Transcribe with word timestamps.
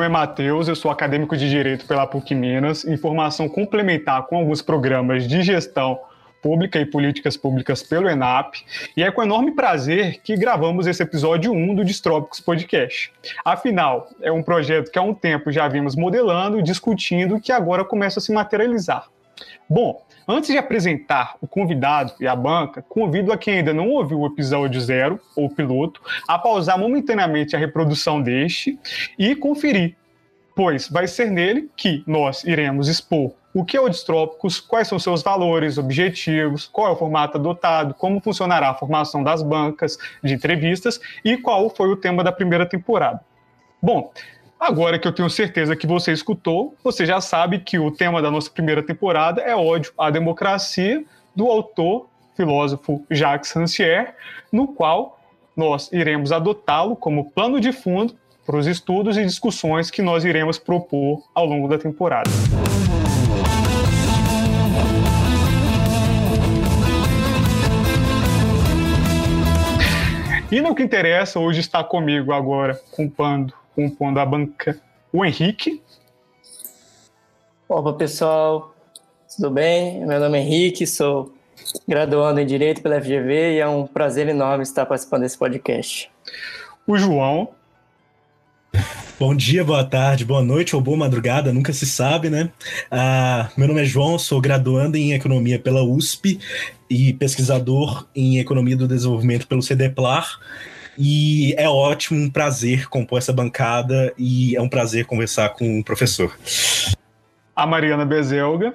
nome 0.00 0.06
é 0.06 0.08
Matheus, 0.08 0.66
eu 0.66 0.74
sou 0.74 0.90
acadêmico 0.90 1.36
de 1.36 1.46
Direito 1.50 1.84
pela 1.84 2.06
PUC 2.06 2.34
Minas, 2.34 2.86
em 2.86 2.96
formação 2.96 3.50
complementar 3.50 4.26
com 4.26 4.38
alguns 4.38 4.62
programas 4.62 5.28
de 5.28 5.42
gestão 5.42 6.00
pública 6.40 6.80
e 6.80 6.86
políticas 6.86 7.36
públicas 7.36 7.82
pelo 7.82 8.08
ENAP, 8.08 8.54
e 8.96 9.02
é 9.02 9.10
com 9.10 9.22
enorme 9.22 9.54
prazer 9.54 10.22
que 10.22 10.38
gravamos 10.38 10.86
esse 10.86 11.02
episódio 11.02 11.52
1 11.52 11.74
do 11.74 11.84
Distrópicos 11.84 12.40
Podcast. 12.40 13.12
Afinal, 13.44 14.08
é 14.22 14.32
um 14.32 14.42
projeto 14.42 14.90
que 14.90 14.98
há 14.98 15.02
um 15.02 15.12
tempo 15.12 15.52
já 15.52 15.68
vimos 15.68 15.94
modelando, 15.94 16.62
discutindo, 16.62 17.38
que 17.38 17.52
agora 17.52 17.84
começa 17.84 18.20
a 18.20 18.22
se 18.22 18.32
materializar. 18.32 19.06
Bom, 19.68 20.02
Antes 20.30 20.50
de 20.50 20.58
apresentar 20.58 21.34
o 21.40 21.46
convidado 21.48 22.12
e 22.20 22.26
a 22.28 22.36
banca, 22.36 22.80
convido 22.88 23.32
a 23.32 23.36
quem 23.36 23.54
ainda 23.54 23.74
não 23.74 23.88
ouviu 23.88 24.20
o 24.20 24.26
episódio 24.26 24.80
zero, 24.80 25.18
ou 25.34 25.50
piloto, 25.50 26.00
a 26.28 26.38
pausar 26.38 26.78
momentaneamente 26.78 27.56
a 27.56 27.58
reprodução 27.58 28.22
deste 28.22 28.78
e 29.18 29.34
conferir, 29.34 29.96
pois 30.54 30.88
vai 30.88 31.08
ser 31.08 31.32
nele 31.32 31.68
que 31.76 32.04
nós 32.06 32.44
iremos 32.44 32.86
expor 32.86 33.32
o 33.52 33.64
que 33.64 33.76
é 33.76 33.80
o 33.80 33.88
Distrópicos, 33.88 34.60
quais 34.60 34.86
são 34.86 35.00
seus 35.00 35.20
valores, 35.20 35.78
objetivos, 35.78 36.68
qual 36.68 36.86
é 36.86 36.90
o 36.92 36.96
formato 36.96 37.36
adotado, 37.36 37.92
como 37.94 38.20
funcionará 38.20 38.70
a 38.70 38.74
formação 38.74 39.24
das 39.24 39.42
bancas 39.42 39.98
de 40.22 40.32
entrevistas 40.32 41.00
e 41.24 41.36
qual 41.36 41.68
foi 41.68 41.88
o 41.88 41.96
tema 41.96 42.22
da 42.22 42.30
primeira 42.30 42.64
temporada. 42.64 43.20
Bom, 43.82 44.12
Agora 44.60 44.98
que 44.98 45.08
eu 45.08 45.12
tenho 45.12 45.30
certeza 45.30 45.74
que 45.74 45.86
você 45.86 46.12
escutou, 46.12 46.74
você 46.84 47.06
já 47.06 47.18
sabe 47.18 47.60
que 47.60 47.78
o 47.78 47.90
tema 47.90 48.20
da 48.20 48.30
nossa 48.30 48.50
primeira 48.50 48.82
temporada 48.82 49.40
é 49.40 49.56
ódio 49.56 49.90
à 49.96 50.10
democracia, 50.10 51.02
do 51.34 51.46
autor, 51.46 52.10
filósofo 52.36 53.02
Jacques 53.10 53.52
Rancière, 53.52 54.12
no 54.52 54.68
qual 54.68 55.18
nós 55.56 55.90
iremos 55.90 56.30
adotá-lo 56.30 56.94
como 56.94 57.30
plano 57.30 57.58
de 57.58 57.72
fundo 57.72 58.14
para 58.44 58.58
os 58.58 58.66
estudos 58.66 59.16
e 59.16 59.24
discussões 59.24 59.90
que 59.90 60.02
nós 60.02 60.26
iremos 60.26 60.58
propor 60.58 61.22
ao 61.34 61.46
longo 61.46 61.66
da 61.66 61.78
temporada. 61.78 62.28
E 70.52 70.60
no 70.60 70.74
que 70.74 70.82
interessa, 70.82 71.40
hoje 71.40 71.60
está 71.60 71.82
comigo 71.82 72.30
agora, 72.32 72.78
compando 72.90 73.54
compondo 73.74 74.18
a 74.18 74.26
banca 74.26 74.80
o 75.12 75.24
Henrique. 75.24 75.82
Opa, 77.68 77.92
pessoal, 77.92 78.74
tudo 79.36 79.50
bem? 79.50 80.04
Meu 80.06 80.20
nome 80.20 80.38
é 80.38 80.40
Henrique, 80.40 80.86
sou 80.86 81.34
graduando 81.86 82.40
em 82.40 82.46
Direito 82.46 82.82
pela 82.82 83.00
FGV 83.00 83.54
e 83.54 83.58
é 83.58 83.68
um 83.68 83.86
prazer 83.86 84.28
enorme 84.28 84.62
estar 84.62 84.86
participando 84.86 85.22
desse 85.22 85.38
podcast. 85.38 86.10
O 86.86 86.96
João. 86.96 87.50
Bom 89.18 89.34
dia, 89.34 89.62
boa 89.62 89.84
tarde, 89.84 90.24
boa 90.24 90.42
noite 90.42 90.74
ou 90.74 90.80
boa 90.80 90.96
madrugada, 90.96 91.52
nunca 91.52 91.74
se 91.74 91.84
sabe, 91.84 92.30
né? 92.30 92.50
Ah, 92.90 93.50
meu 93.54 93.68
nome 93.68 93.82
é 93.82 93.84
João, 93.84 94.18
sou 94.18 94.40
graduando 94.40 94.96
em 94.96 95.12
Economia 95.12 95.58
pela 95.58 95.84
USP 95.84 96.40
e 96.88 97.12
pesquisador 97.12 98.06
em 98.14 98.38
Economia 98.38 98.76
do 98.76 98.88
Desenvolvimento 98.88 99.46
pelo 99.46 99.62
CDPLAR 99.62 100.40
e 101.02 101.54
é 101.56 101.66
ótimo, 101.66 102.20
um 102.20 102.28
prazer 102.28 102.86
compor 102.86 103.16
essa 103.16 103.32
bancada 103.32 104.12
e 104.18 104.54
é 104.54 104.60
um 104.60 104.68
prazer 104.68 105.06
conversar 105.06 105.48
com 105.54 105.80
o 105.80 105.82
professor. 105.82 106.38
A 107.56 107.66
Mariana 107.66 108.04
Bezelga. 108.04 108.74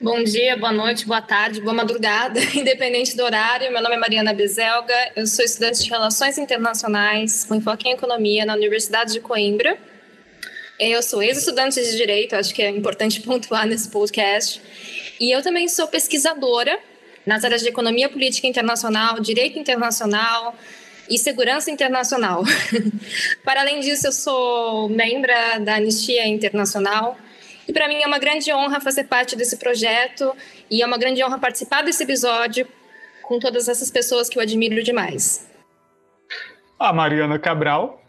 Bom 0.00 0.24
dia, 0.24 0.56
boa 0.56 0.72
noite, 0.72 1.06
boa 1.06 1.20
tarde, 1.20 1.60
boa 1.60 1.74
madrugada, 1.74 2.40
independente 2.56 3.14
do 3.14 3.22
horário. 3.22 3.70
Meu 3.70 3.82
nome 3.82 3.96
é 3.96 3.98
Mariana 3.98 4.32
Bezelga, 4.32 4.94
eu 5.14 5.26
sou 5.26 5.44
estudante 5.44 5.82
de 5.82 5.90
Relações 5.90 6.38
Internacionais 6.38 7.44
com 7.44 7.54
enfoque 7.54 7.86
em 7.86 7.92
Economia 7.92 8.46
na 8.46 8.54
Universidade 8.54 9.12
de 9.12 9.20
Coimbra. 9.20 9.76
Eu 10.80 11.02
sou 11.02 11.22
ex-estudante 11.22 11.82
de 11.82 11.96
Direito, 11.98 12.34
acho 12.34 12.54
que 12.54 12.62
é 12.62 12.70
importante 12.70 13.20
pontuar 13.28 13.66
nesse 13.66 13.90
podcast. 13.90 14.62
E 15.20 15.30
eu 15.30 15.42
também 15.42 15.68
sou 15.68 15.86
pesquisadora 15.86 16.78
nas 17.26 17.44
áreas 17.44 17.60
de 17.60 17.68
Economia 17.68 18.08
Política 18.08 18.46
Internacional, 18.46 19.20
Direito 19.20 19.58
Internacional, 19.58 20.56
e 21.08 21.18
segurança 21.18 21.70
internacional. 21.70 22.42
Para 23.44 23.60
além 23.60 23.80
disso, 23.80 24.06
eu 24.06 24.12
sou 24.12 24.88
membra 24.88 25.58
da 25.58 25.76
Anistia 25.76 26.26
Internacional 26.26 27.16
e 27.66 27.72
para 27.72 27.86
mim 27.86 28.02
é 28.02 28.06
uma 28.06 28.18
grande 28.18 28.52
honra 28.52 28.80
fazer 28.80 29.04
parte 29.04 29.36
desse 29.36 29.58
projeto 29.58 30.34
e 30.70 30.82
é 30.82 30.86
uma 30.86 30.96
grande 30.96 31.22
honra 31.22 31.38
participar 31.38 31.82
desse 31.82 32.02
episódio 32.02 32.66
com 33.22 33.38
todas 33.38 33.68
essas 33.68 33.90
pessoas 33.90 34.28
que 34.28 34.38
eu 34.38 34.42
admiro 34.42 34.82
demais. 34.82 35.46
A 36.78 36.92
Mariana 36.92 37.38
Cabral. 37.38 38.02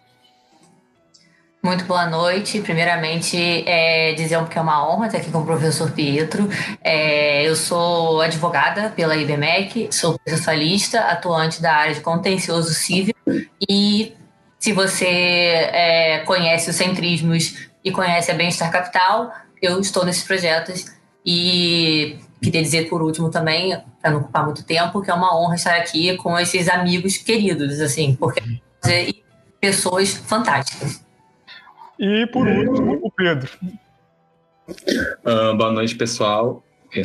Muito 1.62 1.84
boa 1.84 2.08
noite. 2.08 2.62
Primeiramente, 2.62 3.38
é, 3.68 4.14
dizer 4.14 4.42
que 4.48 4.58
é 4.58 4.62
uma 4.62 4.90
honra 4.90 5.08
estar 5.08 5.18
aqui 5.18 5.30
com 5.30 5.40
o 5.40 5.46
professor 5.46 5.92
Pietro. 5.92 6.48
É, 6.82 7.46
eu 7.46 7.56
sou 7.56 8.22
advogada 8.22 8.90
pela 8.96 9.16
IBMEC, 9.18 9.90
sou 9.92 10.18
processualista, 10.18 11.02
atuante 11.02 11.62
da 11.62 11.74
área 11.74 11.94
de 11.94 12.00
contencioso 12.00 12.74
civil 12.74 13.14
e 13.70 14.14
se 14.58 14.72
você 14.72 15.06
é, 15.06 16.20
conhece 16.26 16.70
os 16.70 16.76
centrismos 16.78 17.70
e 17.84 17.92
conhece 17.92 18.32
a 18.32 18.34
Bem-Estar 18.34 18.72
Capital, 18.72 19.32
eu 19.62 19.80
estou 19.82 20.06
nesses 20.06 20.24
projetos 20.24 20.86
e 21.26 22.20
queria 22.42 22.62
dizer 22.62 22.90
por 22.90 23.02
último 23.02 23.30
também, 23.30 23.78
para 24.02 24.12
não 24.12 24.22
ocupar 24.22 24.46
muito 24.46 24.64
tempo, 24.64 25.02
que 25.02 25.12
é 25.12 25.14
uma 25.14 25.38
honra 25.38 25.56
estar 25.56 25.76
aqui 25.76 26.16
com 26.18 26.40
esses 26.40 26.70
amigos 26.70 27.18
queridos, 27.18 27.82
assim, 27.82 28.16
porque 28.16 28.42
pessoas 29.60 30.14
fantásticas. 30.14 31.09
E 32.00 32.26
por 32.28 32.48
último, 32.48 32.98
o 33.04 33.12
Pedro. 33.12 33.52
Uh, 34.70 35.58
boa 35.58 35.74
noite, 35.74 35.96
pessoal. 35.96 36.64
É 36.96 37.02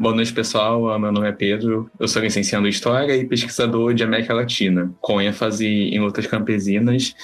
boa 0.00 0.14
noite, 0.14 0.32
pessoal. 0.32 0.84
Uh, 0.84 0.98
meu 0.98 1.12
nome 1.12 1.28
é 1.28 1.32
Pedro. 1.32 1.90
Eu 2.00 2.08
sou 2.08 2.22
licenciado 2.22 2.66
em 2.66 2.70
História 2.70 3.14
e 3.14 3.26
pesquisador 3.26 3.92
de 3.92 4.02
América 4.02 4.32
Latina, 4.32 4.90
com 5.02 5.20
ênfase 5.20 5.66
em 5.66 6.00
lutas 6.00 6.26
campesinas. 6.26 7.14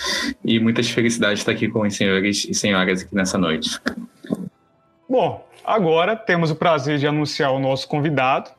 E 0.45 0.61
muitas 0.61 0.91
felicidades 0.91 1.39
estar 1.39 1.53
aqui 1.53 1.67
com 1.67 1.81
os 1.81 1.97
senhores 1.97 2.45
e 2.45 2.53
senhoras 2.53 3.01
aqui 3.01 3.15
nessa 3.15 3.39
noite. 3.39 3.81
Bom, 5.09 5.49
agora 5.65 6.15
temos 6.15 6.51
o 6.51 6.55
prazer 6.55 6.99
de 6.99 7.07
anunciar 7.07 7.53
o 7.53 7.59
nosso 7.59 7.89
convidado, 7.89 8.51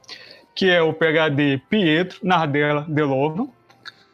que 0.56 0.72
é 0.72 0.82
o 0.82 0.92
PhD 0.92 1.62
Pietro 1.70 2.18
Nardella 2.24 2.84
Delovo 2.90 3.54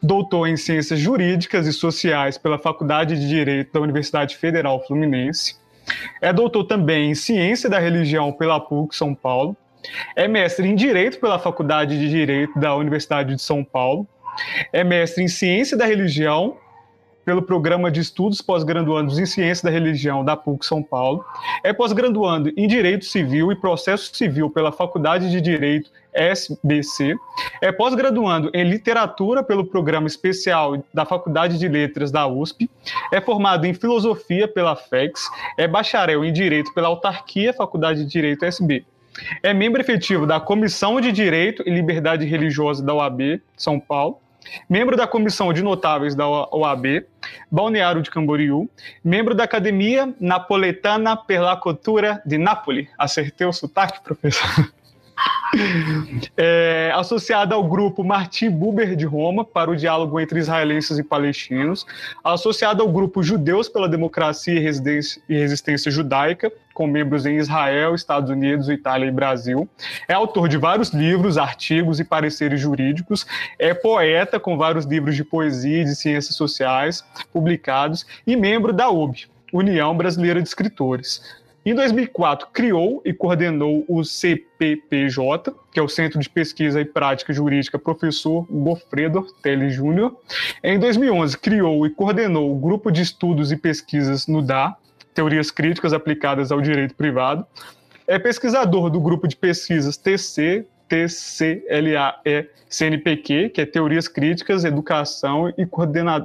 doutor 0.02 0.48
em 0.48 0.56
Ciências 0.56 0.98
Jurídicas 0.98 1.66
e 1.66 1.72
Sociais 1.72 2.36
pela 2.36 2.58
Faculdade 2.58 3.18
de 3.18 3.28
Direito 3.28 3.72
da 3.72 3.80
Universidade 3.80 4.36
Federal 4.36 4.84
Fluminense. 4.84 5.56
É 6.20 6.32
doutor 6.32 6.64
também 6.64 7.10
em 7.10 7.14
Ciência 7.14 7.70
da 7.70 7.78
Religião 7.78 8.32
pela 8.32 8.58
PUC 8.58 8.96
São 8.96 9.14
Paulo. 9.14 9.56
É 10.16 10.26
mestre 10.26 10.66
em 10.66 10.74
Direito 10.74 11.20
pela 11.20 11.38
Faculdade 11.38 11.98
de 11.98 12.08
Direito 12.08 12.58
da 12.58 12.74
Universidade 12.74 13.34
de 13.34 13.42
São 13.42 13.62
Paulo. 13.62 14.06
É 14.72 14.82
mestre 14.82 15.22
em 15.22 15.28
Ciência 15.28 15.76
da 15.76 15.86
Religião 15.86 16.56
pelo 17.24 17.42
Programa 17.42 17.90
de 17.90 18.00
Estudos 18.00 18.40
Pós-Graduandos 18.40 19.18
em 19.18 19.26
Ciência 19.26 19.64
da 19.64 19.70
Religião 19.70 20.24
da 20.24 20.36
PUC 20.36 20.66
São 20.66 20.82
Paulo. 20.82 21.24
É 21.62 21.72
pós-graduando 21.72 22.52
em 22.56 22.66
Direito 22.66 23.04
Civil 23.04 23.52
e 23.52 23.56
Processo 23.56 24.14
Civil 24.14 24.50
pela 24.50 24.72
Faculdade 24.72 25.30
de 25.30 25.40
Direito 25.40 25.90
SBC. 26.12 27.14
É 27.60 27.72
pós-graduando 27.72 28.50
em 28.54 28.64
Literatura 28.64 29.42
pelo 29.42 29.64
Programa 29.64 30.06
Especial 30.06 30.82
da 30.92 31.04
Faculdade 31.04 31.58
de 31.58 31.68
Letras 31.68 32.10
da 32.10 32.26
USP. 32.26 32.70
É 33.12 33.20
formado 33.20 33.66
em 33.66 33.74
Filosofia 33.74 34.46
pela 34.46 34.76
FEX. 34.76 35.22
É 35.56 35.66
bacharel 35.66 36.24
em 36.24 36.32
Direito 36.32 36.72
pela 36.74 36.88
Autarquia 36.88 37.52
Faculdade 37.52 38.04
de 38.04 38.10
Direito 38.10 38.44
SB. 38.44 38.84
É 39.42 39.52
membro 39.52 39.80
efetivo 39.80 40.26
da 40.26 40.40
Comissão 40.40 41.00
de 41.00 41.12
Direito 41.12 41.62
e 41.66 41.70
Liberdade 41.70 42.24
Religiosa 42.24 42.82
da 42.82 42.94
UAB 42.94 43.42
São 43.56 43.78
Paulo 43.78 44.22
membro 44.68 44.96
da 44.96 45.06
Comissão 45.06 45.52
de 45.52 45.62
Notáveis 45.62 46.14
da 46.14 46.28
OAB, 46.28 47.04
Balneário 47.50 48.02
de 48.02 48.10
Camboriú, 48.10 48.68
membro 49.04 49.34
da 49.34 49.44
Academia 49.44 50.14
Napoletana 50.20 51.16
per 51.16 51.40
la 51.40 51.56
Cultura 51.56 52.22
de 52.24 52.38
Nápoles. 52.38 52.88
Acertei 52.98 53.46
o 53.46 53.52
sotaque, 53.52 54.02
professor? 54.02 54.72
É, 56.36 56.90
associada 56.94 57.54
ao 57.54 57.62
grupo 57.62 58.02
Martim 58.02 58.50
Buber 58.50 58.96
de 58.96 59.04
Roma 59.04 59.44
para 59.44 59.70
o 59.70 59.76
diálogo 59.76 60.18
entre 60.18 60.38
israelenses 60.38 60.98
e 60.98 61.04
palestinos, 61.04 61.86
associada 62.24 62.82
ao 62.82 62.88
grupo 62.88 63.22
Judeus 63.22 63.68
pela 63.68 63.88
Democracia 63.88 64.54
e 64.54 65.34
Resistência 65.34 65.90
Judaica, 65.90 66.50
com 66.72 66.86
membros 66.86 67.26
em 67.26 67.36
Israel, 67.36 67.94
Estados 67.94 68.30
Unidos, 68.30 68.70
Itália 68.70 69.06
e 69.06 69.10
Brasil. 69.10 69.68
É 70.08 70.14
autor 70.14 70.48
de 70.48 70.56
vários 70.56 70.90
livros, 70.90 71.36
artigos 71.36 72.00
e 72.00 72.04
pareceres 72.04 72.60
jurídicos. 72.60 73.26
É 73.58 73.74
poeta 73.74 74.40
com 74.40 74.56
vários 74.56 74.86
livros 74.86 75.14
de 75.14 75.24
poesia 75.24 75.82
e 75.82 75.84
de 75.84 75.94
ciências 75.94 76.34
sociais 76.34 77.04
publicados 77.30 78.06
e 78.26 78.36
membro 78.36 78.72
da 78.72 78.88
UB, 78.88 79.26
União 79.52 79.94
Brasileira 79.94 80.40
de 80.40 80.48
Escritores. 80.48 81.41
Em 81.64 81.76
2004, 81.76 82.48
criou 82.52 83.00
e 83.04 83.12
coordenou 83.12 83.84
o 83.88 84.02
CPPJ, 84.02 85.54
que 85.70 85.78
é 85.78 85.82
o 85.82 85.88
Centro 85.88 86.18
de 86.18 86.28
Pesquisa 86.28 86.80
e 86.80 86.84
Prática 86.84 87.32
Jurídica 87.32 87.78
Professor 87.78 88.44
Gofredo 88.50 89.20
Ortelli 89.20 89.70
Júnior. 89.70 90.16
Em 90.62 90.76
2011, 90.76 91.38
criou 91.38 91.86
e 91.86 91.90
coordenou 91.90 92.52
o 92.52 92.58
Grupo 92.58 92.90
de 92.90 93.02
Estudos 93.02 93.52
e 93.52 93.56
Pesquisas 93.56 94.26
no 94.26 94.42
DA, 94.42 94.74
Teorias 95.14 95.52
Críticas 95.52 95.92
Aplicadas 95.92 96.50
ao 96.50 96.60
Direito 96.60 96.96
Privado. 96.96 97.46
É 98.08 98.18
pesquisador 98.18 98.90
do 98.90 99.00
Grupo 99.00 99.28
de 99.28 99.36
Pesquisas 99.36 99.96
TC, 99.96 100.66
TCLAE 100.88 102.48
CNPq, 102.68 103.50
que 103.50 103.60
é 103.60 103.66
Teorias 103.66 104.08
Críticas, 104.08 104.64
Educação 104.64 105.48
e, 105.50 105.68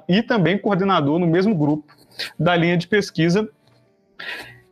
e 0.09 0.23
também 0.23 0.57
coordenador 0.57 1.19
no 1.19 1.27
mesmo 1.27 1.53
grupo 1.53 1.93
da 2.39 2.55
linha 2.55 2.75
de 2.75 2.87
pesquisa 2.87 3.47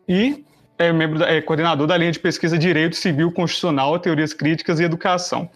e 0.07 0.44
é 0.77 0.92
membro 0.92 1.24
é 1.24 1.42
coordenador 1.42 1.88
da 1.88 1.95
linha 1.95 2.12
de 2.12 2.19
pesquisa 2.19 2.57
Direito 2.57 2.95
Civil 2.95 3.31
Constitucional, 3.31 3.98
Teorias 4.00 4.33
Críticas 4.33 4.80
e 4.80 4.83
Educação. 4.83 5.50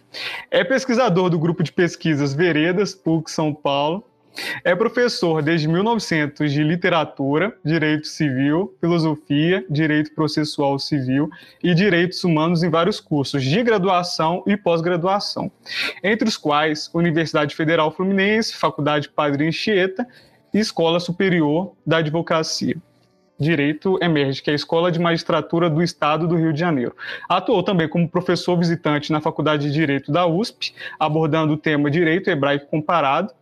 É 0.50 0.64
pesquisador 0.64 1.28
do 1.28 1.38
grupo 1.38 1.62
de 1.62 1.72
pesquisas 1.72 2.32
Veredas, 2.32 2.94
PUC 2.94 3.30
São 3.30 3.52
Paulo. 3.52 4.04
É 4.64 4.74
professor 4.74 5.42
desde 5.42 5.66
1900 5.66 6.52
de 6.52 6.62
literatura, 6.62 7.52
direito 7.64 8.06
civil, 8.06 8.74
filosofia, 8.80 9.64
direito 9.68 10.14
processual 10.14 10.78
civil 10.78 11.28
e 11.62 11.74
direitos 11.74 12.22
humanos 12.22 12.62
em 12.62 12.70
vários 12.70 13.00
cursos 13.00 13.42
de 13.42 13.62
graduação 13.62 14.42
e 14.46 14.56
pós-graduação, 14.56 15.50
entre 16.02 16.28
os 16.28 16.36
quais 16.36 16.88
Universidade 16.94 17.56
Federal 17.56 17.90
Fluminense, 17.90 18.54
Faculdade 18.54 19.08
Padre 19.08 19.48
Anchieta 19.48 20.06
e 20.54 20.58
Escola 20.58 21.00
Superior 21.00 21.72
da 21.84 21.98
Advocacia. 21.98 22.76
Direito 23.40 23.98
Emerge, 24.02 24.42
que 24.42 24.50
é 24.50 24.52
a 24.52 24.56
Escola 24.56 24.92
de 24.92 24.98
Magistratura 24.98 25.70
do 25.70 25.82
Estado 25.82 26.28
do 26.28 26.36
Rio 26.36 26.52
de 26.52 26.60
Janeiro. 26.60 26.94
Atuou 27.26 27.62
também 27.62 27.88
como 27.88 28.06
professor 28.06 28.54
visitante 28.56 29.10
na 29.10 29.20
Faculdade 29.20 29.68
de 29.68 29.72
Direito 29.72 30.12
da 30.12 30.26
USP, 30.26 30.74
abordando 30.98 31.54
o 31.54 31.56
tema 31.56 31.90
Direito 31.90 32.28
Hebraico 32.28 32.66
Comparado. 32.66 33.32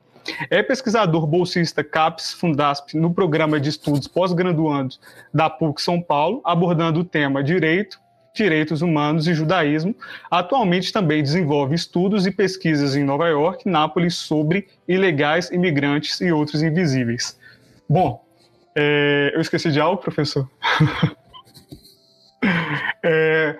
É 0.51 0.63
pesquisador 0.63 1.27
bolsista 1.27 1.83
CAPES 1.83 2.35
Fundasp 2.35 2.95
no 2.95 3.13
programa 3.13 3.59
de 3.59 3.71
estudos 3.71 4.07
pós-graduandos 4.07 5.01
da 5.35 5.51
PUC 5.51 5.83
São 5.83 6.01
Paulo, 6.01 6.41
abordando 6.45 7.01
o 7.01 7.05
tema 7.05 7.43
Direito, 7.43 7.99
Direitos 8.35 8.83
Humanos 8.83 9.27
e 9.27 9.35
Judaísmo. 9.35 9.97
Atualmente 10.31 10.93
também 10.93 11.23
desenvolve 11.23 11.75
estudos 11.75 12.25
e 12.25 12.31
pesquisas 12.31 12.95
em 12.95 13.03
Nova 13.03 13.27
York, 13.27 13.69
Nápoles 13.69 14.15
sobre 14.15 14.69
ilegais, 14.87 15.51
imigrantes 15.51 16.21
e 16.21 16.31
outros 16.31 16.63
invisíveis. 16.63 17.37
Bom, 17.89 18.23
é, 18.75 19.33
eu 19.35 19.41
esqueci 19.41 19.71
de 19.71 19.81
algo, 19.81 20.01
professor? 20.01 20.49
é, 23.03 23.57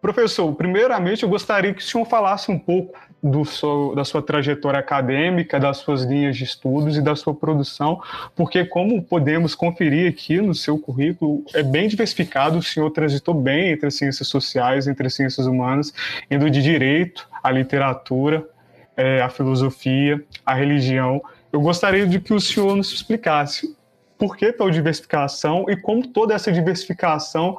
professor, 0.00 0.52
primeiramente 0.54 1.22
eu 1.22 1.28
gostaria 1.28 1.72
que 1.72 1.80
o 1.80 1.84
senhor 1.84 2.04
falasse 2.04 2.50
um 2.50 2.58
pouco 2.58 2.98
do 3.22 3.42
seu, 3.42 3.94
da 3.96 4.04
sua 4.04 4.20
trajetória 4.20 4.78
acadêmica, 4.78 5.58
das 5.58 5.78
suas 5.78 6.02
linhas 6.02 6.36
de 6.36 6.44
estudos 6.44 6.98
e 6.98 7.00
da 7.00 7.16
sua 7.16 7.34
produção, 7.34 7.98
porque 8.36 8.66
como 8.66 9.02
podemos 9.02 9.54
conferir 9.54 10.12
aqui 10.12 10.42
no 10.42 10.54
seu 10.54 10.78
currículo, 10.78 11.42
é 11.54 11.62
bem 11.62 11.88
diversificado, 11.88 12.58
o 12.58 12.62
senhor 12.62 12.90
transitou 12.90 13.32
bem 13.32 13.70
entre 13.70 13.86
as 13.86 13.94
ciências 13.94 14.28
sociais, 14.28 14.86
entre 14.86 15.06
as 15.06 15.14
ciências 15.14 15.46
humanas, 15.46 15.90
indo 16.30 16.50
de 16.50 16.60
direito, 16.60 17.26
à 17.42 17.50
literatura, 17.50 18.46
é, 18.94 19.22
à 19.22 19.30
filosofia, 19.30 20.22
à 20.44 20.52
religião. 20.52 21.22
Eu 21.50 21.62
gostaria 21.62 22.06
de 22.06 22.20
que 22.20 22.34
o 22.34 22.40
senhor 22.40 22.76
nos 22.76 22.92
explicasse 22.92 23.74
por 24.18 24.36
que 24.36 24.52
tal 24.52 24.70
diversificação 24.70 25.66
e 25.68 25.76
como 25.76 26.06
toda 26.08 26.34
essa 26.34 26.52
diversificação 26.52 27.56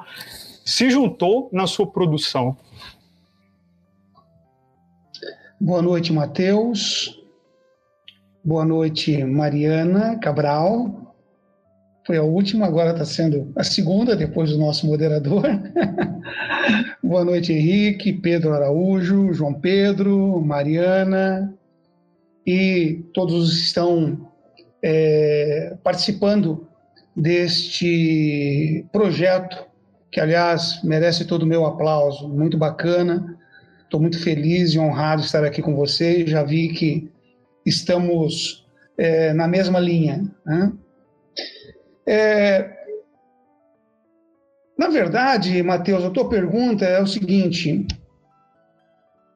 se 0.64 0.90
juntou 0.90 1.48
na 1.52 1.66
sua 1.66 1.86
produção. 1.86 2.56
Boa 5.60 5.80
noite, 5.80 6.12
Matheus. 6.12 7.22
Boa 8.44 8.64
noite, 8.64 9.24
Mariana 9.24 10.18
Cabral. 10.18 11.14
Foi 12.06 12.16
a 12.16 12.22
última, 12.22 12.66
agora 12.66 12.92
está 12.92 13.04
sendo 13.04 13.52
a 13.56 13.64
segunda, 13.64 14.14
depois 14.14 14.50
do 14.50 14.58
nosso 14.58 14.86
moderador. 14.86 15.42
Boa 17.02 17.24
noite, 17.24 17.52
Henrique, 17.52 18.12
Pedro 18.12 18.52
Araújo, 18.52 19.32
João 19.32 19.54
Pedro, 19.54 20.40
Mariana 20.40 21.52
e 22.46 23.04
todos 23.12 23.58
estão 23.58 24.30
é, 24.88 25.76
participando 25.82 26.68
deste 27.14 28.86
projeto, 28.92 29.66
que, 30.12 30.20
aliás, 30.20 30.80
merece 30.84 31.24
todo 31.24 31.42
o 31.42 31.46
meu 31.46 31.66
aplauso, 31.66 32.28
muito 32.28 32.56
bacana. 32.56 33.36
Estou 33.82 34.00
muito 34.00 34.22
feliz 34.22 34.72
e 34.72 34.78
honrado 34.78 35.22
de 35.22 35.26
estar 35.26 35.44
aqui 35.44 35.60
com 35.60 35.74
vocês. 35.74 36.30
Já 36.30 36.44
vi 36.44 36.68
que 36.68 37.10
estamos 37.64 38.64
é, 38.96 39.32
na 39.32 39.48
mesma 39.48 39.80
linha. 39.80 40.24
Né? 40.44 40.72
É, 42.06 42.70
na 44.78 44.88
verdade, 44.88 45.64
Matheus, 45.64 46.04
a 46.04 46.10
tua 46.10 46.28
pergunta 46.28 46.84
é 46.84 47.02
o 47.02 47.08
seguinte: 47.08 47.84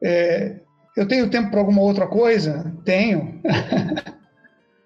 é, 0.01 0.61
eu 0.95 1.05
tenho 1.05 1.29
tempo 1.29 1.51
para 1.51 1.59
alguma 1.59 1.81
outra 1.81 2.07
coisa? 2.07 2.73
Tenho. 2.85 3.41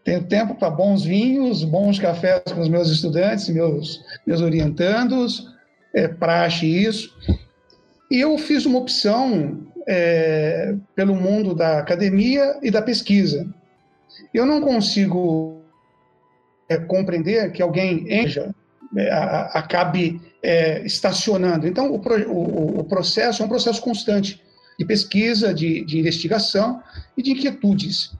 Tenho 0.05 0.23
tempo 0.23 0.53
para 0.53 0.69
bons 0.69 1.03
vinhos, 1.03 1.63
bons 1.63 1.97
cafés 1.97 2.43
com 2.53 2.61
os 2.61 2.69
meus 2.69 2.91
estudantes, 2.91 3.49
meus, 3.49 4.05
meus 4.25 4.39
orientandos, 4.39 5.51
é 5.95 6.07
praxe 6.07 6.67
isso. 6.67 7.11
E 8.11 8.19
eu 8.19 8.37
fiz 8.37 8.67
uma 8.67 8.77
opção 8.77 9.65
é, 9.87 10.75
pelo 10.95 11.15
mundo 11.15 11.55
da 11.55 11.79
academia 11.79 12.55
e 12.61 12.69
da 12.69 12.83
pesquisa. 12.83 13.51
Eu 14.31 14.45
não 14.45 14.61
consigo 14.61 15.63
é, 16.69 16.77
compreender 16.77 17.51
que 17.51 17.63
alguém 17.63 18.05
enja, 18.07 18.53
é, 18.95 19.11
acabe 19.11 20.21
é, 20.43 20.85
estacionando. 20.85 21.67
Então, 21.67 21.91
o, 21.91 21.97
o, 21.97 22.79
o, 22.81 22.83
processo 22.83 23.41
é 23.41 23.45
um 23.45 23.49
processo 23.49 23.81
constante 23.81 24.39
de 24.77 24.85
pesquisa, 24.85 25.51
de, 25.51 25.83
de 25.83 25.97
investigação 25.97 26.79
e 27.17 27.23
de 27.23 27.31
inquietudes 27.31 28.15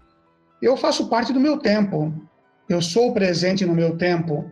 eu 0.66 0.76
faço 0.76 1.08
parte 1.08 1.32
do 1.32 1.40
meu 1.40 1.58
tempo. 1.60 2.12
Eu 2.68 2.82
sou 2.82 3.14
presente 3.14 3.64
no 3.66 3.76
meu 3.76 3.96
tempo. 3.96 4.50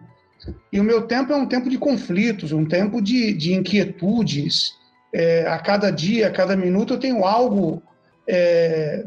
E 0.71 0.79
o 0.79 0.83
meu 0.83 1.07
tempo 1.07 1.33
é 1.33 1.35
um 1.35 1.47
tempo 1.47 1.67
de 1.67 1.77
conflitos, 1.79 2.51
um 2.51 2.65
tempo 2.65 3.01
de, 3.01 3.33
de 3.33 3.53
inquietudes. 3.53 4.73
É, 5.11 5.47
a 5.47 5.57
cada 5.57 5.89
dia, 5.89 6.27
a 6.27 6.31
cada 6.31 6.55
minuto, 6.55 6.93
eu 6.93 6.99
tenho 6.99 7.25
algo 7.25 7.81
é, 8.27 9.05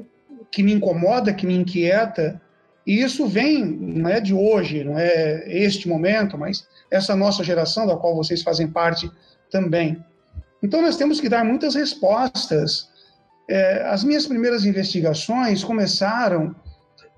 que 0.50 0.64
me 0.64 0.72
incomoda, 0.72 1.32
que 1.32 1.46
me 1.46 1.54
inquieta. 1.54 2.40
E 2.84 3.00
isso 3.00 3.28
vem, 3.28 3.64
não 3.64 4.10
é 4.10 4.20
de 4.20 4.34
hoje, 4.34 4.82
não 4.82 4.98
é 4.98 5.44
este 5.46 5.88
momento, 5.88 6.36
mas 6.36 6.66
essa 6.90 7.14
nossa 7.14 7.44
geração, 7.44 7.86
da 7.86 7.96
qual 7.96 8.16
vocês 8.16 8.42
fazem 8.42 8.66
parte 8.66 9.08
também. 9.48 10.04
Então, 10.60 10.82
nós 10.82 10.96
temos 10.96 11.20
que 11.20 11.28
dar 11.28 11.44
muitas 11.44 11.76
respostas. 11.76 12.88
É, 13.48 13.82
as 13.86 14.02
minhas 14.02 14.26
primeiras 14.26 14.64
investigações 14.64 15.62
começaram 15.62 16.52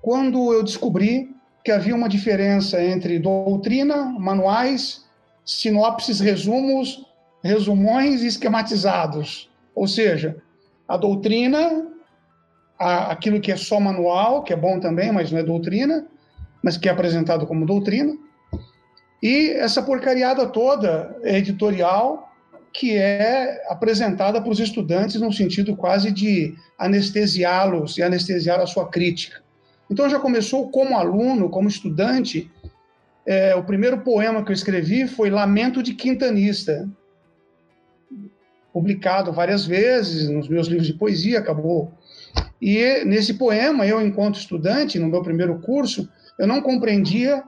quando 0.01 0.53
eu 0.53 0.63
descobri 0.63 1.35
que 1.63 1.71
havia 1.71 1.95
uma 1.95 2.09
diferença 2.09 2.81
entre 2.83 3.19
doutrina, 3.19 4.05
manuais, 4.17 5.05
sinopses, 5.45 6.19
resumos, 6.19 7.05
resumões 7.43 8.21
esquematizados. 8.21 9.49
Ou 9.75 9.87
seja, 9.87 10.41
a 10.87 10.97
doutrina, 10.97 11.87
a, 12.79 13.11
aquilo 13.11 13.39
que 13.39 13.51
é 13.51 13.57
só 13.57 13.79
manual, 13.79 14.43
que 14.43 14.53
é 14.53 14.55
bom 14.55 14.79
também, 14.79 15.11
mas 15.11 15.31
não 15.31 15.39
é 15.39 15.43
doutrina, 15.43 16.07
mas 16.63 16.77
que 16.77 16.87
é 16.87 16.91
apresentado 16.91 17.45
como 17.45 17.65
doutrina, 17.65 18.17
e 19.21 19.49
essa 19.49 19.81
porcariada 19.81 20.47
toda 20.47 21.17
editorial 21.23 22.29
que 22.71 22.95
é 22.95 23.65
apresentada 23.67 24.39
para 24.39 24.51
os 24.51 24.59
estudantes 24.59 25.19
no 25.19 25.33
sentido 25.33 25.75
quase 25.75 26.11
de 26.11 26.55
anestesiá-los 26.77 27.97
e 27.97 28.03
anestesiar 28.03 28.59
a 28.59 28.67
sua 28.67 28.87
crítica. 28.87 29.41
Então 29.89 30.09
já 30.09 30.19
começou 30.19 30.69
como 30.69 30.97
aluno, 30.97 31.49
como 31.49 31.67
estudante. 31.67 32.49
É, 33.25 33.55
o 33.55 33.63
primeiro 33.63 33.99
poema 33.99 34.43
que 34.43 34.51
eu 34.51 34.53
escrevi 34.53 35.07
foi 35.07 35.29
Lamento 35.29 35.81
de 35.81 35.93
Quintanista, 35.93 36.89
publicado 38.71 39.31
várias 39.31 39.65
vezes 39.65 40.29
nos 40.29 40.47
meus 40.47 40.67
livros 40.67 40.87
de 40.87 40.93
poesia, 40.93 41.39
acabou. 41.39 41.91
E 42.61 43.03
nesse 43.05 43.33
poema, 43.33 43.85
eu, 43.85 44.01
enquanto 44.01 44.39
estudante, 44.39 44.99
no 44.99 45.07
meu 45.07 45.21
primeiro 45.21 45.59
curso, 45.59 46.09
eu 46.37 46.45
não 46.45 46.61
compreendia 46.61 47.43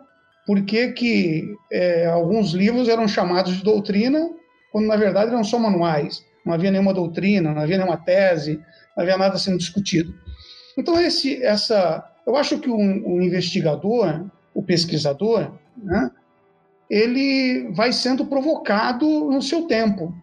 por 0.45 0.63
que, 0.63 0.89
que 0.89 1.55
é, 1.71 2.05
alguns 2.07 2.53
livros 2.53 2.89
eram 2.89 3.07
chamados 3.07 3.55
de 3.55 3.63
doutrina, 3.63 4.29
quando 4.71 4.87
na 4.87 4.95
verdade 4.95 5.31
eram 5.31 5.43
só 5.43 5.59
manuais. 5.59 6.25
Não 6.45 6.53
havia 6.53 6.71
nenhuma 6.71 6.93
doutrina, 6.93 7.53
não 7.53 7.61
havia 7.61 7.77
nenhuma 7.77 7.97
tese, 7.97 8.59
não 8.95 9.03
havia 9.03 9.17
nada 9.17 9.37
sendo 9.37 9.57
discutido. 9.57 10.13
Então, 10.77 10.99
esse, 10.99 11.43
essa 11.43 12.10
eu 12.31 12.37
acho 12.37 12.59
que 12.59 12.69
o, 12.69 13.21
investigador, 13.21 14.25
o 14.53 14.63
pesquisador, 14.63 15.51
né, 15.77 16.09
ele 16.89 17.71
vai 17.73 17.91
sendo 17.91 18.25
provocado 18.25 19.05
no 19.05 19.41
seu 19.41 19.63
tempo. 19.63 20.13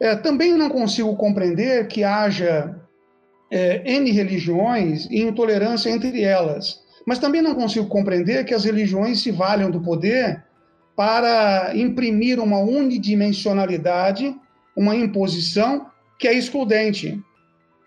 É, 0.00 0.14
também 0.14 0.54
não 0.54 0.68
consigo 0.68 1.16
compreender 1.16 1.86
que 1.88 2.04
haja 2.04 2.78
é, 3.50 3.82
N 3.94 4.10
religiões 4.10 5.06
e 5.10 5.22
intolerância 5.22 5.88
entre 5.88 6.22
elas. 6.22 6.82
Mas 7.06 7.18
também 7.18 7.40
não 7.40 7.54
consigo 7.54 7.86
compreender 7.86 8.44
que 8.44 8.54
as 8.54 8.64
religiões 8.64 9.22
se 9.22 9.30
valham 9.30 9.70
do 9.70 9.80
poder 9.80 10.42
para 10.96 11.72
imprimir 11.74 12.38
uma 12.40 12.58
unidimensionalidade, 12.58 14.34
uma 14.76 14.94
imposição 14.94 15.86
que 16.18 16.28
é 16.28 16.32
excludente, 16.32 17.20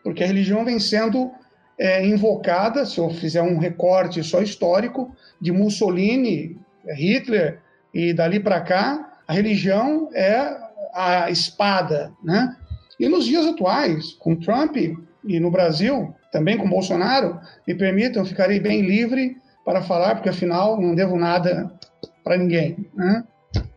porque 0.04 0.24
a 0.24 0.28
religião 0.28 0.64
vem 0.66 0.80
sendo 0.80 1.32
é, 1.80 2.06
invocada, 2.06 2.86
se 2.86 2.98
eu 2.98 3.10
fizer 3.10 3.42
um 3.42 3.58
recorte 3.58 4.24
só 4.24 4.42
histórico, 4.42 5.14
de 5.40 5.52
Mussolini, 5.52 6.58
Hitler 6.96 7.60
e 7.94 8.14
dali 8.14 8.40
para 8.40 8.62
cá, 8.62 9.20
a 9.28 9.34
religião 9.34 10.10
é 10.14 10.58
a 10.94 11.30
espada, 11.30 12.12
né? 12.24 12.56
E 13.00 13.08
nos 13.08 13.26
dias 13.26 13.46
atuais, 13.46 14.14
com 14.14 14.36
Trump 14.36 14.76
e 14.78 15.40
no 15.40 15.52
Brasil, 15.52 16.16
também 16.32 16.58
com 16.58 16.68
Bolsonaro, 16.68 17.40
me 17.68 17.76
permitam, 17.76 18.26
ficarei 18.26 18.60
bem 18.60 18.82
livre 18.82 19.38
para 19.64 19.82
falar, 19.82 20.16
porque 20.16 20.30
afinal 20.30 20.82
não 20.82 20.96
devo 20.96 21.16
nada 21.18 21.72
para 22.24 22.38
ninguém. 22.38 22.90
Né? 22.96 23.24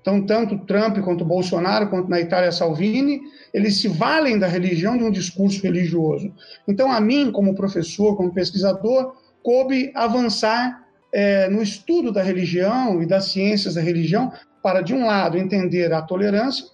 Então, 0.00 0.25
tanto 0.25 0.59
Trump 0.61 0.99
quanto 0.99 1.25
Bolsonaro, 1.25 1.88
quanto 1.88 2.09
na 2.09 2.21
Itália 2.21 2.50
Salvini, 2.50 3.21
eles 3.52 3.80
se 3.80 3.88
valem 3.88 4.38
da 4.38 4.47
religião 4.47 4.97
de 4.97 5.04
um 5.04 5.11
discurso 5.11 5.62
religioso. 5.62 6.33
Então, 6.66 6.90
a 6.90 7.00
mim, 7.00 7.30
como 7.30 7.54
professor, 7.54 8.16
como 8.16 8.33
pesquisador, 8.33 9.14
coube 9.42 9.90
avançar 9.95 10.87
é, 11.12 11.49
no 11.49 11.62
estudo 11.62 12.12
da 12.12 12.23
religião 12.23 13.02
e 13.02 13.07
das 13.07 13.26
ciências 13.26 13.75
da 13.75 13.80
religião, 13.80 14.33
para, 14.62 14.80
de 14.80 14.95
um 14.95 15.07
lado, 15.07 15.38
entender 15.38 15.92
a 15.92 16.02
tolerância, 16.02 16.66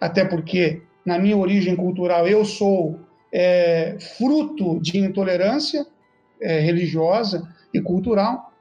até 0.00 0.24
porque, 0.24 0.82
na 1.04 1.18
minha 1.18 1.36
origem 1.36 1.76
cultural, 1.76 2.26
eu 2.26 2.44
sou 2.44 3.00
é, 3.32 3.96
fruto 4.16 4.80
de 4.80 4.98
intolerância 4.98 5.86
é, 6.40 6.60
religiosa 6.60 7.48
e 7.72 7.80
cultural, 7.80 8.52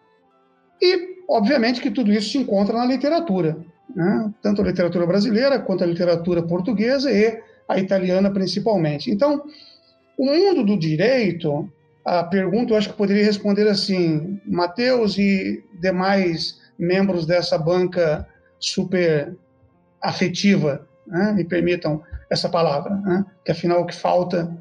e, 0.81 1.23
obviamente, 1.29 1.81
que 1.81 1.91
tudo 1.91 2.11
isso 2.11 2.31
se 2.31 2.37
encontra 2.37 2.77
na 2.77 2.85
literatura, 2.85 3.57
né? 3.95 4.33
tanto 4.41 4.61
a 4.61 4.65
literatura 4.65 5.05
brasileira 5.05 5.59
quanto 5.59 5.83
a 5.83 5.87
literatura 5.87 6.43
portuguesa 6.43 7.11
e 7.11 7.41
a 7.67 7.77
italiana, 7.77 8.31
principalmente. 8.31 9.11
Então, 9.11 9.43
o 10.17 10.25
mundo 10.25 10.63
do 10.63 10.77
direito, 10.77 11.69
a 12.03 12.23
pergunta 12.23 12.73
eu 12.73 12.77
acho 12.77 12.89
que 12.89 12.97
poderia 12.97 13.23
responder 13.23 13.67
assim: 13.67 14.39
Mateus 14.45 15.17
e 15.17 15.63
demais 15.79 16.59
membros 16.77 17.25
dessa 17.25 17.57
banca 17.57 18.27
super 18.59 19.35
afetiva, 20.01 20.87
né? 21.05 21.33
me 21.33 21.43
permitam 21.43 22.01
essa 22.29 22.49
palavra, 22.49 22.95
né? 22.95 23.25
que 23.43 23.51
afinal 23.51 23.81
o 23.81 23.85
que 23.85 23.95
falta 23.95 24.55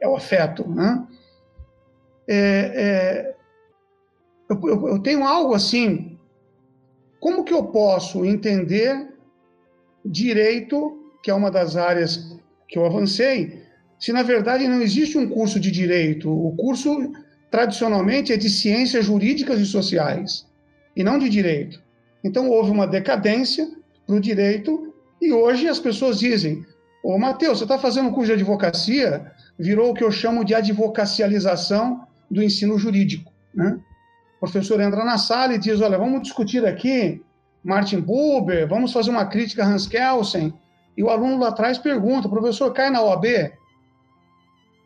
é 0.00 0.08
o 0.08 0.16
afeto. 0.16 0.68
Né? 0.68 1.06
É, 2.28 2.36
é, 2.36 3.34
eu, 4.48 4.60
eu, 4.68 4.88
eu 4.88 4.98
tenho 4.98 5.24
algo 5.24 5.54
assim, 5.54 6.11
como 7.22 7.44
que 7.44 7.54
eu 7.54 7.62
posso 7.66 8.24
entender 8.24 9.14
direito, 10.04 10.98
que 11.22 11.30
é 11.30 11.34
uma 11.34 11.52
das 11.52 11.76
áreas 11.76 12.36
que 12.68 12.76
eu 12.76 12.84
avancei, 12.84 13.62
se 13.96 14.12
na 14.12 14.24
verdade 14.24 14.66
não 14.66 14.82
existe 14.82 15.16
um 15.16 15.28
curso 15.28 15.60
de 15.60 15.70
direito? 15.70 16.28
O 16.28 16.56
curso 16.56 17.12
tradicionalmente 17.48 18.32
é 18.32 18.36
de 18.36 18.50
ciências 18.50 19.04
jurídicas 19.04 19.60
e 19.60 19.66
sociais, 19.66 20.44
e 20.96 21.04
não 21.04 21.16
de 21.16 21.28
direito. 21.28 21.80
Então 22.24 22.50
houve 22.50 22.72
uma 22.72 22.88
decadência 22.88 23.70
para 24.04 24.16
o 24.16 24.20
direito, 24.20 24.92
e 25.20 25.32
hoje 25.32 25.68
as 25.68 25.78
pessoas 25.78 26.18
dizem: 26.18 26.66
Ô 27.04 27.16
Matheus, 27.18 27.58
você 27.58 27.64
está 27.64 27.78
fazendo 27.78 28.08
um 28.08 28.12
curso 28.12 28.34
de 28.34 28.42
advocacia, 28.42 29.30
virou 29.56 29.92
o 29.92 29.94
que 29.94 30.02
eu 30.02 30.10
chamo 30.10 30.44
de 30.44 30.56
advocacialização 30.56 32.04
do 32.28 32.42
ensino 32.42 32.76
jurídico. 32.76 33.32
Né? 33.54 33.78
Professor 34.42 34.80
entra 34.80 35.04
na 35.04 35.18
sala 35.18 35.54
e 35.54 35.58
diz: 35.58 35.80
Olha, 35.80 35.96
vamos 35.96 36.22
discutir 36.22 36.66
aqui 36.66 37.22
Martin 37.62 38.00
Buber, 38.00 38.68
vamos 38.68 38.92
fazer 38.92 39.08
uma 39.08 39.24
crítica 39.24 39.62
a 39.62 39.68
Hans 39.68 39.86
Kelsen. 39.86 40.52
E 40.96 41.02
o 41.04 41.10
aluno 41.10 41.38
lá 41.38 41.50
atrás 41.50 41.78
pergunta: 41.78 42.28
Professor, 42.28 42.72
cai 42.72 42.90
na 42.90 43.00
OAB? 43.00 43.24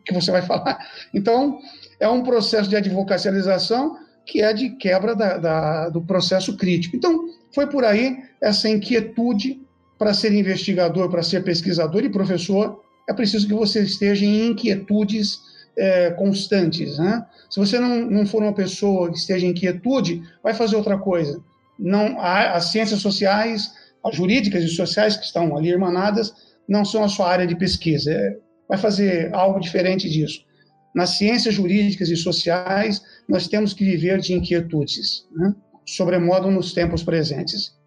Que 0.05 0.13
você 0.13 0.29
vai 0.29 0.43
falar? 0.43 0.77
Então, 1.11 1.57
é 1.99 2.07
um 2.07 2.21
processo 2.21 2.69
de 2.69 2.75
advocacialização 2.75 3.97
que 4.27 4.43
é 4.43 4.53
de 4.53 4.75
quebra 4.77 5.15
da, 5.15 5.37
da, 5.39 5.89
do 5.89 6.01
processo 6.01 6.55
crítico. 6.55 6.95
Então, 6.95 7.25
foi 7.55 7.65
por 7.65 7.83
aí 7.83 8.15
essa 8.39 8.69
inquietude 8.69 9.59
para 9.97 10.13
ser 10.13 10.33
investigador, 10.33 11.09
para 11.09 11.23
ser 11.23 11.43
pesquisador 11.43 12.03
e 12.03 12.09
professor, 12.09 12.79
é 13.09 13.13
preciso 13.13 13.47
que 13.47 13.53
você 13.55 13.81
esteja 13.81 14.23
em 14.23 14.49
inquietudes 14.49 15.39
é, 15.77 16.11
constantes. 16.11 16.97
Né? 16.97 17.25
Se 17.49 17.59
você 17.59 17.79
não, 17.79 18.09
não 18.09 18.25
for 18.25 18.41
uma 18.41 18.53
pessoa 18.53 19.11
que 19.11 19.17
esteja 19.17 19.45
em 19.45 19.51
inquietude, 19.51 20.21
vai 20.43 20.53
fazer 20.53 20.75
outra 20.75 20.97
coisa. 20.97 21.41
Não, 21.79 22.19
as 22.19 22.71
ciências 22.71 23.01
sociais, 23.01 23.71
as 24.03 24.15
jurídicas 24.15 24.63
e 24.63 24.67
sociais 24.67 25.15
que 25.15 25.25
estão 25.25 25.55
ali 25.55 25.69
irmanadas, 25.69 26.33
não 26.67 26.83
são 26.83 27.03
a 27.03 27.07
sua 27.07 27.29
área 27.29 27.45
de 27.45 27.55
pesquisa. 27.55 28.11
É, 28.11 28.37
vai 28.67 28.77
fazer 28.77 29.33
algo 29.33 29.59
diferente 29.59 30.09
disso. 30.09 30.45
Nas 30.93 31.11
ciências 31.11 31.53
jurídicas 31.53 32.09
e 32.09 32.15
sociais, 32.15 33.01
nós 33.29 33.47
temos 33.47 33.73
que 33.73 33.85
viver 33.85 34.19
de 34.19 34.33
inquietudes, 34.33 35.27
né? 35.31 35.53
sobremodo 35.85 36.49
nos 36.49 36.73
tempos 36.73 37.03
presentes. 37.03 37.77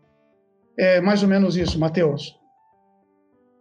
É 0.79 1.01
mais 1.01 1.23
ou 1.23 1.29
menos 1.29 1.57
isso, 1.57 1.79
Matheus. 1.79 2.39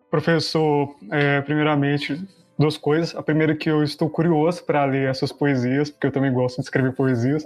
Professor, 0.10 0.96
é, 1.12 1.42
primeiramente, 1.42 2.20
duas 2.60 2.78
coisas. 2.78 3.16
A 3.16 3.24
primeira 3.24 3.54
é 3.54 3.56
que 3.56 3.70
eu 3.70 3.82
estou 3.82 4.10
curioso 4.10 4.64
para 4.66 4.84
ler 4.84 5.10
essas 5.10 5.32
poesias, 5.32 5.90
porque 5.90 6.08
eu 6.08 6.12
também 6.12 6.32
gosto 6.32 6.58
de 6.58 6.64
escrever 6.64 6.92
poesias. 6.92 7.46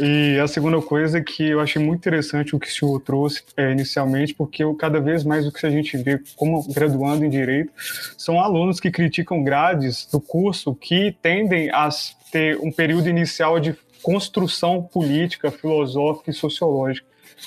E 0.00 0.38
a 0.42 0.48
segunda 0.48 0.80
coisa 0.80 1.18
é 1.18 1.20
que 1.20 1.50
eu 1.50 1.60
achei 1.60 1.80
muito 1.80 2.00
interessante 2.00 2.56
o 2.56 2.58
que 2.58 2.66
o 2.66 2.70
senhor 2.70 2.98
trouxe 3.00 3.42
é, 3.56 3.70
inicialmente, 3.70 4.34
porque 4.34 4.64
eu, 4.64 4.74
cada 4.74 4.98
vez 4.98 5.22
mais 5.22 5.46
o 5.46 5.52
que 5.52 5.66
a 5.66 5.70
gente 5.70 5.96
vê 5.98 6.18
como 6.34 6.66
graduando 6.72 7.26
em 7.26 7.28
Direito 7.30 7.70
são 8.16 8.40
alunos 8.40 8.80
que 8.80 8.90
criticam 8.90 9.44
grades 9.44 10.08
do 10.10 10.18
curso 10.18 10.74
que 10.74 11.14
tendem 11.20 11.70
a 11.70 11.90
ter 12.32 12.58
um 12.58 12.72
período 12.72 13.08
inicial 13.08 13.60
de 13.60 13.76
construção 14.02 14.82
política, 14.82 15.50
filosófica 15.50 16.30
e 16.30 16.34
sociológica 16.34 17.06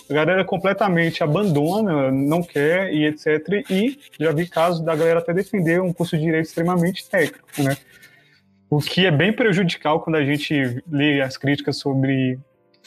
a 0.10 0.14
galera 0.14 0.46
completamente 0.46 1.24
abandona, 1.24 2.12
não 2.12 2.42
quer 2.42 2.94
e 2.94 3.06
etc. 3.06 3.64
E 3.70 4.00
já 4.20 4.32
vi 4.32 4.48
casos 4.48 4.82
da 4.82 4.96
galera 4.96 5.20
até 5.20 5.34
defender 5.34 5.82
um 5.82 5.94
curso 5.94 6.18
de 6.18 6.24
direito 6.24 6.46
extremamente 6.46 7.10
técnico, 7.10 7.48
né? 7.62 7.78
O 8.70 8.80
que 8.80 9.06
é 9.06 9.12
bem 9.12 9.34
prejudicial 9.34 10.00
quando 10.00 10.16
a 10.16 10.24
gente 10.24 10.82
lê 10.90 11.22
as 11.22 11.38
críticas 11.38 11.78
sobre 11.78 12.40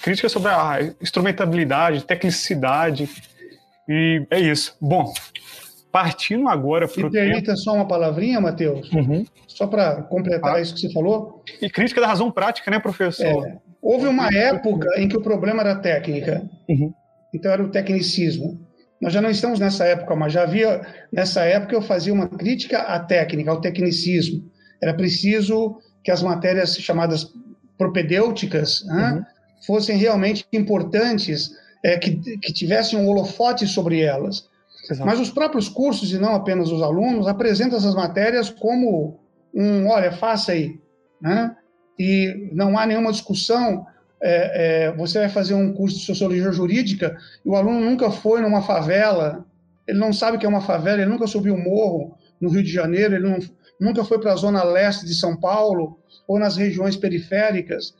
críticas 0.03 0.33
sobre 0.33 0.51
a 0.51 0.79
instrumentabilidade, 1.01 2.05
tecnicidade 2.05 3.09
e 3.89 4.27
é 4.31 4.41
isso. 4.41 4.77
Bom, 4.81 5.13
partindo 5.93 6.49
agora 6.49 6.89
para 6.89 7.07
o 7.07 7.11
permita 7.11 7.47
tempo... 7.47 7.59
só 7.59 7.75
uma 7.75 7.87
palavrinha, 7.87 8.41
Matheus, 8.41 8.91
uhum. 8.93 9.25
só 9.47 9.67
para 9.67 10.03
completar 10.03 10.57
ah. 10.57 10.61
isso 10.61 10.75
que 10.75 10.81
você 10.81 10.93
falou. 10.93 11.45
E 11.61 11.71
crítica 11.71 12.01
da 12.01 12.07
razão 12.07 12.31
prática, 12.31 12.71
né, 12.71 12.79
professor? 12.79 13.47
É. 13.47 13.59
Houve 13.85 14.07
uma 14.07 14.29
época 14.35 14.99
em 14.99 15.07
que 15.07 15.17
o 15.17 15.21
problema 15.21 15.61
era 15.61 15.77
técnica. 15.77 16.43
Uhum. 16.67 16.91
Então 17.35 17.53
era 17.53 17.63
o 17.63 17.69
tecnicismo. 17.69 18.59
Nós 18.99 19.13
já 19.13 19.21
não 19.21 19.29
estamos 19.29 19.61
nessa 19.61 19.85
época, 19.85 20.17
mas 20.17 20.33
já 20.33 20.45
havia 20.45 20.81
nessa 21.13 21.45
época 21.45 21.75
eu 21.75 21.83
fazia 21.83 22.15
uma 22.15 22.27
crítica 22.27 22.79
à 22.79 22.99
técnica, 22.99 23.51
ao 23.51 23.61
tecnicismo. 23.61 24.51
Era 24.83 24.95
preciso 24.95 25.77
que 26.03 26.11
as 26.11 26.23
matérias 26.23 26.79
chamadas 26.79 27.31
propedêuticas 27.77 28.83
né, 28.87 29.13
uhum. 29.13 29.25
fossem 29.67 29.99
realmente 29.99 30.47
importantes, 30.51 31.51
é, 31.85 31.99
que, 31.99 32.17
que 32.39 32.55
tivessem 32.55 32.99
um 32.99 33.07
holofote 33.07 33.67
sobre 33.67 34.01
elas. 34.01 34.49
Exato. 34.91 35.07
Mas 35.07 35.21
os 35.21 35.29
próprios 35.29 35.69
cursos, 35.69 36.11
e 36.11 36.19
não 36.19 36.35
apenas 36.35 36.71
os 36.71 36.81
alunos, 36.81 37.27
apresentam 37.27 37.77
essas 37.77 37.95
matérias 37.95 38.49
como 38.49 39.21
um, 39.55 39.89
olha, 39.89 40.11
faça 40.11 40.53
aí. 40.53 40.81
Né? 41.21 41.55
E 41.99 42.51
não 42.53 42.79
há 42.79 42.87
nenhuma 42.87 43.13
discussão. 43.13 43.87
É, 44.23 44.87
é, 44.87 44.93
você 44.93 45.19
vai 45.19 45.29
fazer 45.29 45.55
um 45.55 45.73
curso 45.73 45.99
de 45.99 46.07
sociologia 46.07 46.51
jurídica 46.51 47.17
e 47.45 47.49
o 47.49 47.57
aluno 47.57 47.81
nunca 47.81 48.11
foi 48.11 48.41
numa 48.41 48.63
favela, 48.63 49.45
ele 49.87 49.99
não 49.99 50.13
sabe 50.13 50.37
o 50.37 50.41
que 50.41 50.47
é 50.47 50.49
uma 50.49 50.63
favela, 50.63 51.03
ele 51.03 51.11
nunca 51.11 51.27
subiu 51.27 51.55
um 51.55 51.63
morro 51.63 52.17
no 52.41 52.49
Rio 52.49 52.63
de 52.63 52.73
Janeiro, 52.73 53.15
ele 53.15 53.29
não, 53.29 53.39
nunca 53.79 54.03
foi 54.03 54.19
para 54.19 54.33
a 54.33 54.37
zona 54.37 54.65
leste 54.65 55.05
de 55.05 55.15
São 55.15 55.37
Paulo 55.37 55.99
ou 56.27 56.39
nas 56.39 56.57
regiões 56.57 56.97
periféricas. 56.97 57.95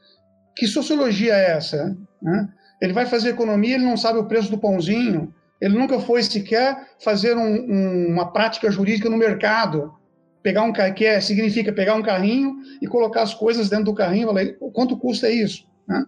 Que 0.57 0.67
sociologia 0.67 1.35
é 1.35 1.51
essa? 1.51 1.97
Né? 2.23 2.49
Ele 2.81 2.93
vai 2.93 3.05
fazer 3.07 3.31
economia, 3.31 3.75
ele 3.75 3.85
não 3.85 3.97
sabe 3.97 4.19
o 4.19 4.25
preço 4.25 4.51
do 4.51 4.59
pãozinho, 4.59 5.35
ele 5.61 5.77
nunca 5.77 6.01
foi 6.01 6.23
sequer 6.23 6.89
fazer 7.03 7.37
um, 7.37 7.43
um, 7.43 8.07
uma 8.09 8.33
prática 8.33 8.71
jurídica 8.71 9.11
no 9.11 9.17
mercado 9.17 9.93
pegar 10.45 10.63
um 10.63 10.73
que 10.73 11.05
é, 11.05 11.21
significa 11.21 11.73
pegar 11.73 11.97
um 11.97 12.03
carrinho 12.03 12.55
e 12.81 12.87
colocar 12.87 13.23
as 13.23 13.35
coisas 13.35 13.69
dentro 13.69 13.87
do 13.87 13.95
carrinho, 13.95 14.29
falei, 14.29 14.53
quanto 14.73 14.97
custa 14.97 15.29
isso? 15.29 15.67
Né? 15.89 16.05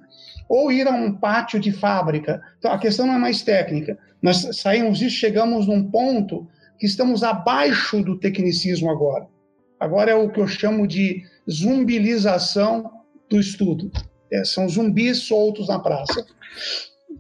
ou 0.49 0.71
ir 0.71 0.87
a 0.87 0.93
um 0.93 1.13
pátio 1.13 1.59
de 1.59 1.73
fábrica. 1.73 2.41
Então, 2.59 2.73
a 2.73 2.79
questão 2.79 3.07
não 3.07 3.15
é 3.15 3.19
mais 3.19 3.43
técnica. 3.43 3.99
Nós 4.23 4.49
saímos 4.57 4.99
disso, 4.99 5.17
chegamos 5.17 5.67
num 5.67 5.91
ponto 5.91 6.47
que 6.79 6.87
estamos 6.87 7.23
abaixo 7.23 8.03
do 8.03 8.19
tecnicismo 8.19 8.91
agora. 8.91 9.27
Agora 9.79 10.11
é 10.11 10.15
o 10.15 10.31
que 10.31 10.41
eu 10.41 10.47
chamo 10.47 10.87
de 10.87 11.25
zumbilização 11.51 12.91
do 13.29 13.39
estudo. 13.39 13.91
É, 14.33 14.45
são 14.45 14.69
zumbis 14.69 15.19
soltos 15.19 15.69
na 15.69 15.79
praça. 15.79 16.25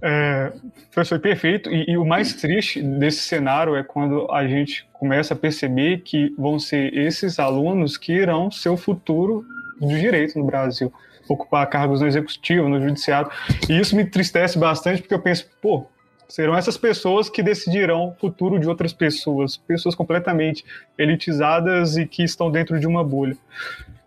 É, 0.03 0.53
professor, 0.93 1.19
perfeito. 1.19 1.71
E, 1.71 1.91
e, 1.91 1.99
o 1.99 2.05
mais 2.05 2.35
triste 2.35 2.83
desse 2.83 3.21
cenário 3.23 3.77
é 3.77 3.83
quando 3.83 4.31
a 4.31 4.47
gente 4.47 4.87
começa 4.93 5.35
a 5.35 5.37
perceber 5.37 6.03
que 6.03 6.35
vão 6.37 6.59
ser 6.59 6.97
esses 6.97 7.39
alunos 7.39 7.97
que 7.97 8.13
irão 8.13 8.51
ser 8.51 8.69
o 8.69 8.77
futuro 8.77 9.45
do 9.81 9.89
direito 9.89 10.39
no 10.39 10.45
Brasil, 10.45 10.93
ocupar 11.29 11.67
cargos 11.69 12.01
no 12.01 12.07
executivo, 12.07 12.69
no 12.69 12.81
judiciário. 12.81 13.31
E 13.69 13.79
isso 13.79 13.97
me 13.97 14.03
entristece 14.03 14.59
bastante 14.59 15.03
porque 15.03 15.15
eu 15.15 15.21
penso, 15.21 15.49
pô, 15.61 15.87
serão 16.29 16.57
essas 16.57 16.77
pessoas 16.77 17.29
que 17.29 17.43
decidirão 17.43 18.09
o 18.09 18.15
futuro 18.15 18.59
de 18.59 18.69
outras 18.69 18.93
pessoas, 18.93 19.57
pessoas 19.57 19.95
completamente 19.95 20.65
elitizadas 20.99 21.97
e 21.97 22.07
que 22.07 22.23
estão 22.23 22.51
dentro 22.51 22.79
de 22.79 22.87
uma 22.87 23.05
bolha. 23.05 23.37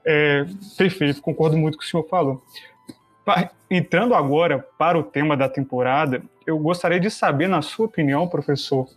É, 0.06 0.46
perfeito, 0.78 1.22
concordo 1.22 1.58
muito 1.58 1.78
com 1.78 1.80
o 1.80 1.82
que 1.82 1.88
o 1.88 1.90
senhor 1.90 2.08
falou. 2.08 2.44
Entrando 3.70 4.16
agora 4.16 4.60
para 4.78 4.98
o 4.98 5.04
tema 5.04 5.38
da 5.38 5.48
temporada, 5.48 6.22
eu 6.46 6.58
gostaria 6.58 7.00
de 7.00 7.10
saber, 7.10 7.48
na 7.48 7.62
sua 7.62 7.86
opinião, 7.86 8.28
professor, 8.28 8.88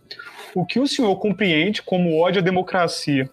o 0.55 0.65
que 0.65 0.79
o 0.79 0.87
senhor 0.87 1.15
compreende 1.17 1.81
como 1.81 2.19
ódio 2.19 2.41
à 2.41 2.43
democracia 2.43 3.29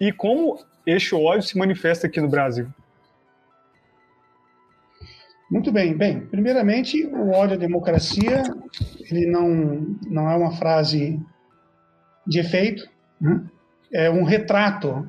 e 0.00 0.12
como 0.12 0.58
este 0.86 1.14
ódio 1.14 1.42
se 1.42 1.58
manifesta 1.58 2.06
aqui 2.06 2.20
no 2.20 2.28
Brasil. 2.28 2.68
Muito 5.50 5.70
bem. 5.70 5.96
Bem, 5.96 6.20
primeiramente, 6.20 7.04
o 7.06 7.30
ódio 7.30 7.54
à 7.54 7.58
democracia, 7.58 8.42
ele 9.10 9.26
não, 9.26 9.96
não 10.06 10.30
é 10.30 10.36
uma 10.36 10.52
frase 10.52 11.20
de 12.26 12.40
efeito, 12.40 12.88
né? 13.20 13.44
é 13.92 14.10
um 14.10 14.24
retrato 14.24 15.06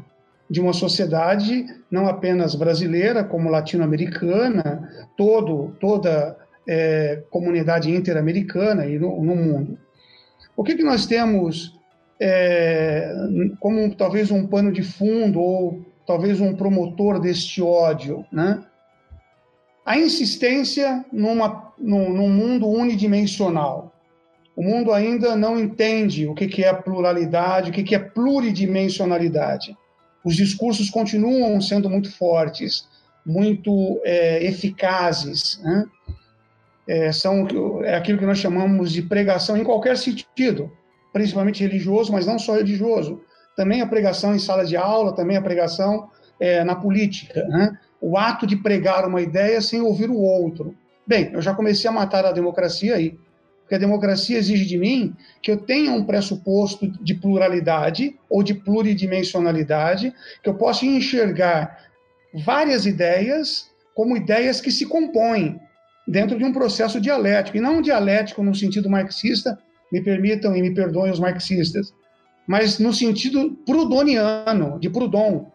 de 0.50 0.62
uma 0.62 0.74
sociedade 0.74 1.66
não 1.90 2.08
apenas 2.08 2.56
brasileira, 2.56 3.24
como 3.24 3.50
latino-americana, 3.50 5.08
todo, 5.18 5.75
toda 5.80 6.38
é, 6.68 7.24
comunidade 7.30 7.92
interamericana 7.92 8.86
e 8.86 9.00
no, 9.00 9.24
no, 9.24 9.36
mundo. 9.36 9.78
O 10.56 10.64
que, 10.64 10.75
que 10.75 10.84
nós 10.84 11.06
temos 11.06 11.80
é, 12.20 13.12
como 13.60 13.94
talvez 13.96 14.32
um 14.32 14.46
pano 14.46 14.72
de 14.72 14.84
fundo 14.84 15.40
ou 15.40 15.86
talvez 16.06 16.40
um 16.40 16.56
promotor 16.56 17.20
deste 17.20 17.62
ódio, 17.62 18.25
né? 18.32 18.64
A 19.84 19.98
insistência 19.98 21.06
numa, 21.12 21.74
num, 21.78 22.12
num 22.12 22.30
mundo 22.30 22.68
unidimensional. 22.68 23.94
O 24.56 24.64
mundo 24.64 24.92
ainda 24.92 25.36
não 25.36 25.60
entende 25.60 26.28
o 26.28 26.34
que, 26.34 26.64
é 26.64 26.74
pluralidade, 26.74 27.70
o 27.70 27.74
que 27.74 27.94
é 27.94 28.00
pluridimensionalidade 28.00 29.75
os 30.25 30.36
discursos 30.36 30.89
continuam 30.89 31.62
sendo 31.62 31.88
muito 31.88 32.12
fortes, 32.12 32.88
muito 33.24 34.01
é, 34.03 34.44
eficazes. 34.44 35.62
Né? 35.63 35.86
É, 36.88 37.12
são 37.12 37.48
é 37.84 37.96
aquilo 37.96 38.17
que 38.17 38.25
nós 38.25 38.39
chamamos 38.39 38.91
de 38.91 39.03
pregação 39.03 39.55
em 39.55 39.63
qualquer 39.63 39.96
sentido, 39.98 40.72
principalmente 41.13 41.63
religioso, 41.63 42.12
mas 42.12 42.25
não 42.25 42.39
só 42.39 42.55
religioso. 42.55 43.22
Também 43.55 43.82
a 43.82 43.88
pregação 43.88 44.35
em 44.35 44.40
sala 44.40 44.66
de 44.66 44.75
aula, 44.75 45.16
também 45.16 45.38
a 45.38 45.42
pregação 45.42 46.09
é, 46.40 46.64
na 46.64 46.75
política. 46.75 47.46
Né? 47.48 47.77
O 48.01 48.18
ato 48.18 48.48
de 48.48 48.55
pregar 48.55 49.07
uma 49.07 49.22
ideia 49.22 49.61
sem 49.61 49.79
ouvir 49.79 50.09
o 50.09 50.18
outro. 50.18 50.75
Bem, 51.05 51.31
eu 51.33 51.42
já 51.42 51.53
comecei 51.53 51.88
a 51.88 51.94
matar 51.94 52.25
a 52.25 52.31
democracia 52.31 52.96
aí. 52.96 53.18
Porque 53.66 53.75
a 53.75 53.80
democracia 53.80 54.38
exige 54.38 54.64
de 54.64 54.78
mim 54.78 55.16
que 55.42 55.50
eu 55.50 55.58
tenha 55.58 55.92
um 55.92 56.06
pressuposto 56.06 56.88
de 57.04 57.16
pluralidade 57.16 58.16
ou 58.30 58.44
de 58.44 58.54
pluridimensionalidade, 58.54 60.14
que 60.44 60.48
eu 60.48 60.54
possa 60.54 60.86
enxergar 60.86 61.84
várias 62.32 62.86
ideias 62.86 63.68
como 63.96 64.16
ideias 64.16 64.62
que 64.62 64.70
se 64.70 64.86
compõem 64.86 65.60
dentro 66.08 66.38
de 66.38 66.46
um 66.46 66.54
processo 66.54 67.01
dialético, 67.01 67.58
e 67.58 67.62
não 67.62 67.82
dialético 67.82 68.44
no 68.44 68.54
sentido 68.54 68.88
marxista, 68.88 69.58
me 69.92 70.00
permitam 70.00 70.56
e 70.56 70.62
me 70.62 70.72
perdoem 70.72 71.12
os 71.12 71.20
marxistas, 71.20 71.92
mas 72.46 72.78
no 72.78 72.94
sentido 72.94 73.58
prudoniano, 73.66 74.80
de 74.80 74.92
Proudhon. 74.92 75.48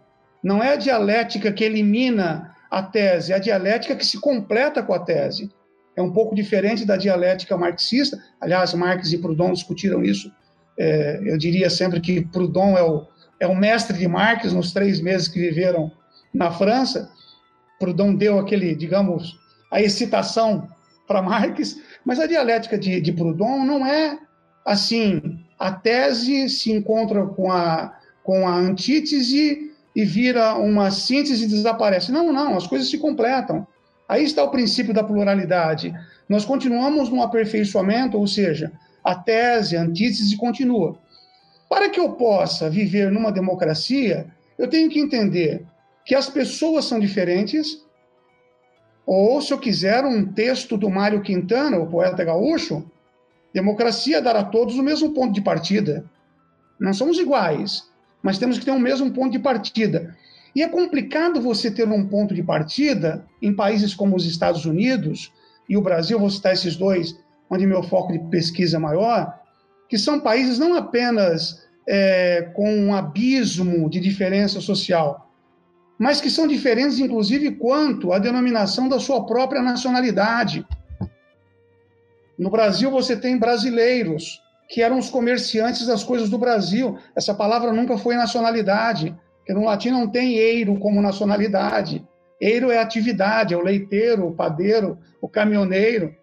Não 0.43 0.61
é 0.61 0.73
a 0.73 0.77
dialética 0.77 1.53
que 1.53 1.63
elimina 1.63 2.57
a 2.69 2.83
tese, 2.83 3.33
é 3.33 3.37
a 3.37 3.39
dialética 3.39 3.95
que 3.95 4.05
se 4.05 4.19
completa 4.19 4.83
com 4.83 4.95
a 4.95 4.99
tese 4.99 5.49
é 5.97 6.03
um 6.03 6.13
pouco 6.13 6.35
diferente 6.35 6.85
da 6.85 6.97
dialética 6.97 7.57
marxista. 7.57 8.19
Aliás, 8.41 8.75
Marx 8.75 9.13
e 9.13 9.19
Proudhon 9.19 9.53
discutiram 9.53 10.03
isso. 10.03 10.33
É, 10.79 11.21
eu 11.25 11.37
diria 11.37 11.69
sempre 11.69 12.01
que 12.01 12.25
Proudhon 12.27 12.77
é 12.77 12.83
o, 12.83 13.07
é 13.39 13.47
o 13.47 13.55
mestre 13.55 13.99
de 13.99 14.09
Marx 14.09 14.53
nos 14.53 14.73
três 14.73 15.01
meses 15.01 15.29
que 15.29 15.39
viveram 15.39 15.91
na 16.33 16.51
França. 16.51 17.11
Proudhon 17.79 18.15
deu 18.15 18.39
aquele, 18.39 18.75
digamos, 18.75 19.39
a 19.71 19.81
excitação 19.81 20.69
para 21.07 21.21
Marx, 21.23 21.77
mas 22.05 22.19
a 22.19 22.27
dialética 22.27 22.79
de, 22.79 23.01
de 23.01 23.13
Proudhon 23.13 23.65
não 23.65 23.85
é 23.85 24.19
assim. 24.65 25.41
A 25.59 25.73
tese 25.73 26.49
se 26.49 26.73
encontra 26.73 27.27
com 27.27 27.53
a, 27.53 27.95
com 28.23 28.49
a 28.49 28.55
antítese 28.57 29.71
e 29.95 30.05
vira 30.05 30.55
uma 30.55 30.91
síntese 30.91 31.45
e 31.45 31.49
desaparece. 31.49 32.13
Não, 32.13 32.33
não, 32.33 32.57
as 32.57 32.67
coisas 32.67 32.89
se 32.89 32.97
completam. 32.97 33.67
Aí 34.11 34.25
está 34.25 34.43
o 34.43 34.51
princípio 34.51 34.93
da 34.93 35.05
pluralidade. 35.05 35.95
Nós 36.29 36.45
continuamos 36.45 37.09
no 37.09 37.23
aperfeiçoamento, 37.23 38.19
ou 38.19 38.27
seja, 38.27 38.73
a 39.05 39.15
tese, 39.15 39.77
a 39.77 39.83
antítese 39.83 40.37
continua. 40.37 40.99
Para 41.69 41.89
que 41.89 42.01
eu 42.01 42.15
possa 42.15 42.69
viver 42.69 43.09
numa 43.13 43.31
democracia, 43.31 44.27
eu 44.59 44.67
tenho 44.67 44.91
que 44.91 44.99
entender 44.99 45.65
que 46.05 46.17
as 46.17 46.29
pessoas 46.29 46.87
são 46.87 46.99
diferentes, 46.99 47.87
ou, 49.07 49.41
se 49.41 49.53
eu 49.53 49.59
quiser, 49.61 50.05
um 50.05 50.27
texto 50.27 50.77
do 50.77 50.91
Mário 50.91 51.23
Quintana, 51.23 51.79
o 51.79 51.87
poeta 51.87 52.25
gaúcho, 52.25 52.85
democracia 53.55 54.21
dará 54.21 54.41
a 54.41 54.45
todos 54.45 54.75
o 54.75 54.83
mesmo 54.83 55.13
ponto 55.13 55.33
de 55.33 55.41
partida. 55.41 56.05
Não 56.81 56.93
somos 56.93 57.17
iguais, 57.17 57.89
mas 58.21 58.39
temos 58.39 58.59
que 58.59 58.65
ter 58.65 58.73
o 58.73 58.81
mesmo 58.81 59.13
ponto 59.13 59.31
de 59.31 59.39
partida. 59.39 60.17
E 60.55 60.63
é 60.63 60.69
complicado 60.69 61.41
você 61.41 61.71
ter 61.71 61.89
um 61.89 62.07
ponto 62.07 62.35
de 62.35 62.43
partida 62.43 63.25
em 63.41 63.55
países 63.55 63.95
como 63.95 64.17
os 64.17 64.27
Estados 64.27 64.65
Unidos 64.65 65.33
e 65.69 65.77
o 65.77 65.83
Brasil, 65.83 66.19
vou 66.19 66.31
citar 66.31 66.53
esses 66.53 66.77
dois, 66.77 67.17
onde 67.49 67.67
meu 67.67 67.83
foco 67.83 68.13
de 68.13 68.19
pesquisa 68.31 68.77
é 68.77 68.81
maior, 68.81 69.39
que 69.89 69.97
são 69.97 70.21
países 70.21 70.59
não 70.59 70.75
apenas 70.75 71.67
é, 71.89 72.51
com 72.55 72.73
um 72.73 72.95
abismo 72.95 73.89
de 73.89 74.01
diferença 74.01 74.61
social, 74.61 75.31
mas 75.99 76.21
que 76.21 76.31
são 76.31 76.47
diferentes, 76.47 76.99
inclusive, 76.99 77.53
quanto 77.53 78.13
à 78.13 78.19
denominação 78.19 78.89
da 78.89 78.99
sua 78.99 79.27
própria 79.27 79.61
nacionalidade. 79.61 80.67
No 82.39 82.51
Brasil, 82.51 82.91
você 82.91 83.15
tem 83.15 83.39
brasileiros, 83.39 84.41
que 84.69 84.81
eram 84.81 84.99
os 84.99 85.11
comerciantes 85.11 85.87
das 85.87 86.03
coisas 86.03 86.31
do 86.31 86.39
Brasil. 86.39 86.97
Essa 87.15 87.35
palavra 87.35 87.73
nunca 87.73 87.99
foi 87.99 88.15
nacionalidade. 88.15 89.15
No 89.53 89.65
latim 89.65 89.91
não 89.91 90.09
tem 90.09 90.37
eiro 90.37 90.77
como 90.79 91.03
nacionalidade. 91.03 92.07
Eiro 92.41 92.71
é 92.71 92.79
atividade, 92.79 93.53
é 93.53 93.57
o 93.57 93.63
leiteiro, 93.63 94.27
o 94.27 94.35
padeiro, 94.35 94.99
o 95.21 95.29
caminhoneiro. 95.29 96.15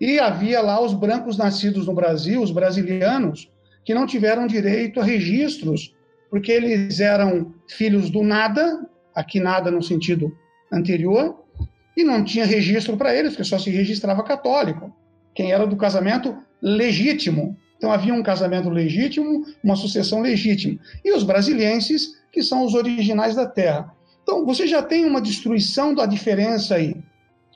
E 0.00 0.18
havia 0.18 0.60
lá 0.60 0.80
os 0.80 0.94
brancos 0.94 1.36
nascidos 1.36 1.86
no 1.86 1.94
Brasil, 1.94 2.40
os 2.40 2.50
brasilianos, 2.50 3.50
que 3.84 3.94
não 3.94 4.06
tiveram 4.06 4.46
direito 4.46 5.00
a 5.00 5.04
registros, 5.04 5.94
porque 6.30 6.52
eles 6.52 7.00
eram 7.00 7.52
filhos 7.68 8.08
do 8.08 8.22
nada, 8.22 8.86
aqui 9.14 9.40
nada 9.40 9.70
no 9.70 9.82
sentido 9.82 10.32
anterior, 10.72 11.42
e 11.96 12.04
não 12.04 12.24
tinha 12.24 12.46
registro 12.46 12.96
para 12.96 13.14
eles, 13.14 13.32
porque 13.32 13.44
só 13.44 13.58
se 13.58 13.68
registrava 13.70 14.22
católico, 14.22 14.94
quem 15.34 15.52
era 15.52 15.66
do 15.66 15.76
casamento 15.76 16.36
legítimo. 16.62 17.56
Então 17.76 17.90
havia 17.90 18.14
um 18.14 18.22
casamento 18.22 18.68
legítimo, 18.68 19.44
uma 19.64 19.74
sucessão 19.74 20.20
legítima. 20.20 20.78
E 21.04 21.12
os 21.12 21.24
brasilienses 21.24 22.19
que 22.32 22.42
são 22.42 22.64
os 22.64 22.74
originais 22.74 23.34
da 23.34 23.46
Terra. 23.46 23.94
Então, 24.22 24.44
você 24.44 24.66
já 24.66 24.82
tem 24.82 25.04
uma 25.04 25.20
destruição 25.20 25.94
da 25.94 26.06
diferença 26.06 26.76
aí. 26.76 26.96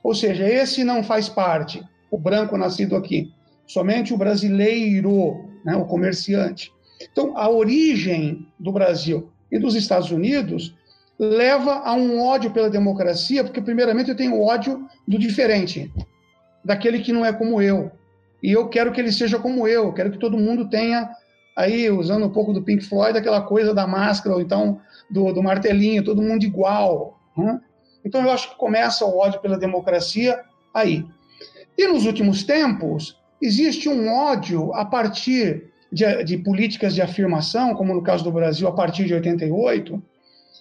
Ou 0.02 0.14
seja, 0.14 0.46
esse 0.46 0.84
não 0.84 1.02
faz 1.02 1.28
parte, 1.28 1.82
o 2.10 2.18
branco 2.18 2.56
nascido 2.56 2.96
aqui. 2.96 3.32
Somente 3.66 4.12
o 4.12 4.18
brasileiro, 4.18 5.48
né, 5.64 5.76
o 5.76 5.86
comerciante. 5.86 6.72
Então, 7.10 7.36
a 7.36 7.48
origem 7.48 8.46
do 8.58 8.72
Brasil 8.72 9.30
e 9.50 9.58
dos 9.58 9.74
Estados 9.74 10.10
Unidos 10.10 10.74
leva 11.18 11.74
a 11.84 11.94
um 11.94 12.20
ódio 12.20 12.50
pela 12.50 12.68
democracia, 12.68 13.44
porque, 13.44 13.60
primeiramente, 13.60 14.10
eu 14.10 14.16
tenho 14.16 14.40
ódio 14.40 14.86
do 15.06 15.18
diferente, 15.18 15.92
daquele 16.64 17.00
que 17.00 17.12
não 17.12 17.24
é 17.24 17.32
como 17.32 17.62
eu. 17.62 17.90
E 18.42 18.52
eu 18.52 18.68
quero 18.68 18.92
que 18.92 19.00
ele 19.00 19.12
seja 19.12 19.38
como 19.38 19.66
eu, 19.66 19.92
quero 19.92 20.10
que 20.10 20.18
todo 20.18 20.36
mundo 20.36 20.68
tenha 20.68 21.10
aí 21.56 21.90
usando 21.90 22.26
um 22.26 22.30
pouco 22.30 22.52
do 22.52 22.62
Pink 22.62 22.84
Floyd, 22.84 23.16
aquela 23.16 23.42
coisa 23.42 23.72
da 23.72 23.86
máscara, 23.86 24.34
ou 24.34 24.40
então 24.40 24.80
do, 25.10 25.32
do 25.32 25.42
martelinho, 25.42 26.04
todo 26.04 26.22
mundo 26.22 26.44
igual. 26.44 27.20
Né? 27.36 27.60
Então 28.04 28.22
eu 28.22 28.30
acho 28.30 28.50
que 28.50 28.56
começa 28.56 29.04
o 29.04 29.18
ódio 29.18 29.40
pela 29.40 29.58
democracia 29.58 30.40
aí. 30.72 31.04
E 31.76 31.88
nos 31.88 32.06
últimos 32.06 32.44
tempos, 32.44 33.18
existe 33.40 33.88
um 33.88 34.08
ódio 34.08 34.72
a 34.74 34.84
partir 34.84 35.70
de, 35.92 36.24
de, 36.24 36.38
políticas 36.38 36.94
de 36.94 37.02
afirmação, 37.02 37.74
como 37.74 37.94
no 37.94 38.02
caso 38.02 38.24
do 38.24 38.32
Brasil, 38.32 38.66
a 38.66 38.72
partir 38.72 39.04
de 39.04 39.14
88, 39.14 40.02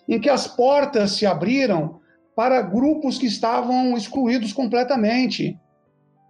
em 0.07 0.19
que 0.19 0.29
as 0.29 0.47
portas 0.47 1.11
se 1.11 1.25
abriram 1.25 1.99
para 2.35 2.61
grupos 2.61 3.17
que 3.17 3.25
estavam 3.25 3.95
excluídos 3.95 4.53
completamente, 4.53 5.57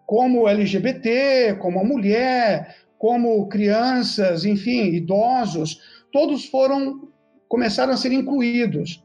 como 0.06 0.41
o 0.41 0.47
LGBT, 0.47 1.56
como 1.60 1.80
a 1.80 1.84
mulher, 1.84 2.76
como 3.04 3.50
crianças, 3.50 4.46
enfim, 4.46 4.94
idosos, 4.94 5.82
todos 6.10 6.46
foram 6.46 7.10
começaram 7.50 7.92
a 7.92 7.98
ser 7.98 8.13
incluídos. 8.13 9.04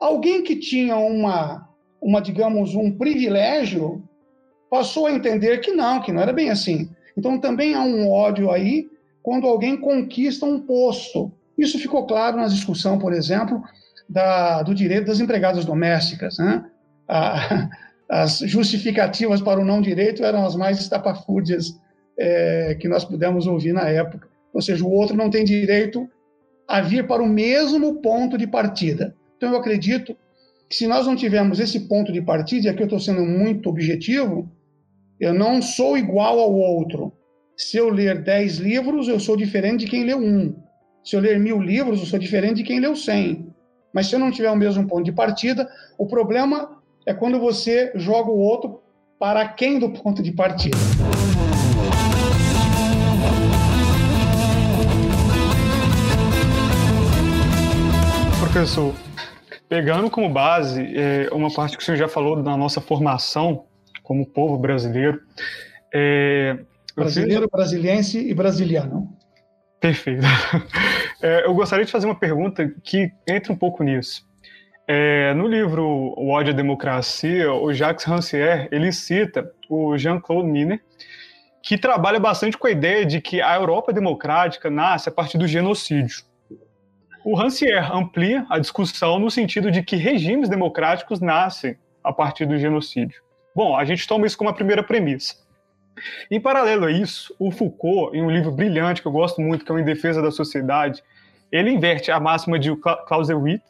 Alguém 0.00 0.42
que 0.42 0.56
tinha 0.56 0.96
uma, 0.96 1.68
uma 2.00 2.22
digamos, 2.22 2.74
um 2.74 2.90
privilégio 2.90 4.02
passou 4.70 5.06
a 5.06 5.12
entender 5.12 5.58
que 5.58 5.72
não, 5.72 6.00
que 6.00 6.10
não 6.10 6.22
era 6.22 6.32
bem 6.32 6.48
assim. 6.48 6.88
Então 7.18 7.38
também 7.38 7.74
há 7.74 7.82
um 7.82 8.10
ódio 8.10 8.50
aí 8.50 8.88
quando 9.22 9.46
alguém 9.46 9.76
conquista 9.76 10.46
um 10.46 10.60
posto. 10.60 11.30
Isso 11.58 11.78
ficou 11.78 12.06
claro 12.06 12.38
na 12.38 12.46
discussão, 12.46 12.98
por 12.98 13.12
exemplo, 13.12 13.62
da, 14.08 14.62
do 14.62 14.74
direito 14.74 15.08
das 15.08 15.20
empregadas 15.20 15.66
domésticas. 15.66 16.38
Né? 16.38 16.64
A, 17.06 17.68
as 18.08 18.38
justificativas 18.38 19.42
para 19.42 19.60
o 19.60 19.66
não 19.66 19.82
direito 19.82 20.24
eram 20.24 20.46
as 20.46 20.56
mais 20.56 20.80
estapafúrdias 20.80 21.78
é, 22.18 22.76
que 22.80 22.88
nós 22.88 23.04
pudemos 23.04 23.46
ouvir 23.46 23.72
na 23.72 23.88
época. 23.88 24.28
Ou 24.52 24.60
seja, 24.60 24.84
o 24.84 24.90
outro 24.90 25.16
não 25.16 25.30
tem 25.30 25.44
direito 25.44 26.08
a 26.66 26.80
vir 26.80 27.06
para 27.06 27.22
o 27.22 27.28
mesmo 27.28 28.02
ponto 28.02 28.36
de 28.36 28.46
partida. 28.46 29.14
Então, 29.36 29.52
eu 29.52 29.58
acredito 29.58 30.16
que 30.68 30.76
se 30.76 30.86
nós 30.86 31.06
não 31.06 31.16
tivermos 31.16 31.60
esse 31.60 31.80
ponto 31.80 32.12
de 32.12 32.20
partida, 32.20 32.66
e 32.66 32.70
aqui 32.70 32.82
eu 32.82 32.86
estou 32.86 33.00
sendo 33.00 33.22
muito 33.22 33.68
objetivo, 33.68 34.50
eu 35.18 35.32
não 35.32 35.62
sou 35.62 35.96
igual 35.96 36.38
ao 36.38 36.52
outro. 36.52 37.12
Se 37.56 37.76
eu 37.76 37.88
ler 37.88 38.22
10 38.22 38.58
livros, 38.58 39.08
eu 39.08 39.18
sou 39.18 39.36
diferente 39.36 39.84
de 39.84 39.90
quem 39.90 40.04
leu 40.04 40.18
um. 40.18 40.54
Se 41.02 41.16
eu 41.16 41.20
ler 41.20 41.38
mil 41.38 41.60
livros, 41.60 42.00
eu 42.00 42.06
sou 42.06 42.18
diferente 42.18 42.56
de 42.56 42.64
quem 42.64 42.80
leu 42.80 42.94
100. 42.94 43.46
Mas 43.92 44.08
se 44.08 44.14
eu 44.14 44.18
não 44.18 44.30
tiver 44.30 44.50
o 44.50 44.56
mesmo 44.56 44.86
ponto 44.86 45.04
de 45.04 45.12
partida, 45.12 45.68
o 45.96 46.06
problema 46.06 46.78
é 47.06 47.14
quando 47.14 47.40
você 47.40 47.90
joga 47.94 48.30
o 48.30 48.38
outro 48.38 48.82
para 49.18 49.48
quem 49.48 49.78
do 49.78 49.90
ponto 49.90 50.22
de 50.22 50.32
partida. 50.32 50.76
Professor, 58.58 58.92
pegando 59.68 60.10
como 60.10 60.28
base 60.28 60.82
é, 60.82 61.28
uma 61.30 61.48
parte 61.48 61.76
que 61.76 61.82
o 61.82 61.86
senhor 61.86 61.96
já 61.96 62.08
falou 62.08 62.42
da 62.42 62.56
nossa 62.56 62.80
formação 62.80 63.66
como 64.02 64.26
povo 64.26 64.58
brasileiro, 64.58 65.20
é, 65.94 66.58
Brasileiro, 66.92 67.42
fiz... 67.42 67.50
brasiliense 67.52 68.18
e 68.18 68.34
brasiliano. 68.34 69.16
Perfeito. 69.80 70.22
É, 71.20 71.46
eu 71.46 71.54
gostaria 71.54 71.84
de 71.84 71.90
fazer 71.90 72.06
uma 72.06 72.18
pergunta 72.18 72.72
que 72.84 73.10
entra 73.28 73.52
um 73.52 73.56
pouco 73.56 73.82
nisso. 73.82 74.24
É, 74.86 75.34
no 75.34 75.48
livro 75.48 75.84
O 76.16 76.30
ódio 76.30 76.52
à 76.52 76.56
democracia, 76.56 77.52
o 77.52 77.72
Jacques 77.72 78.04
Rancière, 78.04 78.68
ele 78.70 78.92
cita 78.92 79.50
o 79.68 79.98
Jean-Claude 79.98 80.48
Miner, 80.48 80.80
que 81.60 81.76
trabalha 81.76 82.20
bastante 82.20 82.56
com 82.56 82.68
a 82.68 82.70
ideia 82.70 83.04
de 83.04 83.20
que 83.20 83.42
a 83.42 83.56
Europa 83.56 83.92
democrática 83.92 84.70
nasce 84.70 85.08
a 85.08 85.12
partir 85.12 85.38
do 85.38 85.46
genocídio. 85.48 86.27
O 87.30 87.34
Rancière 87.34 87.92
amplia 87.92 88.46
a 88.48 88.58
discussão 88.58 89.18
no 89.18 89.30
sentido 89.30 89.70
de 89.70 89.82
que 89.82 89.96
regimes 89.96 90.48
democráticos 90.48 91.20
nascem 91.20 91.76
a 92.02 92.10
partir 92.10 92.46
do 92.46 92.56
genocídio. 92.56 93.20
Bom, 93.54 93.76
a 93.76 93.84
gente 93.84 94.08
toma 94.08 94.26
isso 94.26 94.38
como 94.38 94.48
a 94.48 94.52
primeira 94.54 94.82
premissa. 94.82 95.34
Em 96.30 96.40
paralelo 96.40 96.86
a 96.86 96.90
isso, 96.90 97.36
o 97.38 97.50
Foucault, 97.50 98.16
em 98.16 98.22
um 98.22 98.30
livro 98.30 98.50
brilhante 98.50 99.02
que 99.02 99.08
eu 99.08 99.12
gosto 99.12 99.42
muito, 99.42 99.62
que 99.62 99.70
é 99.70 99.74
o 99.74 99.78
Em 99.78 99.84
Defesa 99.84 100.22
da 100.22 100.30
Sociedade, 100.30 101.04
ele 101.52 101.70
inverte 101.70 102.10
a 102.10 102.18
máxima 102.18 102.58
de 102.58 102.74
Clausewitz, 103.06 103.62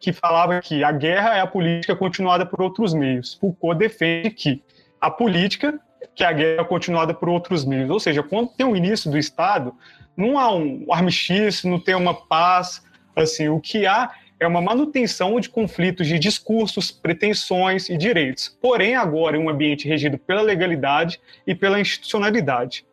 que 0.00 0.10
falava 0.10 0.58
que 0.62 0.82
a 0.82 0.90
guerra 0.90 1.36
é 1.36 1.40
a 1.40 1.46
política 1.46 1.94
continuada 1.94 2.46
por 2.46 2.62
outros 2.62 2.94
meios. 2.94 3.34
Foucault 3.34 3.78
defende 3.78 4.30
que 4.30 4.62
a 4.98 5.10
política 5.10 5.78
que 6.14 6.24
a 6.24 6.32
guerra 6.32 6.62
é 6.62 6.64
continuada 6.64 7.12
por 7.12 7.28
outros 7.28 7.66
meios. 7.66 7.90
Ou 7.90 8.00
seja, 8.00 8.22
quando 8.22 8.48
tem 8.48 8.64
o 8.64 8.74
início 8.74 9.10
do 9.10 9.18
Estado, 9.18 9.74
não 10.18 10.36
há 10.36 10.52
um 10.52 10.84
armistício, 10.92 11.70
não 11.70 11.78
tem 11.78 11.94
uma 11.94 12.12
paz. 12.12 12.82
Assim, 13.14 13.48
o 13.48 13.60
que 13.60 13.86
há 13.86 14.10
é 14.40 14.46
uma 14.46 14.60
manutenção 14.60 15.38
de 15.38 15.48
conflitos 15.48 16.06
de 16.06 16.18
discursos, 16.18 16.90
pretensões 16.90 17.88
e 17.88 17.96
direitos, 17.96 18.48
porém 18.60 18.96
agora 18.96 19.36
em 19.36 19.40
um 19.40 19.48
ambiente 19.48 19.88
regido 19.88 20.18
pela 20.18 20.42
legalidade 20.42 21.20
e 21.46 21.54
pela 21.54 21.80
institucionalidade. 21.80 22.84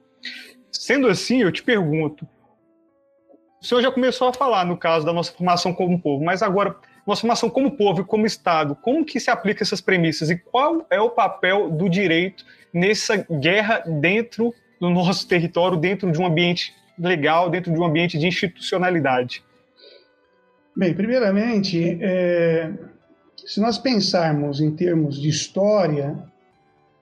Sendo 0.71 1.07
assim, 1.07 1.41
eu 1.41 1.51
te 1.51 1.63
pergunto, 1.63 2.27
o 3.61 3.65
senhor 3.65 3.81
já 3.81 3.91
começou 3.91 4.27
a 4.27 4.33
falar 4.33 4.65
no 4.65 4.77
caso 4.77 5.05
da 5.05 5.13
nossa 5.13 5.31
formação 5.31 5.73
como 5.73 5.99
povo, 5.99 6.23
mas 6.23 6.43
agora 6.43 6.75
nossa 7.05 7.21
formação 7.21 7.49
como 7.49 7.71
povo 7.71 8.01
e 8.01 8.03
como 8.03 8.25
Estado, 8.25 8.75
como 8.75 9.05
que 9.05 9.19
se 9.19 9.29
aplica 9.29 9.63
essas 9.63 9.81
premissas 9.81 10.29
e 10.29 10.37
qual 10.37 10.85
é 10.89 10.99
o 10.99 11.09
papel 11.09 11.69
do 11.69 11.87
direito 11.87 12.43
nessa 12.73 13.17
guerra 13.17 13.83
dentro 13.85 14.53
do 14.79 14.89
nosso 14.89 15.27
território, 15.27 15.77
dentro 15.77 16.11
de 16.11 16.19
um 16.19 16.25
ambiente 16.25 16.73
legal, 16.97 17.49
dentro 17.49 17.71
de 17.71 17.79
um 17.79 17.83
ambiente 17.83 18.17
de 18.17 18.27
institucionalidade? 18.27 19.43
Bem, 20.75 20.93
primeiramente, 20.93 21.97
é, 22.01 22.71
se 23.45 23.61
nós 23.61 23.77
pensarmos 23.77 24.59
em 24.59 24.75
termos 24.75 25.21
de 25.21 25.29
história, 25.29 26.17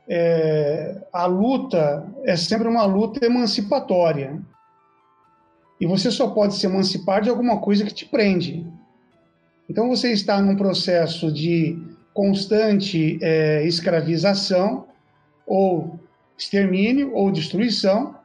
é, 0.07 1.01
a 1.11 1.25
luta 1.25 2.05
é 2.23 2.35
sempre 2.35 2.67
uma 2.67 2.85
luta 2.85 3.25
emancipatória. 3.25 4.39
E 5.79 5.85
você 5.85 6.11
só 6.11 6.29
pode 6.29 6.55
se 6.55 6.65
emancipar 6.65 7.21
de 7.21 7.29
alguma 7.29 7.59
coisa 7.59 7.83
que 7.83 7.93
te 7.93 8.05
prende. 8.05 8.65
Então 9.69 9.89
você 9.89 10.11
está 10.11 10.41
num 10.41 10.55
processo 10.55 11.31
de 11.31 11.77
constante 12.13 13.17
é, 13.21 13.65
escravização, 13.65 14.85
ou 15.47 15.99
extermínio, 16.37 17.13
ou 17.13 17.31
destruição, 17.31 18.15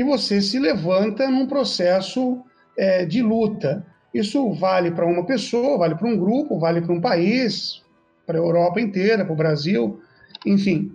e 0.00 0.02
você 0.02 0.40
se 0.40 0.58
levanta 0.58 1.28
num 1.28 1.46
processo 1.46 2.42
é, 2.74 3.04
de 3.04 3.20
luta. 3.20 3.84
Isso 4.14 4.50
vale 4.54 4.90
para 4.90 5.04
uma 5.04 5.26
pessoa, 5.26 5.76
vale 5.76 5.94
para 5.94 6.08
um 6.08 6.16
grupo, 6.16 6.58
vale 6.58 6.80
para 6.80 6.94
um 6.94 7.00
país, 7.02 7.82
para 8.26 8.38
a 8.38 8.40
Europa 8.40 8.80
inteira, 8.80 9.26
para 9.26 9.34
o 9.34 9.36
Brasil, 9.36 10.00
enfim. 10.46 10.90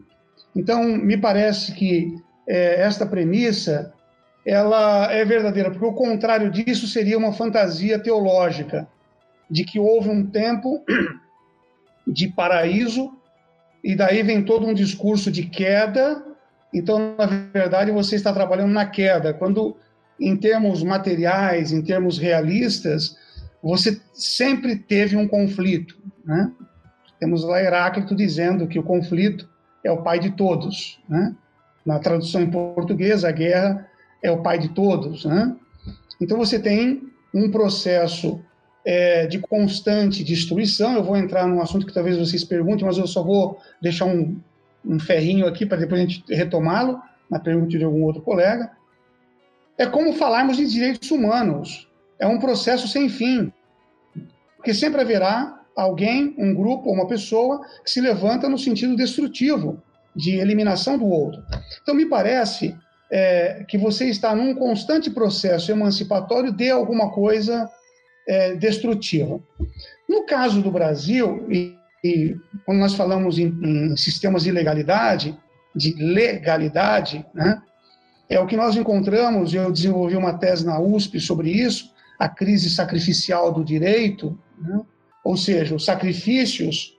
Então, 0.56 0.84
me 0.84 1.16
parece 1.18 1.72
que 1.74 2.16
é, 2.48 2.82
esta 2.82 3.06
premissa 3.06 3.94
ela 4.44 5.12
é 5.14 5.24
verdadeira, 5.24 5.70
porque 5.70 5.86
o 5.86 5.94
contrário 5.94 6.50
disso 6.50 6.88
seria 6.88 7.16
uma 7.16 7.32
fantasia 7.32 8.00
teológica, 8.00 8.88
de 9.48 9.64
que 9.64 9.78
houve 9.80 10.10
um 10.10 10.26
tempo 10.26 10.84
de 12.08 12.28
paraíso 12.30 13.14
e 13.84 13.96
daí 13.96 14.24
vem 14.24 14.44
todo 14.44 14.66
um 14.66 14.74
discurso 14.74 15.30
de 15.30 15.44
queda. 15.44 16.26
Então, 16.76 17.16
na 17.18 17.26
verdade, 17.26 17.90
você 17.90 18.18
está 18.18 18.34
trabalhando 18.34 18.74
na 18.74 18.86
queda. 18.86 19.34
Quando 19.34 19.78
em 20.20 20.36
termos 20.36 20.84
materiais, 20.84 21.72
em 21.72 21.82
termos 21.82 22.18
realistas, 22.18 23.18
você 23.64 23.98
sempre 24.14 24.76
teve 24.76 25.16
um 25.16 25.26
conflito. 25.26 25.98
Né? 26.26 26.52
Temos 27.18 27.46
lá 27.46 27.62
Heráclito 27.62 28.14
dizendo 28.14 28.68
que 28.68 28.78
o 28.78 28.84
conflito 28.84 29.48
é 29.86 29.92
o 29.92 30.04
pai 30.04 30.20
de 30.20 30.32
todos. 30.32 31.00
Né? 31.08 31.34
Na 31.86 31.98
tradução 31.98 32.42
em 32.42 32.52
português, 32.52 33.24
a 33.24 33.32
guerra 33.32 33.88
é 34.22 34.30
o 34.30 34.44
pai 34.44 34.60
de 34.60 34.68
todos. 34.70 35.24
Né? 35.24 35.56
Então 36.22 36.38
você 36.38 36.60
tem 36.60 37.04
um 37.34 37.50
processo 37.50 38.42
é, 38.86 39.28
de 39.28 39.40
constante 39.40 40.26
destruição. 40.26 40.94
Eu 40.94 41.04
vou 41.06 41.16
entrar 41.16 41.48
num 41.48 41.62
assunto 41.62 41.86
que 41.86 41.94
talvez 41.94 42.18
vocês 42.18 42.44
perguntem, 42.44 42.86
mas 42.86 42.98
eu 42.98 43.08
só 43.08 43.24
vou 43.24 43.60
deixar 43.82 44.06
um, 44.06 44.38
um 44.86 45.00
ferrinho 45.00 45.48
aqui 45.48 45.66
para 45.66 45.78
depois 45.78 46.00
a 46.00 46.04
gente 46.04 46.24
retomá-lo 46.30 47.02
na 47.30 47.40
pergunta 47.40 47.78
de 47.78 47.84
algum 47.84 48.04
outro 48.04 48.22
colega 48.22 48.72
é 49.78 49.86
como 49.86 50.14
falarmos 50.14 50.58
de 50.58 50.66
direitos 50.66 51.12
humanos. 51.12 51.88
É 52.20 52.26
um 52.26 52.40
processo 52.40 52.88
sem 52.88 53.10
fim. 53.10 53.52
Porque 54.56 54.74
sempre 54.74 55.02
haverá 55.02 55.62
alguém, 55.76 56.34
um 56.38 56.54
grupo 56.54 56.88
ou 56.88 56.96
uma 56.96 57.08
pessoa 57.08 57.62
que 57.84 57.92
se 57.92 58.00
levanta 58.00 58.48
no 58.48 58.58
sentido 58.58 58.96
destrutivo, 58.96 59.82
de 60.16 60.38
eliminação 60.38 60.98
do 60.98 61.06
outro. 61.06 61.44
Então, 61.82 61.94
me 61.94 62.06
parece 62.06 62.74
é, 63.12 63.66
que 63.68 63.78
você 63.78 64.06
está 64.06 64.34
num 64.34 64.56
constante 64.56 65.10
processo 65.10 65.72
emancipatório 65.72 66.54
de 66.54 66.70
alguma 66.70 67.12
coisa 67.12 67.70
é, 68.28 68.56
destrutiva. 68.56 69.42
No 70.08 70.26
caso 70.26 70.62
do 70.62 70.72
Brasil, 70.72 71.46
e 72.06 72.38
quando 72.64 72.78
nós 72.78 72.94
falamos 72.94 73.40
em, 73.40 73.48
em 73.48 73.98
sistemas 73.98 74.44
de 74.44 74.52
legalidade, 74.52 75.36
de 75.76 75.96
legalidade, 75.96 77.26
né, 77.34 77.60
é 78.30 78.40
o 78.40 78.46
que 78.46 78.56
nós 78.56 78.76
encontramos, 78.76 79.56
eu 79.56 79.72
desenvolvi 79.72 80.16
uma 80.16 80.38
tese 80.38 80.64
na 80.64 80.80
USP 80.80 81.20
sobre 81.20 81.50
isso, 81.50 81.92
a 82.20 82.30
crise 82.30 82.70
sacrificial 82.70 83.52
do 83.52 83.64
direito, 83.64 84.38
né? 84.60 84.82
ou 85.24 85.36
seja, 85.36 85.76
os 85.76 85.84
sacrifícios 85.84 86.96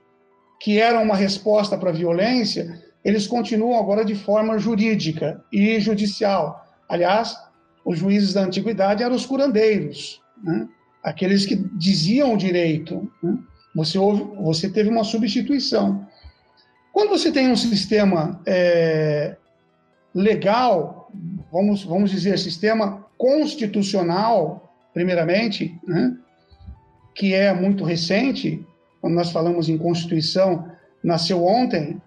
que 0.59 0.77
eram 0.77 1.03
uma 1.03 1.15
resposta 1.15 1.77
para 1.77 1.89
a 1.89 1.93
violência, 1.93 2.83
eles 3.03 3.25
continuam 3.27 3.79
agora 3.79 4.03
de 4.03 4.13
forma 4.13 4.59
jurídica 4.59 5.41
e 5.53 5.79
judicial. 5.79 6.65
Aliás, 6.89 7.37
os 7.85 7.97
juízes 7.97 8.33
da 8.33 8.41
antiguidade 8.41 9.03
eram 9.03 9.15
os 9.15 9.25
curandeiros, 9.25 10.21
né? 10.43 10.67
aqueles 11.01 11.45
que 11.45 11.55
diziam 11.55 12.33
o 12.33 12.37
direito. 12.37 13.09
Né? 13.23 13.37
Você, 13.77 13.99
você 13.99 14.67
teve 14.67 14.89
uma 14.89 15.03
substituição. 15.03 16.07
Quando 16.91 17.09
você 17.09 17.31
tem 17.31 17.51
um 17.51 17.55
sistema 17.55 18.41
é, 18.43 19.37
legal, 20.15 21.11
vamos, 21.51 21.83
vamos 21.83 22.09
dizer, 22.09 22.39
sistema 22.39 23.05
constitucional, 23.19 24.73
primeiramente, 24.95 25.79
né? 25.87 26.17
que 27.13 27.35
é 27.35 27.53
muito 27.53 27.83
recente, 27.83 28.65
quando 28.99 29.13
nós 29.13 29.29
falamos 29.29 29.69
em 29.69 29.77
Constituição, 29.77 30.71
nasceu 31.03 31.45
ontem, 31.45 32.01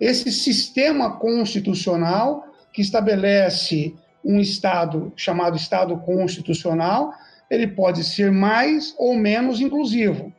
esse 0.00 0.32
sistema 0.32 1.18
constitucional 1.18 2.46
que 2.72 2.80
estabelece 2.80 3.94
um 4.24 4.40
Estado 4.40 5.12
chamado 5.14 5.54
Estado 5.54 5.98
constitucional, 5.98 7.12
ele 7.50 7.66
pode 7.66 8.04
ser 8.04 8.32
mais 8.32 8.94
ou 8.96 9.14
menos 9.14 9.60
inclusivo. 9.60 10.32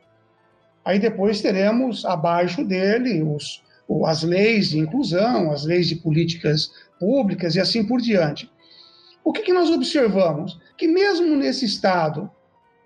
Aí 0.84 0.98
depois 0.98 1.40
teremos 1.40 2.04
abaixo 2.04 2.64
dele 2.64 3.22
os, 3.22 3.62
as 4.06 4.22
leis 4.22 4.70
de 4.70 4.78
inclusão, 4.78 5.50
as 5.50 5.64
leis 5.64 5.88
de 5.88 5.96
políticas 5.96 6.70
públicas 6.98 7.54
e 7.54 7.60
assim 7.60 7.84
por 7.84 8.00
diante. 8.00 8.50
O 9.24 9.32
que, 9.32 9.42
que 9.42 9.52
nós 9.52 9.70
observamos? 9.70 10.58
Que 10.76 10.88
mesmo 10.88 11.36
nesse 11.36 11.64
Estado 11.64 12.30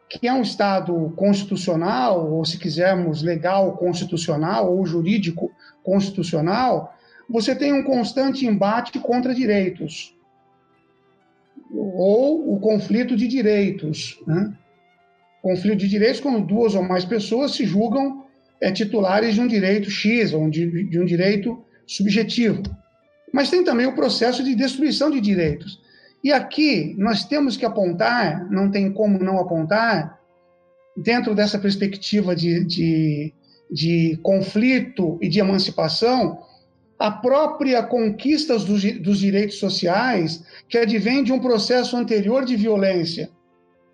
que 0.09 0.29
é 0.29 0.33
um 0.33 0.43
Estado 0.43 1.13
constitucional, 1.17 2.31
ou 2.31 2.45
se 2.45 2.59
quisermos 2.59 3.23
legal 3.23 3.77
constitucional, 3.77 4.73
ou 4.73 4.87
jurídico 4.87 5.51
constitucional, 5.83 6.95
você 7.29 7.57
tem 7.57 7.73
um 7.73 7.83
constante 7.83 8.47
embate 8.47 8.99
contra 9.01 9.35
direitos, 9.35 10.17
ou 11.73 12.55
o 12.55 12.61
conflito 12.61 13.17
de 13.17 13.27
direitos. 13.27 14.23
Né? 14.27 14.57
Conflito 15.47 15.77
de 15.77 15.87
direitos 15.87 16.19
quando 16.19 16.45
duas 16.45 16.75
ou 16.75 16.83
mais 16.83 17.05
pessoas 17.05 17.53
se 17.53 17.65
julgam 17.65 18.25
é, 18.61 18.73
titulares 18.73 19.37
de 19.37 19.41
um 19.41 19.47
direito 19.47 19.89
X, 19.89 20.33
ou 20.33 20.51
de, 20.51 20.89
de 20.89 20.99
um 20.99 21.05
direito 21.05 21.63
subjetivo. 21.87 22.65
Mas 23.33 23.49
tem 23.49 23.63
também 23.63 23.87
o 23.87 23.95
processo 23.95 24.43
de 24.43 24.57
destruição 24.57 25.09
de 25.09 25.21
direitos. 25.21 25.81
E 26.25 26.33
aqui 26.33 26.97
nós 26.99 27.25
temos 27.25 27.57
que 27.57 27.65
apontar, 27.65 28.51
não 28.51 28.73
tem 28.73 28.93
como 28.93 29.23
não 29.23 29.39
apontar, 29.39 30.19
dentro 30.97 31.33
dessa 31.33 31.61
perspectiva 31.61 32.35
de, 32.35 32.65
de, 32.65 33.33
de 33.71 34.19
conflito 34.25 35.17
e 35.23 35.29
de 35.29 35.39
emancipação, 35.39 36.41
a 36.99 37.09
própria 37.09 37.85
conquista 37.85 38.59
dos, 38.59 38.83
dos 39.01 39.21
direitos 39.21 39.61
sociais 39.61 40.43
que 40.69 40.77
advém 40.77 41.23
de 41.23 41.33
um 41.33 41.39
processo 41.39 41.97
anterior 41.97 42.45
de 42.45 42.57
violência, 42.57 43.31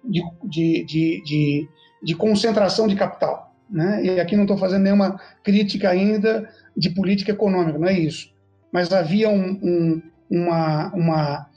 de, 0.05 0.23
de, 0.45 0.85
de, 0.85 1.23
de, 1.25 1.69
de 2.03 2.15
concentração 2.15 2.87
de 2.87 2.97
capital. 2.97 3.55
Né? 3.71 4.05
E 4.05 4.21
aqui 4.21 4.37
não 4.37 4.45
estou 4.45 4.59
fazendo 4.59 4.83
nenhuma 4.83 5.19
crítica 5.43 5.91
ainda 5.91 6.49
de 6.77 6.91
política 6.91 7.33
econômica, 7.33 7.79
não 7.79 7.88
é 7.88 7.99
isso. 7.99 8.33
Mas 8.71 8.93
havia 8.93 9.29
um, 9.29 9.59
um, 9.62 10.03
uma, 10.31 10.93
uma 10.95 11.53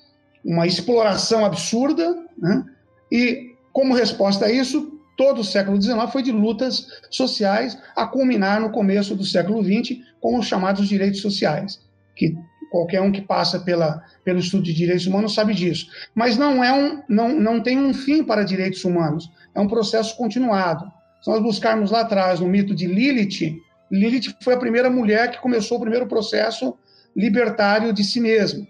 uma 0.46 0.68
exploração 0.68 1.44
absurda, 1.44 2.16
né? 2.38 2.64
e 3.12 3.56
como 3.74 3.96
resposta 3.96 4.46
a 4.46 4.52
isso, 4.52 5.02
todo 5.18 5.42
o 5.42 5.44
século 5.44 5.82
XIX 5.82 6.12
foi 6.12 6.22
de 6.22 6.32
lutas 6.32 6.88
sociais, 7.10 7.78
a 7.96 8.06
culminar 8.06 8.62
no 8.62 8.70
começo 8.70 9.16
do 9.16 9.26
século 9.26 9.64
XX 9.64 10.00
com 10.22 10.38
os 10.38 10.46
chamados 10.46 10.88
direitos 10.88 11.22
sociais, 11.22 11.82
que 12.16 12.36
qualquer 12.70 13.02
um 13.02 13.12
que 13.12 13.22
passa 13.22 13.60
pela, 13.60 14.04
pelo 14.24 14.40
estudo 14.40 14.64
de 14.64 14.74
direitos 14.74 15.06
humanos 15.08 15.34
sabe 15.34 15.54
disso. 15.54 15.88
Mas 16.14 16.38
não 16.38 16.64
é 16.64 16.74
um, 16.74 17.02
não, 17.08 17.30
não 17.30 17.62
tem 17.62 17.78
um 17.78 17.94
fim 17.94 18.24
para 18.24 18.44
direitos 18.44 18.84
humanos, 18.84 19.32
é 19.54 19.60
um 19.60 19.68
processo 19.68 20.16
continuado. 20.18 20.92
Se 21.22 21.30
nós 21.30 21.42
buscarmos 21.42 21.92
lá 21.92 22.02
atrás 22.02 22.40
no 22.40 22.48
mito 22.48 22.76
de 22.76 22.86
Lilith, 22.86 23.60
Lilith 23.92 24.36
foi 24.42 24.54
a 24.54 24.60
primeira 24.60 24.90
mulher 24.90 25.32
que 25.32 25.40
começou 25.40 25.78
o 25.78 25.82
primeiro 25.82 26.08
processo 26.08 26.78
libertário 27.16 27.94
de 27.94 28.04
si 28.04 28.20
mesma 28.20 28.68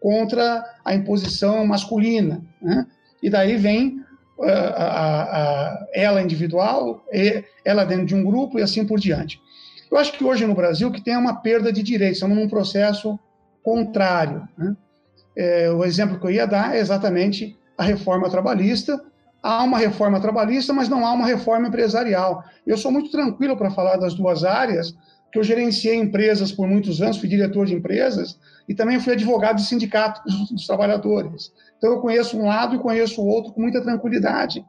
contra 0.00 0.64
a 0.84 0.94
imposição 0.94 1.66
masculina. 1.66 2.40
Né? 2.62 2.86
E 3.22 3.28
daí 3.28 3.56
vem 3.56 4.00
uh, 4.38 4.44
a, 4.44 5.22
a, 5.22 5.86
ela 5.92 6.22
individual, 6.22 7.04
ela 7.64 7.84
dentro 7.84 8.06
de 8.06 8.14
um 8.14 8.24
grupo 8.24 8.58
e 8.58 8.62
assim 8.62 8.86
por 8.86 8.98
diante. 9.00 9.40
Eu 9.90 9.96
acho 9.96 10.12
que 10.12 10.22
hoje 10.22 10.46
no 10.46 10.54
Brasil 10.54 10.90
que 10.90 11.02
tem 11.02 11.16
uma 11.16 11.40
perda 11.40 11.72
de 11.72 11.82
direitos, 11.82 12.18
estamos 12.18 12.36
num 12.36 12.48
processo 12.48 13.18
contrário. 13.68 14.48
Né? 14.56 14.74
É, 15.36 15.70
o 15.70 15.84
exemplo 15.84 16.18
que 16.18 16.26
eu 16.26 16.30
ia 16.30 16.46
dar 16.46 16.74
é 16.74 16.80
exatamente 16.80 17.54
a 17.76 17.82
reforma 17.82 18.30
trabalhista. 18.30 18.98
Há 19.42 19.62
uma 19.62 19.76
reforma 19.76 20.18
trabalhista, 20.20 20.72
mas 20.72 20.88
não 20.88 21.06
há 21.06 21.12
uma 21.12 21.26
reforma 21.26 21.68
empresarial. 21.68 22.42
Eu 22.66 22.78
sou 22.78 22.90
muito 22.90 23.10
tranquilo 23.10 23.58
para 23.58 23.70
falar 23.70 23.96
das 23.98 24.14
duas 24.14 24.42
áreas, 24.42 24.96
que 25.30 25.38
eu 25.38 25.44
gerenciei 25.44 25.96
empresas 25.96 26.50
por 26.50 26.66
muitos 26.66 27.02
anos, 27.02 27.18
fui 27.18 27.28
diretor 27.28 27.66
de 27.66 27.74
empresas, 27.74 28.38
e 28.66 28.74
também 28.74 28.98
fui 28.98 29.12
advogado 29.12 29.56
de 29.56 29.66
sindicato 29.66 30.22
dos 30.50 30.66
trabalhadores. 30.66 31.52
Então 31.76 31.92
eu 31.92 32.00
conheço 32.00 32.38
um 32.38 32.46
lado 32.46 32.74
e 32.74 32.78
conheço 32.78 33.20
o 33.20 33.26
outro 33.26 33.52
com 33.52 33.60
muita 33.60 33.82
tranquilidade. 33.82 34.64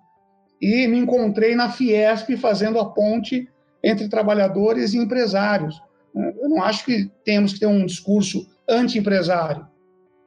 E 0.61 0.85
me 0.87 0.99
encontrei 0.99 1.55
na 1.55 1.69
Fiesp 1.69 2.35
fazendo 2.35 2.77
a 2.79 2.85
ponte 2.85 3.47
entre 3.81 4.09
trabalhadores 4.09 4.93
e 4.93 4.97
empresários. 4.97 5.81
Eu 6.13 6.49
não 6.49 6.61
acho 6.61 6.83
que 6.83 7.09
temos 7.23 7.53
que 7.53 7.61
ter 7.61 7.67
um 7.67 7.85
discurso 7.85 8.45
anti-empresário, 8.69 9.67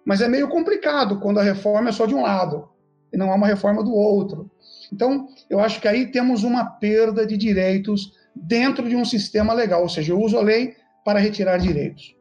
mas 0.05 0.21
é 0.21 0.29
meio 0.29 0.49
complicado 0.49 1.21
quando 1.21 1.39
a 1.39 1.43
reforma 1.43 1.91
é 1.91 1.93
só 1.93 2.07
de 2.07 2.15
um 2.15 2.23
lado 2.23 2.69
e 3.13 3.17
não 3.17 3.31
há 3.31 3.35
uma 3.35 3.47
reforma 3.47 3.83
do 3.85 3.93
outro. 3.93 4.51
Então, 4.93 5.29
eu 5.49 5.61
acho 5.61 5.81
que 5.81 5.89
aí 5.89 6.07
temos 6.11 6.45
uma 6.45 6.65
perda 6.65 7.27
de 7.27 7.37
direitos 7.37 8.13
dentro 8.35 8.89
de 8.89 8.97
um 8.97 9.05
sistema 9.05 9.53
legal, 9.53 9.83
ou 9.83 9.89
seja, 9.89 10.13
eu 10.13 10.21
uso 10.21 10.39
a 10.39 10.43
lei 10.43 10.75
para 11.05 11.19
retirar 11.19 11.59
direitos. 11.59 12.15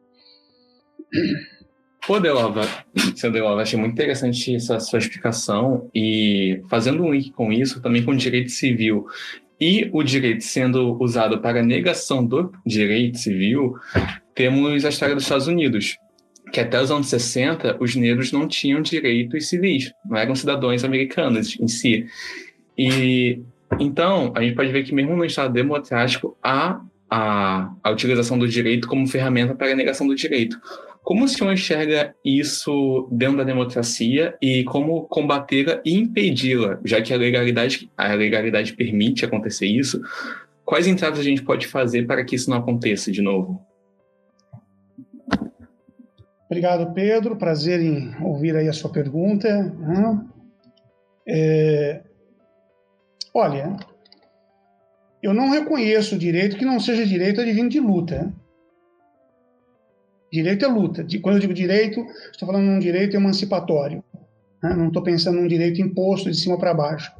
Pô, 2.06 2.18
Delova, 2.18 2.62
seu 3.16 3.30
Delova, 3.30 3.62
achei 3.62 3.78
muito 3.78 3.92
interessante 3.92 4.54
essa 4.54 4.80
sua 4.80 4.98
explicação 4.98 5.88
e 5.94 6.60
fazendo 6.68 7.02
um 7.02 7.12
link 7.12 7.30
com 7.30 7.52
isso, 7.52 7.80
também 7.80 8.04
com 8.04 8.14
direito 8.14 8.50
civil 8.50 9.06
e 9.60 9.88
o 9.92 10.02
direito 10.02 10.42
sendo 10.42 11.00
usado 11.00 11.40
para 11.40 11.62
negação 11.62 12.26
do 12.26 12.52
direito 12.66 13.18
civil, 13.18 13.76
temos 14.34 14.84
a 14.84 14.88
história 14.88 15.14
dos 15.14 15.22
Estados 15.22 15.46
Unidos, 15.46 15.96
que 16.52 16.60
até 16.60 16.80
os 16.80 16.90
anos 16.90 17.08
60 17.08 17.78
os 17.80 17.96
negros 17.96 18.30
não 18.30 18.46
tinham 18.46 18.82
direitos 18.82 19.48
civis, 19.48 19.90
não 20.04 20.16
eram 20.16 20.34
cidadãos 20.34 20.84
americanos 20.84 21.58
em 21.58 21.66
si. 21.66 22.06
E 22.76 23.40
então, 23.80 24.32
a 24.36 24.42
gente 24.42 24.54
pode 24.54 24.70
ver 24.70 24.84
que 24.84 24.94
mesmo 24.94 25.16
no 25.16 25.24
Estado 25.24 25.54
democrático 25.54 26.36
há 26.42 26.80
a, 27.10 27.72
a 27.82 27.90
utilização 27.90 28.38
do 28.38 28.46
direito 28.46 28.86
como 28.86 29.06
ferramenta 29.06 29.54
para 29.54 29.72
a 29.72 29.74
negação 29.74 30.06
do 30.06 30.14
direito. 30.14 30.60
Como 31.02 31.24
o 31.24 31.28
senhor 31.28 31.52
enxerga 31.52 32.14
isso 32.24 33.08
dentro 33.10 33.38
da 33.38 33.44
democracia 33.44 34.36
e 34.40 34.62
como 34.64 35.02
combatê-la 35.08 35.80
e 35.84 35.96
impedi-la, 35.96 36.78
já 36.84 37.02
que 37.02 37.12
a 37.12 37.16
legalidade, 37.16 37.90
a 37.96 38.14
legalidade 38.14 38.74
permite 38.74 39.24
acontecer 39.24 39.66
isso? 39.66 40.00
Quais 40.64 40.86
entradas 40.86 41.18
a 41.18 41.24
gente 41.24 41.42
pode 41.42 41.66
fazer 41.66 42.06
para 42.06 42.24
que 42.24 42.36
isso 42.36 42.48
não 42.48 42.58
aconteça 42.58 43.10
de 43.10 43.20
novo? 43.20 43.60
Obrigado, 46.52 46.92
Pedro. 46.92 47.34
Prazer 47.34 47.80
em 47.80 48.14
ouvir 48.22 48.54
aí 48.54 48.68
a 48.68 48.74
sua 48.74 48.92
pergunta. 48.92 49.48
Né? 49.62 50.20
É... 51.26 52.02
Olha, 53.32 53.74
eu 55.22 55.32
não 55.32 55.48
reconheço 55.48 56.18
direito 56.18 56.58
que 56.58 56.66
não 56.66 56.78
seja 56.78 57.06
direito 57.06 57.40
advindo 57.40 57.70
de 57.70 57.80
luta. 57.80 58.30
Direito 60.30 60.66
é 60.66 60.68
luta. 60.68 61.06
Quando 61.22 61.36
eu 61.36 61.40
digo 61.40 61.54
direito, 61.54 62.04
estou 62.30 62.46
falando 62.46 62.66
de 62.66 62.72
um 62.72 62.78
direito 62.78 63.16
emancipatório. 63.16 64.04
Né? 64.62 64.74
Não 64.76 64.88
estou 64.88 65.02
pensando 65.02 65.40
num 65.40 65.48
direito 65.48 65.80
imposto 65.80 66.30
de 66.30 66.36
cima 66.36 66.58
para 66.58 66.74
baixo. 66.74 67.10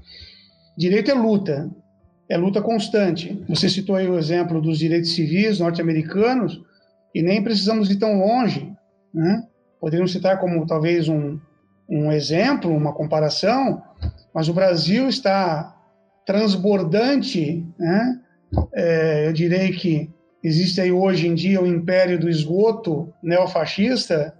Direito 0.76 1.10
é 1.10 1.14
luta. 1.14 1.74
É 2.28 2.36
luta 2.36 2.60
constante. 2.60 3.42
Você 3.48 3.70
citou 3.70 3.96
aí 3.96 4.06
o 4.06 4.18
exemplo 4.18 4.60
dos 4.60 4.78
direitos 4.78 5.14
civis 5.14 5.58
norte-americanos, 5.58 6.60
e 7.14 7.22
nem 7.22 7.42
precisamos 7.42 7.90
ir 7.90 7.96
tão 7.96 8.18
longe. 8.18 8.71
Né? 9.12 9.46
Poderíamos 9.80 10.12
citar 10.12 10.38
como 10.38 10.66
talvez 10.66 11.08
um, 11.08 11.38
um 11.88 12.12
exemplo, 12.12 12.74
uma 12.74 12.92
comparação, 12.92 13.82
mas 14.34 14.48
o 14.48 14.54
Brasil 14.54 15.08
está 15.08 15.76
transbordante, 16.24 17.66
né? 17.78 18.20
É, 18.74 19.28
eu 19.28 19.32
direi 19.32 19.72
que 19.72 20.10
existe 20.42 20.80
aí 20.80 20.92
hoje 20.92 21.26
em 21.26 21.34
dia 21.34 21.60
o 21.60 21.66
império 21.66 22.18
do 22.18 22.28
esgoto 22.28 23.12
neofascista, 23.22 24.34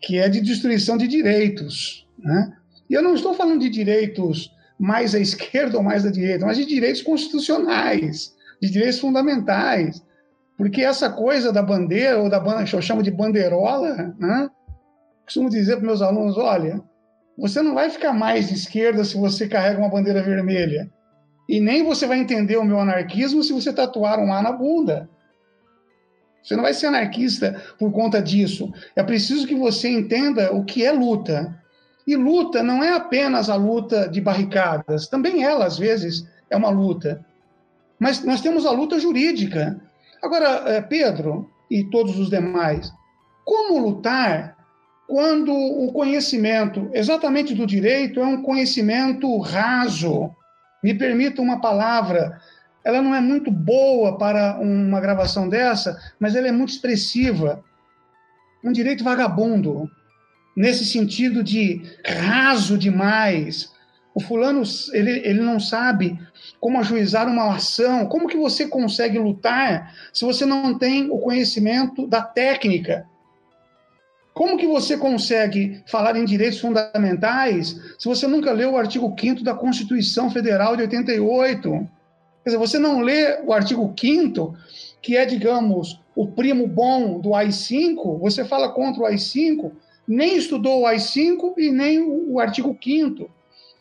que 0.00 0.18
é 0.18 0.28
de 0.28 0.40
destruição 0.40 0.96
de 0.96 1.06
direitos. 1.06 2.06
Né? 2.18 2.52
E 2.90 2.94
eu 2.94 3.02
não 3.02 3.14
estou 3.14 3.34
falando 3.34 3.60
de 3.60 3.68
direitos 3.68 4.52
mais 4.78 5.14
à 5.14 5.20
esquerda 5.20 5.76
ou 5.76 5.82
mais 5.82 6.04
à 6.04 6.10
direita, 6.10 6.44
mas 6.44 6.56
de 6.56 6.66
direitos 6.66 7.02
constitucionais, 7.02 8.34
de 8.60 8.70
direitos 8.70 8.98
fundamentais. 8.98 10.02
Porque 10.56 10.82
essa 10.82 11.10
coisa 11.10 11.52
da 11.52 11.62
bandeira, 11.62 12.18
ou 12.18 12.28
da 12.28 12.38
banda, 12.38 12.62
eu 12.62 12.82
chamo 12.82 13.02
de 13.02 13.10
bandeirola, 13.10 14.14
né? 14.18 14.48
costumo 15.24 15.50
dizer 15.50 15.76
para 15.76 15.86
meus 15.86 16.02
alunos: 16.02 16.38
olha, 16.38 16.80
você 17.36 17.60
não 17.62 17.74
vai 17.74 17.90
ficar 17.90 18.12
mais 18.12 18.48
de 18.48 18.54
esquerda 18.54 19.04
se 19.04 19.16
você 19.16 19.48
carrega 19.48 19.78
uma 19.78 19.90
bandeira 19.90 20.22
vermelha. 20.22 20.90
E 21.48 21.60
nem 21.60 21.82
você 21.82 22.06
vai 22.06 22.18
entender 22.18 22.56
o 22.56 22.64
meu 22.64 22.78
anarquismo 22.78 23.42
se 23.42 23.52
você 23.52 23.72
tatuar 23.72 24.18
um 24.18 24.32
A 24.32 24.42
na 24.42 24.52
bunda. 24.52 25.08
Você 26.42 26.56
não 26.56 26.62
vai 26.62 26.74
ser 26.74 26.86
anarquista 26.86 27.60
por 27.78 27.90
conta 27.90 28.20
disso. 28.22 28.72
É 28.94 29.02
preciso 29.02 29.46
que 29.46 29.54
você 29.54 29.88
entenda 29.88 30.54
o 30.54 30.64
que 30.64 30.84
é 30.84 30.92
luta. 30.92 31.58
E 32.06 32.16
luta 32.16 32.62
não 32.62 32.84
é 32.84 32.92
apenas 32.92 33.48
a 33.48 33.56
luta 33.56 34.08
de 34.08 34.20
barricadas, 34.20 35.06
também 35.08 35.42
ela, 35.42 35.64
às 35.64 35.78
vezes, 35.78 36.28
é 36.50 36.56
uma 36.56 36.68
luta. 36.68 37.24
Mas 37.98 38.22
nós 38.22 38.42
temos 38.42 38.66
a 38.66 38.70
luta 38.70 38.98
jurídica. 38.98 39.80
Agora, 40.24 40.62
eh, 40.66 40.80
Pedro 40.80 41.50
e 41.70 41.84
todos 41.84 42.18
os 42.18 42.30
demais, 42.30 42.92
como 43.44 43.78
lutar 43.78 44.56
quando 45.06 45.52
o 45.52 45.92
conhecimento, 45.92 46.88
exatamente 46.92 47.54
do 47.54 47.66
direito, 47.66 48.20
é 48.20 48.26
um 48.26 48.42
conhecimento 48.42 49.38
raso? 49.38 50.30
Me 50.82 50.94
permita 50.94 51.42
uma 51.42 51.60
palavra 51.60 52.40
ela 52.84 53.00
não 53.00 53.14
é 53.14 53.20
muito 53.20 53.50
boa 53.50 54.18
para 54.18 54.58
uma 54.60 55.00
gravação 55.00 55.48
dessa, 55.48 55.98
mas 56.20 56.36
ela 56.36 56.48
é 56.48 56.52
muito 56.52 56.68
expressiva. 56.68 57.64
Um 58.62 58.70
direito 58.70 59.02
vagabundo, 59.02 59.90
nesse 60.54 60.84
sentido 60.84 61.42
de 61.42 61.82
raso 62.06 62.76
demais. 62.76 63.72
O 64.14 64.20
fulano, 64.20 64.62
ele, 64.92 65.10
ele 65.24 65.40
não 65.40 65.58
sabe 65.58 66.18
como 66.60 66.78
ajuizar 66.78 67.28
uma 67.28 67.56
ação. 67.56 68.06
Como 68.06 68.28
que 68.28 68.36
você 68.36 68.68
consegue 68.68 69.18
lutar 69.18 69.92
se 70.12 70.24
você 70.24 70.46
não 70.46 70.78
tem 70.78 71.10
o 71.10 71.18
conhecimento 71.18 72.06
da 72.06 72.22
técnica? 72.22 73.06
Como 74.32 74.56
que 74.56 74.66
você 74.66 74.96
consegue 74.96 75.82
falar 75.86 76.16
em 76.16 76.24
direitos 76.24 76.60
fundamentais 76.60 77.76
se 77.98 78.08
você 78.08 78.26
nunca 78.26 78.52
leu 78.52 78.72
o 78.72 78.76
artigo 78.76 79.14
5 79.18 79.42
da 79.42 79.54
Constituição 79.54 80.30
Federal 80.30 80.76
de 80.76 80.82
88? 80.82 81.70
Quer 82.42 82.50
dizer, 82.50 82.58
você 82.58 82.78
não 82.78 83.00
lê 83.00 83.40
o 83.42 83.52
artigo 83.52 83.92
5 83.98 84.56
que 85.00 85.16
é, 85.16 85.26
digamos, 85.26 86.00
o 86.16 86.26
primo 86.26 86.66
bom 86.66 87.20
do 87.20 87.34
AI-5, 87.34 88.18
você 88.18 88.42
fala 88.44 88.70
contra 88.70 89.02
o 89.02 89.06
AI-5, 89.06 89.70
nem 90.08 90.36
estudou 90.36 90.80
o 90.80 90.86
AI-5 90.86 91.54
e 91.58 91.70
nem 91.70 92.00
o, 92.00 92.40
artigo 92.40 92.76
5 92.82 93.28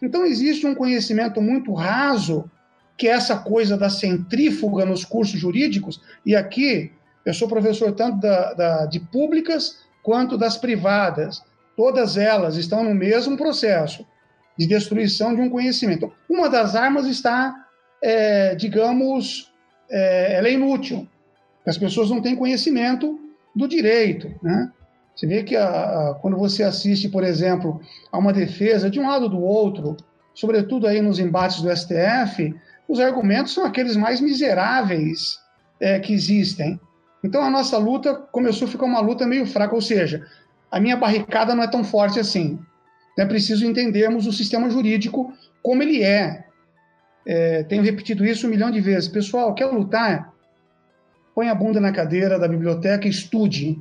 Então, 0.06 0.26
existe 0.26 0.68
um 0.68 0.76
conhecimento 0.76 1.42
muito 1.42 1.74
raso, 1.74 2.50
que 2.98 3.08
é 3.08 3.12
essa 3.12 3.38
coisa 3.38 3.78
da 3.78 3.90
centrífuga 3.90 4.86
nos 4.86 5.06
cursos 5.06 5.40
jurídicos, 5.40 6.02
e 6.26 6.36
aqui 6.36 6.92
eu 7.26 7.34
sou 7.34 7.48
professor 7.48 7.94
tanto 7.94 8.20
da, 8.20 8.54
da, 8.54 8.86
de 8.86 9.00
públicas 9.00 9.80
quanto 10.04 10.38
das 10.38 10.58
privadas. 10.58 11.42
Todas 11.76 12.18
elas 12.18 12.58
estão 12.58 12.84
no 12.84 12.94
mesmo 12.94 13.38
processo 13.38 14.06
de 14.58 14.68
destruição 14.68 15.34
de 15.34 15.42
um 15.42 15.50
conhecimento. 15.50 16.12
Uma 16.30 16.50
das 16.50 16.76
armas 16.76 17.08
está 17.08 17.64
é, 18.04 18.54
digamos, 18.56 19.50
é, 19.90 20.34
ela 20.34 20.50
é 20.50 20.52
inútil. 20.52 21.08
As 21.66 21.78
pessoas 21.78 22.10
não 22.10 22.22
têm 22.22 22.36
conhecimento 22.36 23.18
do 23.56 23.68
direito, 23.68 24.30
né? 24.44 24.70
Você 25.16 25.28
vê 25.28 25.44
que 25.44 25.56
a, 25.56 25.68
a, 25.68 26.14
quando 26.16 26.38
você 26.38 26.64
assiste, 26.64 27.08
por 27.10 27.24
exemplo, 27.24 27.82
a 28.12 28.18
uma 28.18 28.34
defesa 28.34 28.90
de 28.90 29.00
um 29.00 29.08
lado 29.08 29.24
ou 29.24 29.30
do 29.30 29.42
outro, 29.42 29.98
sobretudo 30.34 30.88
aí 30.88 31.02
nos 31.02 31.20
embates 31.20 31.62
do 31.62 31.76
STF, 31.76 32.54
os 32.88 33.00
argumentos 33.00 33.54
são 33.54 33.66
aqueles 33.66 33.96
mais 33.96 34.20
miseráveis 34.20 35.40
é, 35.80 36.00
que 36.00 36.14
existem. 36.14 36.80
Então 37.24 37.42
a 37.42 37.50
nossa 37.50 37.78
luta 37.78 38.14
começou 38.14 38.68
a 38.68 38.72
ficar 38.72 38.86
uma 38.86 39.00
luta 39.00 39.26
meio 39.26 39.46
fraca, 39.46 39.76
ou 39.76 39.82
seja, 39.82 40.26
a 40.70 40.80
minha 40.80 40.98
barricada 40.98 41.56
não 41.56 41.64
é 41.64 41.68
tão 41.68 41.84
forte 41.84 42.20
assim. 42.20 42.60
É 43.18 43.26
preciso 43.26 43.66
entendermos 43.66 44.26
o 44.26 44.34
sistema 44.34 44.70
jurídico 44.70 45.32
como 45.62 45.84
ele 45.84 46.02
é. 46.02 46.46
É, 47.26 47.64
tenho 47.64 47.84
repetido 47.84 48.26
isso 48.26 48.48
um 48.48 48.50
milhão 48.50 48.72
de 48.72 48.82
vezes. 48.82 49.08
Pessoal, 49.08 49.54
quer 49.54 49.68
lutar? 49.68 50.34
Põe 51.34 51.48
a 51.48 51.56
bunda 51.56 51.80
na 51.80 51.92
cadeira 51.92 52.38
da 52.38 52.48
biblioteca 52.48 53.08
e 53.08 53.12
estude. 53.12 53.80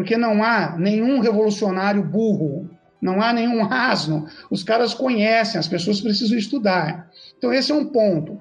Porque 0.00 0.16
não 0.16 0.42
há 0.42 0.78
nenhum 0.78 1.20
revolucionário 1.20 2.02
burro, 2.02 2.70
não 3.02 3.20
há 3.20 3.34
nenhum 3.34 3.62
asno. 3.70 4.26
Os 4.50 4.64
caras 4.64 4.94
conhecem, 4.94 5.58
as 5.58 5.68
pessoas 5.68 6.00
precisam 6.00 6.38
estudar. 6.38 7.10
Então, 7.36 7.52
esse 7.52 7.70
é 7.70 7.74
um 7.74 7.84
ponto. 7.84 8.40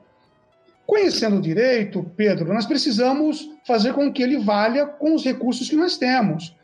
Conhecendo 0.88 1.36
o 1.36 1.42
direito, 1.42 2.10
Pedro, 2.16 2.54
nós 2.54 2.66
precisamos 2.66 3.46
fazer 3.68 3.92
com 3.92 4.10
que 4.10 4.24
ele 4.24 4.38
valha 4.38 4.86
com 4.86 5.14
os 5.14 5.26
recursos 5.26 5.70
que 5.70 5.76
nós 5.76 5.98
temos. 5.98 6.56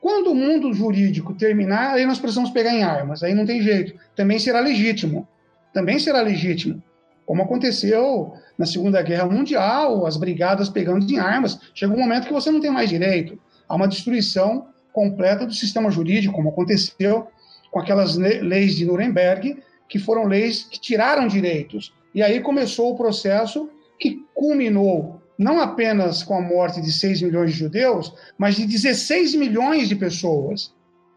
Quando 0.00 0.30
o 0.30 0.36
mundo 0.36 0.72
jurídico 0.72 1.34
terminar, 1.34 1.94
aí 1.94 2.06
nós 2.06 2.20
precisamos 2.20 2.50
pegar 2.50 2.72
em 2.72 2.84
armas, 2.84 3.24
aí 3.24 3.34
não 3.34 3.44
tem 3.44 3.60
jeito. 3.60 3.98
Também 4.14 4.38
será 4.38 4.60
legítimo. 4.60 5.26
Também 5.72 5.98
será 5.98 6.22
legítimo 6.22 6.80
como 7.26 7.42
aconteceu 7.42 8.34
na 8.58 8.66
Segunda 8.66 9.02
Guerra 9.02 9.26
Mundial, 9.26 10.06
as 10.06 10.16
brigadas 10.16 10.68
pegando 10.68 11.10
em 11.10 11.18
armas. 11.18 11.58
Chega 11.74 11.92
um 11.92 11.98
momento 11.98 12.26
que 12.26 12.32
você 12.32 12.50
não 12.50 12.60
tem 12.60 12.70
mais 12.70 12.88
direito. 12.88 13.38
Há 13.68 13.74
uma 13.74 13.88
destruição 13.88 14.68
completa 14.92 15.46
do 15.46 15.52
sistema 15.52 15.90
jurídico, 15.90 16.34
como 16.34 16.50
aconteceu 16.50 17.28
com 17.70 17.80
aquelas 17.80 18.16
leis 18.16 18.76
de 18.76 18.84
Nuremberg, 18.84 19.58
que 19.88 19.98
foram 19.98 20.26
leis 20.26 20.64
que 20.64 20.80
tiraram 20.80 21.26
direitos. 21.26 21.92
E 22.14 22.22
aí 22.22 22.40
começou 22.40 22.92
o 22.92 22.96
processo 22.96 23.68
que 23.98 24.24
culminou 24.34 25.20
não 25.36 25.60
apenas 25.60 26.22
com 26.22 26.36
a 26.36 26.40
morte 26.40 26.80
de 26.80 26.92
6 26.92 27.22
milhões 27.22 27.52
de 27.52 27.58
judeus, 27.58 28.14
mas 28.38 28.54
de 28.54 28.66
16 28.66 29.34
milhões 29.34 29.88
de 29.88 29.96
pessoas, 29.96 30.72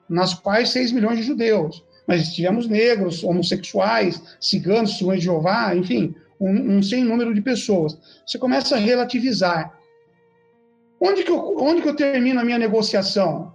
nas 0.10 0.34
quais 0.34 0.70
6 0.70 0.92
milhões 0.92 1.18
de 1.20 1.24
judeus 1.24 1.86
mas 2.08 2.34
tivemos 2.34 2.68
negros, 2.68 3.22
homossexuais, 3.24 4.22
ciganos, 4.40 4.92
testemunhas 4.92 5.20
de 5.20 5.26
Jeová, 5.26 5.76
enfim, 5.76 6.16
um, 6.40 6.78
um 6.78 6.82
sem 6.82 7.04
número 7.04 7.34
de 7.34 7.42
pessoas. 7.42 7.98
Você 8.26 8.40
começa 8.40 8.76
a 8.76 8.80
relativizar. 8.80 9.77
Onde 11.00 11.24
que, 11.24 11.32
eu, 11.32 11.58
onde 11.60 11.82
que 11.82 11.90
eu 11.90 11.96
termino 11.96 12.40
a 12.40 12.44
minha 12.44 12.58
negociação 12.58 13.54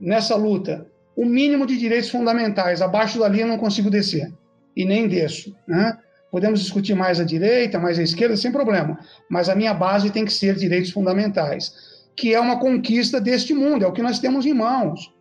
nessa 0.00 0.34
luta? 0.34 0.86
O 1.16 1.24
mínimo 1.24 1.66
de 1.66 1.78
direitos 1.78 2.10
fundamentais. 2.10 2.82
Abaixo 2.82 3.18
da 3.18 3.28
linha 3.28 3.44
eu 3.44 3.48
não 3.48 3.58
consigo 3.58 3.90
descer. 3.90 4.32
E 4.76 4.84
nem 4.84 5.06
desço. 5.06 5.54
Né? 5.66 5.96
Podemos 6.30 6.60
discutir 6.60 6.94
mais 6.94 7.20
à 7.20 7.24
direita, 7.24 7.78
mais 7.78 7.98
à 7.98 8.02
esquerda, 8.02 8.36
sem 8.36 8.52
problema. 8.52 8.98
Mas 9.28 9.48
a 9.48 9.54
minha 9.54 9.74
base 9.74 10.10
tem 10.10 10.24
que 10.24 10.32
ser 10.32 10.54
direitos 10.54 10.90
fundamentais, 10.90 11.72
que 12.16 12.32
é 12.32 12.40
uma 12.40 12.58
conquista 12.58 13.20
deste 13.20 13.52
mundo, 13.52 13.84
é 13.84 13.88
o 13.88 13.92
que 13.92 14.02
nós 14.02 14.18
temos 14.18 14.46
em 14.46 14.54
mãos. 14.54 15.12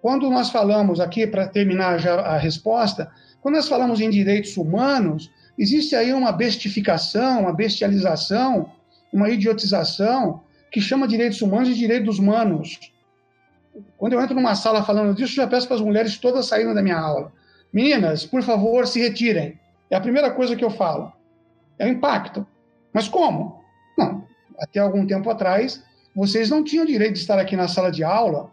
Quando 0.00 0.30
nós 0.30 0.50
falamos 0.50 1.00
aqui, 1.00 1.26
para 1.26 1.46
terminar 1.46 1.98
já 1.98 2.14
a 2.20 2.38
resposta, 2.38 3.10
quando 3.42 3.56
nós 3.56 3.68
falamos 3.68 4.00
em 4.00 4.08
direitos 4.08 4.56
humanos, 4.56 5.30
existe 5.58 5.94
aí 5.94 6.12
uma 6.12 6.32
bestificação, 6.32 7.42
uma 7.42 7.52
bestialização, 7.52 8.70
uma 9.12 9.28
idiotização 9.28 10.40
que 10.70 10.80
chama 10.80 11.08
direitos 11.08 11.40
humanos 11.42 11.68
de 11.68 11.74
direitos 11.74 12.18
humanos. 12.18 12.78
Quando 13.96 14.12
eu 14.12 14.20
entro 14.20 14.34
numa 14.34 14.54
sala 14.54 14.82
falando 14.82 15.14
disso, 15.14 15.34
já 15.34 15.46
peço 15.46 15.66
para 15.66 15.76
as 15.76 15.82
mulheres 15.82 16.18
todas 16.18 16.46
saírem 16.46 16.74
da 16.74 16.82
minha 16.82 16.98
aula. 16.98 17.32
Meninas, 17.72 18.24
por 18.24 18.42
favor, 18.42 18.86
se 18.86 19.00
retirem. 19.00 19.58
É 19.90 19.96
a 19.96 20.00
primeira 20.00 20.30
coisa 20.30 20.56
que 20.56 20.64
eu 20.64 20.70
falo. 20.70 21.12
É 21.78 21.86
o 21.86 21.88
impacto. 21.88 22.46
Mas 22.92 23.08
como? 23.08 23.62
Não. 23.96 24.24
Até 24.58 24.80
algum 24.80 25.06
tempo 25.06 25.30
atrás, 25.30 25.82
vocês 26.14 26.50
não 26.50 26.64
tinham 26.64 26.84
direito 26.84 27.14
de 27.14 27.20
estar 27.20 27.38
aqui 27.38 27.56
na 27.56 27.68
sala 27.68 27.90
de 27.90 28.02
aula 28.02 28.50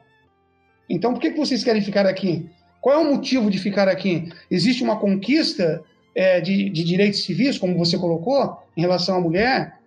então, 0.89 1.13
por 1.13 1.19
que, 1.19 1.31
que 1.31 1.37
vocês 1.37 1.63
querem 1.63 1.81
ficar 1.81 2.05
aqui? 2.05 2.49
Qual 2.79 2.95
é 2.95 2.97
o 2.99 3.11
motivo 3.15 3.49
de 3.49 3.57
ficar 3.57 3.87
aqui? 3.87 4.29
Existe 4.49 4.83
uma 4.83 4.97
conquista 4.97 5.83
é, 6.13 6.39
de, 6.39 6.69
de 6.69 6.83
direitos 6.83 7.23
civis, 7.23 7.57
como 7.57 7.77
você 7.77 7.97
colocou, 7.97 8.57
em 8.77 8.81
relação 8.81 9.17
à 9.17 9.21
mulher? 9.21 9.79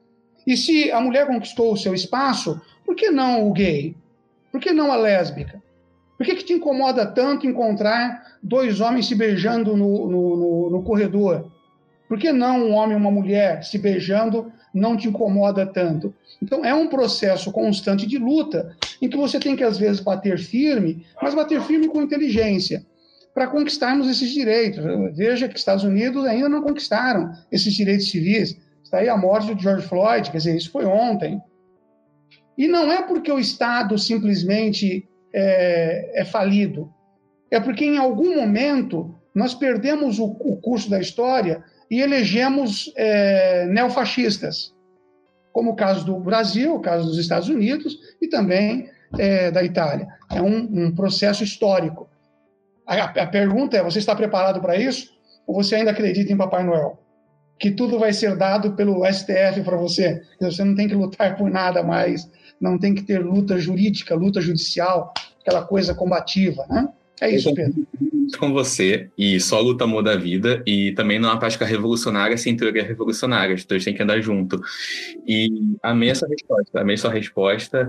E 0.49 0.57
se 0.57 0.91
a 0.91 0.99
mulher 0.99 1.27
conquistou 1.27 1.75
o 1.75 1.77
seu 1.77 1.93
espaço, 1.93 2.59
por 2.83 2.97
que 2.97 3.11
não 3.11 3.47
o 3.47 3.53
gay? 3.53 3.95
Por 4.51 4.59
que 4.59 4.73
não 4.73 4.91
a 4.91 4.97
lésbica? 4.97 5.63
Por 6.17 6.25
que, 6.25 6.37
que 6.37 6.43
te 6.43 6.55
incomoda 6.55 7.05
tanto 7.05 7.47
encontrar 7.47 8.39
dois 8.43 8.81
homens 8.81 9.07
se 9.07 9.15
beijando 9.15 9.77
no, 9.77 10.09
no, 10.09 10.37
no, 10.39 10.71
no 10.71 10.83
corredor? 10.83 11.53
Por 12.09 12.19
que 12.19 12.33
não 12.33 12.65
um 12.65 12.73
homem 12.73 12.97
e 12.97 12.99
uma 12.99 13.11
mulher 13.11 13.63
se 13.63 13.77
beijando 13.77 14.51
não 14.73 14.97
te 14.97 15.07
incomoda 15.07 15.67
tanto? 15.67 16.15
Então, 16.43 16.65
é 16.65 16.73
um 16.73 16.89
processo 16.89 17.53
constante 17.53 18.07
de 18.07 18.17
luta, 18.17 18.75
em 19.03 19.09
que 19.11 19.19
você 19.19 19.39
tem 19.39 19.55
que, 19.55 19.63
às 19.63 19.77
vezes, 19.77 20.01
bater 20.01 20.39
firme, 20.39 21.05
mas 21.21 21.35
bater 21.35 21.61
firme 21.61 21.89
com 21.89 22.01
inteligência, 22.01 22.87
para 23.35 23.49
conquistarmos 23.49 24.09
esses 24.09 24.31
direitos. 24.31 24.83
Veja 25.15 25.47
que 25.47 25.59
Estados 25.59 25.85
Unidos 25.85 26.25
ainda 26.25 26.49
não 26.49 26.63
conquistaram 26.63 27.35
esses 27.53 27.75
direitos 27.75 28.11
civis. 28.11 28.57
Está 28.89 29.01
aí 29.01 29.09
a 29.11 29.19
morte 29.19 29.55
de 29.55 29.63
George 29.63 29.87
Floyd, 29.87 30.31
quer 30.31 30.39
dizer, 30.39 30.57
isso 30.57 30.71
foi 30.71 30.87
ontem. 30.87 31.43
E 32.57 32.67
não 32.67 32.91
é 32.91 33.03
porque 33.03 33.31
o 33.31 33.39
Estado 33.39 33.99
simplesmente 33.99 35.07
é, 35.31 36.23
é 36.23 36.25
falido, 36.25 36.91
é 37.51 37.61
porque 37.61 37.85
em 37.85 37.99
algum 37.99 38.35
momento 38.35 39.15
nós 39.35 39.53
perdemos 39.53 40.19
o, 40.19 40.25
o 40.25 40.57
curso 40.57 40.89
da 40.89 40.99
história 40.99 41.63
e 41.91 42.01
elegemos 42.01 42.91
é, 42.97 43.67
neofascistas 43.67 44.75
como 45.53 45.73
o 45.73 45.77
caso 45.77 46.07
do 46.07 46.19
Brasil, 46.19 46.75
o 46.75 46.81
caso 46.81 47.09
dos 47.09 47.19
Estados 47.19 47.51
Unidos 47.51 47.99
e 48.23 48.27
também 48.27 48.89
é, 49.19 49.51
da 49.51 49.63
Itália. 49.63 50.09
É 50.31 50.41
um, 50.41 50.57
um 50.57 50.95
processo 50.95 51.45
histórico. 51.45 52.09
A, 52.87 53.05
a 53.05 53.27
pergunta 53.27 53.77
é: 53.77 53.83
você 53.83 53.99
está 53.99 54.17
preparado 54.17 54.63
para 54.63 54.77
isso? 54.77 55.13
Ou 55.47 55.63
você 55.63 55.75
ainda 55.75 55.91
acredita 55.91 56.33
em 56.33 56.39
Papai 56.39 56.65
Noel? 56.65 56.99
Que 57.59 57.71
tudo 57.71 57.99
vai 57.99 58.13
ser 58.13 58.37
dado 58.37 58.73
pelo 58.75 59.05
STF 59.05 59.63
para 59.65 59.77
você. 59.77 60.23
Você 60.41 60.65
não 60.65 60.75
tem 60.75 60.89
que 60.89 60.95
lutar 60.95 61.37
por 61.37 61.51
nada 61.51 61.83
mais, 61.83 62.31
não 62.61 62.79
tem 62.79 62.95
que 62.95 63.03
ter 63.03 63.19
luta 63.19 63.59
jurídica, 63.59 64.15
luta 64.15 64.41
judicial, 64.41 65.13
aquela 65.41 65.63
coisa 65.63 65.95
combativa, 65.95 66.65
né? 66.69 66.89
É 67.21 67.31
isso, 67.31 67.53
Pedro. 67.53 67.87
Com 68.39 68.53
você, 68.53 69.11
e 69.19 69.41
só 69.41 69.61
luta 69.61 69.87
muda 69.87 70.13
a 70.13 70.17
vida, 70.17 70.63
e 70.67 70.93
também 70.93 71.19
não 71.19 71.31
há 71.31 71.37
prática 71.37 71.65
revolucionária 71.65 72.37
sem 72.37 72.57
teoria 72.57 72.85
revolucionária, 72.85 73.55
os 73.55 73.65
dois 73.65 73.85
têm 73.85 73.95
que 73.95 74.03
andar 74.03 74.21
junto. 74.21 74.61
E 75.27 75.49
amei 75.83 76.11
essa 76.11 76.29
resposta, 76.29 76.81
amei 76.81 76.97
sua 76.97 77.11
resposta. 77.11 77.89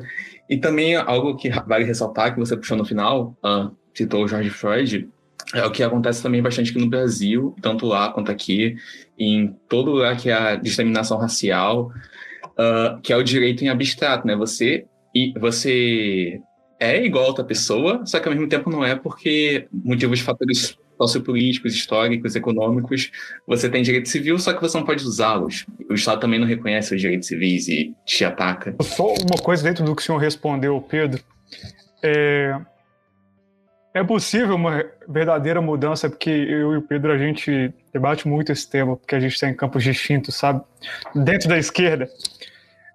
E 0.49 0.57
também 0.57 0.95
algo 0.95 1.35
que 1.35 1.49
vale 1.49 1.83
ressaltar, 1.83 2.33
que 2.33 2.39
você 2.39 2.55
puxou 2.55 2.77
no 2.77 2.85
final, 2.85 3.37
uh, 3.45 3.75
citou 3.93 4.23
o 4.23 4.27
George 4.27 4.49
Floyd, 4.49 5.09
é 5.53 5.65
o 5.65 5.71
que 5.71 5.81
acontece 5.81 6.21
também 6.21 6.41
bastante 6.41 6.71
aqui 6.71 6.79
no 6.79 6.89
Brasil, 6.89 7.55
tanto 7.61 7.85
lá 7.85 8.11
quanto 8.11 8.31
aqui, 8.31 8.75
em 9.17 9.55
todo 9.67 9.91
lugar 9.91 10.15
que 10.17 10.31
há 10.31 10.55
discriminação 10.55 11.17
racial, 11.17 11.91
uh, 12.45 13.01
que 13.01 13.11
é 13.11 13.17
o 13.17 13.23
direito 13.23 13.63
em 13.63 13.69
abstrato, 13.69 14.27
né? 14.27 14.35
Você 14.35 14.85
e 15.13 15.33
você 15.39 16.39
é 16.79 17.03
igual 17.03 17.25
a 17.25 17.27
outra 17.27 17.43
pessoa, 17.43 18.05
só 18.05 18.19
que 18.19 18.27
ao 18.27 18.33
mesmo 18.33 18.47
tempo 18.47 18.69
não 18.69 18.85
é 18.85 18.95
porque 18.95 19.67
motivos 19.71 20.19
fatores 20.19 20.77
sociopolíticos, 21.01 21.73
históricos, 21.73 22.35
econômicos, 22.35 23.09
você 23.47 23.69
tem 23.69 23.81
direito 23.81 24.09
civil, 24.09 24.37
só 24.37 24.53
que 24.53 24.61
você 24.61 24.77
não 24.77 24.85
pode 24.85 25.03
usá-los. 25.03 25.65
O 25.89 25.93
Estado 25.93 26.19
também 26.19 26.39
não 26.39 26.47
reconhece 26.47 26.93
os 26.93 27.01
direitos 27.01 27.27
civis 27.27 27.67
e 27.69 27.95
te 28.05 28.25
ataca. 28.25 28.75
Só 28.81 29.13
uma 29.13 29.41
coisa 29.41 29.63
dentro 29.63 29.85
do 29.85 29.95
que 29.95 30.01
o 30.01 30.05
senhor 30.05 30.17
respondeu, 30.17 30.79
Pedro. 30.81 31.23
É, 32.03 32.59
é 33.93 34.03
possível 34.03 34.55
uma 34.55 34.85
verdadeira 35.07 35.61
mudança, 35.61 36.09
porque 36.09 36.29
eu 36.29 36.73
e 36.73 36.77
o 36.77 36.81
Pedro, 36.81 37.11
a 37.11 37.17
gente 37.17 37.73
debate 37.91 38.27
muito 38.27 38.51
esse 38.51 38.69
tema, 38.69 38.95
porque 38.95 39.15
a 39.15 39.19
gente 39.19 39.39
tem 39.39 39.53
campos 39.53 39.83
distintos, 39.83 40.35
sabe? 40.35 40.61
Dentro 41.15 41.49
da 41.49 41.57
esquerda, 41.57 42.07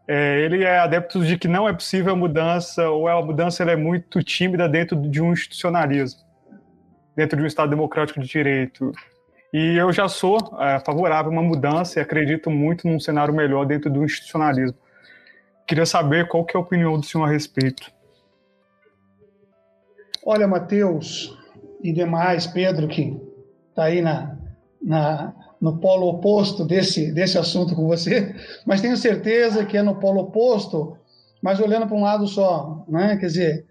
é, 0.06 0.40
ele 0.42 0.62
é 0.62 0.78
adepto 0.78 1.24
de 1.24 1.36
que 1.36 1.48
não 1.48 1.68
é 1.68 1.72
possível 1.72 2.12
a 2.12 2.16
mudança, 2.16 2.88
ou 2.90 3.08
a 3.08 3.20
mudança 3.24 3.64
é 3.64 3.76
muito 3.76 4.22
tímida 4.22 4.68
dentro 4.68 4.96
de 4.96 5.20
um 5.20 5.32
institucionalismo, 5.32 6.20
dentro 7.16 7.36
de 7.36 7.42
um 7.42 7.46
Estado 7.46 7.70
democrático 7.70 8.20
de 8.20 8.28
direito. 8.28 8.92
E 9.52 9.76
eu 9.76 9.92
já 9.92 10.08
sou 10.08 10.38
é, 10.60 10.78
favorável 10.80 11.30
a 11.30 11.34
uma 11.34 11.42
mudança 11.42 11.98
e 11.98 12.02
acredito 12.02 12.50
muito 12.50 12.86
num 12.86 13.00
cenário 13.00 13.34
melhor 13.34 13.64
dentro 13.64 13.90
do 13.90 14.04
institucionalismo. 14.04 14.76
Queria 15.66 15.86
saber 15.86 16.28
qual 16.28 16.44
que 16.44 16.56
é 16.56 16.58
a 16.58 16.62
opinião 16.62 16.98
do 17.00 17.06
senhor 17.06 17.24
a 17.24 17.30
respeito. 17.30 17.90
Olha, 20.26 20.48
Matheus 20.48 21.36
e 21.82 21.92
demais, 21.92 22.46
Pedro, 22.46 22.88
que 22.88 23.14
está 23.68 23.84
aí 23.84 24.00
na, 24.00 24.38
na, 24.82 25.34
no 25.60 25.76
polo 25.78 26.08
oposto 26.08 26.64
desse, 26.64 27.12
desse 27.12 27.36
assunto 27.36 27.76
com 27.76 27.86
você, 27.86 28.34
mas 28.64 28.80
tenho 28.80 28.96
certeza 28.96 29.66
que 29.66 29.76
é 29.76 29.82
no 29.82 29.96
polo 29.96 30.22
oposto, 30.22 30.96
mas 31.42 31.60
olhando 31.60 31.86
para 31.86 31.96
um 31.96 32.02
lado 32.02 32.26
só, 32.26 32.86
né? 32.88 33.18
Quer 33.18 33.26
dizer, 33.26 33.66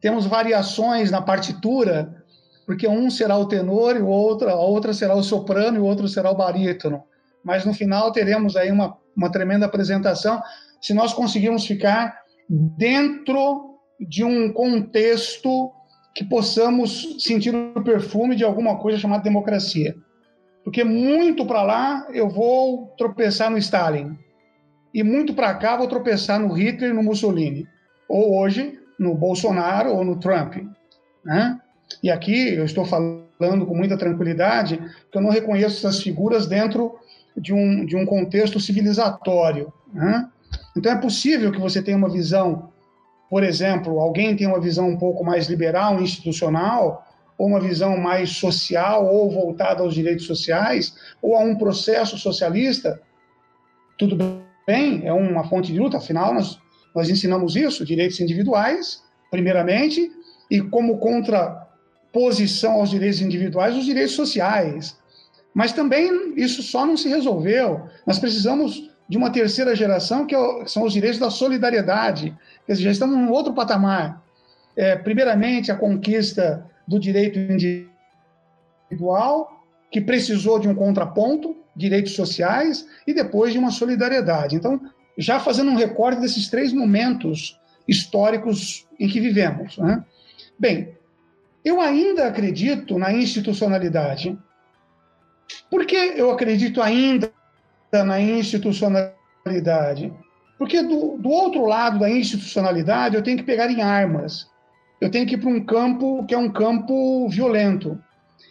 temos 0.00 0.24
variações 0.24 1.10
na 1.10 1.20
partitura, 1.20 2.24
porque 2.64 2.86
um 2.86 3.10
será 3.10 3.36
o 3.36 3.46
tenor 3.46 3.96
e 3.96 4.00
o 4.00 4.06
outro, 4.06 4.48
a 4.48 4.54
outra 4.54 4.94
será 4.94 5.16
o 5.16 5.22
soprano 5.24 5.78
e 5.78 5.80
o 5.80 5.84
outro 5.84 6.06
será 6.06 6.30
o 6.30 6.36
barítono. 6.36 7.02
Mas 7.42 7.64
no 7.64 7.74
final 7.74 8.12
teremos 8.12 8.54
aí 8.54 8.70
uma, 8.70 8.96
uma 9.16 9.32
tremenda 9.32 9.66
apresentação 9.66 10.40
se 10.80 10.94
nós 10.94 11.12
conseguirmos 11.12 11.66
ficar 11.66 12.16
dentro 12.48 13.80
de 13.98 14.22
um 14.22 14.52
contexto 14.52 15.72
que 16.18 16.24
possamos 16.24 17.14
sentir 17.20 17.54
o 17.54 17.80
perfume 17.80 18.34
de 18.34 18.42
alguma 18.42 18.76
coisa 18.76 18.98
chamada 18.98 19.22
democracia. 19.22 19.94
Porque 20.64 20.82
muito 20.82 21.46
para 21.46 21.62
lá 21.62 22.08
eu 22.12 22.28
vou 22.28 22.92
tropeçar 22.98 23.48
no 23.48 23.56
Stalin. 23.56 24.18
E 24.92 25.04
muito 25.04 25.32
para 25.32 25.54
cá 25.54 25.76
vou 25.76 25.86
tropeçar 25.86 26.40
no 26.40 26.52
Hitler 26.52 26.90
e 26.90 26.92
no 26.92 27.04
Mussolini. 27.04 27.68
Ou 28.08 28.36
hoje 28.36 28.80
no 28.98 29.14
Bolsonaro 29.14 29.90
ou 29.90 30.04
no 30.04 30.18
Trump. 30.18 30.56
Né? 31.24 31.56
E 32.02 32.10
aqui 32.10 32.52
eu 32.52 32.64
estou 32.64 32.84
falando 32.84 33.64
com 33.64 33.76
muita 33.76 33.96
tranquilidade 33.96 34.76
que 35.12 35.16
eu 35.16 35.22
não 35.22 35.30
reconheço 35.30 35.86
essas 35.86 36.02
figuras 36.02 36.48
dentro 36.48 36.98
de 37.36 37.54
um, 37.54 37.86
de 37.86 37.94
um 37.94 38.04
contexto 38.04 38.58
civilizatório. 38.58 39.72
Né? 39.94 40.28
Então 40.76 40.90
é 40.90 40.96
possível 40.96 41.52
que 41.52 41.60
você 41.60 41.80
tenha 41.80 41.96
uma 41.96 42.10
visão, 42.10 42.72
por 43.30 43.42
exemplo, 43.42 44.00
alguém 44.00 44.34
tem 44.34 44.46
uma 44.46 44.60
visão 44.60 44.88
um 44.88 44.96
pouco 44.96 45.24
mais 45.24 45.48
liberal, 45.48 46.00
institucional, 46.00 47.06
ou 47.36 47.46
uma 47.46 47.60
visão 47.60 47.96
mais 47.96 48.30
social 48.30 49.06
ou 49.06 49.30
voltada 49.30 49.82
aos 49.82 49.94
direitos 49.94 50.26
sociais, 50.26 50.94
ou 51.22 51.36
a 51.36 51.40
um 51.40 51.54
processo 51.56 52.18
socialista, 52.18 53.00
tudo 53.96 54.16
bem, 54.66 55.06
é 55.06 55.12
uma 55.12 55.48
fonte 55.48 55.72
de 55.72 55.78
luta, 55.78 55.98
afinal, 55.98 56.34
nós, 56.34 56.58
nós 56.94 57.08
ensinamos 57.08 57.54
isso, 57.54 57.84
direitos 57.84 58.18
individuais, 58.20 59.02
primeiramente, 59.30 60.10
e 60.50 60.60
como 60.60 60.98
contraposição 60.98 62.72
aos 62.72 62.90
direitos 62.90 63.20
individuais, 63.20 63.76
os 63.76 63.84
direitos 63.84 64.14
sociais. 64.14 64.98
Mas 65.54 65.72
também 65.72 66.34
isso 66.36 66.62
só 66.62 66.86
não 66.86 66.96
se 66.96 67.08
resolveu. 67.08 67.86
Nós 68.06 68.18
precisamos 68.18 68.90
de 69.08 69.16
uma 69.16 69.30
terceira 69.30 69.74
geração, 69.74 70.26
que 70.26 70.34
é 70.34 70.66
são 70.66 70.84
os 70.84 70.92
direitos 70.92 71.18
da 71.18 71.30
solidariedade. 71.30 72.36
Dizer, 72.68 72.82
já 72.84 72.90
estamos 72.90 73.16
num 73.16 73.32
outro 73.32 73.54
patamar. 73.54 74.22
É, 74.76 74.94
primeiramente, 74.94 75.72
a 75.72 75.76
conquista 75.76 76.64
do 76.86 77.00
direito 77.00 77.38
individual, 78.90 79.50
que 79.90 80.00
precisou 80.00 80.58
de 80.58 80.68
um 80.68 80.74
contraponto, 80.74 81.56
direitos 81.74 82.12
sociais, 82.12 82.86
e 83.06 83.14
depois 83.14 83.52
de 83.52 83.58
uma 83.58 83.70
solidariedade. 83.70 84.54
Então, 84.54 84.80
já 85.16 85.40
fazendo 85.40 85.70
um 85.70 85.76
recorte 85.76 86.20
desses 86.20 86.48
três 86.48 86.72
momentos 86.72 87.58
históricos 87.88 88.86
em 89.00 89.08
que 89.08 89.18
vivemos. 89.18 89.78
Né? 89.78 90.04
Bem, 90.58 90.94
eu 91.64 91.80
ainda 91.80 92.28
acredito 92.28 92.98
na 92.98 93.12
institucionalidade. 93.12 94.38
Por 95.70 95.86
que 95.86 95.96
eu 95.96 96.30
acredito 96.30 96.82
ainda 96.82 97.32
na 97.92 98.20
institucionalidade? 98.20 100.12
Porque 100.58 100.82
do, 100.82 101.16
do 101.18 101.28
outro 101.28 101.64
lado 101.64 101.98
da 101.98 102.10
institucionalidade 102.10 103.14
eu 103.14 103.22
tenho 103.22 103.38
que 103.38 103.44
pegar 103.44 103.70
em 103.70 103.80
armas 103.80 104.48
eu 105.00 105.10
tenho 105.10 105.26
que 105.26 105.34
ir 105.34 105.38
para 105.38 105.48
um 105.48 105.64
campo 105.64 106.24
que 106.26 106.34
é 106.34 106.38
um 106.38 106.50
campo 106.50 107.28
violento. 107.28 107.98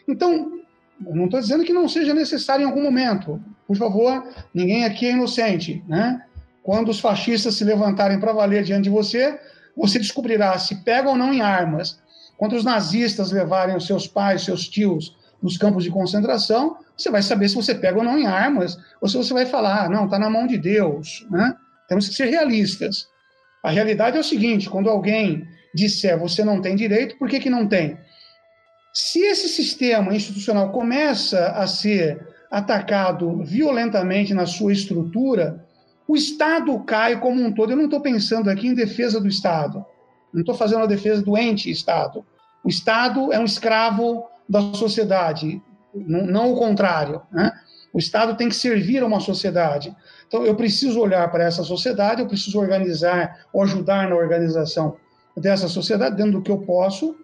Então, 0.08 0.62
não 1.00 1.26
estou 1.26 1.40
dizendo 1.40 1.64
que 1.64 1.74
não 1.74 1.88
seja 1.88 2.14
necessário 2.14 2.64
em 2.64 2.66
algum 2.66 2.82
momento. 2.82 3.42
Por 3.68 3.76
favor, 3.76 4.24
ninguém 4.54 4.86
aqui 4.86 5.06
é 5.06 5.12
inocente. 5.12 5.84
Né? 5.88 6.24
Quando 6.64 6.90
os 6.90 7.00
fascistas 7.00 7.56
se 7.56 7.64
levantarem 7.64 8.20
para 8.20 8.34
valer 8.34 8.64
diante 8.64 8.86
de 8.86 8.90
você, 8.90 9.40
você 9.76 10.00
descobrirá 10.00 10.58
se 10.58 10.76
pega 10.84 11.10
ou 11.10 11.16
não 11.16 11.34
em 11.34 11.42
armas. 11.42 12.00
Quando 12.38 12.56
os 12.56 12.64
nazistas 12.64 13.32
levarem 13.32 13.76
os 13.76 13.86
seus 13.86 14.08
pais, 14.08 14.44
seus 14.44 14.68
tios 14.68 15.16
nos 15.42 15.58
campos 15.58 15.84
de 15.84 15.92
concentração, 15.92 16.78
você 16.96 17.12
vai 17.12 17.22
saber 17.22 17.50
se 17.50 17.56
você 17.56 17.76
pega 17.76 17.98
ou 17.98 18.04
não 18.04 18.18
em 18.18 18.26
armas, 18.26 18.78
ou 19.00 19.08
se 19.08 19.18
você 19.18 19.34
vai 19.34 19.46
falar, 19.46 19.86
ah, 19.86 19.90
não, 19.90 20.06
está 20.06 20.18
na 20.18 20.30
mão 20.30 20.48
de 20.48 20.58
Deus. 20.58 21.28
Né? 21.30 21.56
Temos 21.88 22.08
que 22.10 22.16
ser 22.16 22.26
realistas. 22.26 23.08
A 23.64 23.72
realidade 23.72 24.18
é 24.18 24.20
o 24.20 24.24
seguinte: 24.24 24.70
quando 24.70 24.90
alguém 24.90 25.48
disser 25.74 26.18
você 26.18 26.44
não 26.44 26.62
tem 26.62 26.76
direito, 26.76 27.18
por 27.18 27.30
que, 27.30 27.40
que 27.40 27.50
não 27.50 27.68
tem? 27.68 27.98
Se 28.94 29.20
esse 29.20 29.48
sistema 29.50 30.16
institucional 30.16 30.72
começa 30.72 31.50
a 31.50 31.68
ser 31.68 32.26
atacado 32.50 33.44
violentamente 33.44 34.34
na 34.34 34.46
sua 34.46 34.74
estrutura, 34.74 35.64
o 36.08 36.16
Estado 36.16 36.80
cai 36.80 37.20
como 37.20 37.44
um 37.44 37.52
todo. 37.52 37.72
Eu 37.72 37.78
não 37.78 37.86
estou 37.86 38.02
pensando 38.02 38.50
aqui 38.50 38.68
em 38.68 38.74
defesa 38.74 39.20
do 39.20 39.28
Estado, 39.28 39.86
não 40.34 40.42
estou 40.42 40.56
fazendo 40.56 40.84
a 40.84 40.88
defesa 40.88 41.22
do 41.22 41.38
ente 41.38 41.70
Estado. 41.70 42.26
O 42.64 42.70
Estado 42.70 43.32
é 43.32 43.40
um 43.40 43.46
escravo 43.46 44.26
da 44.48 44.74
sociedade, 44.74 45.62
não, 45.94 46.26
não 46.26 46.54
o 46.54 46.58
contrário. 46.58 47.22
Né? 47.32 47.52
O 47.98 48.00
Estado 48.00 48.38
tem 48.38 48.48
que 48.48 48.56
servir 48.56 49.02
a 49.02 49.08
uma 49.08 49.20
sociedade. 49.20 49.92
Então, 50.28 50.46
eu 50.46 50.54
preciso 50.56 51.00
olhar 51.00 51.32
para 51.32 51.44
essa 51.44 51.64
sociedade, 51.64 52.22
eu 52.22 52.28
preciso 52.28 52.60
organizar 52.60 53.40
ou 53.52 53.64
ajudar 53.64 54.08
na 54.08 54.16
organização 54.16 54.98
dessa 55.36 55.68
sociedade 55.68 56.16
dentro 56.16 56.34
do 56.34 56.44
que 56.44 56.52
eu 56.52 56.60
posso. 56.60 57.16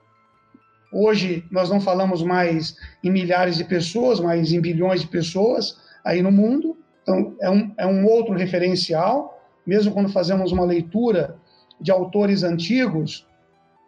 Hoje 0.92 1.46
nós 1.52 1.70
não 1.70 1.80
falamos 1.80 2.24
mais 2.24 2.76
em 3.04 3.12
milhares 3.12 3.56
de 3.56 3.64
pessoas, 3.64 4.20
mas 4.20 4.52
em 4.52 4.60
bilhões 4.60 5.02
de 5.02 5.08
pessoas 5.08 5.78
aí 6.04 6.24
no 6.24 6.32
mundo. 6.32 6.76
Então 7.04 7.36
é 7.40 7.52
um, 7.52 7.72
é 7.78 7.86
um 7.86 8.08
outro 8.08 8.34
referencial, 8.34 9.40
mesmo 9.68 9.94
quando 9.94 10.10
fazemos 10.10 10.52
uma 10.52 10.66
leitura 10.66 11.38
de 11.80 11.92
autores 11.92 12.42
antigos, 12.42 13.28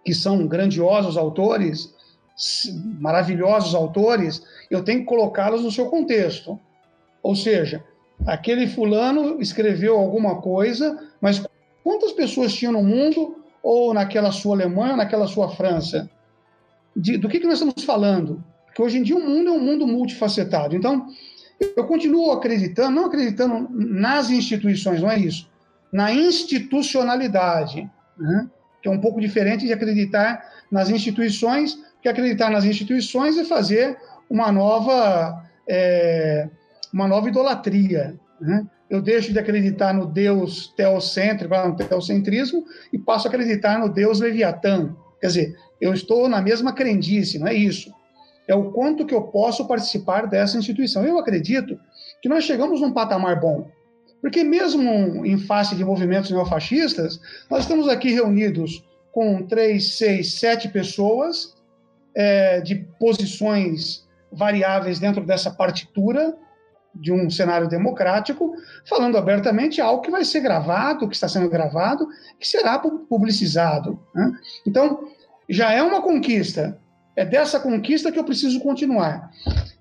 que 0.05 0.13
são 0.13 0.45
grandiosos 0.45 1.17
autores, 1.17 1.95
maravilhosos 2.99 3.73
autores, 3.73 4.43
eu 4.69 4.83
tenho 4.83 4.99
que 4.99 5.05
colocá-los 5.07 5.63
no 5.63 5.71
seu 5.71 5.87
contexto. 5.87 6.59
Ou 7.25 7.35
seja, 7.35 7.83
aquele 8.27 8.67
fulano 8.67 9.41
escreveu 9.41 9.97
alguma 9.97 10.43
coisa, 10.43 10.95
mas 11.19 11.43
quantas 11.83 12.11
pessoas 12.11 12.53
tinham 12.53 12.71
no 12.71 12.83
mundo, 12.83 13.43
ou 13.63 13.95
naquela 13.95 14.31
sua 14.31 14.53
Alemanha, 14.55 14.91
ou 14.91 14.97
naquela 14.97 15.25
sua 15.25 15.49
França? 15.49 16.07
De, 16.95 17.17
do 17.17 17.27
que, 17.27 17.39
que 17.39 17.47
nós 17.47 17.55
estamos 17.55 17.83
falando? 17.83 18.43
Porque 18.67 18.79
hoje 18.79 18.99
em 18.99 19.01
dia 19.01 19.15
o 19.15 19.27
mundo 19.27 19.49
é 19.49 19.51
um 19.53 19.59
mundo 19.59 19.87
multifacetado. 19.87 20.75
Então, 20.75 21.07
eu 21.75 21.87
continuo 21.87 22.31
acreditando, 22.31 22.91
não 22.91 23.05
acreditando 23.05 23.69
nas 23.71 24.29
instituições, 24.29 25.01
não 25.01 25.09
é 25.09 25.17
isso, 25.17 25.49
na 25.91 26.13
institucionalidade, 26.13 27.89
né? 28.19 28.47
que 28.83 28.87
é 28.87 28.91
um 28.91 29.01
pouco 29.01 29.19
diferente 29.19 29.65
de 29.65 29.73
acreditar 29.73 30.47
nas 30.69 30.91
instituições, 30.91 31.75
que 32.03 32.07
acreditar 32.07 32.51
nas 32.51 32.65
instituições 32.65 33.35
é 33.35 33.43
fazer 33.43 33.97
uma 34.29 34.51
nova, 34.51 35.43
é, 35.67 36.47
uma 36.95 37.07
nova 37.07 37.29
idolatria. 37.29 38.17
Né? 38.41 38.65
Eu 38.89 39.01
deixo 39.01 39.31
de 39.31 39.37
acreditar 39.37 39.93
no 39.93 40.07
Deus 40.07 40.73
teocêntrico, 40.75 41.53
no 41.55 41.75
teocentrismo, 41.75 42.63
e 42.91 42.97
passo 42.97 43.27
a 43.27 43.29
acreditar 43.29 43.77
no 43.77 43.89
Deus 43.89 44.19
leviatã. 44.19 44.95
Quer 45.21 45.27
dizer, 45.27 45.55
eu 45.79 45.93
estou 45.93 46.27
na 46.27 46.41
mesma 46.41 46.73
crendice, 46.73 47.37
não 47.37 47.47
é 47.47 47.53
isso 47.53 47.93
é 48.47 48.55
o 48.55 48.71
quanto 48.71 49.05
que 49.05 49.13
eu 49.13 49.23
posso 49.23 49.67
participar 49.67 50.27
dessa 50.27 50.57
instituição. 50.57 51.03
Eu 51.03 51.17
acredito 51.17 51.79
que 52.21 52.29
nós 52.29 52.43
chegamos 52.43 52.81
num 52.81 52.91
patamar 52.91 53.39
bom, 53.39 53.69
porque 54.21 54.43
mesmo 54.43 55.25
em 55.25 55.37
face 55.37 55.75
de 55.75 55.83
movimentos 55.83 56.31
neofascistas, 56.31 57.19
nós 57.49 57.61
estamos 57.61 57.87
aqui 57.87 58.11
reunidos 58.11 58.83
com 59.11 59.43
três, 59.43 59.97
seis, 59.97 60.39
sete 60.39 60.67
pessoas 60.67 61.55
é, 62.15 62.61
de 62.61 62.75
posições 62.99 64.05
variáveis 64.31 64.99
dentro 64.99 65.25
dessa 65.25 65.49
partitura 65.49 66.35
de 66.95 67.11
um 67.11 67.29
cenário 67.29 67.67
democrático, 67.67 68.55
falando 68.87 69.17
abertamente 69.17 69.81
algo 69.81 70.01
que 70.01 70.11
vai 70.11 70.23
ser 70.23 70.39
gravado, 70.39 71.07
que 71.07 71.15
está 71.15 71.27
sendo 71.27 71.49
gravado, 71.49 72.07
que 72.39 72.47
será 72.47 72.79
publicizado. 72.79 73.99
Né? 74.13 74.31
Então, 74.65 75.09
já 75.49 75.71
é 75.71 75.83
uma 75.83 76.01
conquista 76.01 76.79
é 77.15 77.23
dessa 77.23 77.59
conquista 77.59 78.11
que 78.11 78.19
eu 78.19 78.23
preciso 78.23 78.59
continuar. 78.59 79.31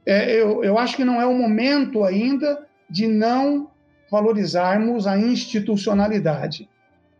É, 0.06 0.40
eu, 0.40 0.62
eu 0.62 0.78
acho 0.78 0.96
que 0.96 1.04
não 1.04 1.20
é 1.20 1.26
o 1.26 1.34
momento 1.34 2.04
ainda 2.04 2.64
de 2.88 3.06
não 3.06 3.70
valorizarmos 4.10 5.06
a 5.06 5.18
institucionalidade. 5.18 6.68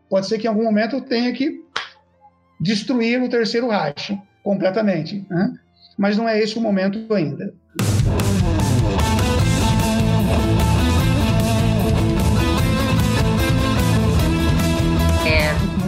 Pode 0.09 0.27
ser 0.27 0.37
que 0.37 0.47
em 0.47 0.49
algum 0.49 0.63
momento 0.63 0.95
eu 0.95 1.01
tenha 1.01 1.33
que 1.33 1.61
destruir 2.59 3.21
o 3.21 3.29
terceiro 3.29 3.67
Reich 3.67 4.17
completamente, 4.41 5.25
né? 5.29 5.53
mas 5.97 6.15
não 6.15 6.29
é 6.29 6.39
esse 6.39 6.57
o 6.57 6.61
momento 6.61 7.13
ainda. 7.13 7.53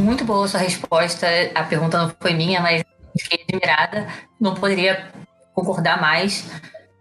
Muito 0.08 0.24
boa 0.24 0.48
sua 0.48 0.62
resposta. 0.62 1.28
A 1.54 1.64
pergunta 1.64 1.98
não 1.98 2.16
foi 2.18 2.34
minha, 2.34 2.62
mas 2.62 2.82
fiquei 3.20 3.44
admirada, 3.44 4.08
não 4.40 4.56
poderia 4.56 5.12
concordar 5.54 6.00
mais. 6.00 6.50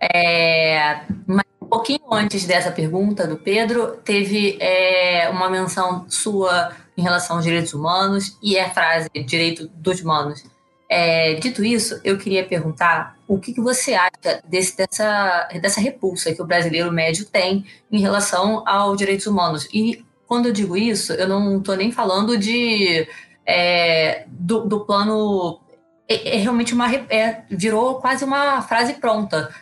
É, 0.00 1.02
mas 1.24 1.46
um 1.62 1.66
pouquinho 1.66 2.12
antes 2.12 2.44
dessa 2.44 2.72
pergunta 2.72 3.26
do 3.26 3.36
Pedro, 3.36 3.96
teve 4.04 4.59
é, 4.61 5.28
uma 5.30 5.48
menção 5.48 6.04
sua 6.09 6.72
em 6.98 7.02
relação 7.02 7.36
aos 7.36 7.44
direitos 7.44 7.72
humanos 7.74 8.36
e 8.42 8.59
a 8.59 8.70
frase 8.70 9.09
direito 9.24 9.68
dos 9.68 10.00
humanos. 10.00 10.44
É, 10.88 11.34
dito 11.34 11.64
isso, 11.64 12.00
eu 12.02 12.16
queria 12.16 12.44
perguntar 12.44 13.16
o 13.28 13.38
que, 13.38 13.52
que 13.52 13.61
você 13.61 13.94
acha 13.94 14.40
desse, 14.48 14.76
dessa, 14.76 15.48
dessa 15.61 15.80
repulsa 15.80 16.32
que 16.34 16.40
o 16.40 16.46
brasileiro 16.46 16.92
médio 16.92 17.24
tem 17.26 17.66
em 17.90 18.00
relação 18.00 18.66
aos 18.66 18.96
direitos 18.96 19.26
humanos. 19.26 19.68
E 19.72 20.04
quando 20.26 20.46
eu 20.46 20.52
digo 20.52 20.76
isso, 20.76 21.12
eu 21.12 21.28
não 21.28 21.58
estou 21.58 21.76
nem 21.76 21.92
falando 21.92 22.36
de 22.36 23.08
é, 23.46 24.24
do, 24.28 24.66
do 24.66 24.80
plano 24.84 25.60
é, 26.08 26.36
é 26.36 26.38
realmente 26.38 26.74
uma. 26.74 26.92
É, 26.94 27.44
virou 27.50 27.96
quase 28.00 28.24
uma 28.24 28.62
frase 28.62 28.94
pronta. 28.94 29.52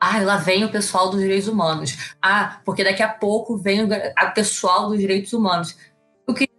Ah, 0.00 0.20
lá 0.20 0.36
vem 0.36 0.64
o 0.64 0.70
pessoal 0.70 1.10
dos 1.10 1.20
direitos 1.20 1.48
humanos. 1.48 2.14
Ah, 2.20 2.60
porque 2.64 2.82
daqui 2.82 3.02
a 3.02 3.08
pouco 3.08 3.56
vem 3.56 3.84
o 3.84 3.88
pessoal 4.34 4.88
dos 4.88 4.98
direitos 4.98 5.32
humanos. 5.32 5.76
Eu 6.26 6.34
queria 6.34 6.52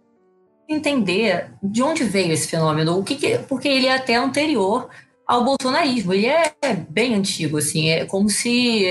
entender 0.68 1.50
de 1.62 1.82
onde 1.82 2.04
veio 2.04 2.32
esse 2.32 2.48
fenômeno, 2.48 2.98
o 2.98 3.04
que, 3.04 3.16
que 3.16 3.38
porque 3.40 3.68
ele 3.68 3.86
é 3.86 3.94
até 3.94 4.14
anterior 4.16 4.88
ao 5.26 5.44
bolsonarismo. 5.44 6.14
Ele 6.14 6.26
é 6.26 6.54
bem 6.88 7.14
antigo, 7.14 7.58
assim, 7.58 7.90
é 7.90 8.06
como 8.06 8.30
se 8.30 8.86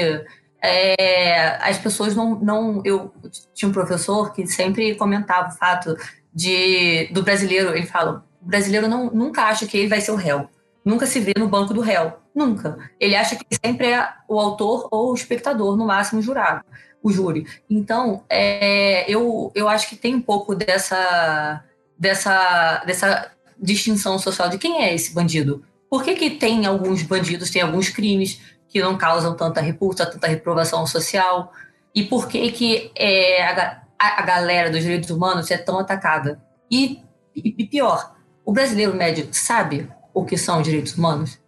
é, 0.63 1.57
as 1.61 1.77
pessoas 1.77 2.15
não, 2.15 2.39
não. 2.39 2.81
Eu 2.85 3.13
tinha 3.53 3.67
um 3.67 3.73
professor 3.73 4.31
que 4.31 4.47
sempre 4.47 4.95
comentava 4.95 5.49
o 5.49 5.57
fato 5.57 5.97
de 6.33 7.07
do 7.11 7.21
brasileiro, 7.21 7.75
ele 7.75 7.85
fala, 7.85 8.25
o 8.41 8.45
brasileiro 8.45 8.87
não, 8.87 9.11
nunca 9.11 9.43
acha 9.43 9.67
que 9.67 9.77
ele 9.77 9.89
vai 9.89 9.99
ser 9.99 10.11
o 10.11 10.15
réu. 10.15 10.49
Nunca 10.85 11.05
se 11.05 11.19
vê 11.19 11.33
no 11.37 11.47
banco 11.47 11.73
do 11.73 11.81
réu. 11.81 12.13
Nunca. 12.33 12.77
Ele 12.99 13.15
acha 13.15 13.35
que 13.35 13.45
sempre 13.63 13.87
é 13.87 14.07
o 14.27 14.39
autor 14.39 14.87
ou 14.89 15.11
o 15.11 15.15
espectador, 15.15 15.75
no 15.75 15.85
máximo 15.85 16.19
o 16.19 16.23
jurado, 16.23 16.63
o 17.01 17.11
júri. 17.11 17.45
Então, 17.69 18.23
é, 18.29 19.09
eu, 19.09 19.51
eu 19.53 19.67
acho 19.67 19.87
que 19.87 19.95
tem 19.95 20.15
um 20.15 20.21
pouco 20.21 20.55
dessa, 20.55 21.63
dessa, 21.97 22.83
dessa 22.85 23.31
distinção 23.59 24.17
social 24.17 24.49
de 24.49 24.57
quem 24.57 24.81
é 24.81 24.93
esse 24.93 25.13
bandido. 25.13 25.63
Por 25.89 26.03
que, 26.03 26.15
que 26.15 26.31
tem 26.31 26.65
alguns 26.65 27.03
bandidos, 27.03 27.51
tem 27.51 27.61
alguns 27.61 27.89
crimes 27.89 28.41
que 28.73 28.81
não 28.81 28.97
causam 28.97 29.35
tanta 29.35 29.61
repulsa, 29.61 30.03
tanta 30.03 30.25
reprovação 30.25 30.87
social? 30.87 31.53
E 31.93 32.03
por 32.03 32.27
que, 32.27 32.51
que 32.51 32.91
é, 32.95 33.43
a, 33.43 33.83
a, 33.99 34.21
galera 34.23 34.71
dos 34.71 34.81
direitos 34.81 35.11
humanos 35.11 35.51
é 35.51 35.57
tão 35.59 35.77
atacada? 35.77 36.41
E, 36.71 37.03
e, 37.35 37.53
e 37.59 37.67
pior, 37.67 38.15
o 38.43 38.51
brasileiro 38.51 38.95
médio 38.95 39.27
sabe 39.31 39.87
o 40.11 40.25
que 40.25 40.35
são 40.35 40.63
direitos 40.63 40.97
humanos? 40.97 41.39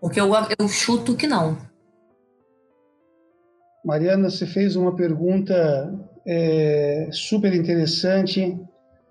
Porque 0.00 0.20
eu, 0.20 0.30
eu 0.56 0.68
chuto 0.68 1.16
que 1.16 1.26
não. 1.26 1.58
Mariana, 3.84 4.30
você 4.30 4.46
fez 4.46 4.76
uma 4.76 4.94
pergunta 4.94 5.92
é, 6.24 7.08
super 7.10 7.52
interessante. 7.52 8.56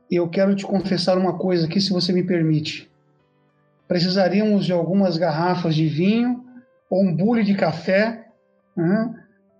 Eu 0.10 0.30
quero 0.30 0.56
te 0.56 0.66
confessar 0.66 1.18
uma 1.18 1.38
coisa 1.38 1.66
aqui, 1.66 1.82
se 1.82 1.92
você 1.92 2.14
me 2.14 2.24
permite. 2.24 2.90
Precisaríamos 3.90 4.66
de 4.66 4.72
algumas 4.72 5.18
garrafas 5.18 5.76
de 5.76 5.86
vinho 5.90 6.47
ou 6.90 7.04
um 7.04 7.16
bule 7.16 7.44
de 7.44 7.54
café, 7.56 8.26
né? 8.76 9.14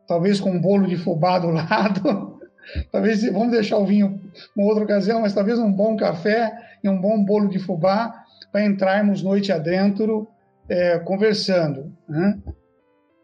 talvez 0.08 0.40
com 0.40 0.52
um 0.52 0.62
bolo 0.62 0.88
de 0.88 0.96
fubá 0.96 1.38
do 1.40 1.50
lado. 1.50 2.40
talvez, 2.92 3.24
vamos 3.32 3.52
deixar 3.52 3.78
o 3.78 3.86
vinho 3.86 4.22
uma 4.56 4.68
outra 4.68 4.84
ocasião, 4.84 5.22
mas 5.22 5.34
talvez 5.34 5.60
um 5.60 5.72
bom 5.72 5.96
café 5.96 6.52
e 6.84 6.90
um 6.90 7.00
bom 7.00 7.24
bolo 7.24 7.50
de 7.50 7.60
fubá 7.60 8.14
para 8.52 8.66
entrarmos 8.66 9.22
noite 9.22 9.52
adentro 9.52 10.28
é, 10.70 11.00
conversando. 11.00 11.94
Né? 12.08 12.40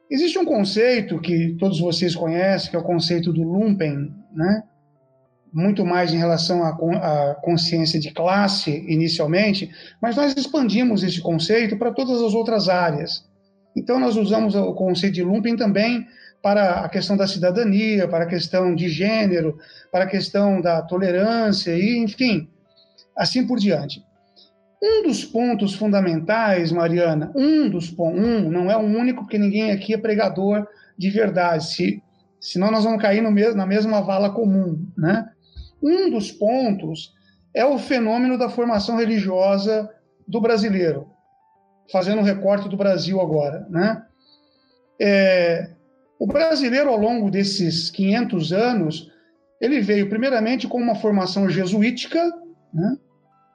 Existe 0.10 0.38
um 0.38 0.46
conceito 0.46 1.20
que 1.20 1.56
todos 1.60 1.80
vocês 1.80 2.16
conhecem, 2.16 2.70
que 2.70 2.76
é 2.76 2.80
o 2.80 2.84
conceito 2.84 3.32
do 3.32 3.44
lumpen, 3.44 4.14
né? 4.34 4.64
muito 5.54 5.86
mais 5.86 6.12
em 6.12 6.18
relação 6.18 6.64
à 6.64 7.36
consciência 7.36 8.00
de 8.00 8.12
classe 8.12 8.72
inicialmente, 8.88 9.70
mas 10.02 10.16
nós 10.16 10.36
expandimos 10.36 11.04
esse 11.04 11.22
conceito 11.22 11.78
para 11.78 11.92
todas 11.92 12.20
as 12.22 12.34
outras 12.34 12.68
áreas. 12.68 13.24
Então, 13.76 14.00
nós 14.00 14.16
usamos 14.16 14.56
o 14.56 14.74
conceito 14.74 15.16
de 15.16 15.24
lumpen 15.24 15.56
também 15.56 16.06
para 16.42 16.82
a 16.82 16.90
questão 16.90 17.16
da 17.16 17.26
cidadania, 17.26 18.08
para 18.08 18.26
a 18.26 18.28
questão 18.28 18.76
de 18.76 18.90
gênero, 18.90 19.58
para 19.92 20.04
a 20.04 20.08
questão 20.08 20.60
da 20.60 20.82
tolerância, 20.82 21.72
e 21.72 21.98
enfim, 21.98 22.50
assim 23.18 23.48
por 23.48 23.58
diante. 23.58 24.04
Um 24.82 25.04
dos 25.04 25.24
pontos 25.24 25.74
fundamentais, 25.74 26.70
Mariana, 26.70 27.32
um 27.34 27.70
dos 27.70 27.90
pontos, 27.90 28.20
um, 28.20 28.52
não 28.52 28.70
é 28.70 28.76
o 28.76 28.82
único, 28.82 29.22
porque 29.22 29.38
ninguém 29.38 29.72
aqui 29.72 29.94
é 29.94 29.98
pregador 29.98 30.68
de 30.98 31.10
verdade, 31.10 31.66
se, 31.66 32.04
senão 32.42 32.70
nós 32.70 32.84
vamos 32.84 33.02
cair 33.02 33.22
mesmo, 33.32 33.56
na 33.56 33.66
mesma 33.66 34.02
vala 34.02 34.30
comum, 34.30 34.86
né? 34.98 35.26
Um 35.82 36.10
dos 36.10 36.32
pontos 36.32 37.14
é 37.54 37.66
o 37.66 37.80
fenômeno 37.80 38.38
da 38.38 38.50
formação 38.50 38.98
religiosa 38.98 39.90
do 40.28 40.42
brasileiro, 40.42 41.08
fazendo 41.92 42.20
um 42.20 42.24
recorte 42.24 42.70
do 42.70 42.78
Brasil 42.78 43.20
agora, 43.20 43.68
né? 43.70 44.04
É, 45.00 45.70
o 46.20 46.26
brasileiro, 46.26 46.90
ao 46.90 46.98
longo 46.98 47.30
desses 47.30 47.90
500 47.90 48.54
anos, 48.54 49.12
ele 49.60 49.82
veio 49.82 50.08
primeiramente 50.10 50.68
com 50.68 50.78
uma 50.78 50.96
formação 50.96 51.50
jesuítica, 51.50 52.32
né? 52.74 52.98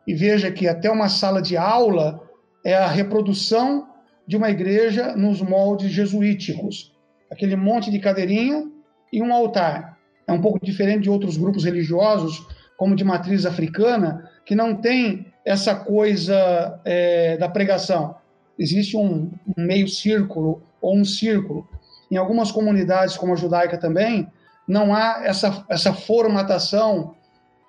e 0.07 0.15
veja 0.15 0.51
que 0.51 0.67
até 0.67 0.91
uma 0.91 1.09
sala 1.09 1.41
de 1.41 1.57
aula 1.57 2.23
é 2.65 2.75
a 2.75 2.87
reprodução 2.87 3.87
de 4.27 4.37
uma 4.37 4.51
igreja 4.51 5.17
nos 5.17 5.41
moldes 5.41 5.91
jesuíticos. 5.91 6.95
Aquele 7.31 7.57
monte 7.57 7.91
de 7.91 7.99
cadeirinha 7.99 8.65
e 9.13 9.23
um 9.23 9.33
altar. 9.33 9.99
É 10.27 10.33
um 10.33 10.41
pouco 10.41 10.59
diferente 10.63 11.05
de 11.05 11.11
outros 11.11 11.37
grupos 11.37 11.65
religiosos, 11.65 12.47
como 12.77 12.95
de 12.95 13.05
matriz 13.05 13.47
africana, 13.47 14.31
que 14.45 14.55
não 14.55 14.75
tem 14.75 15.27
essa 15.45 15.75
coisa 15.75 16.81
é, 16.85 17.37
da 17.39 17.49
pregação. 17.49 18.15
Existe 18.59 18.97
um, 18.97 19.31
meio 19.57 19.87
círculo 19.89 20.63
ou 20.81 20.97
um 20.97 21.05
círculo. 21.05 21.67
Em 22.11 22.17
algumas 22.17 22.51
comunidades, 22.51 23.17
como 23.17 23.33
a 23.33 23.37
judaica 23.37 23.79
também, 23.79 24.27
não 24.67 24.95
há 24.95 25.23
essa, 25.25 25.65
essa 25.69 25.93
formatação 25.93 27.15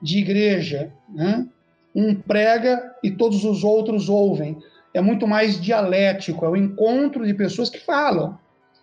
de 0.02 0.20
igreja. 0.20 0.92
Né? 1.14 1.48
Um 1.94 2.16
prega 2.16 2.96
e 3.04 3.12
todos 3.12 3.44
os 3.44 3.64
outros 3.64 4.10
ouvem. 4.10 4.58
É 4.94 5.02
muito 5.02 5.28
mais 5.28 5.62
dialético, 5.62 6.46
é 6.46 6.50
o 6.50 6.56
encontro 6.56 7.26
de 7.26 7.34
pessoas 7.34 7.70
que 7.70 7.80
falam. 7.80 8.38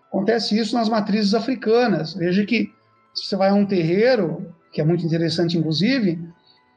Acontece 0.09 0.59
isso 0.59 0.75
nas 0.75 0.89
matrizes 0.89 1.35
africanas. 1.35 2.15
Veja 2.15 2.45
que 2.45 2.71
se 3.15 3.27
você 3.27 3.37
vai 3.37 3.51
a 3.51 3.55
um 3.55 3.67
terreiro, 3.67 4.55
que 4.73 4.81
é 4.81 4.85
muito 4.85 5.05
interessante, 5.05 5.59
inclusive, 5.59 6.19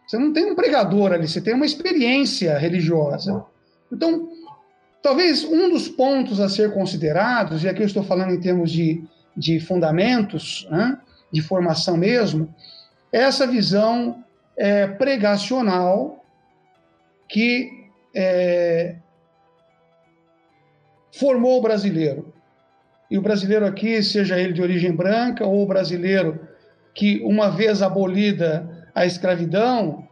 você 0.07 0.17
não 0.17 0.33
tem 0.33 0.51
um 0.51 0.55
pregador 0.55 1.11
ali, 1.11 1.27
você 1.27 1.39
tem 1.39 1.53
uma 1.53 1.65
experiência 1.65 2.57
religiosa. 2.57 3.45
Então, 3.91 4.29
talvez 5.01 5.43
um 5.43 5.69
dos 5.69 5.87
pontos 5.87 6.39
a 6.39 6.49
ser 6.49 6.73
considerados, 6.73 7.63
e 7.63 7.69
aqui 7.69 7.81
eu 7.81 7.87
estou 7.87 8.03
falando 8.03 8.33
em 8.33 8.39
termos 8.39 8.71
de, 8.71 9.03
de 9.35 9.59
fundamentos, 9.59 10.67
né, 10.69 10.97
de 11.31 11.41
formação 11.41 11.95
mesmo, 11.97 12.53
é 13.11 13.19
essa 13.19 13.47
visão 13.47 14.23
é, 14.57 14.87
pregacional 14.87 16.23
que 17.27 17.69
é, 18.15 18.95
formou 21.11 21.59
o 21.59 21.61
brasileiro. 21.61 22.33
E 23.09 23.17
o 23.17 23.21
brasileiro 23.21 23.65
aqui, 23.65 24.01
seja 24.03 24.39
ele 24.39 24.53
de 24.53 24.61
origem 24.61 24.91
branca 24.91 25.45
ou 25.45 25.63
o 25.63 25.67
brasileiro 25.67 26.47
que, 26.93 27.21
uma 27.23 27.49
vez 27.49 27.81
abolida 27.81 28.87
a 28.93 29.05
escravidão, 29.05 30.07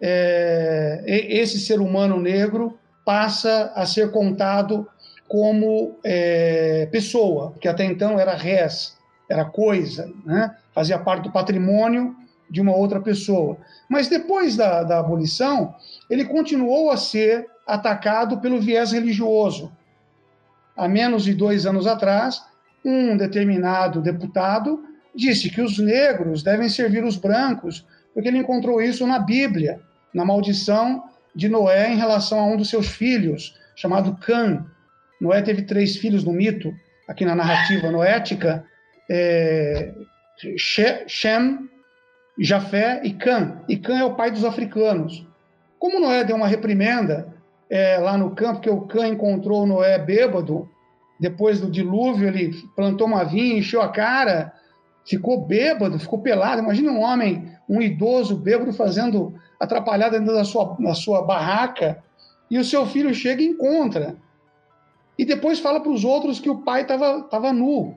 é, 0.00 1.02
esse 1.06 1.58
ser 1.58 1.80
humano 1.80 2.20
negro 2.20 2.78
passa 3.08 3.72
a 3.74 3.86
ser 3.86 4.10
contado 4.10 4.86
como 5.26 5.96
é, 6.04 6.86
pessoa, 6.92 7.54
que 7.58 7.66
até 7.66 7.82
então 7.82 8.20
era 8.20 8.34
res, 8.34 8.98
era 9.30 9.46
coisa, 9.46 10.12
né? 10.26 10.54
fazia 10.74 10.98
parte 10.98 11.22
do 11.22 11.32
patrimônio 11.32 12.14
de 12.50 12.60
uma 12.60 12.76
outra 12.76 13.00
pessoa. 13.00 13.56
Mas 13.88 14.08
depois 14.08 14.58
da, 14.58 14.82
da 14.82 14.98
abolição, 14.98 15.74
ele 16.10 16.26
continuou 16.26 16.90
a 16.90 16.98
ser 16.98 17.46
atacado 17.66 18.40
pelo 18.42 18.60
viés 18.60 18.92
religioso. 18.92 19.72
Há 20.76 20.86
menos 20.86 21.24
de 21.24 21.32
dois 21.32 21.64
anos 21.64 21.86
atrás, 21.86 22.44
um 22.84 23.16
determinado 23.16 24.02
deputado 24.02 24.84
disse 25.16 25.48
que 25.48 25.62
os 25.62 25.78
negros 25.78 26.42
devem 26.42 26.68
servir 26.68 27.02
os 27.02 27.16
brancos 27.16 27.86
porque 28.12 28.28
ele 28.28 28.36
encontrou 28.36 28.82
isso 28.82 29.06
na 29.06 29.18
Bíblia, 29.18 29.80
na 30.12 30.26
maldição 30.26 31.04
de 31.34 31.48
Noé 31.48 31.92
em 31.92 31.96
relação 31.96 32.40
a 32.40 32.46
um 32.46 32.56
dos 32.56 32.68
seus 32.68 32.88
filhos, 32.88 33.54
chamado 33.76 34.16
Cã. 34.16 34.66
Noé 35.20 35.42
teve 35.42 35.62
três 35.62 35.96
filhos 35.96 36.24
no 36.24 36.32
mito, 36.32 36.74
aqui 37.06 37.24
na 37.24 37.34
narrativa 37.34 37.90
noética, 37.90 38.64
é, 39.10 39.92
Shem, 40.56 41.68
Jafé 42.38 43.00
e 43.04 43.12
Cã. 43.12 43.60
E 43.68 43.76
Cã 43.76 43.98
é 43.98 44.04
o 44.04 44.14
pai 44.14 44.30
dos 44.30 44.44
africanos. 44.44 45.26
Como 45.78 46.00
Noé 46.00 46.24
deu 46.24 46.36
uma 46.36 46.46
reprimenda 46.46 47.34
é, 47.70 47.98
lá 47.98 48.16
no 48.16 48.34
campo, 48.34 48.60
que 48.60 48.70
o 48.70 48.82
Cã 48.82 49.06
encontrou 49.06 49.66
Noé 49.66 49.98
bêbado, 49.98 50.68
depois 51.18 51.60
do 51.60 51.70
dilúvio, 51.70 52.28
ele 52.28 52.52
plantou 52.76 53.06
uma 53.06 53.24
vinha, 53.24 53.58
encheu 53.58 53.82
a 53.82 53.88
cara, 53.88 54.52
ficou 55.04 55.44
bêbado, 55.44 55.98
ficou 55.98 56.20
pelado. 56.20 56.62
Imagina 56.62 56.92
um 56.92 57.00
homem 57.00 57.50
um 57.68 57.80
idoso 57.82 58.36
bêbado 58.36 58.72
fazendo 58.72 59.34
atrapalhada 59.60 60.18
dentro 60.18 60.34
da 60.34 60.44
sua, 60.44 60.76
da 60.78 60.94
sua 60.94 61.22
barraca, 61.22 62.02
e 62.50 62.58
o 62.58 62.64
seu 62.64 62.86
filho 62.86 63.14
chega 63.14 63.42
e 63.42 63.48
encontra. 63.48 64.16
E 65.18 65.24
depois 65.24 65.58
fala 65.58 65.80
para 65.80 65.90
os 65.92 66.04
outros 66.04 66.40
que 66.40 66.48
o 66.48 66.58
pai 66.58 66.82
estava 66.82 67.22
tava 67.22 67.52
nu. 67.52 67.96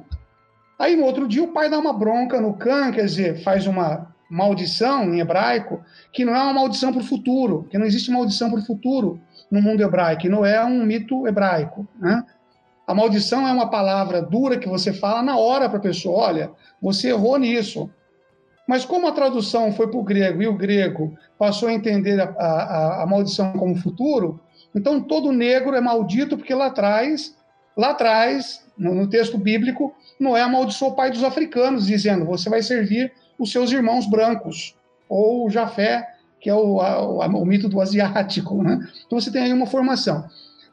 Aí 0.77 0.95
no 0.95 1.05
outro 1.05 1.27
dia 1.27 1.43
o 1.43 1.53
pai 1.53 1.69
dá 1.69 1.77
uma 1.77 1.93
bronca 1.93 2.41
no 2.41 2.55
cã, 2.55 2.91
quer 2.91 3.05
dizer, 3.05 3.43
faz 3.43 3.67
uma 3.67 4.11
maldição 4.29 5.13
em 5.13 5.19
hebraico, 5.19 5.83
que 6.11 6.25
não 6.25 6.35
é 6.35 6.41
uma 6.41 6.53
maldição 6.53 6.91
para 6.91 7.01
o 7.01 7.05
futuro, 7.05 7.67
que 7.69 7.77
não 7.77 7.85
existe 7.85 8.09
maldição 8.09 8.49
para 8.49 8.59
o 8.59 8.65
futuro 8.65 9.21
no 9.51 9.61
mundo 9.61 9.83
hebraico, 9.83 10.27
não 10.27 10.45
é 10.45 10.63
um 10.65 10.85
mito 10.85 11.27
hebraico. 11.27 11.87
Né? 11.99 12.23
A 12.87 12.95
maldição 12.95 13.47
é 13.47 13.51
uma 13.51 13.69
palavra 13.69 14.21
dura 14.21 14.57
que 14.57 14.67
você 14.67 14.91
fala 14.91 15.21
na 15.21 15.37
hora 15.37 15.69
para 15.69 15.77
a 15.77 15.81
pessoa: 15.81 16.27
olha, 16.27 16.51
você 16.81 17.09
errou 17.09 17.37
nisso. 17.37 17.89
Mas 18.67 18.85
como 18.85 19.07
a 19.07 19.11
tradução 19.11 19.71
foi 19.71 19.87
para 19.87 19.99
o 19.99 20.03
grego 20.03 20.41
e 20.41 20.47
o 20.47 20.57
grego 20.57 21.17
passou 21.37 21.69
a 21.69 21.73
entender 21.73 22.19
a, 22.19 22.25
a, 22.25 23.03
a, 23.03 23.05
maldição 23.05 23.53
como 23.53 23.75
futuro, 23.75 24.39
então 24.75 25.01
todo 25.01 25.31
negro 25.31 25.75
é 25.75 25.81
maldito 25.81 26.37
porque 26.37 26.53
lá 26.53 26.67
atrás, 26.67 27.35
lá 27.75 27.91
atrás, 27.91 28.65
no, 28.77 28.93
no 28.93 29.07
texto 29.07 29.37
bíblico, 29.37 29.93
Noé 30.19 30.41
amaldiçoou 30.41 30.91
o 30.91 30.95
pai 30.95 31.09
dos 31.09 31.23
africanos, 31.23 31.87
dizendo: 31.87 32.25
você 32.25 32.49
vai 32.49 32.61
servir 32.61 33.11
os 33.37 33.51
seus 33.51 33.71
irmãos 33.71 34.05
brancos, 34.05 34.75
ou 35.09 35.49
Jafé, 35.49 36.07
que 36.39 36.49
é 36.49 36.55
o, 36.55 36.77
o 36.77 37.45
mito 37.45 37.67
do 37.67 37.81
asiático. 37.81 38.61
Né? 38.63 38.79
Então 39.05 39.19
você 39.19 39.31
tem 39.31 39.43
aí 39.43 39.53
uma 39.53 39.65
formação. 39.65 40.25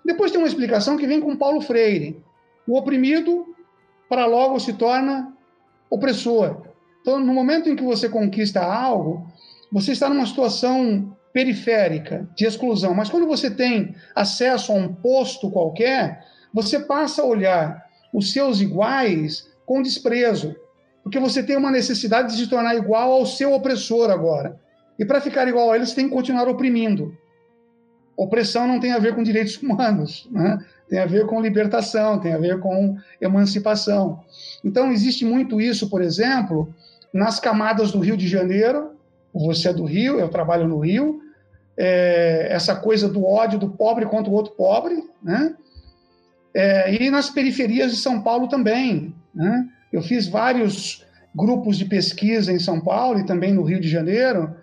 Depois 0.04 0.30
tem 0.30 0.40
uma 0.40 0.48
explicação 0.48 0.96
que 0.96 1.06
vem 1.06 1.20
com 1.20 1.36
Paulo 1.36 1.60
Freire. 1.60 2.22
O 2.66 2.78
oprimido, 2.78 3.54
para 4.08 4.26
logo, 4.26 4.60
se 4.60 4.72
torna 4.72 5.32
opressor. 5.90 6.67
Então, 7.08 7.20
no 7.20 7.32
momento 7.32 7.70
em 7.70 7.74
que 7.74 7.82
você 7.82 8.06
conquista 8.06 8.60
algo, 8.60 9.26
você 9.72 9.92
está 9.92 10.10
numa 10.10 10.26
situação 10.26 11.16
periférica, 11.32 12.28
de 12.36 12.44
exclusão. 12.44 12.92
Mas 12.92 13.08
quando 13.08 13.26
você 13.26 13.50
tem 13.50 13.94
acesso 14.14 14.72
a 14.72 14.74
um 14.74 14.92
posto 14.92 15.50
qualquer, 15.50 16.22
você 16.52 16.78
passa 16.78 17.22
a 17.22 17.24
olhar 17.24 17.82
os 18.12 18.30
seus 18.30 18.60
iguais 18.60 19.48
com 19.64 19.80
desprezo, 19.80 20.54
porque 21.02 21.18
você 21.18 21.42
tem 21.42 21.56
uma 21.56 21.70
necessidade 21.70 22.34
de 22.34 22.42
se 22.42 22.46
tornar 22.46 22.76
igual 22.76 23.10
ao 23.12 23.24
seu 23.24 23.54
opressor 23.54 24.10
agora. 24.10 24.60
E 24.98 25.04
para 25.06 25.18
ficar 25.18 25.48
igual 25.48 25.72
a 25.72 25.78
você 25.78 25.94
tem 25.94 26.08
que 26.08 26.14
continuar 26.14 26.46
oprimindo. 26.46 27.16
Opressão 28.18 28.66
não 28.66 28.80
tem 28.80 28.92
a 28.92 28.98
ver 28.98 29.14
com 29.14 29.22
direitos 29.22 29.56
humanos, 29.62 30.28
né? 30.30 30.58
tem 30.88 30.98
a 30.98 31.06
ver 31.06 31.26
com 31.26 31.40
libertação, 31.40 32.18
tem 32.18 32.34
a 32.34 32.38
ver 32.38 32.58
com 32.60 32.96
emancipação. 33.18 34.20
Então, 34.64 34.90
existe 34.90 35.24
muito 35.24 35.58
isso, 35.58 35.88
por 35.88 36.02
exemplo, 36.02 36.74
nas 37.12 37.40
camadas 37.40 37.90
do 37.92 38.00
Rio 38.00 38.16
de 38.16 38.28
Janeiro, 38.28 38.92
você 39.32 39.68
é 39.68 39.72
do 39.72 39.84
Rio, 39.84 40.18
eu 40.18 40.28
trabalho 40.28 40.66
no 40.66 40.78
Rio, 40.78 41.20
é, 41.76 42.48
essa 42.50 42.74
coisa 42.74 43.08
do 43.08 43.24
ódio 43.24 43.58
do 43.58 43.70
pobre 43.70 44.04
contra 44.06 44.30
o 44.30 44.34
outro 44.34 44.52
pobre, 44.54 45.02
né? 45.22 45.54
É, 46.54 46.92
e 46.92 47.10
nas 47.10 47.30
periferias 47.30 47.92
de 47.92 47.98
São 47.98 48.20
Paulo 48.20 48.48
também. 48.48 49.14
Né? 49.34 49.68
Eu 49.92 50.02
fiz 50.02 50.26
vários 50.26 51.06
grupos 51.34 51.78
de 51.78 51.84
pesquisa 51.84 52.52
em 52.52 52.58
São 52.58 52.80
Paulo 52.80 53.20
e 53.20 53.26
também 53.26 53.52
no 53.52 53.62
Rio 53.62 53.80
de 53.80 53.88
Janeiro, 53.88 54.56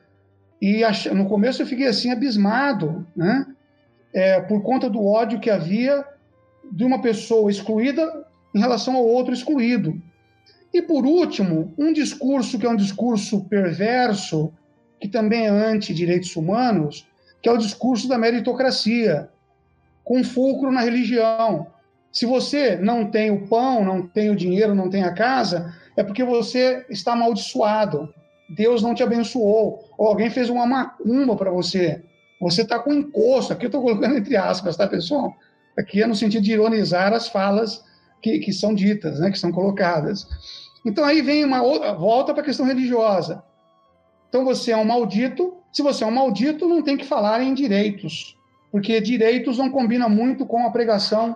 e 0.61 0.83
ach... 0.83 1.05
no 1.07 1.27
começo 1.27 1.61
eu 1.61 1.67
fiquei 1.67 1.87
assim 1.87 2.11
abismado, 2.11 3.05
né? 3.15 3.45
É, 4.13 4.39
por 4.41 4.61
conta 4.61 4.89
do 4.89 5.05
ódio 5.05 5.39
que 5.39 5.49
havia 5.49 6.05
de 6.71 6.83
uma 6.83 7.01
pessoa 7.01 7.51
excluída 7.51 8.25
em 8.53 8.59
relação 8.59 8.95
ao 8.95 9.05
outro 9.05 9.33
excluído. 9.33 10.01
E, 10.75 10.81
por 10.81 11.05
último, 11.05 11.73
um 11.77 11.93
discurso 11.93 12.59
que 12.59 12.65
é 12.65 12.69
um 12.69 12.75
discurso 12.75 13.45
perverso, 13.45 14.51
que 14.99 15.07
também 15.07 15.45
é 15.45 15.47
anti-direitos 15.47 16.35
humanos, 16.35 17.07
que 17.41 17.47
é 17.47 17.51
o 17.53 17.57
discurso 17.57 18.09
da 18.09 18.17
meritocracia, 18.17 19.29
com 20.03 20.21
fulcro 20.21 20.73
na 20.73 20.81
religião. 20.81 21.67
Se 22.11 22.25
você 22.25 22.75
não 22.75 23.09
tem 23.09 23.31
o 23.31 23.47
pão, 23.47 23.85
não 23.85 24.05
tem 24.05 24.29
o 24.29 24.35
dinheiro, 24.35 24.75
não 24.75 24.89
tem 24.89 25.05
a 25.05 25.13
casa, 25.13 25.73
é 25.95 26.03
porque 26.03 26.25
você 26.25 26.85
está 26.89 27.13
amaldiçoado. 27.13 28.13
Deus 28.49 28.81
não 28.81 28.93
te 28.93 29.01
abençoou. 29.01 29.81
Ou 29.97 30.07
alguém 30.09 30.29
fez 30.29 30.49
uma 30.49 30.67
macumba 30.67 31.37
para 31.37 31.51
você. 31.51 32.03
Você 32.41 32.63
está 32.63 32.79
com 32.79 32.91
encosto. 32.91 33.53
Aqui 33.53 33.63
eu 33.63 33.69
estou 33.69 33.81
colocando 33.81 34.17
entre 34.17 34.35
aspas, 34.35 34.75
tá, 34.75 34.85
pessoal? 34.85 35.33
Aqui 35.77 36.03
é 36.03 36.05
no 36.05 36.15
sentido 36.15 36.43
de 36.43 36.51
ironizar 36.51 37.13
as 37.13 37.29
falas 37.29 37.81
que, 38.21 38.39
que 38.39 38.51
são 38.51 38.75
ditas, 38.75 39.21
né, 39.21 39.31
que 39.31 39.39
são 39.39 39.53
colocadas. 39.53 40.27
Então 40.85 41.03
aí 41.03 41.21
vem 41.21 41.43
uma 41.43 41.63
outra, 41.63 41.93
volta 41.93 42.31
para 42.33 42.43
a 42.43 42.45
questão 42.45 42.65
religiosa. 42.65 43.43
Então 44.29 44.45
você 44.45 44.71
é 44.71 44.77
um 44.77 44.85
maldito, 44.85 45.55
se 45.73 45.81
você 45.81 46.03
é 46.03 46.07
um 46.07 46.11
maldito, 46.11 46.67
não 46.67 46.83
tem 46.83 46.95
que 46.95 47.05
falar 47.05 47.41
em 47.41 47.53
direitos, 47.53 48.37
porque 48.71 49.01
direitos 49.01 49.57
não 49.57 49.69
combina 49.69 50.07
muito 50.07 50.45
com 50.45 50.65
a 50.65 50.71
pregação 50.71 51.35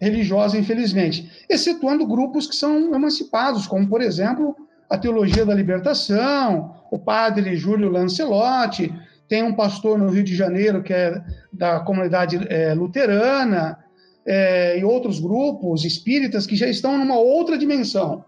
religiosa, 0.00 0.58
infelizmente, 0.58 1.30
excetuando 1.48 2.06
grupos 2.06 2.46
que 2.46 2.56
são 2.56 2.94
emancipados, 2.94 3.66
como 3.66 3.88
por 3.88 4.00
exemplo 4.00 4.56
a 4.88 4.98
teologia 4.98 5.46
da 5.46 5.54
libertação, 5.54 6.74
o 6.90 6.98
padre 6.98 7.56
Júlio 7.56 7.90
Lancelotti, 7.90 8.92
tem 9.28 9.44
um 9.44 9.54
pastor 9.54 9.96
no 9.96 10.10
Rio 10.10 10.24
de 10.24 10.34
Janeiro 10.34 10.82
que 10.82 10.92
é 10.92 11.22
da 11.52 11.80
comunidade 11.80 12.40
é, 12.48 12.74
luterana, 12.74 13.78
é, 14.26 14.78
e 14.78 14.84
outros 14.84 15.20
grupos 15.20 15.84
espíritas 15.84 16.46
que 16.46 16.56
já 16.56 16.68
estão 16.68 16.98
numa 16.98 17.16
outra 17.16 17.56
dimensão. 17.56 18.24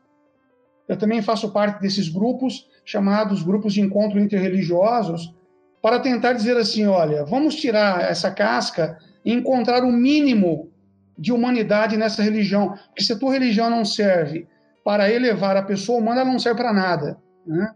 Eu 0.93 0.99
também 0.99 1.23
faço 1.23 1.51
parte 1.51 1.81
desses 1.81 2.07
grupos, 2.07 2.69
chamados 2.85 3.43
grupos 3.43 3.73
de 3.73 3.81
encontro 3.81 4.21
interreligiosos, 4.21 5.35
para 5.81 5.99
tentar 5.99 6.35
dizer 6.35 6.55
assim: 6.59 6.87
olha, 6.87 7.25
vamos 7.25 7.57
tirar 7.57 8.03
essa 8.03 8.31
casca 8.31 8.99
e 9.25 9.33
encontrar 9.33 9.85
o 9.85 9.91
mínimo 9.91 10.71
de 11.17 11.33
humanidade 11.33 11.97
nessa 11.97 12.23
religião. 12.23 12.75
Porque 12.89 13.03
se 13.03 13.15
a 13.15 13.19
tua 13.19 13.33
religião 13.33 13.71
não 13.71 13.87
serve 13.87 14.47
para 14.85 15.11
elevar 15.11 15.57
a 15.57 15.63
pessoa 15.63 15.99
humana, 15.99 16.21
ela 16.21 16.31
não 16.31 16.39
serve 16.39 16.61
para 16.61 16.75
nada. 16.75 17.17
Né? 17.47 17.73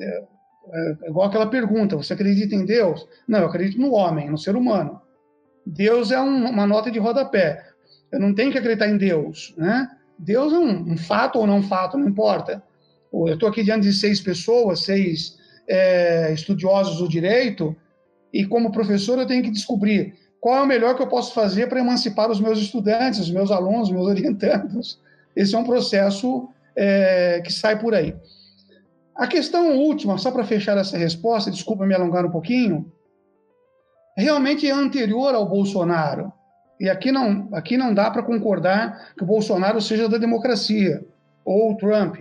É, 0.00 0.24
é 1.04 1.08
igual 1.08 1.26
aquela 1.26 1.48
pergunta: 1.48 1.96
você 1.96 2.12
acredita 2.12 2.54
em 2.54 2.64
Deus? 2.64 3.08
Não, 3.26 3.40
eu 3.40 3.46
acredito 3.46 3.80
no 3.80 3.92
homem, 3.92 4.30
no 4.30 4.38
ser 4.38 4.54
humano. 4.54 5.00
Deus 5.66 6.12
é 6.12 6.20
um, 6.20 6.48
uma 6.48 6.66
nota 6.66 6.92
de 6.92 7.00
rodapé. 7.00 7.60
Eu 8.12 8.20
não 8.20 8.32
tenho 8.32 8.52
que 8.52 8.58
acreditar 8.58 8.86
em 8.86 8.96
Deus. 8.96 9.52
Né? 9.58 9.88
Deus 10.22 10.52
é 10.52 10.56
um, 10.56 10.92
um 10.92 10.96
fato 10.96 11.40
ou 11.40 11.46
não 11.48 11.62
fato, 11.62 11.98
não 11.98 12.08
importa. 12.08 12.62
Eu 13.12 13.34
estou 13.34 13.48
aqui 13.48 13.64
diante 13.64 13.82
de 13.82 13.92
seis 13.92 14.20
pessoas, 14.20 14.80
seis 14.80 15.36
é, 15.68 16.32
estudiosos 16.32 16.98
do 16.98 17.08
direito, 17.08 17.74
e 18.32 18.46
como 18.46 18.70
professor 18.70 19.18
eu 19.18 19.26
tenho 19.26 19.42
que 19.42 19.50
descobrir 19.50 20.14
qual 20.40 20.58
é 20.58 20.62
o 20.62 20.66
melhor 20.66 20.94
que 20.94 21.02
eu 21.02 21.08
posso 21.08 21.34
fazer 21.34 21.68
para 21.68 21.80
emancipar 21.80 22.30
os 22.30 22.40
meus 22.40 22.58
estudantes, 22.60 23.18
os 23.18 23.30
meus 23.30 23.50
alunos, 23.50 23.88
os 23.88 23.94
meus 23.94 24.06
orientandos. 24.08 25.00
Esse 25.34 25.56
é 25.56 25.58
um 25.58 25.64
processo 25.64 26.48
é, 26.76 27.42
que 27.44 27.52
sai 27.52 27.78
por 27.78 27.92
aí. 27.92 28.14
A 29.16 29.26
questão 29.26 29.76
última, 29.76 30.18
só 30.18 30.30
para 30.30 30.44
fechar 30.44 30.78
essa 30.78 30.96
resposta, 30.96 31.50
desculpa 31.50 31.84
me 31.84 31.94
alongar 31.94 32.24
um 32.24 32.30
pouquinho, 32.30 32.90
realmente 34.16 34.68
é 34.68 34.70
anterior 34.70 35.34
ao 35.34 35.48
Bolsonaro. 35.48 36.32
E 36.82 36.90
aqui 36.90 37.12
não, 37.12 37.48
aqui 37.52 37.76
não 37.76 37.94
dá 37.94 38.10
para 38.10 38.24
concordar 38.24 39.14
que 39.16 39.22
o 39.22 39.26
Bolsonaro 39.26 39.80
seja 39.80 40.08
da 40.08 40.18
democracia 40.18 41.06
ou 41.44 41.70
o 41.70 41.76
Trump, 41.76 42.16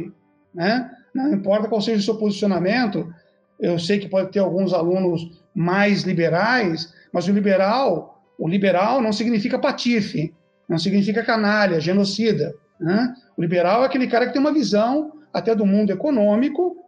né? 0.54 0.88
Não 1.16 1.34
importa 1.34 1.68
qual 1.68 1.82
seja 1.82 1.98
o 1.98 2.04
seu 2.04 2.16
posicionamento, 2.16 3.12
eu 3.60 3.80
sei 3.80 3.98
que 3.98 4.08
pode 4.08 4.32
ter 4.32 4.38
alguns 4.38 4.72
alunos 4.72 5.42
mais 5.56 6.04
liberais, 6.04 6.94
mas 7.12 7.28
o 7.28 7.32
liberal, 7.32 8.24
o 8.38 8.48
liberal 8.48 9.02
não 9.02 9.12
significa 9.12 9.58
patife, 9.58 10.32
não 10.70 10.78
significa 10.78 11.24
canalha, 11.24 11.82
genocida. 11.82 12.54
Né? 12.80 13.16
O 13.36 13.42
liberal 13.42 13.82
é 13.82 13.88
aquele 13.88 14.06
cara 14.06 14.28
que 14.28 14.34
tem 14.34 14.40
uma 14.40 14.54
visão 14.54 15.12
até 15.34 15.56
do 15.56 15.66
mundo 15.66 15.90
econômico 15.90 16.86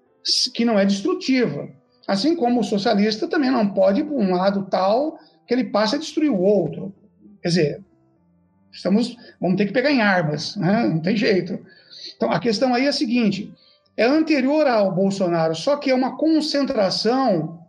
que 0.54 0.64
não 0.64 0.78
é 0.78 0.86
destrutiva. 0.86 1.68
Assim 2.08 2.36
como 2.36 2.60
o 2.60 2.64
socialista 2.64 3.28
também 3.28 3.50
não 3.50 3.68
pode 3.68 4.02
ir 4.02 4.04
para 4.04 4.16
um 4.16 4.36
lado 4.36 4.68
tal 4.70 5.18
que 5.48 5.56
ele 5.56 5.72
passe 5.72 5.96
a 5.96 6.00
destruir 6.00 6.30
o 6.30 6.40
outro. 6.40 6.94
Quer 7.44 7.50
dizer, 7.50 7.84
estamos, 8.72 9.18
vamos 9.40 9.58
ter 9.58 9.66
que 9.66 9.74
pegar 9.74 9.92
em 9.92 10.02
armas, 10.02 10.56
né? 10.56 10.88
não 10.88 11.02
tem 11.02 11.16
jeito. 11.16 11.60
Então, 12.16 12.32
a 12.32 12.40
questão 12.40 12.74
aí 12.74 12.86
é 12.86 12.88
a 12.88 12.94
seguinte: 12.94 13.54
é 13.98 14.06
anterior 14.06 14.66
ao 14.66 14.96
Bolsonaro, 14.96 15.54
só 15.54 15.76
que 15.76 15.92
é 15.92 15.96
uma 15.96 16.18
concentração. 16.18 17.60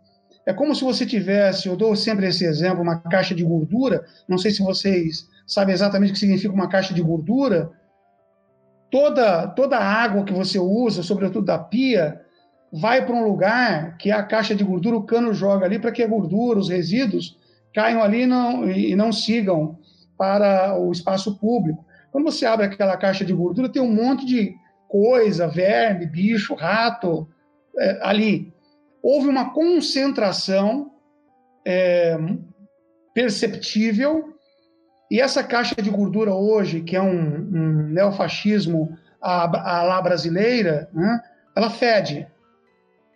É 0.45 0.53
como 0.53 0.73
se 0.73 0.83
você 0.83 1.05
tivesse, 1.05 1.67
eu 1.67 1.75
dou 1.75 1.95
sempre 1.95 2.27
esse 2.27 2.45
exemplo, 2.45 2.81
uma 2.81 3.01
caixa 3.01 3.35
de 3.35 3.43
gordura. 3.43 4.05
Não 4.27 4.37
sei 4.37 4.51
se 4.51 4.61
vocês 4.61 5.27
sabem 5.45 5.73
exatamente 5.73 6.11
o 6.11 6.13
que 6.13 6.19
significa 6.19 6.53
uma 6.53 6.69
caixa 6.69 6.93
de 6.93 7.01
gordura. 7.01 7.69
Toda, 8.89 9.47
toda 9.47 9.77
a 9.77 9.83
água 9.83 10.23
que 10.23 10.31
você 10.31 10.57
usa, 10.57 11.03
sobretudo 11.03 11.45
da 11.45 11.57
pia, 11.57 12.21
vai 12.71 13.05
para 13.05 13.15
um 13.15 13.27
lugar 13.27 13.97
que 13.97 14.11
é 14.11 14.13
a 14.13 14.23
caixa 14.23 14.55
de 14.55 14.63
gordura, 14.63 14.95
o 14.95 15.03
cano 15.03 15.33
joga 15.33 15.65
ali 15.65 15.79
para 15.79 15.91
que 15.91 16.03
a 16.03 16.07
gordura, 16.07 16.59
os 16.59 16.69
resíduos, 16.69 17.37
caiam 17.75 18.01
ali 18.01 18.21
e 18.21 18.25
não, 18.25 18.71
e 18.71 18.95
não 18.95 19.11
sigam 19.11 19.77
para 20.17 20.79
o 20.79 20.91
espaço 20.91 21.37
público. 21.37 21.85
Quando 22.09 22.23
você 22.23 22.45
abre 22.45 22.65
aquela 22.65 22.95
caixa 22.95 23.25
de 23.25 23.33
gordura, 23.33 23.67
tem 23.67 23.81
um 23.81 23.93
monte 23.93 24.25
de 24.25 24.55
coisa, 24.87 25.45
verme, 25.49 26.05
bicho, 26.05 26.55
rato, 26.55 27.27
é, 27.77 27.99
ali. 28.01 28.53
Houve 29.03 29.27
uma 29.27 29.53
concentração 29.53 30.93
é, 31.67 32.17
perceptível, 33.13 34.33
e 35.11 35.19
essa 35.19 35.43
caixa 35.43 35.75
de 35.75 35.89
gordura 35.89 36.33
hoje, 36.33 36.81
que 36.81 36.95
é 36.95 37.01
um, 37.01 37.35
um 37.35 37.89
neofascismo 37.89 38.97
à, 39.21 39.43
à 39.79 39.83
lá 39.83 40.01
brasileira, 40.01 40.89
né, 40.93 41.21
ela 41.55 41.69
fede, 41.69 42.25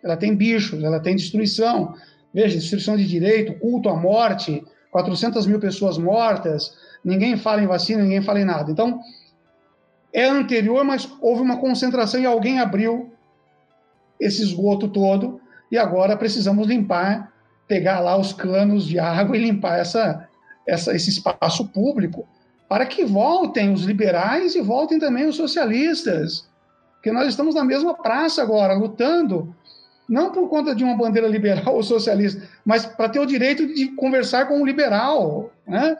ela 0.02 0.16
tem 0.16 0.34
bichos, 0.34 0.82
ela 0.82 1.00
tem 1.00 1.16
destruição. 1.16 1.94
Veja, 2.32 2.58
destruição 2.58 2.96
de 2.96 3.06
direito, 3.06 3.58
culto 3.58 3.88
à 3.88 3.96
morte, 3.96 4.64
400 4.90 5.46
mil 5.46 5.58
pessoas 5.58 5.98
mortas, 5.98 6.76
ninguém 7.04 7.36
fala 7.36 7.62
em 7.62 7.66
vacina, 7.66 8.02
ninguém 8.02 8.22
fala 8.22 8.40
em 8.40 8.44
nada. 8.44 8.70
Então, 8.70 9.00
é 10.12 10.24
anterior, 10.26 10.84
mas 10.84 11.08
houve 11.20 11.42
uma 11.42 11.58
concentração 11.58 12.20
e 12.20 12.26
alguém 12.26 12.58
abriu 12.58 13.12
esse 14.18 14.42
esgoto 14.42 14.88
todo 14.88 15.40
e 15.70 15.78
agora 15.78 16.16
precisamos 16.16 16.66
limpar, 16.66 17.32
pegar 17.66 18.00
lá 18.00 18.16
os 18.16 18.32
canos 18.32 18.84
de 18.84 18.98
água 18.98 19.36
e 19.36 19.40
limpar 19.40 19.78
essa, 19.78 20.28
essa, 20.66 20.94
esse 20.94 21.10
espaço 21.10 21.68
público 21.68 22.26
para 22.68 22.86
que 22.86 23.04
voltem 23.04 23.72
os 23.72 23.84
liberais 23.84 24.54
e 24.54 24.60
voltem 24.60 24.98
também 24.98 25.26
os 25.26 25.36
socialistas, 25.36 26.48
porque 26.94 27.10
nós 27.10 27.28
estamos 27.28 27.54
na 27.54 27.64
mesma 27.64 27.94
praça 27.94 28.42
agora, 28.42 28.74
lutando, 28.74 29.54
não 30.10 30.32
por 30.32 30.48
conta 30.48 30.74
de 30.74 30.82
uma 30.82 30.96
bandeira 30.96 31.28
liberal 31.28 31.72
ou 31.76 31.82
socialista, 31.84 32.42
mas 32.64 32.84
para 32.84 33.08
ter 33.08 33.20
o 33.20 33.26
direito 33.26 33.64
de 33.72 33.86
conversar 33.92 34.46
com 34.46 34.60
um 34.60 34.66
liberal, 34.66 35.52
né? 35.66 35.96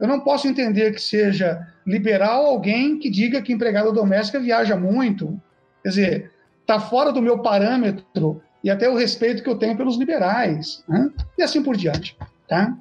Eu 0.00 0.08
não 0.08 0.18
posso 0.18 0.48
entender 0.48 0.92
que 0.92 1.00
seja 1.00 1.64
liberal 1.86 2.44
alguém 2.44 2.98
que 2.98 3.08
diga 3.08 3.40
que 3.40 3.52
empregada 3.52 3.92
doméstica 3.92 4.40
viaja 4.40 4.76
muito. 4.76 5.40
Quer 5.80 5.88
dizer, 5.88 6.32
está 6.60 6.80
fora 6.80 7.12
do 7.12 7.22
meu 7.22 7.38
parâmetro 7.38 8.42
e 8.64 8.70
até 8.70 8.88
o 8.88 8.96
respeito 8.96 9.44
que 9.44 9.48
eu 9.48 9.56
tenho 9.56 9.76
pelos 9.76 9.96
liberais. 9.96 10.82
Né? 10.88 11.08
E 11.38 11.42
assim 11.42 11.62
por 11.62 11.76
diante. 11.76 12.16
Tá? 12.48 12.76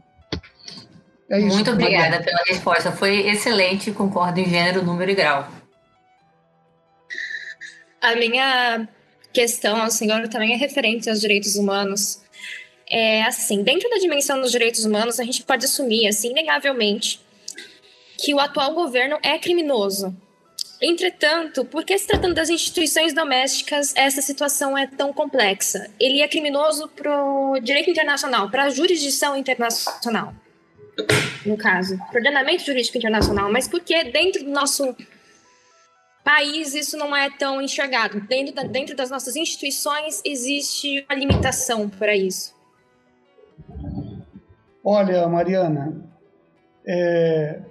É 1.29 1.39
isso, 1.39 1.55
muito 1.55 1.69
obrigada 1.69 2.09
Mariana. 2.09 2.25
pela 2.25 2.43
resposta. 2.47 2.91
Foi 2.91 3.27
excelente, 3.27 3.91
concordo 3.91 4.39
em 4.39 4.49
gênero, 4.49 4.83
número 4.83 5.11
e 5.11 5.15
grau. 5.15 5.47
A 8.01 8.15
minha 8.15 8.87
questão 9.33 9.81
ao 9.81 9.89
senhor 9.89 10.27
também 10.27 10.53
é 10.53 10.57
referente 10.57 11.09
aos 11.09 11.19
direitos 11.19 11.55
humanos 11.55 12.21
é 12.91 13.23
assim, 13.23 13.63
dentro 13.63 13.89
da 13.89 13.97
dimensão 13.97 14.41
dos 14.41 14.51
direitos 14.51 14.83
humanos, 14.83 15.17
a 15.17 15.23
gente 15.23 15.43
pode 15.43 15.63
assumir, 15.63 16.07
assim, 16.07 16.31
inegavelmente, 16.31 17.21
que 18.17 18.33
o 18.33 18.39
atual 18.39 18.73
governo 18.73 19.17
é 19.23 19.39
criminoso. 19.39 20.13
Entretanto, 20.81 21.63
por 21.63 21.85
que 21.85 21.97
se 21.97 22.05
tratando 22.05 22.35
das 22.35 22.49
instituições 22.49 23.13
domésticas, 23.13 23.93
essa 23.95 24.21
situação 24.21 24.77
é 24.77 24.87
tão 24.87 25.13
complexa? 25.13 25.89
Ele 25.97 26.21
é 26.21 26.27
criminoso 26.27 26.89
para 26.89 27.23
o 27.23 27.59
direito 27.59 27.89
internacional, 27.89 28.49
para 28.49 28.63
a 28.63 28.69
jurisdição 28.69 29.37
internacional, 29.37 30.33
no 31.45 31.55
caso, 31.55 31.97
para 31.97 32.15
o 32.15 32.17
ordenamento 32.17 32.65
jurídico 32.65 32.97
internacional, 32.97 33.49
mas 33.49 33.69
por 33.69 33.79
que 33.79 34.03
dentro 34.05 34.43
do 34.43 34.49
nosso 34.49 34.93
país 36.23 36.73
isso 36.73 36.97
não 36.97 37.15
é 37.15 37.29
tão 37.29 37.61
enxergado? 37.61 38.21
Dentro, 38.21 38.53
da, 38.53 38.63
dentro 38.63 38.95
das 38.95 39.09
nossas 39.09 39.35
instituições 39.35 40.21
existe 40.25 41.05
uma 41.09 41.17
limitação 41.17 41.89
para 41.89 42.15
isso. 42.15 42.53
Olha, 44.83 45.27
Mariana, 45.27 46.03
é, 46.85 47.61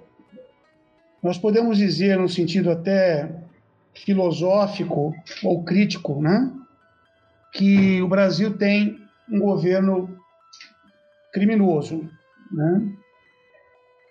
nós 1.21 1.37
podemos 1.37 1.77
dizer, 1.77 2.17
no 2.17 2.29
sentido 2.29 2.71
até 2.71 3.29
filosófico 3.93 5.13
ou 5.43 5.63
crítico, 5.63 6.21
né, 6.21 6.51
que 7.53 8.01
o 8.01 8.07
Brasil 8.07 8.57
tem 8.57 8.97
um 9.29 9.39
governo 9.39 10.17
criminoso, 11.33 12.09
né, 12.51 12.93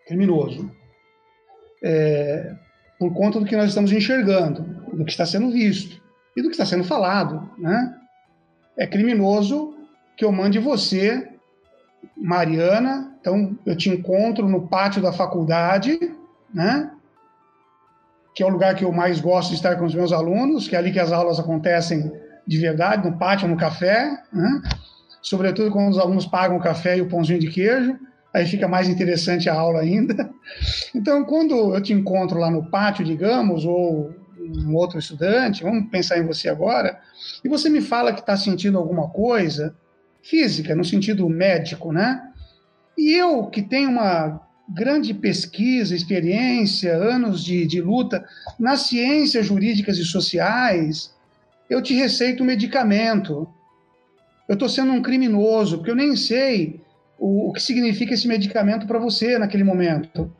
criminoso, 0.06 0.70
é, 1.82 2.54
por 3.00 3.14
conta 3.14 3.40
do 3.40 3.46
que 3.46 3.56
nós 3.56 3.70
estamos 3.70 3.90
enxergando, 3.90 4.62
do 4.92 5.06
que 5.06 5.10
está 5.10 5.24
sendo 5.24 5.50
visto 5.50 6.02
e 6.36 6.42
do 6.42 6.48
que 6.48 6.54
está 6.54 6.66
sendo 6.66 6.84
falado, 6.84 7.50
né? 7.56 7.96
É 8.76 8.86
criminoso 8.86 9.74
que 10.18 10.24
eu 10.24 10.30
mande 10.30 10.58
você 10.58 11.26
Mariana. 12.14 13.16
Então, 13.18 13.56
eu 13.64 13.74
te 13.74 13.88
encontro 13.88 14.46
no 14.46 14.68
pátio 14.68 15.00
da 15.00 15.14
faculdade, 15.14 15.98
né? 16.52 16.90
Que 18.34 18.42
é 18.42 18.46
o 18.46 18.50
lugar 18.50 18.74
que 18.74 18.84
eu 18.84 18.92
mais 18.92 19.18
gosto 19.18 19.48
de 19.48 19.56
estar 19.56 19.76
com 19.76 19.86
os 19.86 19.94
meus 19.94 20.12
alunos, 20.12 20.68
que 20.68 20.76
é 20.76 20.78
ali 20.78 20.92
que 20.92 21.00
as 21.00 21.10
aulas 21.10 21.40
acontecem 21.40 22.12
de 22.46 22.58
verdade, 22.58 23.08
no 23.08 23.16
pátio, 23.16 23.48
no 23.48 23.56
café, 23.56 24.10
né? 24.30 24.62
Sobretudo 25.22 25.70
quando 25.70 25.88
os 25.88 25.98
alunos 25.98 26.26
pagam 26.26 26.58
o 26.58 26.62
café 26.62 26.98
e 26.98 27.00
o 27.00 27.08
pãozinho 27.08 27.40
de 27.40 27.48
queijo, 27.48 27.98
aí 28.32 28.46
fica 28.46 28.68
mais 28.68 28.88
interessante 28.88 29.48
a 29.48 29.54
aula 29.54 29.80
ainda. 29.80 30.30
Então, 30.94 31.24
quando 31.24 31.74
eu 31.74 31.80
te 31.80 31.92
encontro 31.92 32.38
lá 32.38 32.50
no 32.50 32.68
pátio, 32.70 33.04
digamos, 33.04 33.64
ou 33.64 34.12
um 34.38 34.74
outro 34.74 34.98
estudante, 34.98 35.62
vamos 35.62 35.90
pensar 35.90 36.18
em 36.18 36.26
você 36.26 36.48
agora, 36.48 36.98
e 37.44 37.48
você 37.48 37.68
me 37.68 37.80
fala 37.80 38.12
que 38.12 38.20
está 38.20 38.36
sentindo 38.36 38.78
alguma 38.78 39.08
coisa, 39.08 39.76
física, 40.22 40.74
no 40.74 40.84
sentido 40.84 41.28
médico, 41.28 41.92
né? 41.92 42.22
E 42.96 43.12
eu, 43.12 43.46
que 43.46 43.62
tenho 43.62 43.90
uma 43.90 44.40
grande 44.68 45.14
pesquisa, 45.14 45.94
experiência, 45.94 46.94
anos 46.94 47.42
de, 47.42 47.66
de 47.66 47.80
luta 47.80 48.24
nas 48.58 48.82
ciências 48.82 49.46
jurídicas 49.46 49.98
e 49.98 50.04
sociais, 50.04 51.14
eu 51.68 51.82
te 51.82 51.94
receito 51.94 52.42
um 52.42 52.46
medicamento. 52.46 53.48
Eu 54.48 54.54
estou 54.54 54.68
sendo 54.68 54.92
um 54.92 55.02
criminoso, 55.02 55.78
porque 55.78 55.90
eu 55.90 55.96
nem 55.96 56.14
sei 56.14 56.80
o, 57.20 57.50
o 57.50 57.52
que 57.52 57.62
significa 57.62 58.14
esse 58.14 58.26
medicamento 58.26 58.86
para 58.86 58.98
você 58.98 59.38
naquele 59.38 59.62
momento. 59.62 60.34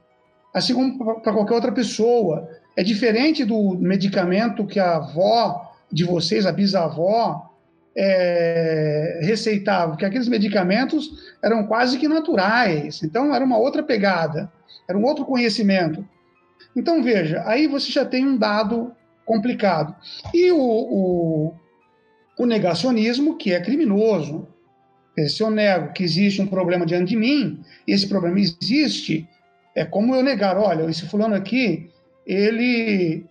Assim 0.53 0.74
como 0.74 1.20
para 1.20 1.33
qualquer 1.33 1.55
outra 1.55 1.70
pessoa. 1.70 2.49
É 2.76 2.83
diferente 2.83 3.45
do 3.45 3.76
medicamento 3.78 4.66
que 4.66 4.81
a 4.81 4.97
avó 4.97 5.70
de 5.93 6.05
vocês, 6.05 6.47
a 6.47 6.53
bisavó, 6.53 7.51
é, 7.97 9.20
receitava, 9.22 9.91
porque 9.93 10.05
aqueles 10.05 10.28
medicamentos 10.28 11.35
eram 11.43 11.66
quase 11.66 11.99
que 11.99 12.09
naturais, 12.09 13.03
então 13.03 13.35
era 13.35 13.45
uma 13.45 13.59
outra 13.59 13.83
pegada, 13.83 14.51
era 14.89 14.97
um 14.97 15.05
outro 15.05 15.24
conhecimento. 15.24 16.07
Então 16.74 17.03
veja, 17.03 17.43
aí 17.47 17.66
você 17.66 17.91
já 17.91 18.05
tem 18.05 18.26
um 18.26 18.37
dado 18.37 18.93
complicado. 19.26 19.95
E 20.33 20.53
o, 20.53 20.59
o, 20.59 21.55
o 22.39 22.47
negacionismo, 22.47 23.37
que 23.37 23.53
é 23.53 23.61
criminoso. 23.61 24.49
Se 25.28 25.42
eu 25.42 25.50
nego 25.50 25.92
que 25.92 26.02
existe 26.02 26.40
um 26.40 26.46
problema 26.46 26.86
diante 26.86 27.11
de 27.11 27.16
mim, 27.16 27.61
esse 27.86 28.08
problema 28.08 28.38
existe, 28.38 29.28
é 29.74 29.84
como 29.84 30.14
eu 30.14 30.22
negar, 30.22 30.56
olha, 30.56 30.88
esse 30.88 31.06
fulano 31.06 31.34
aqui, 31.34 31.90
ele 32.26 33.26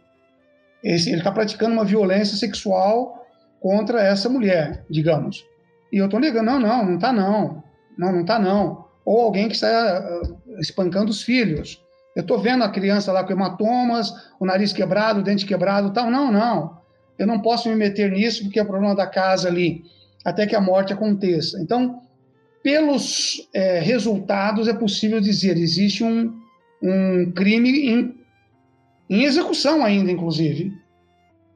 ele 0.83 0.95
está 0.95 1.31
praticando 1.31 1.73
uma 1.73 1.83
violência 1.83 2.37
sexual 2.37 3.25
contra 3.59 4.01
essa 4.01 4.29
mulher, 4.29 4.85
digamos. 4.89 5.45
E 5.91 5.97
eu 5.97 6.05
estou 6.05 6.19
negando, 6.19 6.51
não, 6.51 6.59
não, 6.59 6.85
não 6.85 6.95
está 6.95 7.11
não. 7.11 7.63
Não, 7.97 8.11
não 8.13 8.21
está 8.21 8.39
não. 8.39 8.85
Ou 9.03 9.21
alguém 9.21 9.47
que 9.47 9.55
está 9.55 10.21
uh, 10.23 10.59
espancando 10.59 11.11
os 11.11 11.21
filhos. 11.21 11.83
Eu 12.15 12.21
estou 12.21 12.39
vendo 12.39 12.63
a 12.63 12.69
criança 12.69 13.11
lá 13.11 13.23
com 13.23 13.33
hematomas, 13.33 14.13
o 14.39 14.45
nariz 14.45 14.71
quebrado, 14.71 15.19
o 15.19 15.23
dente 15.23 15.45
quebrado 15.45 15.91
tal. 15.91 16.09
Não, 16.09 16.31
não. 16.31 16.79
Eu 17.17 17.27
não 17.27 17.41
posso 17.41 17.67
me 17.67 17.75
meter 17.75 18.11
nisso 18.11 18.43
porque 18.43 18.59
é 18.59 18.63
problema 18.63 18.95
da 18.95 19.05
casa 19.05 19.49
ali, 19.49 19.83
até 20.29 20.47
que 20.47 20.55
a 20.55 20.61
morte 20.61 20.93
aconteça. 20.93 21.59
Então, 21.61 22.01
pelos 22.63 23.47
é, 23.53 23.79
resultados, 23.79 24.67
é 24.67 24.73
possível 24.73 25.19
dizer 25.19 25.57
existe 25.57 26.03
um, 26.03 26.33
um 26.81 27.31
crime 27.31 27.89
em, 27.89 28.15
em 29.09 29.23
execução 29.23 29.83
ainda, 29.83 30.11
inclusive. 30.11 30.73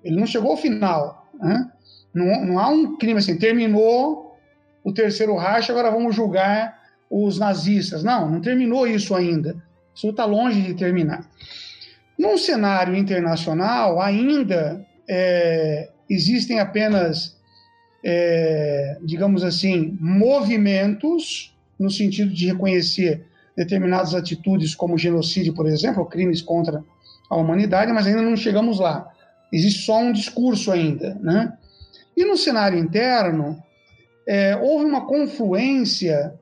Ele 0.04 0.16
não 0.16 0.26
chegou 0.26 0.52
ao 0.52 0.58
final. 0.58 1.28
Né? 1.40 1.72
Não, 2.14 2.46
não 2.46 2.60
há 2.60 2.70
um 2.70 2.98
crime 2.98 3.20
assim, 3.20 3.38
terminou 3.38 4.38
o 4.84 4.94
terceiro 4.94 5.36
racha, 5.36 5.72
agora 5.72 5.92
vamos 5.92 6.16
julgar 6.16 6.78
os 7.10 7.40
nazistas. 7.40 8.04
Não, 8.04 8.30
não 8.30 8.42
terminou 8.42 8.88
isso 8.88 9.16
ainda. 9.16 9.56
Isso 9.94 10.10
está 10.10 10.26
longe 10.26 10.62
de 10.62 10.74
terminar. 10.74 11.30
Num 12.18 12.38
cenário 12.38 12.96
internacional, 12.96 14.02
ainda 14.02 14.86
é, 15.08 15.90
existem 16.10 16.60
apenas, 16.60 17.38
é, 18.04 18.98
digamos 19.02 19.44
assim, 19.44 19.98
movimentos 20.00 21.56
no 21.80 21.90
sentido 21.90 22.34
de 22.34 22.48
reconhecer 22.48 23.26
determinadas 23.56 24.14
atitudes, 24.14 24.76
como 24.76 24.98
genocídio, 24.98 25.54
por 25.54 25.68
exemplo, 25.68 26.06
crimes 26.06 26.42
contra 26.42 26.84
a 27.30 27.36
humanidade, 27.36 27.92
mas 27.92 28.08
ainda 28.08 28.22
não 28.22 28.36
chegamos 28.36 28.80
lá. 28.80 29.10
Existe 29.52 29.86
só 29.86 30.00
um 30.00 30.12
discurso 30.12 30.72
ainda, 30.72 31.16
né? 31.22 31.54
E 32.16 32.26
no 32.26 32.36
cenário 32.38 32.78
interno, 32.78 33.62
é, 34.28 34.56
houve 34.56 34.86
uma 34.86 35.06
confluência 35.06 36.34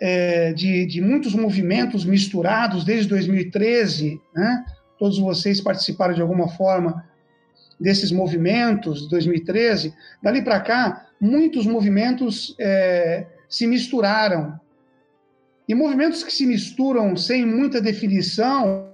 é, 0.00 0.52
de, 0.52 0.86
de, 0.86 1.00
muitos 1.00 1.34
movimentos 1.34 2.04
misturados 2.04 2.84
desde 2.84 3.08
2013, 3.08 4.20
né? 4.34 4.64
Todos 4.98 5.18
vocês 5.18 5.60
participaram 5.60 6.14
de 6.14 6.22
alguma 6.22 6.48
forma 6.48 7.04
desses 7.80 8.10
movimentos 8.10 9.02
de 9.02 9.08
2013. 9.10 9.94
Dali 10.22 10.42
para 10.42 10.60
cá, 10.60 11.06
muitos 11.20 11.66
movimentos 11.66 12.54
é, 12.58 13.26
se 13.48 13.66
misturaram. 13.66 14.58
E 15.68 15.74
movimentos 15.74 16.22
que 16.22 16.32
se 16.32 16.46
misturam 16.46 17.16
sem 17.16 17.46
muita 17.46 17.80
definição, 17.80 18.90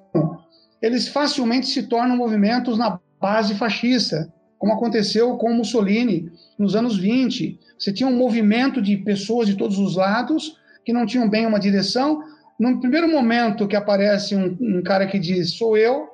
eles 0.80 1.08
facilmente 1.08 1.66
se 1.66 1.84
tornam 1.84 2.16
movimentos 2.16 2.78
na 2.78 2.98
base 3.20 3.54
fascista, 3.54 4.32
como 4.58 4.72
aconteceu 4.72 5.36
com 5.36 5.52
Mussolini 5.52 6.30
nos 6.58 6.76
anos 6.76 6.96
20. 6.96 7.58
Você 7.78 7.92
tinha 7.92 8.08
um 8.08 8.16
movimento 8.16 8.80
de 8.80 8.96
pessoas 8.96 9.46
de 9.48 9.56
todos 9.56 9.78
os 9.78 9.96
lados 9.96 10.56
que 10.84 10.92
não 10.92 11.06
tinham 11.06 11.28
bem 11.28 11.46
uma 11.46 11.58
direção. 11.58 12.22
No 12.58 12.78
primeiro 12.80 13.08
momento 13.08 13.66
que 13.66 13.76
aparece 13.76 14.36
um, 14.36 14.56
um 14.60 14.82
cara 14.82 15.06
que 15.06 15.18
diz 15.18 15.54
sou 15.54 15.76
eu, 15.76 16.08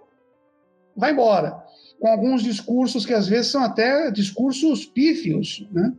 vai 0.96 1.12
embora, 1.12 1.62
com 2.00 2.08
alguns 2.08 2.42
discursos 2.42 3.06
que 3.06 3.14
às 3.14 3.26
vezes 3.26 3.50
são 3.50 3.62
até 3.62 4.10
discursos 4.10 4.84
pífios, 4.84 5.66
né? 5.72 5.92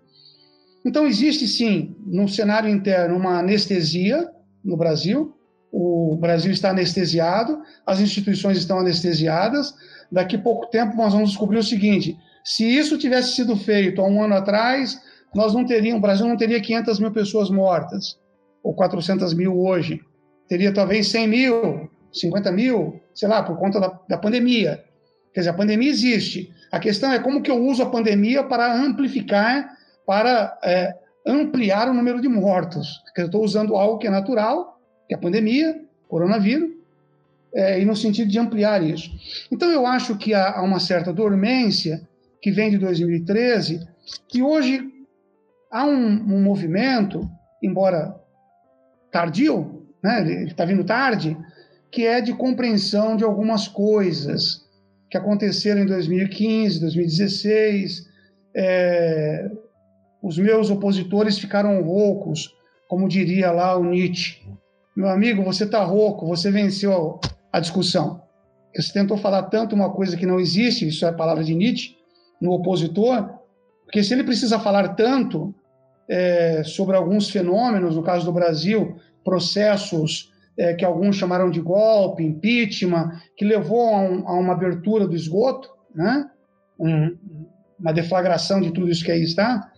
Então 0.86 1.06
existe 1.06 1.48
sim 1.48 1.96
no 2.06 2.30
cenário 2.30 2.70
interno 2.70 3.18
uma 3.18 3.40
anestesia 3.40 4.30
no 4.64 4.78
Brasil. 4.78 5.34
O 5.72 6.16
Brasil 6.16 6.52
está 6.52 6.70
anestesiado, 6.70 7.62
as 7.86 8.00
instituições 8.00 8.58
estão 8.58 8.80
anestesiadas, 8.80 9.74
daqui 10.10 10.38
a 10.38 10.42
pouco 10.42 10.68
tempo 10.68 10.96
nós 10.96 11.12
vamos 11.12 11.32
descobrir 11.32 11.58
o 11.58 11.64
seguinte: 11.64 12.18
se 12.44 12.64
isso 12.64 12.98
tivesse 12.98 13.36
sido 13.36 13.58
feito 13.58 14.02
há 14.02 14.08
um 14.08 14.24
ano 14.24 14.36
atrás, 14.36 14.98
nós 15.36 15.54
não 15.54 15.66
teríamos, 15.66 16.00
o 16.00 16.02
Brasil 16.02 16.26
não 16.26 16.38
teria 16.38 16.62
500 16.62 17.00
mil 17.00 17.12
pessoas 17.12 17.50
mortas, 17.50 18.18
ou 18.64 18.74
400 18.74 19.34
mil 19.34 19.60
hoje. 19.60 20.00
Teria 20.48 20.74
talvez 20.74 21.10
100 21.10 21.28
mil, 21.28 21.90
50 22.14 22.52
mil, 22.54 23.02
sei 23.14 23.28
lá, 23.28 23.44
por 23.44 23.58
conta 23.58 23.80
da, 23.80 24.00
da 24.08 24.18
pandemia. 24.18 24.82
Quer 25.38 25.42
dizer, 25.42 25.50
a 25.52 25.54
pandemia 25.54 25.92
existe. 25.92 26.52
A 26.72 26.80
questão 26.80 27.12
é 27.12 27.20
como 27.20 27.44
que 27.44 27.52
eu 27.52 27.64
uso 27.64 27.84
a 27.84 27.86
pandemia 27.92 28.44
para 28.44 28.74
amplificar, 28.74 29.70
para 30.04 30.58
é, 30.64 30.96
ampliar 31.28 31.88
o 31.88 31.94
número 31.94 32.20
de 32.20 32.28
mortos. 32.28 33.04
Porque 33.04 33.22
eu 33.22 33.28
estou 33.28 33.44
usando 33.44 33.76
algo 33.76 34.00
que 34.00 34.08
é 34.08 34.10
natural, 34.10 34.82
que 35.08 35.14
é 35.14 35.16
a 35.16 35.20
pandemia, 35.20 35.80
coronavírus, 36.08 36.72
é, 37.54 37.80
e 37.80 37.86
no 37.86 37.96
sentido 37.96 38.32
de 38.32 38.40
ampliar 38.40 38.82
isso. 38.82 39.12
Então, 39.52 39.70
eu 39.70 39.86
acho 39.86 40.18
que 40.18 40.34
há, 40.34 40.58
há 40.58 40.64
uma 40.64 40.80
certa 40.80 41.14
dormência 41.14 42.02
que 42.42 42.50
vem 42.50 42.72
de 42.72 42.80
2013, 42.80 43.88
que 44.28 44.42
hoje 44.42 44.92
há 45.70 45.86
um, 45.86 46.34
um 46.34 46.42
movimento, 46.42 47.30
embora 47.62 48.20
tardio, 49.12 49.86
né, 50.02 50.20
ele 50.20 50.46
está 50.46 50.66
vindo 50.66 50.84
tarde, 50.84 51.38
que 51.92 52.08
é 52.08 52.22
de 52.22 52.34
compreensão 52.34 53.16
de 53.16 53.24
algumas 53.24 53.68
coisas 53.68 54.66
que 55.10 55.18
aconteceram 55.18 55.82
em 55.82 55.86
2015, 55.86 56.80
2016. 56.82 58.08
É, 58.56 59.50
os 60.22 60.38
meus 60.38 60.70
opositores 60.70 61.38
ficaram 61.38 61.82
roucos, 61.82 62.54
como 62.88 63.08
diria 63.08 63.52
lá 63.52 63.78
o 63.78 63.84
Nietzsche. 63.84 64.42
Meu 64.96 65.10
amigo, 65.10 65.44
você 65.44 65.64
está 65.64 65.84
rouco, 65.84 66.26
você 66.26 66.50
venceu 66.50 67.20
a 67.52 67.60
discussão. 67.60 68.24
Você 68.76 68.94
tentou 68.94 69.18
falar 69.18 69.44
tanto 69.44 69.76
uma 69.76 69.92
coisa 69.92 70.18
que 70.18 70.26
não 70.26 70.40
existe, 70.40 70.88
isso 70.88 71.06
é 71.06 71.10
a 71.10 71.14
palavra 71.14 71.44
de 71.44 71.56
Nietzsche, 71.56 71.96
no 72.42 72.52
opositor, 72.52 73.38
porque 73.84 74.04
se 74.04 74.14
ele 74.14 74.24
precisa 74.24 74.60
falar 74.60 74.90
tanto 74.90 75.56
é, 76.10 76.64
sobre 76.64 76.96
alguns 76.96 77.30
fenômenos, 77.30 77.96
no 77.96 78.04
caso 78.04 78.26
do 78.26 78.32
Brasil, 78.32 78.98
processos 79.24 80.32
é, 80.58 80.74
que 80.74 80.84
alguns 80.84 81.16
chamaram 81.16 81.50
de 81.50 81.62
golpe, 81.62 82.24
impeachment, 82.24 83.12
que 83.36 83.46
levou 83.46 83.94
a, 83.94 84.00
um, 84.00 84.28
a 84.28 84.34
uma 84.34 84.54
abertura 84.54 85.08
do 85.08 85.16
esgoto, 85.16 85.70
né? 85.94 86.30
Um, 86.80 87.18
uma 87.80 87.94
deflagração 87.94 88.60
de 88.60 88.72
tudo 88.72 88.90
isso 88.90 89.06
que 89.06 89.12
aí 89.12 89.24
está. 89.24 89.72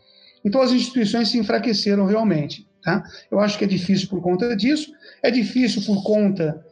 Então 0.43 0.61
as 0.61 0.71
instituições 0.71 1.29
se 1.29 1.37
enfraqueceram 1.37 2.05
realmente. 2.05 2.67
Tá? 2.81 3.03
Eu 3.29 3.39
acho 3.39 3.57
que 3.57 3.65
é 3.65 3.67
difícil 3.67 4.07
por 4.07 4.21
conta 4.21 4.55
disso, 4.55 4.91
é 5.21 5.29
difícil 5.29 5.81
por 5.85 6.01
conta 6.01 6.63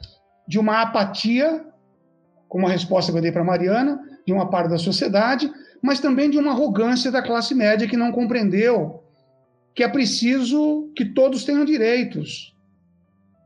de 0.47 0.57
uma 0.57 0.81
apatia, 0.81 1.65
como 2.47 2.65
a 2.65 2.69
resposta 2.69 3.11
que 3.11 3.17
eu 3.17 3.21
dei 3.21 3.31
para 3.31 3.41
a 3.41 3.45
Mariana, 3.45 3.99
de 4.25 4.31
uma 4.31 4.49
parte 4.49 4.69
da 4.69 4.77
sociedade, 4.77 5.51
mas 5.81 5.99
também 5.99 6.29
de 6.29 6.37
uma 6.37 6.51
arrogância 6.51 7.11
da 7.11 7.21
classe 7.21 7.53
média 7.53 7.87
que 7.87 7.97
não 7.97 8.11
compreendeu 8.11 9.03
que 9.77 9.83
é 9.83 9.87
preciso 9.87 10.91
que 10.95 11.05
todos 11.05 11.43
tenham 11.43 11.63
direitos. 11.63 12.56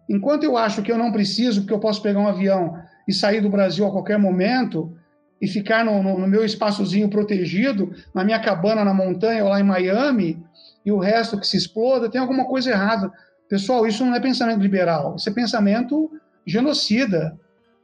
Enquanto 0.09 0.43
eu 0.43 0.57
acho 0.57 0.81
que 0.81 0.91
eu 0.91 0.97
não 0.97 1.11
preciso, 1.11 1.61
porque 1.61 1.73
eu 1.73 1.79
posso 1.79 2.01
pegar 2.01 2.19
um 2.19 2.27
avião 2.27 2.77
e 3.07 3.13
sair 3.13 3.41
do 3.41 3.49
Brasil 3.49 3.85
a 3.85 3.91
qualquer 3.91 4.17
momento 4.17 4.95
e 5.41 5.47
ficar 5.47 5.83
no, 5.83 6.03
no, 6.03 6.19
no 6.19 6.27
meu 6.27 6.45
espaçozinho 6.45 7.09
protegido, 7.09 7.91
na 8.13 8.23
minha 8.23 8.39
cabana 8.39 8.85
na 8.85 8.93
montanha 8.93 9.43
ou 9.43 9.49
lá 9.49 9.59
em 9.59 9.63
Miami, 9.63 10.43
e 10.85 10.91
o 10.91 10.99
resto 10.99 11.39
que 11.39 11.47
se 11.47 11.57
exploda, 11.57 12.09
tem 12.09 12.21
alguma 12.21 12.45
coisa 12.45 12.71
errada. 12.71 13.11
Pessoal, 13.49 13.85
isso 13.85 14.05
não 14.05 14.15
é 14.15 14.19
pensamento 14.19 14.61
liberal, 14.61 15.15
isso 15.15 15.29
é 15.29 15.33
pensamento 15.33 16.11
genocida. 16.45 17.37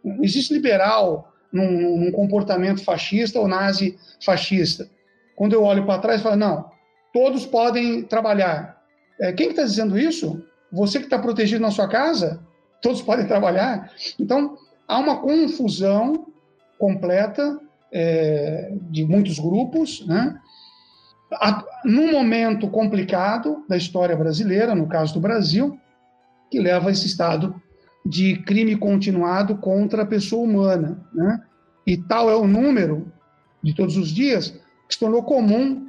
Não 0.03 0.23
existe 0.23 0.53
liberal 0.53 1.33
num, 1.51 1.99
num 1.99 2.11
comportamento 2.11 2.83
fascista 2.83 3.39
ou 3.39 3.47
nazi-fascista. 3.47 4.89
Quando 5.35 5.53
eu 5.53 5.63
olho 5.63 5.85
para 5.85 5.99
trás, 5.99 6.19
eu 6.19 6.23
falo, 6.23 6.35
não, 6.35 6.69
todos 7.13 7.45
podem 7.45 8.03
trabalhar. 8.03 8.77
É, 9.19 9.31
quem 9.33 9.49
está 9.49 9.61
tá 9.61 9.67
dizendo 9.67 9.97
isso? 9.97 10.43
Você 10.71 10.99
que 10.99 11.05
está 11.05 11.19
protegido 11.19 11.61
na 11.61 11.71
sua 11.71 11.87
casa? 11.87 12.41
Todos 12.81 13.01
podem 13.03 13.27
trabalhar? 13.27 13.91
Então, 14.19 14.57
há 14.87 14.97
uma 14.97 15.17
confusão 15.17 16.27
completa 16.77 17.59
é, 17.91 18.73
de 18.89 19.05
muitos 19.05 19.39
grupos, 19.39 20.05
né? 20.05 20.39
num 21.83 22.11
momento 22.11 22.69
complicado 22.69 23.65
da 23.67 23.75
história 23.75 24.15
brasileira, 24.15 24.73
no 24.73 24.87
caso 24.87 25.13
do 25.13 25.19
Brasil, 25.19 25.77
que 26.49 26.57
leva 26.59 26.87
a 26.87 26.91
esse 26.91 27.05
estado 27.05 27.61
de 28.05 28.41
crime 28.43 28.77
continuado 28.77 29.57
contra 29.57 30.03
a 30.03 30.05
pessoa 30.05 30.43
humana. 30.43 31.05
Né? 31.13 31.41
e 31.87 31.95
tal 31.95 32.29
é 32.29 32.35
o 32.35 32.45
número 32.45 33.09
de 33.63 33.73
todos 33.73 33.95
os 33.95 34.09
dias, 34.09 34.49
que 34.87 34.93
se 34.93 34.99
tornou 34.99 35.23
comum 35.23 35.87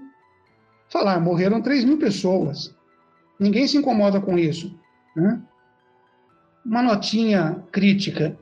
falar, 0.88 1.20
morreram 1.20 1.60
3 1.60 1.84
mil 1.84 1.98
pessoas. 1.98 2.72
Ninguém 3.38 3.66
se 3.66 3.76
incomoda 3.76 4.20
com 4.20 4.38
isso. 4.38 4.78
Né? 5.16 5.40
Uma 6.64 6.82
notinha 6.82 7.62
crítica. 7.70 8.36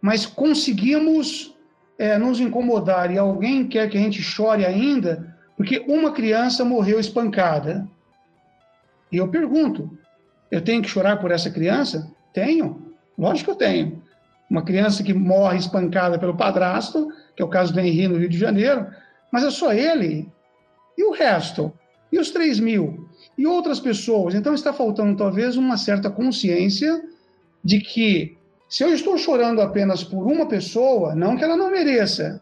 Mas 0.00 0.26
conseguimos 0.26 1.56
é, 1.98 2.18
nos 2.18 2.40
incomodar 2.40 3.10
e 3.10 3.18
alguém 3.18 3.66
quer 3.66 3.88
que 3.88 3.96
a 3.96 4.00
gente 4.00 4.22
chore 4.22 4.64
ainda 4.64 5.36
porque 5.56 5.82
uma 5.88 6.12
criança 6.12 6.64
morreu 6.64 7.00
espancada. 7.00 7.88
E 9.10 9.16
eu 9.16 9.28
pergunto, 9.28 9.90
eu 10.50 10.60
tenho 10.60 10.82
que 10.82 10.88
chorar 10.88 11.16
por 11.16 11.30
essa 11.30 11.50
criança? 11.50 12.12
Tenho. 12.32 12.94
Lógico 13.16 13.46
que 13.46 13.50
eu 13.52 13.68
tenho. 13.68 14.02
Uma 14.50 14.62
criança 14.62 15.02
que 15.02 15.14
morre 15.14 15.58
espancada 15.58 16.18
pelo 16.18 16.36
padrasto, 16.36 17.08
que 17.34 17.42
é 17.42 17.44
o 17.44 17.48
caso 17.48 17.72
do 17.72 17.80
Henri 17.80 18.06
no 18.06 18.18
Rio 18.18 18.28
de 18.28 18.38
Janeiro, 18.38 18.86
mas 19.32 19.42
é 19.42 19.50
só 19.50 19.72
ele. 19.72 20.30
E 20.96 21.04
o 21.04 21.12
resto? 21.12 21.72
E 22.12 22.18
os 22.18 22.30
3 22.30 22.60
mil? 22.60 23.05
E 23.36 23.46
outras 23.46 23.80
pessoas? 23.80 24.34
Então 24.34 24.54
está 24.54 24.72
faltando 24.72 25.16
talvez 25.16 25.56
uma 25.56 25.76
certa 25.76 26.10
consciência 26.10 27.02
de 27.62 27.80
que 27.80 28.36
se 28.68 28.82
eu 28.82 28.92
estou 28.92 29.18
chorando 29.18 29.60
apenas 29.60 30.02
por 30.02 30.26
uma 30.26 30.46
pessoa, 30.46 31.14
não 31.14 31.36
que 31.36 31.44
ela 31.44 31.56
não 31.56 31.70
mereça. 31.70 32.40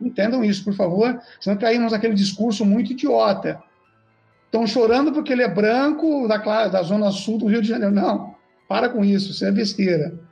Entendam 0.00 0.44
isso, 0.44 0.64
por 0.64 0.74
favor, 0.74 1.20
senão 1.40 1.56
caímos 1.56 1.92
naquele 1.92 2.14
discurso 2.14 2.64
muito 2.64 2.92
idiota. 2.92 3.60
Estão 4.46 4.66
chorando 4.66 5.12
porque 5.12 5.32
ele 5.32 5.42
é 5.42 5.48
branco 5.48 6.28
da, 6.28 6.36
da 6.68 6.82
zona 6.82 7.10
sul 7.10 7.38
do 7.38 7.46
Rio 7.46 7.60
de 7.60 7.68
Janeiro. 7.68 7.94
Não, 7.94 8.34
para 8.68 8.88
com 8.88 9.04
isso, 9.04 9.32
isso 9.32 9.44
é 9.44 9.50
besteira 9.50 10.28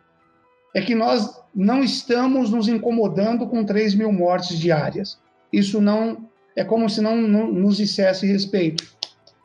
é 0.76 0.82
que 0.82 0.94
nós 0.94 1.40
não 1.54 1.82
estamos 1.82 2.50
nos 2.50 2.68
incomodando 2.68 3.46
com 3.46 3.64
3 3.64 3.94
mil 3.94 4.12
mortes 4.12 4.58
diárias. 4.58 5.18
Isso 5.50 5.80
não 5.80 6.28
é 6.54 6.62
como 6.62 6.90
se 6.90 7.00
não, 7.00 7.16
não 7.16 7.50
nos 7.50 7.78
dissesse 7.78 8.26
respeito. 8.26 8.84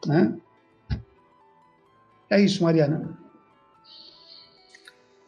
Né? 0.05 0.33
É 2.29 2.39
isso, 2.39 2.63
Mariana. 2.63 3.17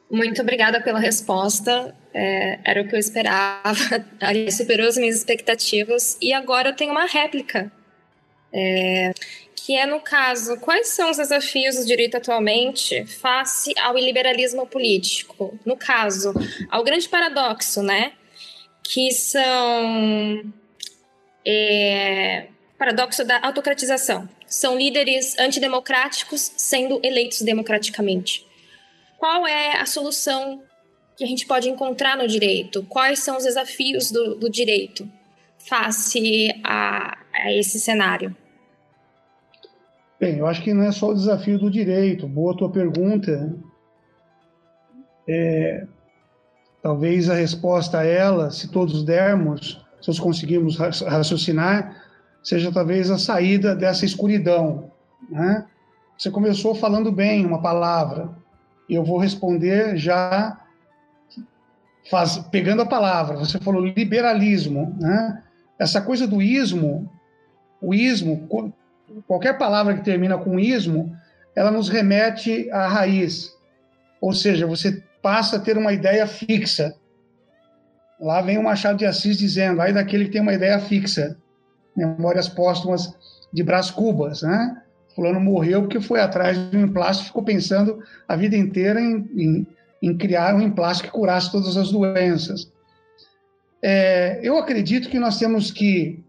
Muito 0.10 0.42
obrigada 0.42 0.80
pela 0.82 1.00
resposta. 1.00 1.96
É, 2.14 2.60
era 2.64 2.82
o 2.82 2.88
que 2.88 2.96
eu 2.96 3.00
esperava. 3.00 3.74
Superou 4.52 4.88
as 4.88 4.96
minhas 4.96 5.18
expectativas. 5.18 6.18
E 6.22 6.32
agora 6.32 6.70
eu 6.70 6.76
tenho 6.76 6.92
uma 6.92 7.06
réplica. 7.06 7.72
É, 8.54 9.12
que 9.56 9.76
é, 9.76 9.86
no 9.86 10.00
caso, 10.02 10.58
quais 10.58 10.90
são 10.90 11.10
os 11.10 11.18
desafios 11.18 11.78
do 11.78 11.86
direito 11.86 12.18
atualmente 12.18 13.06
face 13.06 13.74
ao 13.80 13.98
iliberalismo 13.98 14.68
político? 14.68 15.58
No 15.66 15.76
caso, 15.76 16.34
ao 16.70 16.84
grande 16.84 17.10
paradoxo, 17.10 17.82
né? 17.82 18.12
Que 18.84 19.12
são. 19.12 20.54
É, 21.46 22.48
paradoxo 22.78 23.26
da 23.26 23.40
autocratização. 23.42 24.30
São 24.54 24.78
líderes 24.78 25.36
antidemocráticos 25.40 26.52
sendo 26.58 27.00
eleitos 27.04 27.42
democraticamente. 27.42 28.46
Qual 29.18 29.48
é 29.48 29.82
a 29.82 29.86
solução 29.88 30.62
que 31.18 31.24
a 31.24 31.28
gente 31.28 31.48
pode 31.48 31.68
encontrar 31.68 32.16
no 32.16 32.28
direito? 32.28 32.84
Quais 32.84 33.18
são 33.18 33.38
os 33.38 33.46
desafios 33.46 34.12
do, 34.12 34.36
do 34.36 34.52
direito 34.52 35.10
face 35.58 36.54
a, 36.64 37.18
a 37.34 37.52
esse 37.52 37.80
cenário? 37.80 38.36
Bem, 40.20 40.38
eu 40.38 40.46
acho 40.46 40.62
que 40.62 40.72
não 40.72 40.84
é 40.84 40.92
só 40.92 41.10
o 41.10 41.16
desafio 41.16 41.58
do 41.58 41.72
direito. 41.72 42.28
Boa 42.28 42.56
tua 42.56 42.72
pergunta. 42.72 43.58
É, 45.28 45.88
talvez 46.80 47.28
a 47.28 47.34
resposta 47.34 48.02
a 48.02 48.06
ela, 48.06 48.52
se 48.52 48.72
todos 48.72 49.04
dermos, 49.04 49.84
se 50.00 50.08
nós 50.10 50.20
conseguirmos 50.20 50.78
raciocinar, 50.78 52.03
seja 52.44 52.72
talvez 52.72 53.10
a 53.10 53.18
saída 53.18 53.76
dessa 53.76 54.06
escuridão. 54.06 54.92
Né? 55.30 55.66
Você 56.18 56.30
começou 56.30 56.76
falando 56.76 57.12
bem 57.12 57.46
uma 57.46 57.62
palavra, 57.62 58.30
eu 58.90 59.04
vou 59.04 59.18
responder 59.18 59.98
já 59.98 60.60
faz, 62.10 62.38
pegando 62.52 62.82
a 62.82 62.86
palavra. 62.86 63.38
Você 63.38 63.58
falou 63.60 63.86
liberalismo. 63.86 64.96
Né? 65.00 65.42
Essa 65.80 66.02
coisa 66.02 66.28
do 66.28 66.42
ismo, 66.42 67.10
o 67.82 67.94
ismo, 67.94 68.48
qualquer 69.28 69.58
palavra 69.58 69.96
que 69.96 70.04
termina 70.04 70.38
com 70.38 70.60
ismo, 70.60 71.16
ela 71.56 71.72
nos 71.72 71.90
remete 71.90 72.70
à 72.72 72.88
raiz. 72.88 73.52
Ou 74.20 74.34
seja, 74.34 74.68
você 74.68 75.04
passa 75.22 75.58
a 75.58 75.60
ter 75.60 75.78
uma 75.78 75.94
ideia 75.94 76.28
fixa. 76.28 76.96
Lá 78.20 78.42
vem 78.42 78.58
o 78.58 78.64
Machado 78.64 78.98
de 78.98 79.06
Assis 79.06 79.38
dizendo, 79.38 79.82
aí 79.82 79.94
daquele 79.94 80.26
que 80.26 80.32
tem 80.32 80.42
uma 80.42 80.54
ideia 80.54 80.80
fixa. 80.80 81.38
Memórias 81.96 82.50
póstumas 82.50 83.14
de 83.52 83.64
Brás 83.64 83.92
Cubas, 83.92 84.42
né? 84.42 84.82
Fulano 85.16 85.40
morreu 85.40 85.82
porque 85.82 86.02
foi 86.02 86.20
atrás 86.20 86.58
de 86.58 86.76
um 86.76 86.86
emplasto 86.86 87.26
ficou 87.26 87.44
pensando 87.44 88.00
a 88.28 88.36
vida 88.36 88.58
inteira 88.58 89.00
em, 89.00 89.30
em, 89.36 89.68
em 90.02 90.18
criar 90.18 90.56
um 90.56 90.62
emplasto 90.62 91.04
que 91.04 91.12
curasse 91.12 91.52
todas 91.52 91.78
as 91.78 91.92
doenças. 91.92 92.72
É, 93.82 94.40
eu 94.42 94.58
acredito 94.58 95.10
que 95.10 95.20
nós 95.20 95.38
temos 95.38 95.70
que, 95.70 96.20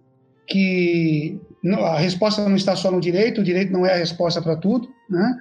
que 0.47 1.41
a 1.79 1.99
resposta 1.99 2.47
não 2.47 2.57
está 2.57 2.75
só 2.75 2.91
no 2.91 3.01
direito, 3.01 3.41
o 3.41 3.45
direito 3.45 3.73
não 3.73 3.87
é 3.87 3.95
a 3.95 3.99
resposta 3.99 4.43
para 4.43 4.57
tudo. 4.57 4.89
Né? 5.09 5.41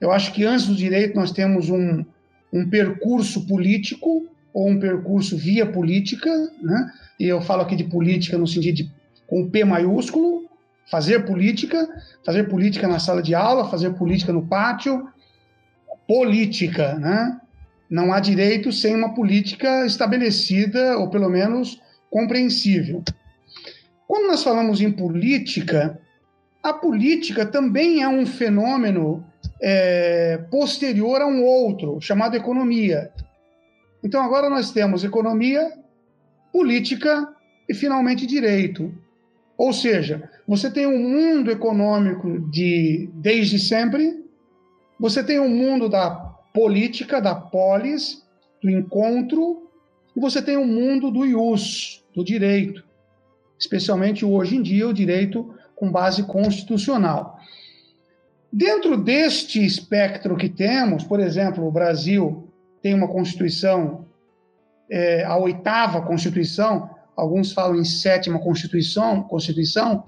Eu 0.00 0.12
acho 0.12 0.32
que 0.32 0.44
antes 0.44 0.66
do 0.66 0.74
direito 0.74 1.16
nós 1.16 1.32
temos 1.32 1.70
um, 1.70 2.04
um 2.52 2.68
percurso 2.68 3.46
político 3.46 4.28
ou 4.52 4.68
um 4.68 4.78
percurso 4.78 5.36
via 5.36 5.66
política, 5.66 6.30
né? 6.62 6.92
e 7.18 7.24
eu 7.24 7.40
falo 7.40 7.62
aqui 7.62 7.74
de 7.74 7.84
política 7.84 8.38
no 8.38 8.46
sentido 8.46 8.76
de 8.76 8.95
com 9.26 9.48
P 9.48 9.64
maiúsculo, 9.64 10.44
fazer 10.90 11.24
política, 11.24 11.88
fazer 12.24 12.48
política 12.48 12.86
na 12.86 12.98
sala 12.98 13.22
de 13.22 13.34
aula, 13.34 13.68
fazer 13.68 13.90
política 13.94 14.32
no 14.32 14.46
pátio, 14.46 15.08
política, 16.06 16.94
né? 16.94 17.40
Não 17.88 18.12
há 18.12 18.20
direito 18.20 18.72
sem 18.72 18.94
uma 18.94 19.14
política 19.14 19.86
estabelecida 19.86 20.98
ou 20.98 21.08
pelo 21.08 21.28
menos 21.28 21.80
compreensível. 22.10 23.02
Quando 24.06 24.28
nós 24.28 24.42
falamos 24.42 24.80
em 24.80 24.90
política, 24.90 26.00
a 26.62 26.72
política 26.72 27.46
também 27.46 28.02
é 28.02 28.08
um 28.08 28.26
fenômeno 28.26 29.24
é, 29.60 30.38
posterior 30.50 31.20
a 31.20 31.26
um 31.26 31.44
outro, 31.44 32.00
chamado 32.00 32.36
economia. 32.36 33.10
Então, 34.02 34.22
agora 34.22 34.48
nós 34.48 34.72
temos 34.72 35.04
economia, 35.04 35.72
política 36.52 37.28
e, 37.68 37.74
finalmente, 37.74 38.26
direito. 38.26 38.92
Ou 39.56 39.72
seja, 39.72 40.30
você 40.46 40.70
tem 40.70 40.86
um 40.86 40.98
mundo 40.98 41.50
econômico 41.50 42.40
de 42.50 43.08
desde 43.14 43.58
sempre, 43.58 44.24
você 44.98 45.22
tem 45.22 45.40
um 45.40 45.48
mundo 45.48 45.88
da 45.88 46.10
política, 46.52 47.20
da 47.20 47.34
polis, 47.34 48.22
do 48.62 48.70
encontro, 48.70 49.70
e 50.14 50.20
você 50.20 50.40
tem 50.40 50.56
um 50.56 50.66
mundo 50.66 51.10
do 51.10 51.24
ius, 51.24 52.04
do 52.14 52.24
direito 52.24 52.86
especialmente 53.58 54.24
hoje 54.24 54.56
em 54.56 54.62
dia, 54.62 54.88
o 54.88 54.92
direito 54.92 55.54
com 55.74 55.90
base 55.90 56.22
constitucional. 56.22 57.38
Dentro 58.52 58.96
deste 58.96 59.64
espectro 59.64 60.36
que 60.36 60.48
temos, 60.48 61.04
por 61.04 61.20
exemplo, 61.20 61.66
o 61.66 61.72
Brasil 61.72 62.48
tem 62.80 62.94
uma 62.94 63.08
Constituição, 63.08 64.06
é, 64.90 65.24
a 65.24 65.36
oitava 65.36 66.02
Constituição, 66.02 66.90
alguns 67.16 67.52
falam 67.52 67.76
em 67.76 67.84
sétima 67.84 68.38
Constituição, 68.38 69.22
Constituição, 69.22 70.04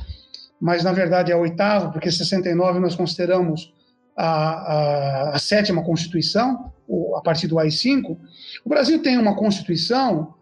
mas 0.60 0.84
na 0.84 0.92
verdade 0.92 1.32
é 1.32 1.34
a 1.34 1.38
oitava, 1.38 1.90
porque 1.90 2.10
69 2.10 2.80
nós 2.80 2.94
consideramos 2.94 3.72
a, 4.16 4.26
a, 4.26 5.30
a 5.36 5.38
sétima 5.38 5.82
Constituição, 5.82 6.72
a 7.16 7.20
partir 7.20 7.46
do 7.46 7.58
AI-5. 7.58 8.16
O 8.64 8.68
Brasil 8.68 9.00
tem 9.00 9.16
uma 9.18 9.36
Constituição 9.36 10.34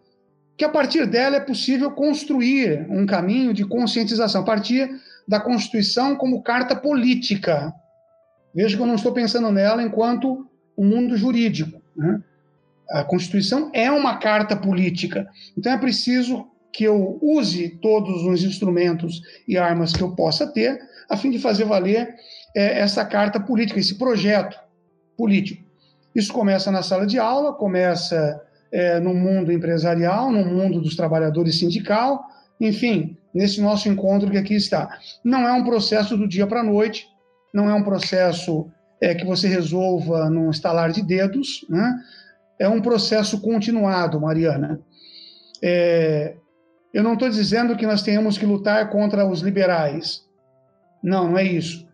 que 0.56 0.64
a 0.64 0.68
partir 0.68 1.06
dela 1.06 1.36
é 1.36 1.40
possível 1.40 1.90
construir 1.90 2.86
um 2.88 3.04
caminho 3.04 3.52
de 3.52 3.64
conscientização, 3.64 4.40
a 4.40 4.44
partir 4.44 4.88
da 5.28 5.38
Constituição 5.38 6.16
como 6.16 6.42
carta 6.42 6.74
política. 6.74 7.74
Veja 8.54 8.74
que 8.74 8.82
eu 8.82 8.86
não 8.86 8.94
estou 8.94 9.12
pensando 9.12 9.50
nela 9.52 9.82
enquanto 9.82 10.48
um 10.78 10.86
mundo 10.86 11.16
jurídico. 11.16 11.82
Né? 11.94 12.22
A 12.88 13.04
Constituição 13.04 13.70
é 13.74 13.90
uma 13.90 14.16
carta 14.16 14.56
política. 14.56 15.28
Então 15.56 15.72
é 15.72 15.76
preciso 15.76 16.48
que 16.76 16.84
eu 16.84 17.18
use 17.22 17.70
todos 17.80 18.22
os 18.24 18.44
instrumentos 18.44 19.22
e 19.48 19.56
armas 19.56 19.94
que 19.94 20.02
eu 20.02 20.14
possa 20.14 20.46
ter, 20.46 20.78
a 21.08 21.16
fim 21.16 21.30
de 21.30 21.38
fazer 21.38 21.64
valer 21.64 22.14
é, 22.54 22.80
essa 22.80 23.02
carta 23.02 23.40
política, 23.40 23.80
esse 23.80 23.94
projeto 23.94 24.60
político. 25.16 25.64
Isso 26.14 26.30
começa 26.34 26.70
na 26.70 26.82
sala 26.82 27.06
de 27.06 27.18
aula, 27.18 27.54
começa 27.54 28.42
é, 28.70 29.00
no 29.00 29.14
mundo 29.14 29.50
empresarial, 29.50 30.30
no 30.30 30.44
mundo 30.44 30.78
dos 30.78 30.94
trabalhadores 30.94 31.58
sindical, 31.58 32.22
enfim, 32.60 33.16
nesse 33.32 33.58
nosso 33.62 33.88
encontro 33.88 34.30
que 34.30 34.36
aqui 34.36 34.54
está. 34.54 34.98
Não 35.24 35.48
é 35.48 35.52
um 35.52 35.64
processo 35.64 36.14
do 36.14 36.28
dia 36.28 36.46
para 36.46 36.60
a 36.60 36.64
noite, 36.64 37.08
não 37.54 37.70
é 37.70 37.74
um 37.74 37.82
processo 37.82 38.70
é, 39.00 39.14
que 39.14 39.24
você 39.24 39.48
resolva 39.48 40.28
num 40.28 40.50
estalar 40.50 40.92
de 40.92 41.02
dedos, 41.02 41.64
né? 41.70 41.94
é 42.58 42.68
um 42.68 42.82
processo 42.82 43.40
continuado, 43.40 44.20
Mariana. 44.20 44.78
É, 45.62 46.36
eu 46.96 47.02
não 47.02 47.12
estou 47.12 47.28
dizendo 47.28 47.76
que 47.76 47.86
nós 47.86 48.00
tenhamos 48.00 48.38
que 48.38 48.46
lutar 48.46 48.88
contra 48.88 49.26
os 49.26 49.42
liberais. 49.42 50.22
Não, 51.02 51.28
não 51.28 51.36
é 51.36 51.44
isso. 51.44 51.86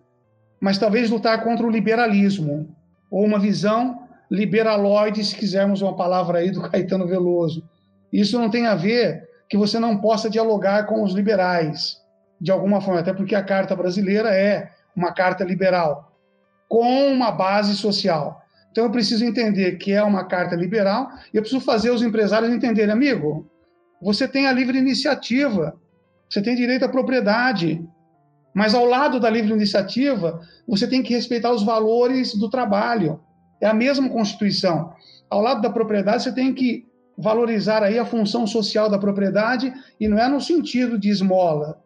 Mas 0.60 0.78
talvez 0.78 1.10
lutar 1.10 1.42
contra 1.42 1.66
o 1.66 1.70
liberalismo, 1.70 2.72
ou 3.10 3.24
uma 3.24 3.40
visão 3.40 4.06
liberaloide, 4.30 5.24
se 5.24 5.34
quisermos 5.34 5.82
uma 5.82 5.96
palavra 5.96 6.38
aí 6.38 6.52
do 6.52 6.62
Caetano 6.70 7.04
Veloso. 7.04 7.68
Isso 8.12 8.38
não 8.38 8.48
tem 8.48 8.68
a 8.68 8.76
ver 8.76 9.28
que 9.48 9.56
você 9.56 9.76
não 9.80 9.98
possa 9.98 10.30
dialogar 10.30 10.86
com 10.86 11.02
os 11.02 11.14
liberais, 11.14 11.96
de 12.40 12.52
alguma 12.52 12.80
forma, 12.80 13.00
até 13.00 13.12
porque 13.12 13.34
a 13.34 13.42
Carta 13.42 13.74
Brasileira 13.74 14.28
é 14.28 14.70
uma 14.94 15.12
carta 15.12 15.42
liberal, 15.42 16.16
com 16.68 17.08
uma 17.08 17.32
base 17.32 17.74
social. 17.74 18.40
Então 18.70 18.84
eu 18.84 18.90
preciso 18.92 19.24
entender 19.24 19.78
que 19.78 19.92
é 19.92 20.02
uma 20.04 20.26
carta 20.28 20.54
liberal 20.54 21.08
e 21.34 21.38
eu 21.38 21.42
preciso 21.42 21.60
fazer 21.60 21.90
os 21.90 22.02
empresários 22.02 22.52
entenderem, 22.52 22.92
amigo, 22.92 23.50
você 24.02 24.26
tem 24.26 24.46
a 24.46 24.52
livre 24.52 24.76
iniciativa, 24.76 25.78
você 26.28 26.42
tem 26.42 26.56
direito 26.56 26.84
à 26.84 26.88
propriedade, 26.88 27.86
mas 28.52 28.74
ao 28.74 28.84
lado 28.84 29.20
da 29.20 29.30
livre 29.30 29.52
iniciativa, 29.52 30.40
você 30.66 30.86
tem 30.86 31.02
que 31.02 31.14
respeitar 31.14 31.52
os 31.52 31.62
valores 31.62 32.34
do 32.34 32.50
trabalho. 32.50 33.20
É 33.60 33.66
a 33.66 33.72
mesma 33.72 34.10
Constituição. 34.10 34.92
Ao 35.30 35.40
lado 35.40 35.62
da 35.62 35.70
propriedade, 35.70 36.24
você 36.24 36.32
tem 36.32 36.52
que 36.52 36.84
valorizar 37.16 37.82
aí 37.82 37.98
a 37.98 38.04
função 38.04 38.46
social 38.46 38.90
da 38.90 38.98
propriedade 38.98 39.72
e 40.00 40.08
não 40.08 40.18
é 40.18 40.28
no 40.28 40.40
sentido 40.40 40.98
de 40.98 41.08
esmola, 41.08 41.80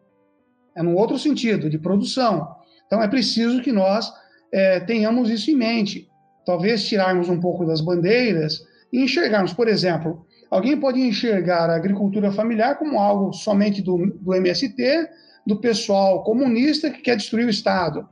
é 0.75 0.81
no 0.81 0.95
outro 0.95 1.19
sentido, 1.19 1.69
de 1.69 1.77
produção. 1.77 2.55
Então 2.85 3.01
é 3.01 3.07
preciso 3.07 3.61
que 3.61 3.71
nós 3.71 4.11
é, 4.51 4.79
tenhamos 4.79 5.29
isso 5.29 5.51
em 5.51 5.55
mente. 5.55 6.09
Talvez 6.45 6.87
tirarmos 6.87 7.29
um 7.29 7.39
pouco 7.39 7.65
das 7.65 7.81
bandeiras 7.81 8.65
e 8.91 9.03
enxergarmos, 9.03 9.53
por 9.53 9.67
exemplo, 9.67 10.25
alguém 10.49 10.79
pode 10.79 10.99
enxergar 10.99 11.69
a 11.69 11.75
agricultura 11.75 12.31
familiar 12.31 12.77
como 12.77 12.99
algo 12.99 13.33
somente 13.33 13.81
do, 13.81 13.97
do 14.19 14.33
MST, 14.33 15.09
do 15.45 15.59
pessoal 15.59 16.23
comunista 16.23 16.89
que 16.89 17.01
quer 17.01 17.15
destruir 17.15 17.45
o 17.45 17.49
Estado. 17.49 18.07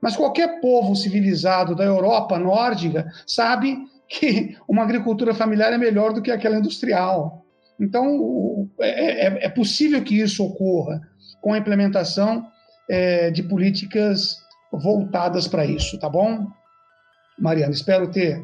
Mas 0.00 0.16
qualquer 0.16 0.60
povo 0.60 0.94
civilizado 0.94 1.74
da 1.74 1.84
Europa 1.84 2.38
nórdica 2.38 3.10
sabe 3.26 3.76
que 4.08 4.56
uma 4.68 4.82
agricultura 4.82 5.34
familiar 5.34 5.72
é 5.72 5.78
melhor 5.78 6.12
do 6.12 6.22
que 6.22 6.30
aquela 6.30 6.56
industrial. 6.56 7.44
Então, 7.80 8.68
é, 8.80 9.26
é, 9.26 9.46
é 9.46 9.48
possível 9.48 10.02
que 10.02 10.20
isso 10.20 10.44
ocorra 10.44 11.00
com 11.40 11.52
a 11.52 11.58
implementação 11.58 12.46
é, 12.88 13.30
de 13.30 13.42
políticas 13.42 14.36
voltadas 14.72 15.46
para 15.46 15.64
isso, 15.64 15.98
tá 15.98 16.08
bom? 16.08 16.46
Mariana, 17.38 17.72
espero 17.72 18.10
ter 18.10 18.42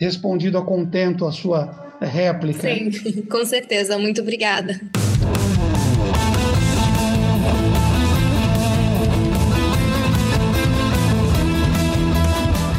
respondido 0.00 0.58
a 0.58 0.64
contento 0.64 1.26
a 1.26 1.32
sua 1.32 1.85
réplica. 2.00 2.60
Sim, 2.60 3.22
com 3.30 3.44
certeza. 3.44 3.98
Muito 3.98 4.20
obrigada. 4.20 4.80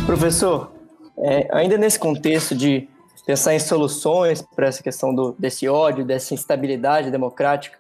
Professor, 0.05 0.72
é, 1.18 1.47
ainda 1.51 1.78
nesse 1.78 1.99
contexto 1.99 2.55
de 2.55 2.88
pensar 3.26 3.53
em 3.53 3.59
soluções 3.59 4.41
para 4.41 4.68
essa 4.68 4.82
questão 4.82 5.13
do, 5.13 5.36
desse 5.38 5.68
ódio, 5.68 6.05
dessa 6.05 6.34
instabilidade 6.34 7.11
democrática, 7.11 7.78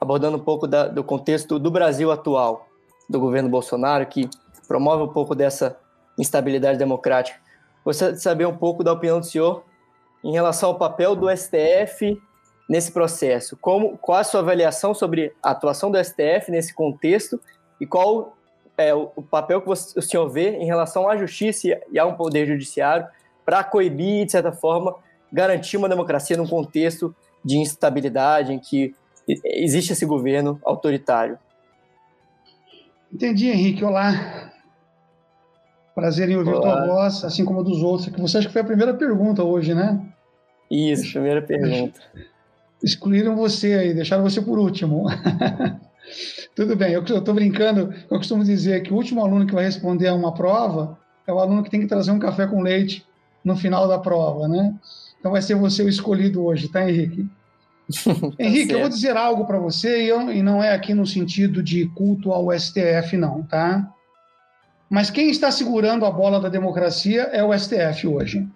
abordando 0.00 0.36
um 0.36 0.40
pouco 0.40 0.66
da, 0.66 0.88
do 0.88 1.04
contexto 1.04 1.56
do 1.56 1.70
Brasil 1.70 2.10
atual, 2.10 2.68
do 3.08 3.20
governo 3.20 3.48
Bolsonaro, 3.48 4.04
que 4.06 4.28
promove 4.66 5.04
um 5.04 5.08
pouco 5.08 5.36
dessa 5.36 5.78
instabilidade 6.18 6.78
democrática. 6.78 7.38
Gostaria 7.84 8.14
de 8.14 8.22
saber 8.22 8.46
um 8.46 8.56
pouco 8.56 8.82
da 8.82 8.92
opinião 8.92 9.20
do 9.20 9.26
senhor 9.26 9.62
em 10.24 10.32
relação 10.32 10.70
ao 10.70 10.78
papel 10.78 11.14
do 11.14 11.28
STF 11.28 12.18
nesse 12.68 12.90
processo. 12.90 13.56
Como, 13.58 13.98
qual 13.98 14.18
a 14.18 14.24
sua 14.24 14.40
avaliação 14.40 14.94
sobre 14.94 15.34
a 15.42 15.50
atuação 15.50 15.90
do 15.90 16.02
STF 16.02 16.50
nesse 16.50 16.72
contexto 16.74 17.38
e 17.78 17.86
qual 17.86 18.34
é, 18.78 18.94
o, 18.94 19.12
o, 19.14 19.22
papel 19.22 19.60
que 19.60 19.68
você, 19.68 19.98
o 19.98 20.02
senhor 20.02 20.28
vê 20.30 20.56
em 20.56 20.64
relação 20.64 21.08
à 21.08 21.16
justiça 21.16 21.78
e 21.92 21.98
a 21.98 22.06
um 22.06 22.14
poder 22.14 22.46
judiciário 22.46 23.06
para 23.44 23.62
coibir, 23.62 24.24
de 24.24 24.32
certa 24.32 24.50
forma, 24.50 24.96
garantir 25.30 25.76
uma 25.76 25.88
democracia 25.88 26.36
num 26.36 26.46
contexto 26.46 27.14
de 27.44 27.58
instabilidade 27.58 28.52
em 28.52 28.58
que 28.58 28.94
existe 29.44 29.92
esse 29.92 30.06
governo 30.06 30.58
autoritário. 30.64 31.38
Entendi, 33.12 33.48
Henrique. 33.48 33.84
Olá. 33.84 34.50
Prazer 35.94 36.28
em 36.28 36.36
ouvir 36.36 36.54
Olá. 36.54 36.60
tua 36.60 36.86
voz, 36.86 37.24
assim 37.24 37.44
como 37.44 37.60
a 37.60 37.62
dos 37.62 37.82
outros. 37.82 38.08
Que 38.08 38.20
você 38.20 38.38
acha 38.38 38.46
que 38.48 38.52
foi 38.52 38.62
a 38.62 38.64
primeira 38.64 38.94
pergunta 38.94 39.44
hoje, 39.44 39.74
né? 39.74 40.13
Isso, 40.70 41.12
primeira 41.12 41.42
pergunta. 41.42 42.00
Excluíram 42.82 43.36
você 43.36 43.74
aí, 43.74 43.94
deixaram 43.94 44.22
você 44.22 44.40
por 44.40 44.58
último. 44.58 45.06
Tudo 46.54 46.76
bem, 46.76 46.92
eu 46.92 47.02
estou 47.02 47.34
brincando, 47.34 47.92
eu 48.10 48.18
costumo 48.18 48.44
dizer 48.44 48.82
que 48.82 48.92
o 48.92 48.96
último 48.96 49.24
aluno 49.24 49.46
que 49.46 49.54
vai 49.54 49.64
responder 49.64 50.08
a 50.08 50.14
uma 50.14 50.34
prova 50.34 50.98
é 51.26 51.32
o 51.32 51.38
aluno 51.38 51.62
que 51.62 51.70
tem 51.70 51.80
que 51.80 51.86
trazer 51.86 52.10
um 52.10 52.18
café 52.18 52.46
com 52.46 52.60
leite 52.60 53.04
no 53.44 53.56
final 53.56 53.88
da 53.88 53.98
prova, 53.98 54.46
né? 54.46 54.74
Então 55.18 55.32
vai 55.32 55.42
ser 55.42 55.54
você 55.54 55.82
o 55.82 55.88
escolhido 55.88 56.44
hoje, 56.44 56.68
tá, 56.68 56.88
Henrique? 56.88 57.24
tá 57.24 58.20
Henrique, 58.38 58.72
eu 58.72 58.80
vou 58.80 58.88
dizer 58.88 59.16
algo 59.16 59.46
para 59.46 59.58
você 59.58 60.04
e, 60.04 60.08
eu, 60.08 60.30
e 60.30 60.42
não 60.42 60.62
é 60.62 60.72
aqui 60.72 60.94
no 60.94 61.06
sentido 61.06 61.62
de 61.62 61.86
culto 61.88 62.30
ao 62.30 62.52
STF, 62.52 63.16
não, 63.16 63.42
tá? 63.42 63.90
Mas 64.88 65.10
quem 65.10 65.30
está 65.30 65.50
segurando 65.50 66.04
a 66.04 66.10
bola 66.10 66.40
da 66.40 66.48
democracia 66.48 67.22
é 67.32 67.42
o 67.42 67.56
STF 67.58 68.06
hoje. 68.06 68.46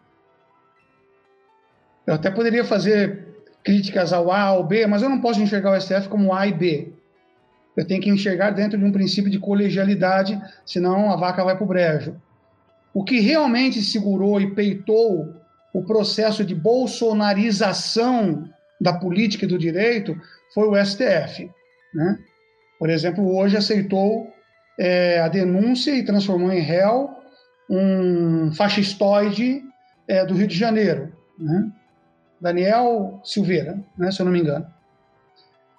Eu 2.09 2.15
até 2.15 2.31
poderia 2.31 2.65
fazer 2.65 3.27
críticas 3.63 4.15
ao 4.15 4.33
A, 4.33 4.41
ao 4.41 4.65
B, 4.65 4.87
mas 4.87 5.03
eu 5.03 5.11
não 5.11 5.21
posso 5.21 5.43
enxergar 5.43 5.77
o 5.77 5.79
STF 5.79 6.09
como 6.09 6.33
A 6.33 6.47
e 6.47 6.55
B. 6.55 6.95
Eu 7.77 7.87
tenho 7.87 8.01
que 8.01 8.09
enxergar 8.09 8.49
dentro 8.53 8.79
de 8.79 8.85
um 8.87 8.91
princípio 8.91 9.31
de 9.31 9.39
colegialidade, 9.39 10.41
senão 10.65 11.13
a 11.13 11.17
vaca 11.17 11.45
vai 11.45 11.55
para 11.55 11.65
o 11.65 11.69
brejo. 11.69 12.17
O 12.95 13.05
que 13.05 13.21
realmente 13.21 13.83
segurou 13.83 14.41
e 14.41 14.55
peitou 14.55 15.35
o 15.75 15.85
processo 15.85 16.43
de 16.47 16.55
bolsonarização 16.55 18.49
da 18.81 18.95
política 18.95 19.45
e 19.45 19.49
do 19.49 19.59
direito 19.59 20.19
foi 20.55 20.67
o 20.67 20.83
STF. 20.83 21.51
Né? 21.93 22.19
Por 22.79 22.89
exemplo, 22.89 23.37
hoje 23.37 23.55
aceitou 23.55 24.33
é, 24.81 25.21
a 25.21 25.29
denúncia 25.29 25.91
e 25.91 26.03
transformou 26.03 26.51
em 26.51 26.61
réu 26.61 27.11
um 27.69 28.51
fascistoide 28.55 29.63
é, 30.09 30.25
do 30.25 30.33
Rio 30.33 30.47
de 30.47 30.57
Janeiro, 30.57 31.13
né? 31.39 31.71
Daniel 32.41 33.21
Silveira, 33.25 33.79
né, 33.97 34.11
se 34.11 34.21
eu 34.21 34.25
não 34.25 34.33
me 34.33 34.41
engano. 34.41 34.67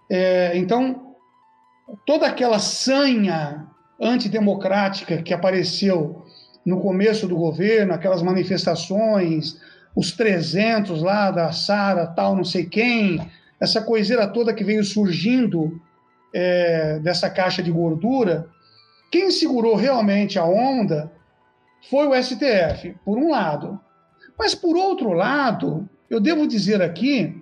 É, 0.10 0.57
então, 0.57 1.15
toda 2.06 2.27
aquela 2.27 2.60
sanha 2.60 3.68
antidemocrática 4.02 5.22
que 5.22 5.34
apareceu 5.34 6.26
no 6.65 6.81
começo 6.81 7.27
do 7.27 7.36
governo, 7.36 7.94
aquelas 7.94 8.22
manifestações, 8.22 9.60
os 9.95 10.11
300 10.11 11.02
lá 11.02 11.31
da 11.31 11.52
Sara, 11.52 12.07
tal, 12.07 12.36
não 12.36 12.44
sei 12.44 12.65
quem, 12.65 13.19
essa 13.60 13.81
coiseira 13.81 14.27
toda 14.27 14.53
que 14.53 14.64
veio 14.64 14.84
surgindo 14.84 15.81
é, 16.34 16.99
dessa 16.99 17.30
caixa 17.30 17.61
de 17.61 17.72
gordura, 17.72 18.48
quem 19.11 19.31
segurou 19.31 19.76
realmente 19.76 20.38
a 20.38 20.45
onda 20.45 21.11
foi 21.90 22.07
o 22.07 22.23
STF, 22.23 22.95
por 23.03 23.18
um 23.18 23.31
lado. 23.31 23.80
Mas, 24.38 24.53
por 24.53 24.77
outro 24.77 25.11
lado, 25.11 25.90
eu 26.10 26.19
devo 26.19 26.48
dizer 26.48 26.81
aqui 26.81 27.41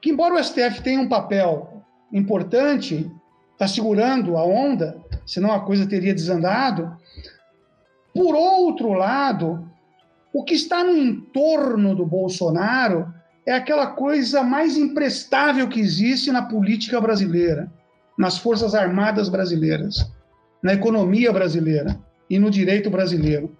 que, 0.00 0.10
embora 0.10 0.34
o 0.34 0.42
STF 0.42 0.82
tenha 0.82 1.00
um 1.00 1.08
papel 1.08 1.82
importante, 2.12 3.10
está 3.52 3.66
segurando 3.66 4.36
a 4.36 4.44
onda, 4.44 4.96
senão 5.26 5.52
a 5.52 5.60
coisa 5.60 5.86
teria 5.86 6.14
desandado. 6.14 6.96
Por 8.14 8.34
outro 8.34 8.92
lado, 8.92 9.68
o 10.32 10.44
que 10.44 10.54
está 10.54 10.84
no 10.84 10.96
entorno 10.96 11.94
do 11.94 12.06
Bolsonaro 12.06 13.12
é 13.46 13.52
aquela 13.52 13.88
coisa 13.88 14.42
mais 14.42 14.76
imprestável 14.76 15.68
que 15.68 15.80
existe 15.80 16.30
na 16.30 16.42
política 16.42 17.00
brasileira, 17.00 17.72
nas 18.16 18.36
Forças 18.36 18.74
Armadas 18.74 19.28
brasileiras, 19.28 20.10
na 20.62 20.74
economia 20.74 21.32
brasileira 21.32 21.98
e 22.28 22.38
no 22.38 22.50
direito 22.50 22.90
brasileiro. 22.90 23.56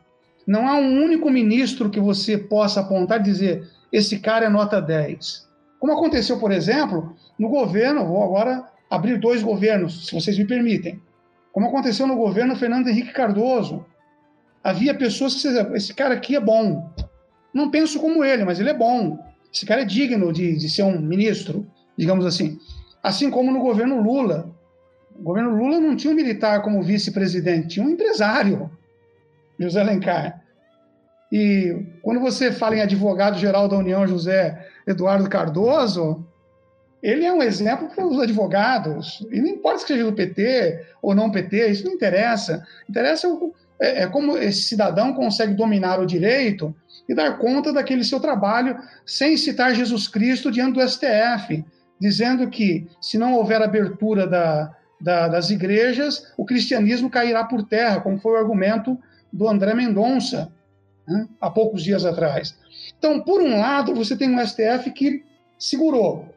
Não 0.47 0.69
há 0.69 0.74
um 0.74 1.02
único 1.02 1.31
ministro 1.31 1.90
que 1.90 2.01
você 2.01 2.36
possa 2.36 2.81
apontar 2.81 3.20
e 3.20 3.24
dizer: 3.24 3.66
esse 3.93 4.19
cara 4.19 4.47
é 4.47 4.48
nota 4.48 4.81
10. 4.81 5.48
Como 5.78 5.93
aconteceu, 5.93 6.39
por 6.39 6.51
exemplo, 6.51 7.16
no 7.39 7.48
governo, 7.48 8.06
vou 8.06 8.23
agora 8.23 8.65
abrir 8.90 9.19
dois 9.19 9.43
governos, 9.43 10.06
se 10.06 10.15
vocês 10.15 10.36
me 10.39 10.47
permitem. 10.47 11.01
Como 11.52 11.69
aconteceu 11.69 12.06
no 12.06 12.16
governo 12.16 12.56
Fernando 12.56 12.89
Henrique 12.89 13.12
Cardoso. 13.12 13.85
Havia 14.62 14.94
pessoas 14.94 15.35
que 15.35 15.48
diziam, 15.48 15.74
esse 15.74 15.94
cara 15.94 16.15
aqui 16.15 16.36
é 16.36 16.40
bom. 16.40 16.90
Não 17.55 17.70
penso 17.70 18.01
como 18.01 18.24
ele, 18.24 18.44
mas 18.44 18.60
ele 18.60 18.70
é 18.70 18.74
bom. 18.74 19.19
Esse 19.52 19.65
cara 19.65 19.82
é 19.82 19.85
digno 19.85 20.32
de, 20.32 20.56
de 20.56 20.69
ser 20.69 20.82
um 20.82 21.01
ministro, 21.01 21.66
digamos 21.97 22.27
assim. 22.27 22.59
Assim 23.02 23.31
como 23.31 23.51
no 23.51 23.60
governo 23.60 24.01
Lula. 24.01 24.55
O 25.19 25.23
governo 25.23 25.56
Lula 25.56 25.81
não 25.81 25.97
tinha 25.97 26.12
um 26.12 26.16
militar 26.16 26.62
como 26.62 26.82
vice-presidente, 26.82 27.69
tinha 27.69 27.86
um 27.86 27.90
empresário, 27.90 28.70
José 29.59 29.81
Alencar. 29.81 30.38
E 31.30 31.86
quando 32.02 32.20
você 32.20 32.50
fala 32.50 32.76
em 32.76 32.80
advogado-geral 32.80 33.68
da 33.68 33.76
União, 33.76 34.06
José 34.06 34.66
Eduardo 34.86 35.28
Cardoso, 35.28 36.26
ele 37.02 37.24
é 37.24 37.32
um 37.32 37.42
exemplo 37.42 37.88
para 37.88 38.06
os 38.06 38.18
advogados. 38.18 39.26
E 39.30 39.40
não 39.40 39.48
importa 39.48 39.80
se 39.80 39.86
seja 39.86 40.05
do 40.05 40.12
PT 40.12 40.86
ou 41.02 41.14
não 41.14 41.30
PT, 41.30 41.68
isso 41.68 41.84
não 41.84 41.92
interessa. 41.92 42.66
Interessa 42.88 43.28
é, 43.80 44.02
é 44.02 44.06
como 44.06 44.36
esse 44.38 44.62
cidadão 44.62 45.12
consegue 45.12 45.55
dominar 45.55 46.00
o 46.00 46.06
direito 46.06 46.74
e 47.09 47.14
dar 47.14 47.38
conta 47.38 47.72
daquele 47.72 48.05
seu 48.05 48.20
trabalho 48.20 48.76
sem 49.06 49.36
citar 49.36 49.74
Jesus 49.74 50.09
Cristo 50.09 50.50
diante 50.50 50.74
do 50.74 50.88
STF, 50.88 51.64
dizendo 52.00 52.48
que 52.48 52.86
se 53.00 53.18
não 53.18 53.34
houver 53.34 53.62
abertura 53.62 54.26
da, 54.26 54.74
da, 55.00 55.28
das 55.28 55.50
igrejas, 55.50 56.32
o 56.36 56.44
cristianismo 56.44 57.10
cairá 57.10 57.44
por 57.44 57.62
terra, 57.62 58.00
como 58.00 58.18
foi 58.18 58.32
o 58.32 58.36
argumento 58.36 58.98
do 59.32 59.48
André 59.48 59.74
Mendonça 59.74 60.50
né, 61.09 61.26
há 61.40 61.51
poucos 61.51 61.82
dias 61.82 62.05
atrás. 62.05 62.56
Então, 62.98 63.20
por 63.20 63.40
um 63.40 63.59
lado, 63.59 63.94
você 63.94 64.16
tem 64.16 64.28
um 64.28 64.47
STF 64.47 64.90
que 64.93 65.24
segurou. 65.59 66.35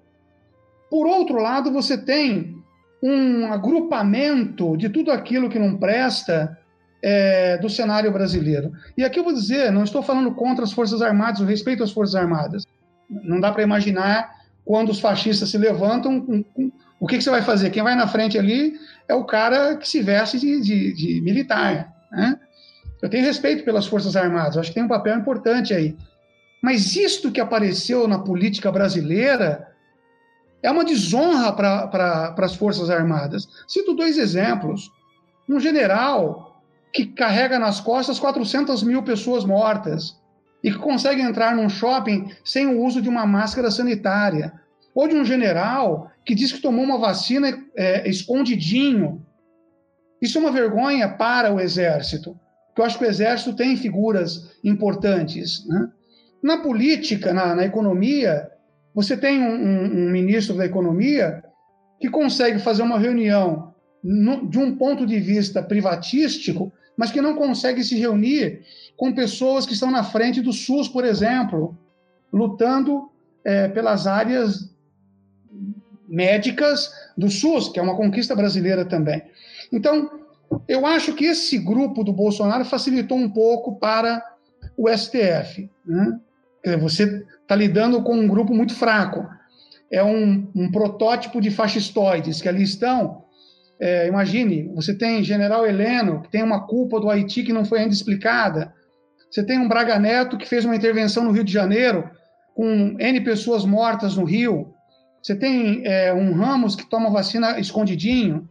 Por 0.89 1.06
outro 1.06 1.39
lado, 1.39 1.72
você 1.72 1.98
tem 1.98 2.61
um 3.03 3.52
agrupamento 3.52 4.77
de 4.77 4.89
tudo 4.89 5.11
aquilo 5.11 5.49
que 5.49 5.60
não 5.60 5.77
presta 5.77 6.57
é, 7.02 7.57
do 7.57 7.69
cenário 7.69 8.11
brasileiro. 8.11 8.72
E 8.95 9.03
aqui 9.03 9.19
eu 9.19 9.23
vou 9.23 9.34
dizer, 9.34 9.72
não 9.72 9.84
estou 9.84 10.03
falando 10.03 10.34
contra 10.34 10.64
as 10.64 10.72
Forças 10.72 11.02
Armadas, 11.02 11.41
o 11.41 11.45
respeito 11.45 11.84
às 11.84 11.91
Forças 11.91 12.15
Armadas. 12.15 12.64
Não 13.10 13.39
dá 13.39 13.52
para 13.52 13.64
imaginar 13.64 14.31
quando 14.64 14.89
os 14.89 14.99
fascistas 14.99 15.49
se 15.49 15.57
levantam, 15.57 16.22
com, 16.22 16.43
com, 16.43 16.72
o 16.99 17.07
que, 17.07 17.18
que, 17.18 17.23
você 17.23 17.31
vai 17.31 17.41
fazer? 17.41 17.72
Quem 17.72 17.81
vai 17.81 17.95
na 17.95 18.07
frente 18.07 18.38
ali 18.38 18.76
é 19.07 19.15
o 19.15 19.26
cara 19.26 19.76
que 19.76 19.89
se 19.89 20.02
veste 20.02 20.39
de, 20.39 20.61
de, 20.61 20.93
de 20.93 21.22
militar. 21.22 21.91
Né? 22.11 22.39
Eu 23.02 23.10
tenho 23.10 23.26
respeito 23.26 23.64
pelas 23.64 23.88
Forças 23.88 24.15
Armadas, 24.15 24.57
acho 24.57 24.69
que 24.69 24.76
tem 24.76 24.84
um 24.84 24.88
papel 24.88 25.18
importante 25.18 25.73
aí. 25.73 25.95
Mas 26.61 26.95
isto 26.95 27.32
que 27.32 27.41
apareceu 27.41 28.07
na 28.07 28.19
política 28.19 28.72
brasileira 28.72 29.68
é 30.61 30.69
uma 30.69 30.86
desonra 30.86 31.52
para 31.52 32.36
as 32.38 32.56
Forças 32.56 32.90
Armadas. 32.90 33.48
Cito 33.68 33.95
dois 33.95 34.18
exemplos. 34.18 34.91
Um 35.49 35.60
general 35.60 36.64
que 36.94 37.07
carrega 37.07 37.57
nas 37.57 37.80
costas 37.80 38.19
400 38.19 38.84
mil 38.84 39.02
pessoas 39.02 39.44
mortas 39.44 40.15
e 40.64 40.72
que 40.72 40.78
consegue 40.78 41.22
entrar 41.22 41.56
num 41.56 41.69
shopping 41.69 42.32
sem 42.44 42.68
o 42.68 42.84
uso 42.84 43.02
de 43.02 43.10
uma 43.10 43.26
máscara 43.26 43.72
sanitária. 43.72 44.53
Ou 44.94 45.07
de 45.07 45.15
um 45.15 45.26
general 45.26 46.11
que 46.23 46.36
diz 46.36 46.52
que 46.52 46.61
tomou 46.61 46.84
uma 46.84 46.99
vacina 46.99 47.57
é, 47.76 48.07
escondidinho. 48.07 49.26
Isso 50.22 50.38
é 50.38 50.41
uma 50.41 50.52
vergonha 50.52 51.10
para 51.10 51.52
o 51.52 51.60
Exército, 51.60 52.38
porque 52.72 52.81
eu 52.81 52.85
acho 52.85 52.98
que 52.98 53.03
o 53.03 53.10
Exército 53.10 53.53
tem 53.53 53.76
figuras 53.76 54.56
importantes. 54.64 55.68
Né? 55.68 55.89
Na 56.41 56.57
política, 56.57 57.34
na, 57.34 57.53
na, 57.53 57.65
economia, 57.65 58.49
você 58.95 59.18
tem 59.18 59.41
um, 59.41 59.53
um, 59.53 59.84
um, 59.85 60.10
ministro 60.10 60.56
da 60.56 60.65
Economia 60.65 61.43
que 61.99 62.10
consegue 62.10 62.60
fazer 62.60 62.81
uma 62.81 62.98
reunião 62.98 63.73
no, 64.02 64.48
de 64.48 64.57
um 64.57 64.76
ponto 64.76 65.06
de 65.06 65.19
vista 65.19 65.61
privatístico, 65.61 66.72
mas 66.95 67.11
que 67.11 67.22
não 67.22 67.35
consegue 67.35 67.84
se 67.84 67.98
reunir 67.99 68.61
com 68.95 69.14
pessoas 69.14 69.65
que 69.65 69.73
estão 69.73 69.91
na 69.91 70.03
frente 70.03 70.41
do 70.41 70.53
SUS, 70.53 70.88
por 70.88 71.03
exemplo, 71.03 71.77
lutando 72.31 73.10
é, 73.43 73.68
pelas 73.68 74.07
áreas 74.07 74.73
médicas 76.07 76.91
do 77.18 77.30
SUS, 77.30 77.69
que 77.69 77.80
é 77.80 77.84
uma 77.84 77.98
conquista 77.98 78.35
brasileira 78.35 78.85
também. 78.85 79.22
Então, 79.72 80.20
eu 80.68 80.86
acho 80.86 81.14
que 81.14 81.26
esse 81.26 81.57
grupo 81.57 82.03
do 82.03 82.14
Bolsonaro 82.14 82.65
facilitou 82.65 83.18
um 83.18 83.30
pouco 83.30 83.78
para 83.78 84.23
o 84.78 84.90
STF. 84.90 85.69
Né? 85.86 86.19
Você 86.80 87.26
está 87.41 87.56
lidando 87.56 88.02
com 88.03 88.15
um 88.15 88.28
grupo 88.28 88.53
muito 88.53 88.73
fraco. 88.73 89.28
É 89.91 90.03
um, 90.03 90.49
um 90.56 90.72
protótipo 90.72 91.41
de 91.41 91.52
fascistoides 91.52 92.41
que 92.41 92.48
ali 92.48 92.64
estão. 92.64 93.26
É, 93.80 94.07
imagine, 94.07 94.72
você 94.76 94.95
tem 94.95 95.23
General 95.23 95.65
Heleno, 95.65 96.22
que 96.22 96.30
tem 96.30 96.44
uma 96.44 96.68
culpa 96.68 96.99
do 96.99 97.10
Haiti 97.10 97.44
que 97.44 97.52
não 97.52 97.65
foi 97.65 97.80
ainda 97.80 97.94
explicada. 97.94 98.73
Você 99.30 99.44
tem 99.44 99.57
um 99.57 99.68
Braga 99.68 99.98
Neto 99.98 100.38
que 100.38 100.48
fez 100.48 100.65
uma 100.65 100.76
intervenção 100.76 101.23
no 101.23 101.32
Rio 101.32 101.44
de 101.44 101.52
Janeiro, 101.52 102.10
com 102.53 102.95
N 102.99 103.22
pessoas 103.22 103.65
mortas 103.65 104.15
no 104.15 104.23
Rio. 104.23 104.73
Você 105.22 105.36
tem 105.36 105.82
é, 105.86 106.14
um 106.14 106.34
Ramos 106.34 106.76
que 106.76 106.90
toma 106.90 107.10
vacina 107.10 107.60
escondidinho. 107.60 108.48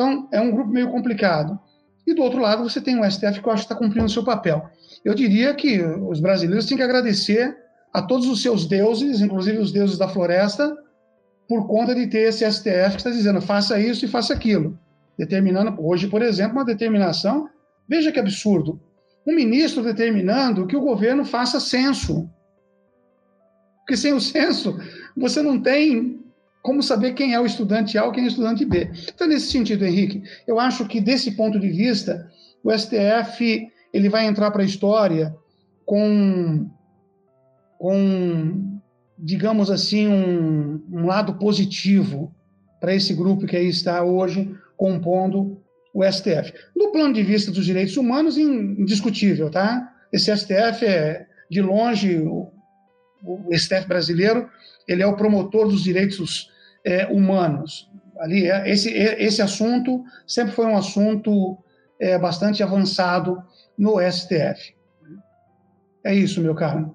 Então, 0.00 0.26
é 0.32 0.40
um 0.40 0.50
grupo 0.50 0.70
meio 0.70 0.90
complicado. 0.90 1.60
E 2.06 2.14
do 2.14 2.22
outro 2.22 2.40
lado, 2.40 2.62
você 2.62 2.80
tem 2.80 2.98
o 2.98 3.04
STF 3.04 3.42
que 3.42 3.46
eu 3.46 3.52
acho 3.52 3.66
que 3.66 3.72
está 3.72 3.74
cumprindo 3.74 4.06
o 4.06 4.10
seu 4.10 4.24
papel. 4.24 4.66
Eu 5.04 5.14
diria 5.14 5.52
que 5.52 5.82
os 5.82 6.20
brasileiros 6.20 6.64
têm 6.64 6.78
que 6.78 6.82
agradecer 6.82 7.54
a 7.92 8.00
todos 8.00 8.26
os 8.26 8.40
seus 8.40 8.66
deuses, 8.66 9.20
inclusive 9.20 9.58
os 9.58 9.70
deuses 9.70 9.98
da 9.98 10.08
floresta, 10.08 10.74
por 11.46 11.66
conta 11.66 11.94
de 11.94 12.06
ter 12.06 12.30
esse 12.30 12.50
STF 12.50 12.92
que 12.92 12.96
está 12.96 13.10
dizendo 13.10 13.42
faça 13.42 13.78
isso 13.78 14.06
e 14.06 14.08
faça 14.08 14.32
aquilo. 14.32 14.78
Determinando, 15.18 15.76
hoje, 15.78 16.06
por 16.06 16.22
exemplo, 16.22 16.54
uma 16.54 16.64
determinação. 16.64 17.50
Veja 17.86 18.10
que 18.10 18.18
absurdo. 18.18 18.80
Um 19.26 19.34
ministro 19.34 19.84
determinando 19.84 20.66
que 20.66 20.76
o 20.76 20.80
governo 20.80 21.26
faça 21.26 21.60
censo. 21.60 22.26
Porque 23.80 23.98
sem 23.98 24.14
o 24.14 24.20
censo, 24.20 24.78
você 25.14 25.42
não 25.42 25.60
tem 25.60 26.19
como 26.62 26.82
saber 26.82 27.14
quem 27.14 27.34
é 27.34 27.40
o 27.40 27.46
estudante 27.46 27.96
A 27.96 28.04
ou 28.04 28.12
quem 28.12 28.24
é 28.24 28.26
o 28.26 28.30
estudante 28.30 28.64
B. 28.64 28.90
Então, 29.14 29.26
nesse 29.26 29.50
sentido, 29.50 29.84
Henrique, 29.84 30.22
eu 30.46 30.60
acho 30.60 30.86
que 30.86 31.00
desse 31.00 31.32
ponto 31.32 31.58
de 31.58 31.70
vista, 31.70 32.30
o 32.62 32.70
STF 32.76 33.68
ele 33.92 34.08
vai 34.08 34.26
entrar 34.26 34.50
para 34.50 34.62
a 34.62 34.66
história 34.66 35.34
com, 35.84 36.70
com, 37.78 38.80
digamos 39.18 39.70
assim, 39.70 40.06
um, 40.06 40.82
um 40.92 41.06
lado 41.06 41.34
positivo 41.34 42.34
para 42.80 42.94
esse 42.94 43.14
grupo 43.14 43.46
que 43.46 43.56
aí 43.56 43.68
está 43.68 44.02
hoje 44.02 44.54
compondo 44.76 45.60
o 45.92 46.04
STF. 46.04 46.52
Do 46.76 46.92
plano 46.92 47.12
de 47.12 47.22
vista 47.22 47.50
dos 47.50 47.64
direitos 47.64 47.96
humanos, 47.96 48.38
indiscutível, 48.38 49.50
tá? 49.50 49.92
Esse 50.12 50.34
STF 50.34 50.84
é, 50.86 51.26
de 51.50 51.60
longe, 51.60 52.18
o, 52.18 52.52
o 53.22 53.48
STF 53.52 53.86
brasileiro 53.86 54.48
ele 54.90 55.02
é 55.02 55.06
o 55.06 55.14
promotor 55.14 55.68
dos 55.68 55.84
direitos 55.84 56.50
é, 56.84 57.06
humanos. 57.06 57.88
Ali, 58.18 58.50
é, 58.50 58.68
esse, 58.68 58.92
é, 58.92 59.22
esse 59.22 59.40
assunto 59.40 60.04
sempre 60.26 60.52
foi 60.52 60.66
um 60.66 60.76
assunto 60.76 61.56
é, 62.00 62.18
bastante 62.18 62.60
avançado 62.60 63.40
no 63.78 64.00
STF. 64.00 64.74
É 66.04 66.12
isso, 66.12 66.40
meu 66.40 66.56
caro. 66.56 66.92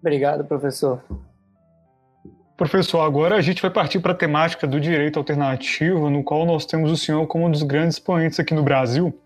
Obrigado, 0.00 0.44
professor. 0.44 1.04
Professor, 2.56 3.00
agora 3.02 3.36
a 3.36 3.40
gente 3.40 3.62
vai 3.62 3.70
partir 3.70 4.00
para 4.00 4.12
a 4.12 4.16
temática 4.16 4.66
do 4.66 4.80
direito 4.80 5.16
alternativo, 5.18 6.10
no 6.10 6.24
qual 6.24 6.44
nós 6.44 6.66
temos 6.66 6.90
o 6.90 6.96
senhor 6.96 7.24
como 7.28 7.46
um 7.46 7.50
dos 7.50 7.62
grandes 7.62 7.96
expoentes 7.96 8.40
aqui 8.40 8.52
no 8.52 8.64
Brasil. 8.64 9.16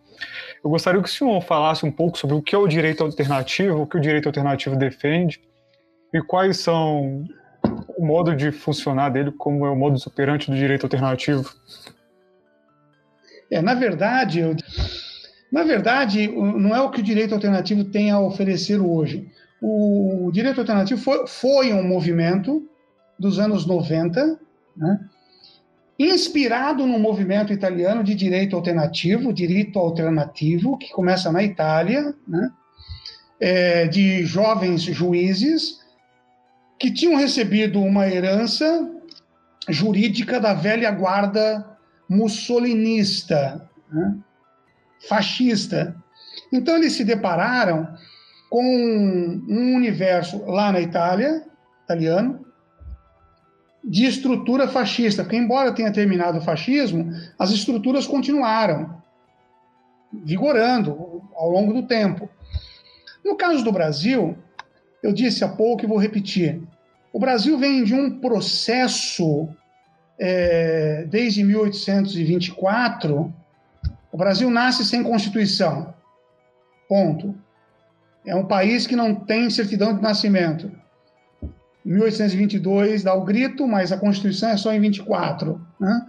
Eu 0.63 0.69
gostaria 0.69 1.01
que 1.01 1.09
o 1.09 1.13
senhor 1.13 1.41
falasse 1.41 1.87
um 1.87 1.91
pouco 1.91 2.19
sobre 2.19 2.37
o 2.37 2.43
que 2.43 2.55
é 2.55 2.59
o 2.59 2.69
direito 2.69 3.03
alternativo, 3.03 3.81
o 3.81 3.87
que 3.87 3.97
o 3.97 4.01
direito 4.01 4.29
alternativo 4.29 4.77
defende 4.77 5.41
e 6.13 6.21
quais 6.21 6.59
são 6.59 7.25
o 7.97 8.05
modo 8.05 8.35
de 8.35 8.51
funcionar 8.53 9.11
dele, 9.11 9.33
como 9.33 9.65
é 9.65 9.71
o 9.71 9.77
modo 9.77 9.97
operante 10.07 10.51
do 10.51 10.57
direito 10.57 10.85
alternativo. 10.85 11.49
É, 13.51 13.61
na 13.63 13.75
verdade, 13.75 14.41
eu, 14.41 14.57
na 15.53 15.63
verdade, 15.63 16.29
não 16.29 16.75
é 16.75 16.81
o 16.81 16.91
que 16.91 17.01
o 17.01 17.05
direito 17.05 17.35
alternativo 17.35 17.85
tem 17.85 18.11
a 18.11 18.19
oferecer 18.19 18.81
hoje. 18.81 19.31
O 19.61 20.31
direito 20.33 20.61
alternativo 20.61 21.01
foi, 21.01 21.27
foi 21.27 21.73
um 21.73 21.87
movimento 21.87 22.67
dos 23.19 23.39
anos 23.39 23.67
90, 23.67 24.41
né, 24.77 25.01
inspirado 25.99 26.87
no 26.87 26.99
movimento 26.99 27.53
italiano 27.53 28.03
de 28.03 28.15
direito 28.15 28.57
alternativo, 28.57 29.33
direito 29.33 29.79
alternativo, 29.79 30.77
que 30.79 30.91
começa 30.91 31.31
na 31.31 31.45
Itália, 31.45 32.15
né, 32.27 32.51
é, 33.39 33.87
de 33.87 34.25
jovens 34.25 34.83
juízes 34.83 35.82
que 36.83 36.91
tinham 36.91 37.15
recebido 37.15 37.81
uma 37.81 38.09
herança 38.09 38.91
jurídica 39.69 40.41
da 40.41 40.53
velha 40.53 40.91
guarda 40.91 41.65
mussolinista, 42.09 43.71
né, 43.89 44.19
fascista. 45.09 45.95
Então 46.53 46.77
eles 46.77 46.95
se 46.95 47.05
depararam 47.05 47.87
com 48.51 48.61
um 48.61 49.77
universo 49.77 50.45
lá 50.45 50.73
na 50.73 50.81
Itália, 50.81 51.47
italiano, 51.85 52.45
de 53.85 54.05
estrutura 54.05 54.67
fascista, 54.67 55.23
porque 55.23 55.37
embora 55.37 55.73
tenha 55.73 55.93
terminado 55.93 56.39
o 56.39 56.43
fascismo, 56.43 57.13
as 57.39 57.53
estruturas 57.53 58.09
continuaram 58.09 59.01
vigorando 60.13 61.23
ao 61.37 61.49
longo 61.49 61.73
do 61.75 61.87
tempo. 61.87 62.29
No 63.25 63.37
caso 63.37 63.63
do 63.63 63.71
Brasil, 63.71 64.37
eu 65.01 65.13
disse 65.13 65.45
há 65.45 65.49
pouco 65.49 65.85
e 65.85 65.89
vou 65.89 65.99
repetir, 65.99 66.61
o 67.13 67.19
Brasil 67.19 67.59
vem 67.59 67.85
de 67.85 67.95
um 67.95 68.19
processo 68.19 69.49
é, 70.19 71.05
desde 71.09 71.45
1824. 71.45 73.33
O 74.11 74.17
Brasil 74.17 74.51
nasce 74.51 74.85
sem 74.85 75.03
Constituição. 75.03 75.93
Ponto. 76.89 77.35
É 78.25 78.35
um 78.35 78.47
país 78.47 78.87
que 78.87 78.97
não 78.97 79.15
tem 79.15 79.51
certidão 79.51 79.95
de 79.95 80.03
nascimento. 80.03 80.71
1822 81.85 83.03
dá 83.03 83.13
o 83.15 83.25
grito, 83.25 83.67
mas 83.67 83.91
a 83.91 83.99
Constituição 83.99 84.51
é 84.51 84.57
só 84.57 84.73
em 84.73 84.81
24. 84.81 85.61
Né? 85.81 86.07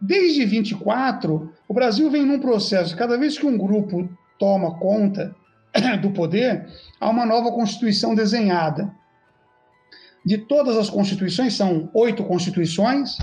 Desde 0.00 0.44
24, 0.44 1.52
o 1.66 1.74
Brasil 1.74 2.10
vem 2.10 2.24
num 2.24 2.38
processo, 2.38 2.96
cada 2.96 3.16
vez 3.16 3.38
que 3.38 3.46
um 3.46 3.56
grupo 3.56 4.08
toma 4.38 4.78
conta 4.78 5.34
do 6.02 6.10
poder, 6.10 6.68
há 7.00 7.08
uma 7.08 7.26
nova 7.26 7.50
Constituição 7.50 8.14
desenhada. 8.14 8.92
De 10.24 10.38
todas 10.38 10.76
as 10.76 10.90
constituições, 10.90 11.54
são 11.54 11.88
oito 11.94 12.24
constituições. 12.24 13.18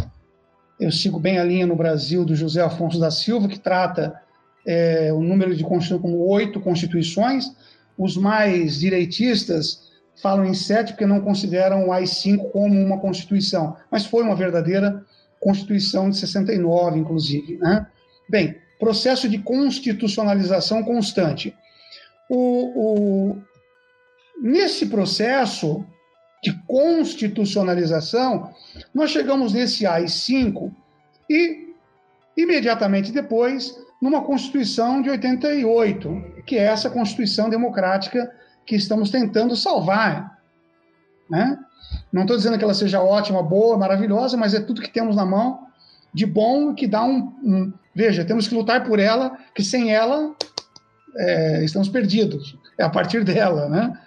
Eu 0.79 0.91
sigo 0.91 1.19
bem 1.19 1.37
a 1.37 1.43
linha 1.43 1.65
no 1.65 1.75
Brasil 1.75 2.25
do 2.25 2.35
José 2.35 2.61
Afonso 2.61 2.99
da 2.99 3.11
Silva, 3.11 3.47
que 3.47 3.59
trata 3.59 4.19
é, 4.65 5.11
o 5.13 5.21
número 5.21 5.55
de 5.55 5.63
constituições 5.63 6.01
como 6.01 6.27
oito 6.27 6.59
constituições. 6.59 7.51
Os 7.97 8.17
mais 8.17 8.79
direitistas 8.79 9.91
falam 10.21 10.45
em 10.45 10.53
sete 10.53 10.93
porque 10.93 11.05
não 11.05 11.21
consideram 11.21 11.87
o 11.87 11.91
AI-5 11.91 12.51
como 12.51 12.79
uma 12.79 12.99
constituição, 12.99 13.75
mas 13.91 14.05
foi 14.05 14.23
uma 14.23 14.35
verdadeira 14.35 15.03
constituição 15.39 16.09
de 16.09 16.17
69, 16.17 16.99
inclusive. 16.99 17.57
Né? 17.57 17.85
Bem, 18.29 18.55
processo 18.79 19.29
de 19.29 19.37
constitucionalização 19.37 20.83
constante. 20.83 21.55
O, 22.29 23.29
o, 23.29 23.37
nesse 24.41 24.87
processo 24.87 25.85
de 26.43 26.53
constitucionalização, 26.67 28.53
nós 28.93 29.11
chegamos 29.11 29.53
nesse 29.53 29.85
AI-5 29.85 30.71
e, 31.29 31.73
imediatamente 32.37 33.11
depois, 33.11 33.75
numa 34.01 34.21
Constituição 34.21 35.01
de 35.01 35.09
88, 35.09 36.43
que 36.45 36.57
é 36.57 36.65
essa 36.65 36.89
Constituição 36.89 37.49
democrática 37.49 38.31
que 38.65 38.75
estamos 38.75 39.09
tentando 39.09 39.55
salvar. 39.55 40.39
Né? 41.29 41.57
Não 42.11 42.21
estou 42.21 42.37
dizendo 42.37 42.57
que 42.57 42.63
ela 42.63 42.73
seja 42.73 43.01
ótima, 43.01 43.41
boa, 43.41 43.77
maravilhosa, 43.77 44.37
mas 44.37 44.53
é 44.53 44.59
tudo 44.59 44.81
que 44.81 44.91
temos 44.91 45.15
na 45.15 45.25
mão 45.25 45.65
de 46.13 46.25
bom 46.25 46.73
que 46.73 46.87
dá 46.87 47.03
um, 47.03 47.33
um 47.43 47.73
veja, 47.93 48.23
temos 48.23 48.47
que 48.47 48.55
lutar 48.55 48.85
por 48.85 48.99
ela, 48.99 49.37
que 49.53 49.63
sem 49.63 49.93
ela 49.93 50.33
é, 51.17 51.63
estamos 51.63 51.89
perdidos. 51.89 52.57
É 52.77 52.83
a 52.83 52.89
partir 52.89 53.23
dela, 53.23 53.67
né? 53.67 53.97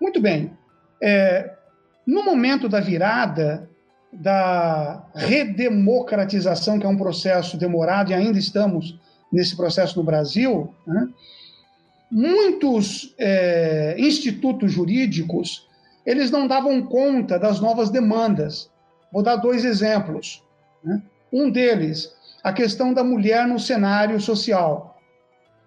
Muito 0.00 0.20
bem. 0.20 0.52
É, 1.06 1.52
no 2.06 2.24
momento 2.24 2.66
da 2.66 2.80
virada 2.80 3.68
da 4.10 5.04
redemocratização, 5.14 6.78
que 6.78 6.86
é 6.86 6.88
um 6.88 6.96
processo 6.96 7.58
demorado 7.58 8.10
e 8.10 8.14
ainda 8.14 8.38
estamos 8.38 8.98
nesse 9.30 9.54
processo 9.54 9.98
no 9.98 10.04
Brasil, 10.04 10.72
né? 10.86 11.08
muitos 12.10 13.14
é, 13.18 13.96
institutos 13.98 14.72
jurídicos 14.72 15.68
eles 16.06 16.30
não 16.30 16.46
davam 16.46 16.82
conta 16.82 17.38
das 17.38 17.60
novas 17.60 17.90
demandas. 17.90 18.70
Vou 19.12 19.22
dar 19.22 19.36
dois 19.36 19.64
exemplos. 19.64 20.42
Né? 20.82 21.02
Um 21.30 21.50
deles, 21.50 22.14
a 22.42 22.52
questão 22.52 22.94
da 22.94 23.04
mulher 23.04 23.46
no 23.46 23.60
cenário 23.60 24.18
social. 24.20 24.98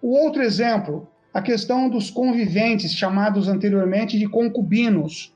O 0.00 0.16
outro 0.16 0.42
exemplo, 0.42 1.08
a 1.32 1.42
questão 1.42 1.88
dos 1.88 2.10
conviventes, 2.10 2.92
chamados 2.92 3.48
anteriormente 3.48 4.18
de 4.18 4.28
concubinos. 4.28 5.34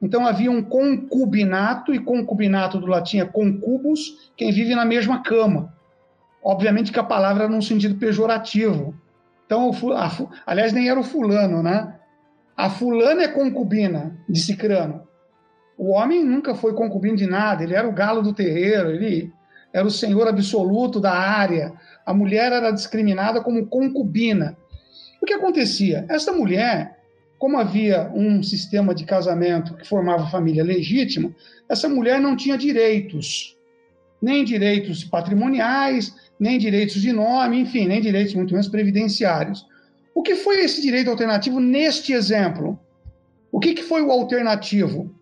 Então 0.00 0.26
havia 0.26 0.50
um 0.50 0.62
concubinato, 0.62 1.92
e 1.92 1.98
concubinato 1.98 2.78
do 2.78 2.86
latim 2.86 3.18
é 3.18 3.24
concubus, 3.24 4.32
quem 4.36 4.52
vive 4.52 4.74
na 4.74 4.84
mesma 4.84 5.22
cama. 5.22 5.74
Obviamente 6.42 6.92
que 6.92 7.00
a 7.00 7.04
palavra 7.04 7.44
era 7.44 7.52
num 7.52 7.60
sentido 7.60 7.96
pejorativo. 7.96 8.94
Então, 9.44 9.70
a, 9.96 10.10
aliás, 10.46 10.72
nem 10.72 10.88
era 10.88 11.00
o 11.00 11.04
fulano, 11.04 11.62
né? 11.62 11.94
A 12.56 12.70
fulana 12.70 13.22
é 13.22 13.28
concubina 13.28 14.18
de 14.28 14.40
Cicrano. 14.40 15.06
O 15.76 15.90
homem 15.90 16.24
nunca 16.24 16.54
foi 16.54 16.74
concubino 16.74 17.16
de 17.16 17.26
nada, 17.26 17.62
ele 17.62 17.74
era 17.74 17.88
o 17.88 17.92
galo 17.92 18.20
do 18.20 18.32
terreiro, 18.32 18.90
ele 18.90 19.32
era 19.72 19.86
o 19.86 19.90
senhor 19.90 20.26
absoluto 20.26 21.00
da 21.00 21.12
área. 21.12 21.72
A 22.04 22.12
mulher 22.12 22.52
era 22.52 22.70
discriminada 22.72 23.40
como 23.40 23.66
concubina. 23.66 24.56
O 25.20 25.26
que 25.26 25.34
acontecia? 25.34 26.06
Essa 26.08 26.32
mulher, 26.32 26.98
como 27.38 27.58
havia 27.58 28.10
um 28.14 28.42
sistema 28.42 28.94
de 28.94 29.04
casamento 29.04 29.74
que 29.74 29.86
formava 29.86 30.30
família 30.30 30.64
legítima, 30.64 31.34
essa 31.68 31.88
mulher 31.88 32.20
não 32.20 32.36
tinha 32.36 32.56
direitos, 32.56 33.56
nem 34.20 34.44
direitos 34.44 35.04
patrimoniais, 35.04 36.14
nem 36.38 36.58
direitos 36.58 37.00
de 37.00 37.12
nome, 37.12 37.60
enfim, 37.60 37.86
nem 37.86 38.00
direitos 38.00 38.34
muito 38.34 38.52
menos 38.52 38.68
previdenciários. 38.68 39.66
O 40.14 40.22
que 40.22 40.34
foi 40.34 40.60
esse 40.64 40.80
direito 40.82 41.10
alternativo 41.10 41.60
neste 41.60 42.12
exemplo? 42.12 42.78
O 43.52 43.60
que, 43.60 43.74
que 43.74 43.82
foi 43.82 44.02
o 44.02 44.10
alternativo? 44.10 45.14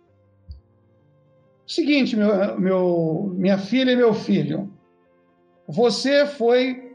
Seguinte, 1.66 2.16
meu, 2.16 2.60
meu, 2.60 3.34
minha 3.36 3.58
filha 3.58 3.90
e 3.90 3.96
meu 3.96 4.14
filho, 4.14 4.72
você 5.66 6.26
foi 6.26 6.85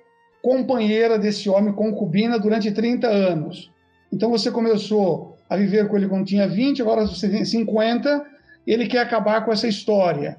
companheira 0.41 1.19
desse 1.19 1.49
homem 1.49 1.73
concubina 1.73 2.39
durante 2.39 2.71
30 2.71 3.07
anos. 3.07 3.71
Então 4.11 4.29
você 4.29 4.51
começou 4.51 5.37
a 5.49 5.55
viver 5.55 5.87
com 5.87 5.97
ele 5.97 6.07
quando 6.07 6.25
tinha 6.25 6.47
20, 6.47 6.81
agora 6.81 7.05
você 7.05 7.29
tem 7.29 7.45
50, 7.45 8.25
ele 8.65 8.87
quer 8.87 8.99
acabar 8.99 9.43
com 9.43 9.51
essa 9.51 9.67
história 9.67 10.37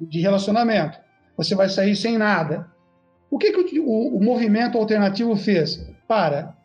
de 0.00 0.20
relacionamento. 0.20 0.98
Você 1.36 1.54
vai 1.54 1.68
sair 1.68 1.96
sem 1.96 2.18
nada. 2.18 2.66
O 3.30 3.38
que, 3.38 3.52
que 3.52 3.78
o, 3.78 4.16
o, 4.16 4.22
movimento 4.22 4.78
alternativo 4.78 5.36
fez? 5.36 5.86
Para, 6.06 6.56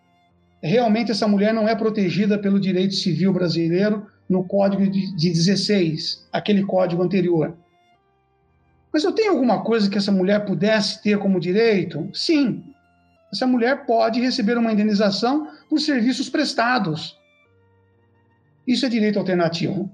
realmente 0.61 1.11
essa 1.11 1.27
mulher 1.27 1.53
não 1.53 1.68
é 1.68 1.76
protegida 1.76 2.39
pelo 2.39 2.60
direito 2.60 2.95
civil 2.95 3.34
brasileiro 3.34 4.07
no 4.30 4.45
Código 4.45 4.89
de, 4.89 5.15
de 5.15 5.30
16, 5.30 6.27
aquele 6.31 6.64
código 6.64 7.03
anterior. 7.03 7.55
Mas 8.91 9.03
eu 9.03 9.11
tenho 9.11 9.31
alguma 9.31 9.64
coisa 9.64 9.89
que 9.89 9.97
essa 9.97 10.11
mulher 10.11 10.45
pudesse 10.45 11.01
ter 11.01 11.18
como 11.18 11.39
direito? 11.39 12.10
Sim. 12.14 12.64
Essa 13.34 13.47
mulher 13.47 13.85
pode 13.85 14.22
receber 14.22 14.57
uma 14.57 14.72
indenização 14.72 15.49
por 15.69 15.80
serviços 15.80 16.30
prestados. 16.30 17.18
Isso 18.65 18.85
é 18.85 18.89
direito 18.89 19.19
alternativo. 19.19 19.91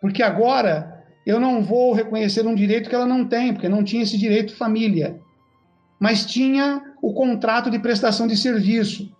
Porque 0.00 0.22
agora 0.22 1.04
eu 1.24 1.38
não 1.38 1.62
vou 1.62 1.92
reconhecer 1.92 2.44
um 2.46 2.54
direito 2.54 2.88
que 2.88 2.94
ela 2.94 3.06
não 3.06 3.24
tem, 3.24 3.52
porque 3.52 3.68
não 3.68 3.84
tinha 3.84 4.02
esse 4.02 4.18
direito 4.18 4.56
família 4.56 5.20
mas 5.98 6.24
tinha 6.24 6.82
o 7.02 7.12
contrato 7.12 7.70
de 7.70 7.78
prestação 7.78 8.26
de 8.26 8.36
serviço. 8.36 9.10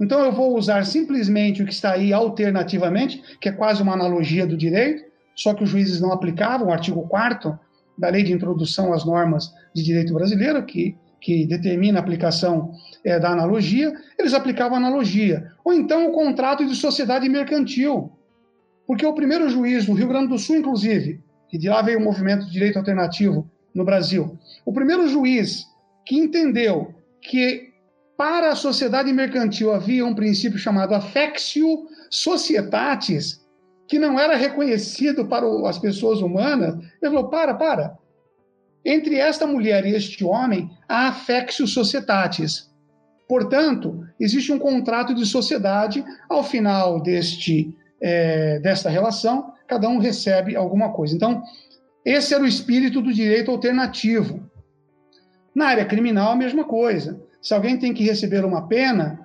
Então 0.00 0.20
eu 0.20 0.32
vou 0.32 0.56
usar 0.56 0.86
simplesmente 0.86 1.62
o 1.62 1.66
que 1.66 1.72
está 1.72 1.92
aí 1.92 2.12
alternativamente, 2.12 3.22
que 3.40 3.48
é 3.48 3.52
quase 3.52 3.82
uma 3.82 3.92
analogia 3.92 4.46
do 4.46 4.56
direito, 4.56 5.04
só 5.34 5.52
que 5.52 5.64
os 5.64 5.70
juízes 5.70 6.00
não 6.00 6.12
aplicavam 6.12 6.68
o 6.68 6.72
artigo 6.72 7.06
4 7.08 7.58
da 7.98 8.08
Lei 8.08 8.22
de 8.22 8.32
Introdução 8.32 8.92
às 8.92 9.04
Normas 9.04 9.52
de 9.74 9.82
Direito 9.82 10.14
Brasileiro, 10.14 10.62
que, 10.64 10.96
que 11.20 11.46
determina 11.46 11.98
a 11.98 12.02
aplicação 12.02 12.72
é, 13.04 13.18
da 13.18 13.30
analogia, 13.30 13.92
eles 14.18 14.34
aplicavam 14.34 14.76
analogia. 14.76 15.52
Ou 15.64 15.72
então 15.72 16.08
o 16.08 16.12
contrato 16.12 16.64
de 16.64 16.74
sociedade 16.74 17.28
mercantil, 17.28 18.10
porque 18.86 19.04
o 19.04 19.14
primeiro 19.14 19.48
juiz 19.48 19.86
do 19.86 19.92
Rio 19.92 20.08
Grande 20.08 20.28
do 20.28 20.38
Sul, 20.38 20.56
inclusive, 20.56 21.20
que 21.48 21.58
de 21.58 21.68
lá 21.68 21.82
veio 21.82 21.98
o 21.98 22.02
movimento 22.02 22.46
de 22.46 22.52
direito 22.52 22.78
alternativo 22.78 23.50
no 23.74 23.84
Brasil, 23.84 24.38
o 24.64 24.72
primeiro 24.72 25.06
juiz 25.08 25.66
que 26.06 26.16
entendeu 26.16 26.94
que 27.20 27.70
para 28.16 28.50
a 28.50 28.56
sociedade 28.56 29.12
mercantil 29.12 29.72
havia 29.72 30.04
um 30.04 30.14
princípio 30.14 30.58
chamado 30.58 30.94
affectio 30.94 31.86
societatis, 32.10 33.40
que 33.88 33.98
não 33.98 34.18
era 34.18 34.36
reconhecido 34.36 35.26
para 35.26 35.46
as 35.68 35.78
pessoas 35.78 36.20
humanas, 36.20 36.74
ele 37.00 37.14
falou: 37.14 37.28
para, 37.28 37.54
para. 37.54 37.98
Entre 38.84 39.16
esta 39.16 39.46
mulher 39.46 39.84
e 39.84 39.94
este 39.94 40.24
homem, 40.24 40.70
há 40.88 41.08
affectio 41.08 41.66
societatis. 41.66 42.70
Portanto, 43.28 44.04
existe 44.18 44.50
um 44.52 44.58
contrato 44.58 45.14
de 45.14 45.24
sociedade. 45.24 46.04
Ao 46.28 46.42
final 46.42 47.00
deste, 47.00 47.76
é, 48.02 48.58
desta 48.58 48.90
relação, 48.90 49.52
cada 49.68 49.88
um 49.88 49.98
recebe 49.98 50.56
alguma 50.56 50.92
coisa. 50.92 51.14
Então, 51.14 51.42
esse 52.04 52.34
era 52.34 52.42
o 52.42 52.46
espírito 52.46 53.00
do 53.00 53.12
direito 53.12 53.50
alternativo. 53.50 54.50
Na 55.54 55.66
área 55.66 55.84
criminal, 55.84 56.32
a 56.32 56.36
mesma 56.36 56.64
coisa. 56.64 57.22
Se 57.42 57.54
alguém 57.54 57.78
tem 57.78 57.92
que 57.92 58.04
receber 58.04 58.44
uma 58.44 58.66
pena, 58.66 59.20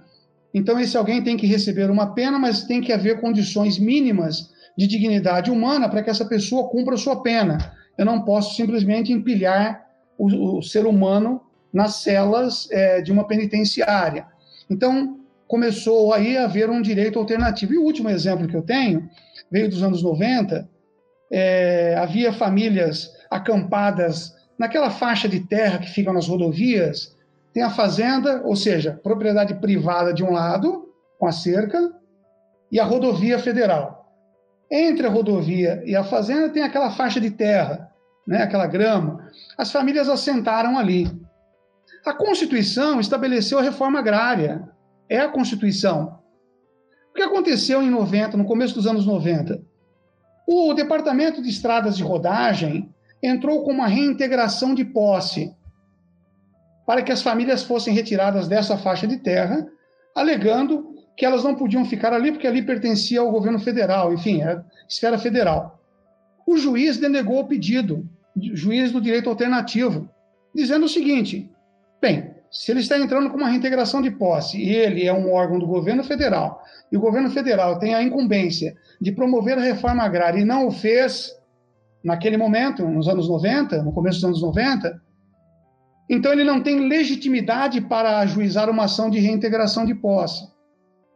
então 0.54 0.80
esse 0.80 0.96
alguém 0.96 1.24
tem 1.24 1.36
que 1.36 1.48
receber 1.48 1.90
uma 1.90 2.14
pena, 2.14 2.38
mas 2.38 2.64
tem 2.64 2.82
que 2.82 2.94
haver 2.94 3.20
condições 3.20 3.80
mínimas 3.80 4.50
de 4.78 4.88
dignidade 4.88 5.50
humana 5.50 5.90
para 5.90 6.04
que 6.04 6.10
essa 6.10 6.26
pessoa 6.26 6.70
cumpra 6.70 6.96
a 6.96 6.98
sua 6.98 7.22
pena. 7.22 7.58
Eu 7.98 8.06
não 8.06 8.22
posso 8.22 8.56
simplesmente 8.56 9.12
empilhar 9.12 9.86
o, 10.18 10.58
o 10.58 10.62
ser 10.62 10.86
humano 10.86 11.42
nas 11.74 11.96
celas 11.96 12.70
é, 12.72 13.02
de 13.02 13.12
uma 13.12 13.28
penitenciária. 13.28 14.26
Então, 14.70 15.20
começou 15.48 16.14
aí 16.14 16.38
a 16.38 16.46
haver 16.46 16.70
um 16.70 16.82
direito 16.82 17.20
alternativo. 17.20 17.74
E 17.74 17.78
o 17.78 17.84
último 17.84 18.10
exemplo 18.10 18.48
que 18.48 18.56
eu 18.56 18.62
tenho 18.62 19.10
veio 19.52 19.70
dos 19.70 19.84
anos 19.84 20.02
90. 20.02 20.68
É, 21.32 21.96
havia 21.98 22.32
famílias 22.32 23.12
acampadas 23.30 24.34
naquela 24.58 24.90
faixa 24.90 25.28
de 25.28 25.42
terra 25.42 25.80
que 25.80 25.90
fica 25.90 26.14
nas 26.14 26.28
rodovias, 26.28 27.16
tem 27.54 27.64
a 27.64 27.70
fazenda, 27.70 28.42
ou 28.44 28.56
seja, 28.56 29.00
propriedade 29.02 29.54
privada 29.56 30.14
de 30.14 30.24
um 30.24 30.32
lado, 30.32 30.94
com 31.18 31.26
a 31.26 31.32
cerca, 31.32 31.92
e 32.72 32.80
a 32.80 32.84
rodovia 32.84 33.40
federal. 33.40 34.05
Entre 34.70 35.06
a 35.06 35.10
rodovia 35.10 35.84
e 35.86 35.96
a 35.96 36.04
fazenda 36.04 36.50
tem 36.50 36.64
aquela 36.64 36.92
faixa 36.92 37.20
de 37.20 37.30
terra, 37.30 37.92
né, 38.28 38.42
aquela 38.42 38.68
grama. 38.68 39.30
As 39.58 39.72
famílias 39.72 40.10
assentaram 40.10 40.78
ali. 40.78 41.10
A 42.06 42.14
Constituição 42.14 43.00
estabeleceu 43.00 43.60
a 43.60 43.62
reforma 43.62 44.00
agrária. 44.00 44.68
É 45.08 45.20
a 45.20 45.30
Constituição. 45.30 46.20
O 47.12 47.14
que 47.14 47.22
aconteceu 47.22 47.82
em 47.82 47.90
90, 47.90 48.36
no 48.36 48.46
começo 48.46 48.74
dos 48.74 48.88
anos 48.88 49.06
90? 49.06 49.62
O 50.48 50.74
Departamento 50.74 51.42
de 51.42 51.50
Estradas 51.50 51.96
de 51.96 52.04
Rodagem 52.04 52.94
entrou 53.22 53.64
com 53.64 53.72
uma 53.72 53.88
reintegração 53.88 54.76
de 54.76 54.84
posse 54.86 55.56
para 56.86 57.02
que 57.02 57.12
as 57.12 57.22
famílias 57.22 57.64
fossem 57.64 57.94
retiradas 57.94 58.48
dessa 58.48 58.78
faixa 58.78 59.08
de 59.08 59.18
terra, 59.18 59.68
alegando 60.16 60.95
que 61.16 61.26
elas 61.26 61.44
não 61.44 61.56
podiam 61.56 61.86
ficar 61.86 62.14
ali 62.14 62.32
porque 62.32 62.48
ali 62.48 62.62
pertencia 62.62 63.22
ao 63.22 63.32
governo 63.32 63.60
federal, 63.60 64.14
enfim, 64.14 64.42
é 64.42 64.62
esfera 64.88 65.18
federal. 65.18 65.80
O 66.46 66.58
juiz 66.58 66.98
denegou 66.98 67.40
o 67.40 67.48
pedido, 67.48 68.08
juiz 68.36 68.92
do 68.92 69.02
direito 69.02 69.30
alternativo, 69.30 70.10
dizendo 70.54 70.86
o 70.86 70.90
seguinte: 70.90 71.50
bem, 72.02 72.36
se 72.52 72.72
ele 72.72 72.82
está 72.82 72.98
entrando 72.98 73.30
com 73.30 73.38
uma 73.38 73.50
reintegração 73.50 74.02
de 74.02 74.12
posse 74.12 74.58
e 74.58 74.74
ele 74.74 75.06
é 75.06 75.14
um 75.14 75.32
órgão 75.32 75.58
do 75.58 75.66
governo 75.66 76.04
federal, 76.04 76.62
e 76.92 76.98
o 76.98 77.02
governo 77.02 77.30
federal 77.30 77.80
tem 77.80 77.96
a 77.96 78.04
incumbência 78.04 78.76
de 79.02 79.12
promover 79.12 79.58
a 79.58 79.62
reforma 79.62 80.04
agrária 80.04 80.40
e 80.40 80.46
não 80.46 80.68
o 80.68 80.72
fez 80.72 81.32
naquele 82.04 82.38
momento, 82.38 82.88
nos 82.88 83.08
anos 83.08 83.28
90, 83.28 83.82
no 83.82 83.92
começo 83.92 84.18
dos 84.18 84.26
anos 84.26 84.42
90, 84.42 85.02
então 86.08 86.32
ele 86.32 86.44
não 86.44 86.62
tem 86.62 86.88
legitimidade 86.88 87.82
para 87.82 88.20
ajuizar 88.20 88.70
uma 88.70 88.84
ação 88.84 89.10
de 89.10 89.20
reintegração 89.20 89.86
de 89.86 89.96
posse. 89.96 90.48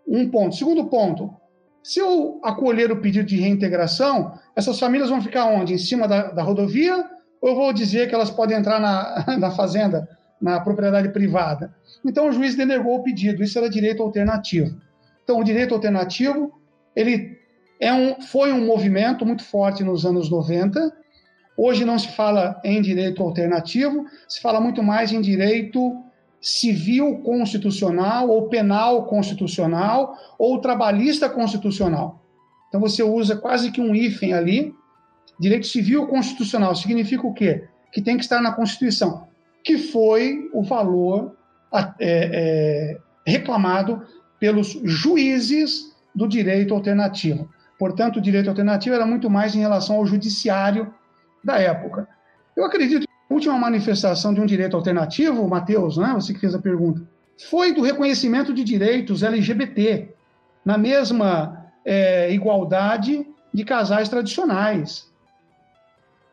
Um 0.09 0.27
ponto. 0.29 0.55
Segundo 0.55 0.85
ponto, 0.85 1.31
se 1.83 1.99
eu 1.99 2.39
acolher 2.43 2.91
o 2.91 2.99
pedido 2.99 3.27
de 3.27 3.37
reintegração, 3.37 4.33
essas 4.55 4.79
famílias 4.79 5.09
vão 5.09 5.21
ficar 5.21 5.45
onde? 5.45 5.73
Em 5.73 5.77
cima 5.77 6.07
da, 6.07 6.31
da 6.31 6.41
rodovia? 6.41 7.05
Ou 7.41 7.49
eu 7.49 7.55
vou 7.55 7.71
dizer 7.71 8.09
que 8.09 8.15
elas 8.15 8.31
podem 8.31 8.57
entrar 8.57 8.79
na, 8.79 9.23
na 9.37 9.51
fazenda, 9.51 10.09
na 10.41 10.59
propriedade 10.59 11.09
privada? 11.09 11.73
Então 12.03 12.27
o 12.27 12.31
juiz 12.31 12.55
denegou 12.55 12.95
o 12.95 13.03
pedido. 13.03 13.43
Isso 13.43 13.57
era 13.57 13.69
direito 13.69 14.01
alternativo. 14.01 14.81
Então 15.23 15.39
o 15.39 15.43
direito 15.43 15.75
alternativo 15.75 16.51
ele 16.95 17.37
é 17.79 17.93
um, 17.93 18.19
foi 18.19 18.51
um 18.51 18.65
movimento 18.65 19.25
muito 19.25 19.43
forte 19.43 19.83
nos 19.83 20.05
anos 20.05 20.29
90. 20.29 20.91
Hoje 21.55 21.85
não 21.85 21.99
se 21.99 22.09
fala 22.09 22.59
em 22.63 22.81
direito 22.81 23.21
alternativo, 23.21 24.05
se 24.27 24.41
fala 24.41 24.59
muito 24.59 24.81
mais 24.81 25.11
em 25.11 25.21
direito 25.21 26.03
civil 26.41 27.19
constitucional 27.19 28.29
ou 28.29 28.47
penal 28.47 29.05
constitucional 29.05 30.15
ou 30.37 30.59
trabalhista 30.59 31.29
constitucional. 31.29 32.23
Então 32.67 32.79
você 32.79 33.03
usa 33.03 33.35
quase 33.35 33.71
que 33.71 33.81
um 33.81 33.93
hífen 33.93 34.33
ali. 34.33 34.73
Direito 35.39 35.67
civil 35.67 36.07
constitucional 36.07 36.75
significa 36.75 37.25
o 37.25 37.33
quê? 37.33 37.67
Que 37.91 38.01
tem 38.01 38.17
que 38.17 38.23
estar 38.23 38.41
na 38.41 38.51
Constituição, 38.51 39.27
que 39.63 39.77
foi 39.77 40.49
o 40.53 40.61
valor 40.61 41.35
é, 41.73 41.93
é, 41.99 42.97
reclamado 43.25 44.01
pelos 44.39 44.79
juízes 44.83 45.95
do 46.13 46.27
direito 46.27 46.73
alternativo. 46.73 47.49
Portanto, 47.77 48.17
o 48.17 48.21
direito 48.21 48.49
alternativo 48.49 48.95
era 48.95 49.05
muito 49.05 49.29
mais 49.29 49.55
em 49.55 49.59
relação 49.59 49.95
ao 49.95 50.05
judiciário 50.05 50.93
da 51.43 51.57
época. 51.57 52.07
Eu 52.55 52.65
acredito 52.65 53.08
última 53.29 53.57
manifestação 53.57 54.33
de 54.33 54.41
um 54.41 54.45
direito 54.45 54.75
alternativo, 54.75 55.47
Matheus, 55.47 55.97
né, 55.97 56.11
você 56.13 56.33
que 56.33 56.39
fez 56.39 56.55
a 56.55 56.59
pergunta, 56.59 57.01
foi 57.49 57.73
do 57.73 57.81
reconhecimento 57.81 58.53
de 58.53 58.63
direitos 58.63 59.23
LGBT, 59.23 60.09
na 60.65 60.77
mesma 60.77 61.65
é, 61.85 62.31
igualdade 62.33 63.25
de 63.53 63.63
casais 63.63 64.09
tradicionais. 64.09 65.07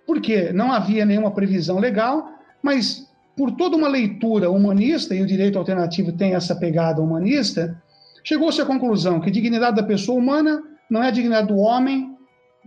Porque 0.06 0.52
não 0.52 0.72
havia 0.72 1.04
nenhuma 1.04 1.30
previsão 1.30 1.78
legal, 1.78 2.30
mas 2.62 3.06
por 3.36 3.52
toda 3.52 3.76
uma 3.76 3.88
leitura 3.88 4.50
humanista, 4.50 5.14
e 5.14 5.22
o 5.22 5.26
direito 5.26 5.58
alternativo 5.58 6.12
tem 6.12 6.34
essa 6.34 6.56
pegada 6.56 7.02
humanista, 7.02 7.80
chegou-se 8.24 8.60
à 8.60 8.64
conclusão 8.64 9.20
que 9.20 9.28
a 9.28 9.32
dignidade 9.32 9.76
da 9.76 9.82
pessoa 9.82 10.18
humana 10.18 10.62
não 10.88 11.02
é 11.02 11.08
a 11.08 11.12
dignidade 11.12 11.48
do 11.48 11.56
homem, 11.56 12.16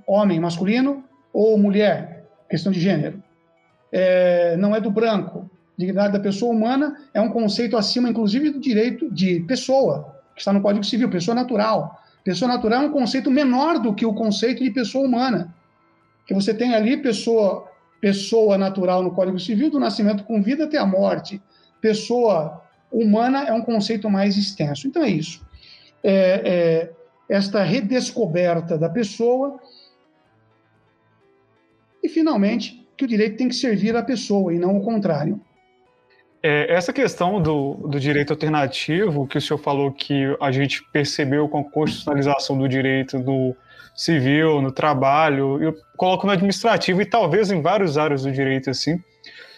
homem 0.08 0.40
masculino, 0.40 1.04
ou 1.34 1.58
mulher, 1.58 2.26
questão 2.50 2.72
de 2.72 2.80
gênero. 2.80 3.22
É, 3.92 4.56
não 4.58 4.76
é 4.76 4.82
do 4.82 4.92
branco. 4.92 5.50
Dignidade 5.78 6.14
da 6.14 6.20
pessoa 6.20 6.54
humana 6.54 6.98
é 7.14 7.22
um 7.22 7.30
conceito 7.30 7.78
acima, 7.78 8.10
inclusive, 8.10 8.50
do 8.50 8.60
direito 8.60 9.10
de 9.10 9.40
pessoa, 9.42 10.16
que 10.36 10.42
está 10.42 10.52
no 10.52 10.62
Código 10.62 10.84
Civil, 10.84 11.10
pessoa 11.10 11.34
natural. 11.34 11.98
Pessoa 12.24 12.50
natural 12.50 12.84
é 12.84 12.88
um 12.88 12.92
conceito 12.92 13.32
menor 13.32 13.80
do 13.80 13.94
que 13.94 14.06
o 14.06 14.14
conceito 14.14 14.64
de 14.64 14.72
pessoa 14.72 15.06
humana. 15.06 15.56
Que 16.28 16.34
você 16.34 16.54
tem 16.54 16.76
ali 16.76 16.98
pessoa, 16.98 17.68
pessoa 18.02 18.58
natural 18.58 19.02
no 19.02 19.12
Código 19.12 19.40
Civil, 19.40 19.72
do 19.72 19.80
nascimento 19.80 20.24
com 20.26 20.42
vida 20.42 20.66
até 20.66 20.78
a 20.78 20.86
morte. 20.86 21.42
Pessoa 21.80 22.62
humana 22.92 23.46
é 23.46 23.54
um 23.54 23.62
conceito 23.62 24.10
mais 24.10 24.38
extenso. 24.38 24.88
Então 24.88 25.02
é 25.02 25.10
isso. 25.10 25.42
É, 26.04 26.12
é, 26.12 26.92
esta 27.30 27.64
redescoberta 27.64 28.78
da 28.78 28.90
pessoa. 28.90 29.60
E, 32.04 32.10
finalmente, 32.10 32.86
que 33.00 33.06
o 33.06 33.08
direito 33.08 33.38
tem 33.38 33.48
que 33.48 33.56
servir 33.56 33.96
à 33.96 34.04
pessoa 34.04 34.54
e 34.54 34.60
não 34.60 34.76
o 34.78 34.82
contrário. 34.84 35.40
É, 36.44 36.74
essa 36.74 36.92
questão 36.92 37.42
do, 37.42 37.76
do 37.76 37.98
direito 37.98 38.34
alternativo, 38.34 39.26
que 39.26 39.38
o 39.38 39.42
senhor 39.42 39.58
falou 39.58 39.90
que 39.94 40.36
a 40.42 40.52
gente 40.52 40.84
percebeu 40.92 41.48
com 41.48 41.60
a 41.60 41.64
constitucionalização 41.64 42.58
do 42.58 42.68
direito 42.68 43.18
no 43.18 43.56
civil, 43.96 44.62
no 44.62 44.70
trabalho, 44.70 45.64
eu 45.64 45.74
coloco 45.96 46.28
no 46.28 46.34
administrativo 46.34 47.02
e 47.02 47.06
talvez 47.06 47.52
em 47.52 47.62
várias 47.62 47.98
áreas 47.98 48.24
do 48.24 48.32
direito, 48.34 48.70
assim, 48.70 49.02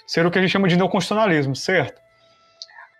ser 0.05 0.23
o 0.23 0.29
que 0.29 0.37
a 0.37 0.41
gente 0.41 0.51
chama 0.51 0.67
de 0.67 0.77
neoconstitucionalismo, 0.77 1.55
certo? 1.55 1.99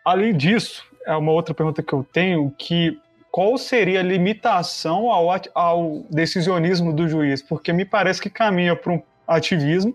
Além 0.04 0.36
disso, 0.36 0.84
é 1.06 1.16
uma 1.16 1.32
outra 1.32 1.54
pergunta 1.54 1.84
que 1.84 1.94
eu 1.94 2.04
tenho, 2.04 2.52
que 2.58 3.00
qual 3.32 3.60
seria 3.60 4.00
a 4.00 4.04
limitação 4.04 5.12
ao, 5.12 5.30
ao 5.54 6.04
decisionismo 6.10 6.92
do 6.92 7.08
juiz? 7.08 7.44
Porque 7.44 7.72
me 7.72 7.86
parece 7.86 8.20
que 8.20 8.30
caminha 8.30 8.76
para 8.76 8.94
um 8.94 9.02
ativismo. 9.36 9.94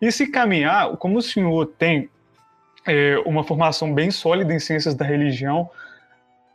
E 0.00 0.10
se 0.12 0.26
caminhar, 0.26 0.96
como 0.96 1.18
o 1.18 1.22
senhor 1.22 1.66
tem 1.78 2.08
é, 2.86 3.18
uma 3.24 3.42
formação 3.42 3.92
bem 3.92 4.10
sólida 4.10 4.52
em 4.52 4.58
ciências 4.58 4.94
da 4.94 5.04
religião, 5.04 5.70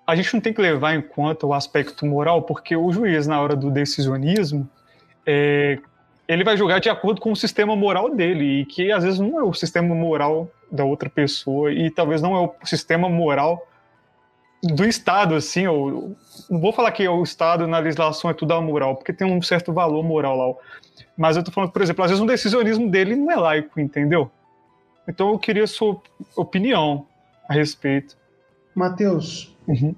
a 0.06 0.16
gente 0.16 0.34
não 0.34 0.42
tem 0.42 0.54
que 0.54 0.62
levar 0.62 0.96
em 0.96 1.02
conta 1.02 1.46
o 1.46 1.54
aspecto 1.54 2.06
moral, 2.06 2.44
porque 2.44 2.76
o 2.76 2.92
juiz, 2.92 3.28
na 3.28 3.40
hora 3.42 3.56
do 3.56 3.72
decisionismo, 3.72 4.70
é, 5.26 5.80
ele 6.28 6.44
vai 6.44 6.56
julgar 6.56 6.80
de 6.80 6.90
acordo 6.90 7.20
com 7.22 7.32
o 7.32 7.36
sistema 7.36 7.76
moral 7.76 8.14
dele, 8.14 8.62
e 8.62 8.66
que 8.66 8.92
às 8.92 9.04
vezes 9.04 9.20
não 9.20 9.40
é 9.40 9.44
o 9.44 9.54
sistema 9.54 9.94
moral 9.94 10.50
da 10.72 10.84
outra 10.84 11.10
pessoa, 11.10 11.72
e 11.72 11.90
talvez 11.90 12.22
não 12.22 12.36
é 12.36 12.40
o 12.40 12.54
sistema 12.64 13.10
moral 13.10 13.68
do 14.64 14.86
Estado, 14.86 15.36
assim, 15.36 15.62
eu 15.62 16.16
não 16.50 16.60
vou 16.60 16.72
falar 16.72 16.92
que 16.92 17.08
o 17.08 17.24
Estado 17.24 17.68
na 17.68 17.80
legislação 17.80 18.30
é 18.30 18.34
tudo 18.34 18.62
moral, 18.62 18.96
porque 18.96 19.12
tem 19.12 19.26
um 19.26 19.42
certo 19.42 19.74
valor 19.74 20.04
moral 20.04 20.38
lá. 20.38 20.56
Mas 21.18 21.36
eu 21.36 21.44
tô 21.44 21.52
falando, 21.52 21.72
por 21.72 21.82
exemplo, 21.82 22.04
às 22.04 22.12
vezes 22.12 22.22
um 22.22 22.28
decisionismo 22.28 22.90
dele 22.90 23.16
não 23.16 23.32
é 23.32 23.36
laico, 23.36 23.80
entendeu? 23.80 24.30
Então 25.08 25.32
eu 25.32 25.40
queria 25.40 25.66
sua 25.66 26.00
opinião 26.36 27.06
a 27.50 27.54
respeito. 27.54 28.16
Matheus, 28.76 29.56
uhum. 29.68 29.96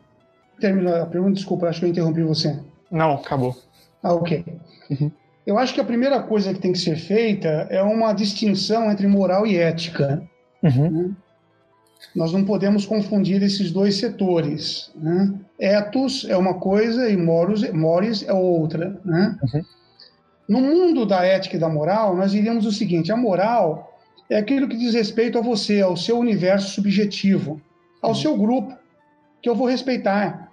termina 0.60 1.04
a 1.04 1.06
pergunta, 1.06 1.34
desculpa, 1.34 1.68
acho 1.68 1.80
que 1.80 1.86
eu 1.86 1.90
interrompi 1.90 2.24
você. 2.24 2.60
Não, 2.90 3.14
acabou. 3.16 3.56
Ah, 4.02 4.14
ok. 4.14 4.44
Uhum. 4.90 5.12
Eu 5.46 5.58
acho 5.58 5.74
que 5.74 5.82
a 5.82 5.86
primeira 5.86 6.22
coisa 6.24 6.54
que 6.54 6.60
tem 6.60 6.72
que 6.72 6.80
ser 6.80 6.96
feita 6.96 7.68
é 7.70 7.84
uma 7.84 8.14
distinção 8.14 8.90
entre 8.90 9.08
moral 9.08 9.46
e 9.46 9.58
ética. 9.58 10.24
Uhum. 10.62 10.90
Né? 10.90 11.12
Nós 12.16 12.32
não 12.32 12.46
podemos 12.46 12.86
confundir 12.86 13.42
esses 13.42 13.72
dois 13.72 13.96
setores. 13.98 14.92
Né? 14.96 15.34
Ethos 15.60 16.26
é 16.30 16.38
uma 16.38 16.56
coisa 16.56 17.10
e 17.10 17.18
moros, 17.18 17.68
mores 17.72 18.24
é 18.28 18.34
outra. 18.34 19.00
Né? 19.04 19.38
Uhum. 19.42 19.62
No 20.48 20.62
mundo 20.62 21.06
da 21.06 21.24
ética 21.24 21.56
e 21.56 21.60
da 21.60 21.70
moral, 21.70 22.16
nós 22.16 22.32
diríamos 22.32 22.66
o 22.66 22.72
seguinte: 22.72 23.12
a 23.12 23.18
moral 23.18 23.98
é 24.30 24.38
aquilo 24.38 24.68
que 24.68 24.78
diz 24.78 24.94
respeito 24.94 25.38
a 25.38 25.42
você, 25.42 25.82
ao 25.82 25.98
seu 25.98 26.18
universo 26.18 26.72
subjetivo, 26.72 27.62
ao 28.02 28.12
uhum. 28.12 28.16
seu 28.16 28.38
grupo, 28.38 28.76
que 29.42 29.50
eu 29.50 29.56
vou 29.56 29.68
respeitar. 29.68 30.52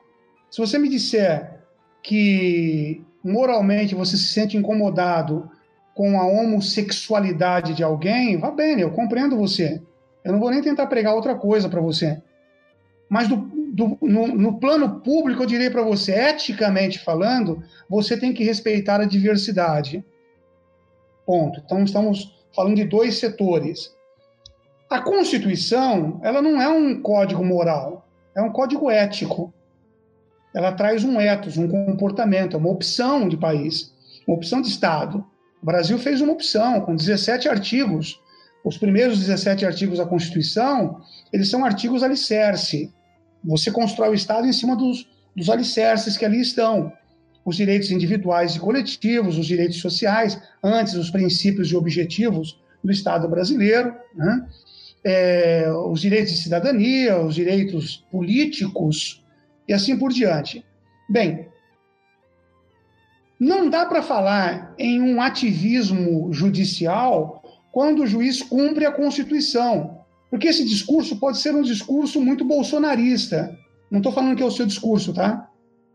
Se 0.51 0.59
você 0.61 0.79
me 0.79 0.89
disser 0.89 1.61
que 2.03 3.03
moralmente 3.23 3.95
você 3.95 4.17
se 4.17 4.33
sente 4.33 4.57
incomodado 4.57 5.51
com 5.95 6.19
a 6.19 6.27
homossexualidade 6.27 7.75
de 7.75 7.83
alguém, 7.83 8.39
vá 8.39 8.51
bem, 8.51 8.81
eu 8.81 8.91
compreendo 8.91 9.37
você. 9.37 9.83
Eu 10.25 10.33
não 10.33 10.41
vou 10.41 10.51
nem 10.51 10.63
tentar 10.63 10.87
pregar 10.87 11.15
outra 11.15 11.35
coisa 11.35 11.69
para 11.69 11.81
você. 11.81 12.21
Mas 13.09 13.29
do, 13.29 13.37
do, 13.37 13.99
no, 14.03 14.29
no, 14.29 14.61
plano 14.61 15.01
público, 15.01 15.43
eu 15.43 15.47
direi 15.47 15.71
para 15.71 15.83
você, 15.83 16.13
eticamente 16.13 16.99
falando, 16.99 17.63
você 17.89 18.17
tem 18.17 18.33
que 18.33 18.45
respeitar 18.45 19.01
a 19.01 19.07
diversidade. 19.07 20.05
Ponto. 21.27 21.61
Então, 21.65 21.83
estamos 21.83 22.37
falando 22.55 22.77
de 22.77 22.85
dois 22.85 23.19
setores. 23.19 23.95
A 24.89 25.01
Constituição, 25.01 26.21
ela 26.23 26.43
não 26.43 26.61
é 26.61 26.69
um 26.69 27.01
código 27.01 27.45
moral, 27.45 28.07
é 28.35 28.43
um 28.43 28.51
código 28.51 28.91
ético. 28.91 29.53
Ela 30.55 30.73
traz 30.73 31.05
um 31.05 31.21
ethos, 31.21 31.57
um 31.57 31.69
comportamento, 31.69 32.57
uma 32.57 32.71
opção 32.71 33.29
de 33.29 33.37
país, 33.37 33.95
uma 34.27 34.37
opção 34.37 34.61
de 34.61 34.69
Estado. 34.69 35.25
O 35.63 35.67
Brasil 35.67 35.99
fez 35.99 36.21
uma 36.21 36.33
opção 36.33 36.81
com 36.81 36.97
17 36.97 37.49
artigos. 37.49 38.21
Os 38.65 38.77
primeiros 38.77 39.19
17 39.19 39.65
artigos 39.65 39.99
da 39.99 40.07
Constituição, 40.07 41.01
eles 41.33 41.49
são 41.49 41.65
artigos 41.65 42.03
alicerce. 42.03 42.93
Você 43.43 43.71
constrói 43.71 44.11
o 44.11 44.15
Estado 44.15 44.47
em 44.47 44.53
cima 44.53 44.77
dos, 44.77 45.09
dos 45.35 45.49
alicerces 45.49 46.17
que 46.17 46.25
ali 46.25 46.41
estão. 46.41 46.93
Os 47.45 47.57
direitos 47.57 47.91
individuais 47.91 48.55
e 48.55 48.61
coletivos, 48.61 49.39
os 49.39 49.47
direitos 49.47 49.81
sociais, 49.81 50.41
antes 50.63 50.95
os 50.95 51.11
princípios 51.11 51.71
e 51.71 51.77
objetivos 51.77 52.61
do 52.85 52.93
Estado 52.93 53.29
brasileiro, 53.29 53.95
né? 54.15 54.47
é, 55.05 55.71
os 55.87 56.01
direitos 56.01 56.33
de 56.33 56.43
cidadania, 56.43 57.19
os 57.19 57.35
direitos 57.35 58.05
políticos 58.11 59.25
e 59.67 59.73
assim 59.73 59.99
por 59.99 60.13
diante. 60.13 60.65
Bem, 61.09 61.49
não 63.39 63.71
dá 63.71 63.87
para 63.87 64.03
falar 64.03 64.75
em 64.79 65.01
um 65.01 65.21
ativismo 65.21 66.33
judicial 66.33 67.40
quando 67.73 68.03
o 68.03 68.07
juiz 68.07 68.43
cumpre 68.43 68.85
a 68.85 68.93
Constituição, 68.93 70.01
porque 70.31 70.49
esse 70.49 70.65
discurso 70.65 71.17
pode 71.17 71.39
ser 71.39 71.55
um 71.55 71.63
discurso 71.63 72.21
muito 72.21 72.45
bolsonarista. 72.45 73.57
Não 73.91 73.99
estou 73.99 74.13
falando 74.13 74.37
que 74.37 74.43
é 74.43 74.47
o 74.47 74.51
seu 74.51 74.67
discurso, 74.67 75.13
tá? 75.13 75.49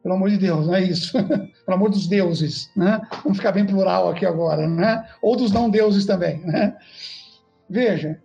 Pelo 0.04 0.16
amor 0.16 0.30
de 0.30 0.38
Deus, 0.38 0.68
não 0.68 0.76
é 0.76 0.84
isso. 0.84 1.14
Pelo 1.66 1.78
amor 1.78 1.90
dos 1.90 2.08
deuses, 2.08 2.70
né? 2.76 3.02
Vamos 3.24 3.38
ficar 3.38 3.52
bem 3.52 3.66
plural 3.66 4.10
aqui 4.10 4.26
agora, 4.26 4.68
né? 4.68 5.08
Ou 5.22 5.36
dos 5.36 5.52
não 5.52 5.70
deuses 5.70 6.06
também, 6.06 6.40
né? 6.42 6.76
Veja, 7.70 8.22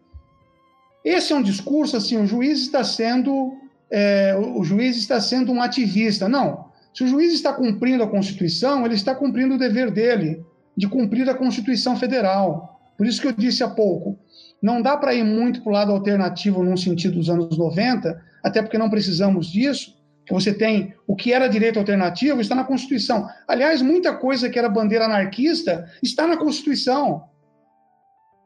esse 1.04 1.32
é 1.32 1.36
um 1.36 1.42
discurso 1.42 1.96
assim, 1.96 2.18
o 2.18 2.26
juiz 2.26 2.60
está 2.60 2.84
sendo 2.84 3.56
é, 3.90 4.36
o 4.54 4.62
juiz 4.62 4.96
está 4.96 5.20
sendo 5.20 5.52
um 5.52 5.60
ativista. 5.60 6.28
Não. 6.28 6.70
Se 6.94 7.04
o 7.04 7.08
juiz 7.08 7.32
está 7.32 7.52
cumprindo 7.52 8.02
a 8.02 8.08
Constituição, 8.08 8.84
ele 8.84 8.94
está 8.94 9.14
cumprindo 9.14 9.54
o 9.54 9.58
dever 9.58 9.90
dele 9.90 10.44
de 10.76 10.88
cumprir 10.88 11.28
a 11.28 11.34
Constituição 11.34 11.96
Federal. 11.96 12.69
Por 13.00 13.06
isso 13.06 13.18
que 13.18 13.28
eu 13.28 13.32
disse 13.32 13.64
há 13.64 13.68
pouco, 13.68 14.18
não 14.60 14.82
dá 14.82 14.94
para 14.94 15.14
ir 15.14 15.24
muito 15.24 15.62
para 15.62 15.70
o 15.70 15.72
lado 15.72 15.90
alternativo 15.90 16.62
num 16.62 16.76
sentido 16.76 17.14
dos 17.14 17.30
anos 17.30 17.56
90, 17.56 18.22
até 18.44 18.60
porque 18.60 18.76
não 18.76 18.90
precisamos 18.90 19.46
disso, 19.46 19.98
que 20.26 20.34
você 20.34 20.52
tem 20.52 20.92
o 21.06 21.16
que 21.16 21.32
era 21.32 21.48
direito 21.48 21.78
alternativo 21.78 22.42
está 22.42 22.54
na 22.54 22.62
Constituição. 22.62 23.26
Aliás, 23.48 23.80
muita 23.80 24.14
coisa 24.14 24.50
que 24.50 24.58
era 24.58 24.68
bandeira 24.68 25.06
anarquista 25.06 25.90
está 26.02 26.26
na 26.26 26.36
Constituição. 26.36 27.24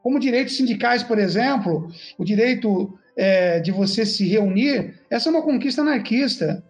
Como 0.01 0.21
direitos 0.21 0.55
sindicais, 0.55 1.03
por 1.03 1.19
exemplo, 1.19 1.89
o 2.17 2.23
direito 2.23 2.97
é, 3.17 3.59
de 3.59 3.73
você 3.73 4.05
se 4.05 4.25
reunir, 4.25 5.01
essa 5.09 5.27
é 5.27 5.31
uma 5.31 5.41
conquista 5.41 5.81
anarquista. 5.81 6.63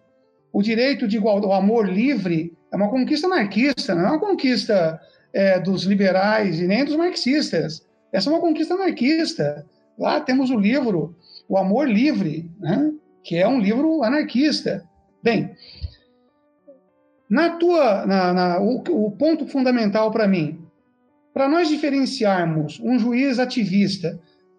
O 0.52 0.60
direito 0.60 1.06
de 1.06 1.18
igual, 1.18 1.40
o 1.40 1.52
amor 1.52 1.88
livre 1.88 2.52
é 2.72 2.76
uma 2.76 2.90
conquista 2.90 3.28
anarquista, 3.28 3.94
não 3.94 4.06
é 4.06 4.10
uma 4.10 4.18
conquista 4.18 5.00
é, 5.32 5.58
dos 5.58 5.84
liberais 5.84 6.60
e 6.60 6.66
nem 6.66 6.84
dos 6.84 6.96
marxistas. 6.96 7.86
Essa 8.12 8.30
é 8.30 8.32
uma 8.32 8.40
conquista 8.40 8.74
anarquista. 8.74 9.66
Lá 9.98 10.20
temos 10.20 10.50
o 10.50 10.58
livro 10.58 11.16
O 11.48 11.56
Amor 11.56 11.88
Livre, 11.88 12.50
né? 12.58 12.92
que 13.22 13.36
é 13.36 13.46
um 13.46 13.60
livro 13.60 14.02
anarquista. 14.02 14.84
Bem, 15.22 15.54
na 17.28 17.50
tua, 17.50 18.06
na, 18.06 18.32
na 18.32 18.60
o, 18.60 18.82
o 18.90 19.10
ponto 19.10 19.46
fundamental 19.46 20.10
para 20.10 20.28
mim, 20.28 20.60
para 21.34 21.48
nós 21.48 21.68
diferenciarmos 21.68 22.80
um 22.80 22.98
juiz 22.98 23.38
ativista, 23.38 24.18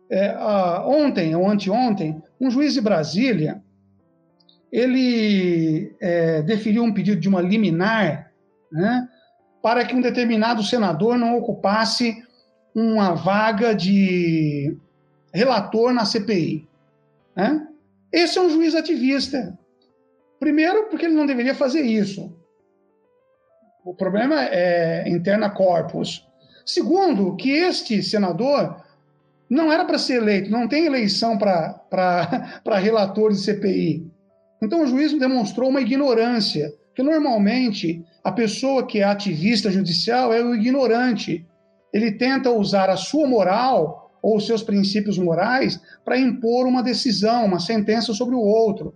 é, 0.10 0.38
ontem 0.86 1.36
ou 1.36 1.50
anteontem, 1.50 2.22
um 2.40 2.50
juiz 2.52 2.74
de 2.74 2.82
Brasília 2.82 3.62
ele 4.72 5.96
é, 6.00 6.42
deferiu 6.42 6.84
um 6.84 6.94
pedido 6.94 7.20
de 7.20 7.30
uma 7.30 7.42
liminar 7.42 8.32
né, 8.72 9.08
para 9.62 9.86
que 9.86 9.96
um 9.96 10.02
determinado 10.02 10.64
senador 10.64 11.18
não 11.18 11.38
ocupasse 11.38 12.24
uma 12.74 13.14
vaga 13.14 13.74
de 13.74 14.78
relator 15.34 15.94
na 15.94 16.06
CPI. 16.06 16.68
Né? 17.36 17.68
Esse 18.12 18.38
é 18.38 18.42
um 18.42 18.50
juiz 18.50 18.76
ativista. 18.76 19.58
Primeiro, 20.40 20.86
porque 20.90 21.06
ele 21.06 21.16
não 21.16 21.26
deveria 21.26 21.56
fazer 21.56 21.82
isso. 21.82 22.36
O 23.84 23.94
problema 23.94 24.44
é 24.44 25.08
interna 25.10 25.50
corpus. 25.50 26.28
Segundo, 26.66 27.36
que 27.36 27.50
este 27.50 28.04
senador 28.04 28.84
não 29.50 29.72
era 29.72 29.86
para 29.86 29.98
ser 29.98 30.16
eleito, 30.16 30.52
não 30.52 30.68
tem 30.68 30.86
eleição 30.86 31.38
para 31.38 31.82
relator 32.78 33.32
de 33.32 33.40
CPI. 33.40 34.06
Então 34.62 34.84
o 34.84 34.88
juiz 34.88 35.18
demonstrou 35.18 35.70
uma 35.70 35.82
ignorância, 35.82 36.74
que 36.98 37.04
normalmente 37.04 38.04
a 38.24 38.32
pessoa 38.32 38.88
que 38.88 39.02
é 39.02 39.04
ativista 39.04 39.70
judicial 39.70 40.34
é 40.34 40.44
o 40.44 40.56
ignorante. 40.56 41.46
Ele 41.94 42.12
tenta 42.14 42.50
usar 42.50 42.90
a 42.90 42.98
sua 42.98 43.28
moral 43.28 44.12
ou 44.20 44.36
os 44.38 44.48
seus 44.48 44.64
princípios 44.64 45.16
morais 45.20 45.80
para 46.04 46.18
impor 46.18 46.66
uma 46.66 46.82
decisão, 46.82 47.46
uma 47.46 47.60
sentença 47.60 48.16
sobre 48.16 48.34
o 48.34 48.40
outro. 48.40 48.96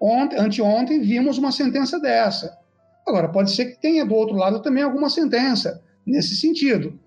Ontem, 0.00 0.36
anteontem 0.36 1.00
vimos 1.00 1.38
uma 1.38 1.52
sentença 1.52 2.00
dessa. 2.00 2.58
Agora, 3.06 3.28
pode 3.28 3.52
ser 3.52 3.66
que 3.66 3.80
tenha 3.80 4.04
do 4.04 4.16
outro 4.16 4.34
lado 4.34 4.60
também 4.60 4.82
alguma 4.82 5.08
sentença 5.08 5.80
nesse 6.04 6.34
sentido. 6.34 6.98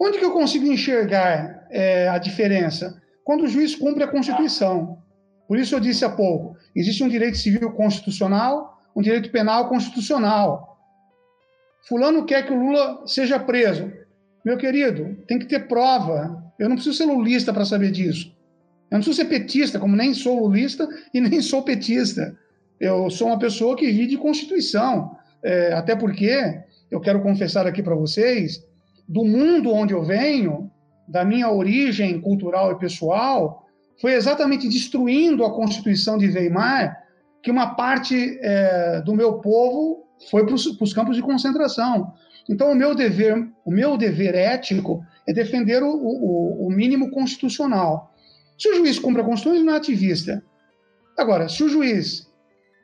Onde 0.00 0.16
que 0.16 0.24
eu 0.24 0.32
consigo 0.32 0.64
enxergar 0.64 1.66
é, 1.70 2.08
a 2.08 2.16
diferença? 2.16 2.98
Quando 3.22 3.44
o 3.44 3.48
juiz 3.48 3.74
cumpre 3.74 4.04
a 4.04 4.08
Constituição. 4.08 5.02
Por 5.46 5.58
isso 5.58 5.74
eu 5.74 5.80
disse 5.80 6.02
há 6.02 6.08
pouco, 6.08 6.56
existe 6.74 7.04
um 7.04 7.08
direito 7.10 7.36
civil 7.36 7.72
constitucional, 7.72 8.77
um 8.98 9.00
direito 9.00 9.30
penal 9.30 9.68
constitucional. 9.68 10.76
Fulano 11.88 12.26
quer 12.26 12.44
que 12.44 12.52
o 12.52 12.58
Lula 12.58 13.06
seja 13.06 13.38
preso. 13.38 13.92
Meu 14.44 14.58
querido, 14.58 15.16
tem 15.28 15.38
que 15.38 15.46
ter 15.46 15.68
prova. 15.68 16.42
Eu 16.58 16.68
não 16.68 16.74
preciso 16.74 16.96
ser 16.96 17.04
lulista 17.04 17.52
para 17.52 17.64
saber 17.64 17.92
disso. 17.92 18.36
Eu 18.90 18.96
não 18.96 18.98
preciso 18.98 19.18
ser 19.18 19.26
petista, 19.26 19.78
como 19.78 19.94
nem 19.94 20.12
sou 20.12 20.40
lulista 20.40 20.88
e 21.14 21.20
nem 21.20 21.40
sou 21.40 21.62
petista. 21.62 22.36
Eu 22.80 23.08
sou 23.08 23.28
uma 23.28 23.38
pessoa 23.38 23.76
que 23.76 23.86
vive 23.86 24.08
de 24.08 24.16
Constituição. 24.16 25.16
É, 25.44 25.72
até 25.74 25.94
porque, 25.94 26.60
eu 26.90 27.00
quero 27.00 27.22
confessar 27.22 27.68
aqui 27.68 27.84
para 27.84 27.94
vocês, 27.94 28.66
do 29.08 29.24
mundo 29.24 29.72
onde 29.72 29.94
eu 29.94 30.02
venho, 30.02 30.68
da 31.06 31.24
minha 31.24 31.48
origem 31.48 32.20
cultural 32.20 32.72
e 32.72 32.78
pessoal, 32.80 33.64
foi 34.00 34.14
exatamente 34.14 34.68
destruindo 34.68 35.44
a 35.44 35.54
Constituição 35.54 36.18
de 36.18 36.26
Weimar 36.26 37.07
que 37.48 37.50
uma 37.50 37.74
parte 37.74 38.38
é, 38.42 39.00
do 39.00 39.14
meu 39.14 39.38
povo 39.38 40.06
foi 40.30 40.44
para 40.44 40.54
os 40.54 40.92
campos 40.92 41.16
de 41.16 41.22
concentração. 41.22 42.12
Então, 42.46 42.70
o 42.70 42.74
meu 42.74 42.94
dever, 42.94 43.48
o 43.64 43.70
meu 43.70 43.96
dever 43.96 44.34
ético 44.34 45.02
é 45.26 45.32
defender 45.32 45.82
o, 45.82 45.88
o, 45.88 46.66
o 46.66 46.70
mínimo 46.70 47.10
constitucional. 47.10 48.12
Se 48.58 48.68
o 48.68 48.74
juiz 48.74 48.98
cumpre 48.98 49.22
a 49.22 49.24
Constituição, 49.24 49.54
ele 49.54 49.64
não 49.64 49.72
é 49.72 49.78
ativista. 49.78 50.44
Agora, 51.16 51.48
se 51.48 51.64
o 51.64 51.70
juiz 51.70 52.30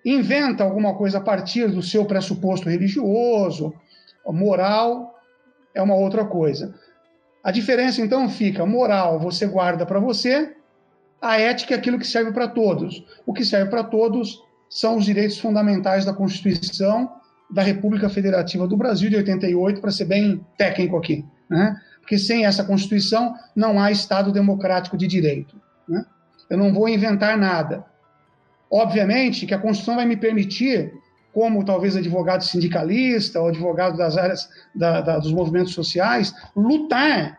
inventa 0.02 0.64
alguma 0.64 0.94
coisa 0.94 1.18
a 1.18 1.20
partir 1.20 1.68
do 1.70 1.82
seu 1.82 2.06
pressuposto 2.06 2.70
religioso, 2.70 3.74
moral, 4.26 5.14
é 5.74 5.82
uma 5.82 5.94
outra 5.94 6.24
coisa. 6.24 6.74
A 7.42 7.50
diferença 7.50 8.00
então 8.00 8.30
fica: 8.30 8.64
moral 8.64 9.20
você 9.20 9.46
guarda 9.46 9.84
para 9.84 10.00
você, 10.00 10.56
a 11.20 11.38
ética 11.38 11.74
é 11.74 11.76
aquilo 11.76 11.98
que 11.98 12.06
serve 12.06 12.32
para 12.32 12.48
todos. 12.48 13.04
O 13.26 13.34
que 13.34 13.44
serve 13.44 13.68
para 13.68 13.84
todos 13.84 14.42
são 14.74 14.96
os 14.96 15.04
direitos 15.04 15.38
fundamentais 15.38 16.04
da 16.04 16.12
Constituição 16.12 17.08
da 17.48 17.62
República 17.62 18.08
Federativa 18.08 18.66
do 18.66 18.76
Brasil 18.76 19.08
de 19.08 19.14
88, 19.14 19.80
para 19.80 19.92
ser 19.92 20.06
bem 20.06 20.44
técnico 20.58 20.96
aqui. 20.96 21.24
Né? 21.48 21.80
Porque 22.00 22.18
sem 22.18 22.44
essa 22.44 22.64
Constituição 22.64 23.36
não 23.54 23.80
há 23.80 23.92
Estado 23.92 24.32
democrático 24.32 24.96
de 24.96 25.06
direito. 25.06 25.54
Né? 25.88 26.04
Eu 26.50 26.58
não 26.58 26.74
vou 26.74 26.88
inventar 26.88 27.38
nada. 27.38 27.84
Obviamente 28.68 29.46
que 29.46 29.54
a 29.54 29.58
Constituição 29.58 29.94
vai 29.94 30.06
me 30.06 30.16
permitir 30.16 30.92
como 31.32 31.64
talvez 31.64 31.96
advogado 31.96 32.42
sindicalista 32.42 33.40
ou 33.40 33.48
advogado 33.48 33.96
das 33.96 34.16
áreas 34.16 34.48
da, 34.74 35.00
da, 35.00 35.18
dos 35.20 35.32
movimentos 35.32 35.72
sociais, 35.72 36.34
lutar 36.56 37.38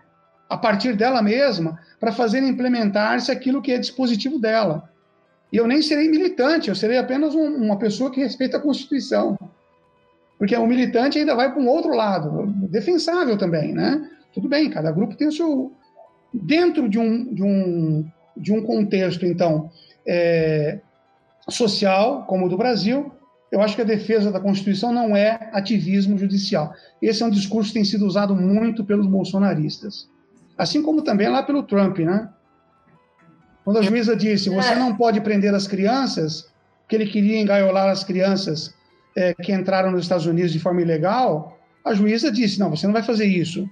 a 0.49 0.56
partir 0.56 0.95
dela 0.95 1.22
mesma 1.22 1.78
para 1.99 2.14
fazer 2.14 2.41
implementar-se 2.44 3.30
aquilo 3.30 3.62
que 3.62 3.74
é 3.74 3.78
dispositivo 3.78 4.40
dela. 4.40 4.90
E 5.56 5.57
eu 5.57 5.65
nem 5.65 5.82
serei 5.82 6.10
militante, 6.10 6.68
eu 6.68 6.76
serei 6.76 6.98
apenas 6.98 7.34
um, 7.34 7.45
uma 7.45 7.77
pessoa 7.77 8.11
que 8.11 8.19
respeita 8.19 8.57
a 8.57 8.60
Constituição. 8.60 9.40
Porque 10.38 10.53
o 10.53 10.68
militante 10.68 11.18
ainda 11.18 11.34
vai 11.34 11.49
para 11.49 11.61
um 11.61 11.69
outro 11.69 11.95
lado, 11.95 12.48
defensável 12.68 13.38
também, 13.38 13.72
né? 13.72 14.06
Tudo 14.34 14.49
bem, 14.49 14.69
cada 14.69 14.91
grupo 14.91 15.15
tem 15.15 15.30
o 15.30 15.32
seu. 15.32 15.72
Dentro 16.34 16.90
de 16.90 16.99
um, 16.99 17.34
de 17.34 17.41
um, 17.41 18.06
de 18.36 18.52
um 18.52 18.64
contexto, 18.64 19.26
então, 19.26 19.72
é, 20.06 20.82
social, 21.48 22.26
como 22.26 22.48
o 22.48 22.49
do 22.49 22.57
Brasil, 22.57 23.10
eu 23.49 23.61
acho 23.61 23.77
que 23.77 23.82
a 23.82 23.86
defesa 23.86 24.34
da 24.34 24.41
Constituição 24.41 24.91
não 24.91 25.15
é 25.15 25.49
ativismo 25.53 26.18
judicial. 26.18 26.73
Esse 27.02 27.23
é 27.23 27.26
um 27.26 27.30
discurso 27.30 27.69
que 27.69 27.76
tem 27.76 27.86
sido 27.86 28.06
usado 28.06 28.36
muito 28.36 28.84
pelos 28.84 29.07
bolsonaristas. 29.07 30.10
Assim 30.57 30.84
como 30.84 31.02
também 31.02 31.30
lá 31.30 31.44
pelo 31.44 31.64
Trump, 31.64 31.99
né? 31.99 32.27
Quando 33.66 33.80
a 33.80 33.82
juíza 33.82 34.16
disse, 34.16 34.50
você 34.50 34.70
É. 34.74 34.76
não 34.76 34.96
pode 34.96 35.20
prender 35.20 35.54
as 35.54 35.68
crianças, 35.68 36.48
que 36.88 36.96
ele 36.96 37.08
queria 37.08 37.40
engaiolar 37.42 37.90
as 37.90 38.04
crianças 38.04 38.74
é, 39.18 39.34
que 39.34 39.52
entraram 39.52 39.92
nos 39.92 40.04
Estados 40.04 40.28
Unidos 40.28 40.54
de 40.54 40.60
forma 40.60 40.82
ilegal, 40.82 41.58
a 41.84 41.94
juíza 41.94 42.32
disse, 42.32 42.60
não, 42.60 42.70
você 42.70 42.86
não 42.86 42.94
vai 42.94 43.02
fazer 43.04 43.26
isso, 43.26 43.68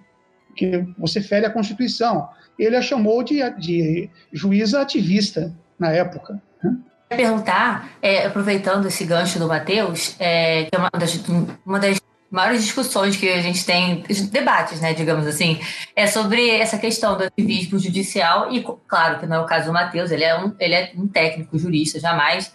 porque 0.47 0.83
você 0.97 1.21
fere 1.21 1.45
a 1.45 1.49
Constituição. 1.49 2.27
Ele 2.57 2.75
a 2.75 2.81
chamou 2.81 3.23
de, 3.23 3.37
de 3.59 4.09
juíza 4.31 4.81
ativista 4.81 5.53
na 5.79 5.91
época. 5.91 6.41
né? 6.63 6.75
perguntar, 7.09 7.91
é, 8.01 8.25
aproveitando 8.25 8.87
esse 8.87 9.05
gancho 9.05 9.37
do 9.37 9.47
Matheus, 9.47 10.15
é, 10.19 10.63
que 10.63 10.69
é 10.75 10.77
uma 10.79 10.89
das, 10.97 11.19
uma 11.63 11.79
das 11.79 11.99
maiores 12.33 12.63
discussões 12.63 13.15
que 13.15 13.29
a 13.29 13.41
gente 13.41 13.63
tem, 13.63 14.03
debates, 14.31 14.81
né, 14.81 14.91
digamos 14.91 15.27
assim, 15.27 15.59
é 15.95 16.07
sobre 16.07 16.49
essa 16.49 16.79
questão 16.79 17.15
do 17.15 17.23
ativismo 17.23 17.77
judicial 17.77 18.51
e, 18.51 18.65
claro, 18.87 19.19
que 19.19 19.27
não 19.27 19.35
é 19.35 19.39
o 19.39 19.45
caso 19.45 19.67
do 19.67 19.73
Matheus, 19.73 20.09
ele 20.09 20.23
é 20.23 20.35
um, 20.35 20.51
ele 20.59 20.73
é 20.73 20.91
um 20.97 21.07
técnico 21.07 21.59
jurista, 21.59 21.99
jamais 21.99 22.51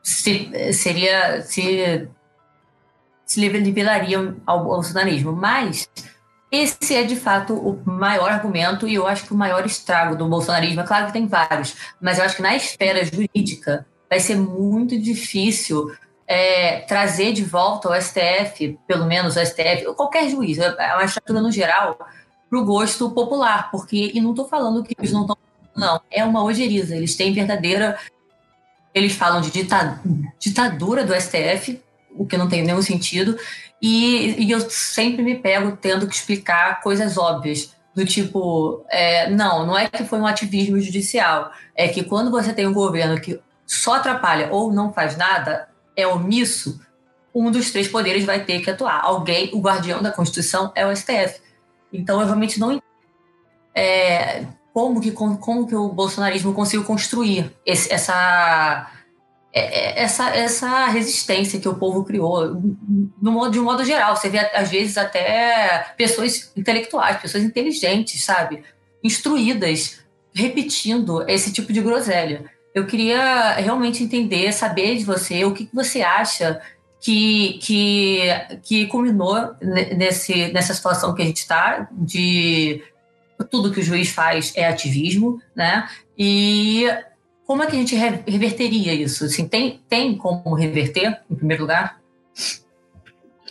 se, 0.00 0.72
seria, 0.72 1.42
se, 1.42 2.08
se 3.24 3.40
liberaria 3.40 4.36
ao 4.46 4.62
bolsonarismo, 4.62 5.32
mas 5.32 5.88
esse 6.52 6.94
é, 6.94 7.02
de 7.02 7.16
fato, 7.16 7.52
o 7.52 7.82
maior 7.84 8.30
argumento 8.30 8.86
e 8.86 8.94
eu 8.94 9.08
acho 9.08 9.26
que 9.26 9.34
o 9.34 9.36
maior 9.36 9.66
estrago 9.66 10.14
do 10.14 10.28
bolsonarismo. 10.28 10.82
É 10.82 10.84
claro 10.84 11.06
que 11.06 11.12
tem 11.12 11.26
vários, 11.26 11.74
mas 12.00 12.18
eu 12.18 12.24
acho 12.24 12.36
que 12.36 12.42
na 12.42 12.54
esfera 12.54 13.04
jurídica 13.04 13.84
vai 14.08 14.20
ser 14.20 14.36
muito 14.36 14.96
difícil 14.96 15.90
é, 16.26 16.80
trazer 16.80 17.32
de 17.32 17.44
volta 17.44 17.88
o 17.88 18.00
STF, 18.00 18.78
pelo 18.86 19.06
menos 19.06 19.36
o 19.36 19.44
STF, 19.44 19.86
ou 19.86 19.94
qualquer 19.94 20.28
juiz, 20.28 20.58
a 20.58 20.96
magistratura 20.96 21.40
no 21.40 21.52
geral, 21.52 21.98
para 22.48 22.58
o 22.58 22.64
gosto 22.64 23.10
popular, 23.10 23.70
porque, 23.70 24.10
e 24.14 24.20
não 24.20 24.30
estou 24.30 24.48
falando 24.48 24.82
que 24.82 24.94
eles 24.98 25.12
não 25.12 25.22
estão, 25.22 25.36
não, 25.76 26.00
é 26.10 26.24
uma 26.24 26.42
ojeriza, 26.42 26.96
eles 26.96 27.16
têm 27.16 27.32
verdadeira, 27.32 27.98
eles 28.94 29.14
falam 29.14 29.40
de 29.40 29.50
dita- 29.50 30.00
ditadura 30.38 31.04
do 31.04 31.14
STF, 31.14 31.80
o 32.16 32.26
que 32.26 32.36
não 32.36 32.48
tem 32.48 32.62
nenhum 32.62 32.82
sentido, 32.82 33.38
e, 33.80 34.42
e 34.42 34.50
eu 34.50 34.60
sempre 34.70 35.22
me 35.22 35.36
pego 35.36 35.76
tendo 35.76 36.06
que 36.06 36.14
explicar 36.14 36.80
coisas 36.80 37.16
óbvias, 37.16 37.76
do 37.94 38.04
tipo, 38.04 38.84
é, 38.90 39.30
não, 39.30 39.66
não 39.66 39.78
é 39.78 39.88
que 39.88 40.04
foi 40.04 40.20
um 40.20 40.26
ativismo 40.26 40.78
judicial, 40.78 41.50
é 41.74 41.88
que 41.88 42.04
quando 42.04 42.30
você 42.30 42.52
tem 42.52 42.66
um 42.66 42.72
governo 42.72 43.18
que 43.18 43.40
só 43.66 43.94
atrapalha 43.94 44.48
ou 44.52 44.70
não 44.70 44.92
faz 44.92 45.16
nada, 45.16 45.66
é 45.96 46.06
omisso, 46.06 46.80
um 47.34 47.50
dos 47.50 47.70
três 47.70 47.88
poderes 47.88 48.24
vai 48.24 48.44
ter 48.44 48.60
que 48.60 48.70
atuar. 48.70 49.00
Alguém, 49.02 49.50
o 49.52 49.60
guardião 49.60 50.02
da 50.02 50.12
Constituição 50.12 50.72
é 50.74 50.86
o 50.86 50.94
STF. 50.94 51.40
Então, 51.92 52.20
eu 52.20 52.26
realmente 52.26 52.58
não 52.60 52.80
é, 53.74 54.44
como, 54.72 55.00
que, 55.00 55.10
como 55.10 55.66
que 55.66 55.74
o 55.74 55.88
bolsonarismo 55.88 56.52
conseguiu 56.54 56.84
construir 56.84 57.52
esse- 57.64 57.92
essa, 57.92 58.90
é- 59.52 60.00
é- 60.00 60.02
essa, 60.02 60.30
essa 60.30 60.86
resistência 60.86 61.60
que 61.60 61.68
o 61.68 61.74
povo 61.74 62.04
criou, 62.04 62.54
no 63.20 63.32
modo, 63.32 63.50
de 63.50 63.60
um 63.60 63.64
modo 63.64 63.84
geral. 63.84 64.16
Você 64.16 64.28
vê, 64.28 64.38
às 64.38 64.70
vezes, 64.70 64.96
até 64.98 65.92
pessoas 65.96 66.52
intelectuais, 66.56 67.18
pessoas 67.20 67.44
inteligentes, 67.44 68.24
sabe? 68.24 68.62
Instruídas, 69.04 70.00
repetindo 70.34 71.28
esse 71.28 71.52
tipo 71.52 71.72
de 71.72 71.80
groselha. 71.80 72.44
Eu 72.76 72.86
queria 72.86 73.54
realmente 73.54 74.04
entender, 74.04 74.52
saber 74.52 74.98
de 74.98 75.04
você 75.04 75.46
o 75.46 75.54
que 75.54 75.64
que 75.64 75.74
você 75.74 76.02
acha 76.02 76.60
que, 77.00 77.54
que, 77.62 78.18
que 78.62 78.86
culminou 78.88 79.54
ne- 79.62 79.94
nesse, 79.94 80.52
nessa 80.52 80.74
situação 80.74 81.14
que 81.14 81.22
a 81.22 81.24
gente 81.24 81.38
está, 81.38 81.88
de 81.90 82.82
tudo 83.50 83.72
que 83.72 83.80
o 83.80 83.82
juiz 83.82 84.10
faz 84.10 84.52
é 84.54 84.68
ativismo, 84.68 85.40
né? 85.54 85.88
E 86.18 86.86
como 87.46 87.62
é 87.62 87.66
que 87.66 87.76
a 87.76 87.78
gente 87.78 87.96
re- 87.96 88.22
reverteria 88.28 88.92
isso? 88.92 89.24
Assim, 89.24 89.48
tem, 89.48 89.80
tem 89.88 90.14
como 90.14 90.54
reverter, 90.54 91.22
em 91.30 91.34
primeiro 91.34 91.62
lugar? 91.62 91.98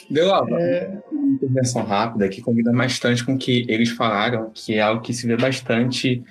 Deu 0.07 0.27
lá, 0.27 0.43
uma 0.43 1.33
intervenção 1.33 1.83
rápida 1.83 2.29
que 2.29 2.43
combina 2.43 2.71
bastante 2.71 3.25
com 3.25 3.33
o 3.33 3.37
que 3.39 3.65
eles 3.67 3.89
falaram, 3.89 4.51
que 4.53 4.75
é 4.75 4.81
algo 4.81 5.01
que 5.01 5.15
se 5.15 5.25
vê 5.25 5.35
bastante 5.35 6.23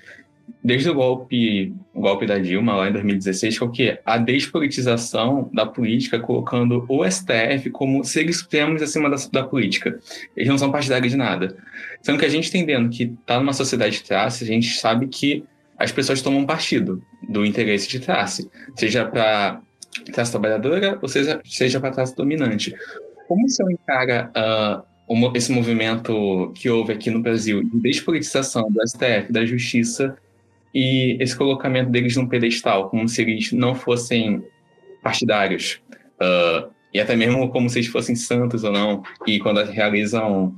desde 0.64 0.88
o 0.88 0.94
golpe, 0.94 1.74
o 1.92 2.00
golpe 2.00 2.24
da 2.24 2.38
Dilma 2.38 2.74
lá 2.74 2.88
em 2.88 2.92
2016, 2.92 3.58
que 3.58 3.62
é 3.62 3.66
o 3.66 3.70
quê? 3.70 3.98
A 4.04 4.16
despolitização 4.16 5.50
da 5.52 5.66
política, 5.66 6.18
colocando 6.18 6.84
o 6.88 7.04
STF 7.04 7.68
como 7.70 8.02
seres 8.02 8.38
supremos 8.38 8.80
acima 8.80 9.10
da, 9.10 9.16
da 9.30 9.44
política. 9.44 10.00
Eles 10.34 10.48
não 10.48 10.56
são 10.56 10.72
partidários 10.72 11.12
de 11.12 11.18
nada. 11.18 11.54
Sendo 12.02 12.18
que 12.18 12.24
a 12.24 12.28
gente 12.30 12.48
entendendo 12.48 12.88
que 12.88 13.04
está 13.20 13.38
numa 13.38 13.52
sociedade 13.52 13.98
de 13.98 14.04
classe, 14.04 14.42
a 14.42 14.46
gente 14.46 14.78
sabe 14.78 15.06
que 15.06 15.44
as 15.78 15.92
pessoas 15.92 16.22
tomam 16.22 16.46
partido 16.46 17.02
do 17.28 17.44
interesse 17.44 17.88
de 17.88 17.98
classe, 18.00 18.48
seja 18.76 19.04
para 19.04 19.60
classe 20.12 20.30
trabalhadora 20.30 20.98
ou 21.02 21.08
seja, 21.08 21.40
seja 21.44 21.78
para 21.78 21.90
classe 21.90 22.16
dominante. 22.16 22.74
Como 23.28 23.44
o 23.44 23.48
senhor 23.48 23.70
encara 23.70 24.30
mo- 25.08 25.32
esse 25.34 25.52
movimento 25.52 26.52
que 26.54 26.70
houve 26.70 26.92
aqui 26.92 27.10
no 27.10 27.20
Brasil 27.20 27.62
de 27.62 27.80
despolitização 27.80 28.70
do 28.70 28.80
STF, 28.86 29.30
da 29.32 29.44
Justiça, 29.44 30.16
e 30.74 31.16
esse 31.20 31.36
colocamento 31.36 31.90
deles 31.90 32.16
num 32.16 32.26
pedestal, 32.26 32.90
como 32.90 33.08
se 33.08 33.22
eles 33.22 33.52
não 33.52 33.74
fossem 33.74 34.42
partidários, 35.02 35.80
ah, 36.20 36.68
e 36.92 37.00
até 37.00 37.16
mesmo 37.16 37.48
como 37.50 37.68
se 37.68 37.78
eles 37.78 37.88
fossem 37.88 38.14
santos 38.14 38.64
ou 38.64 38.72
não, 38.72 39.02
e 39.26 39.38
quando 39.38 39.62
realizam 39.64 40.54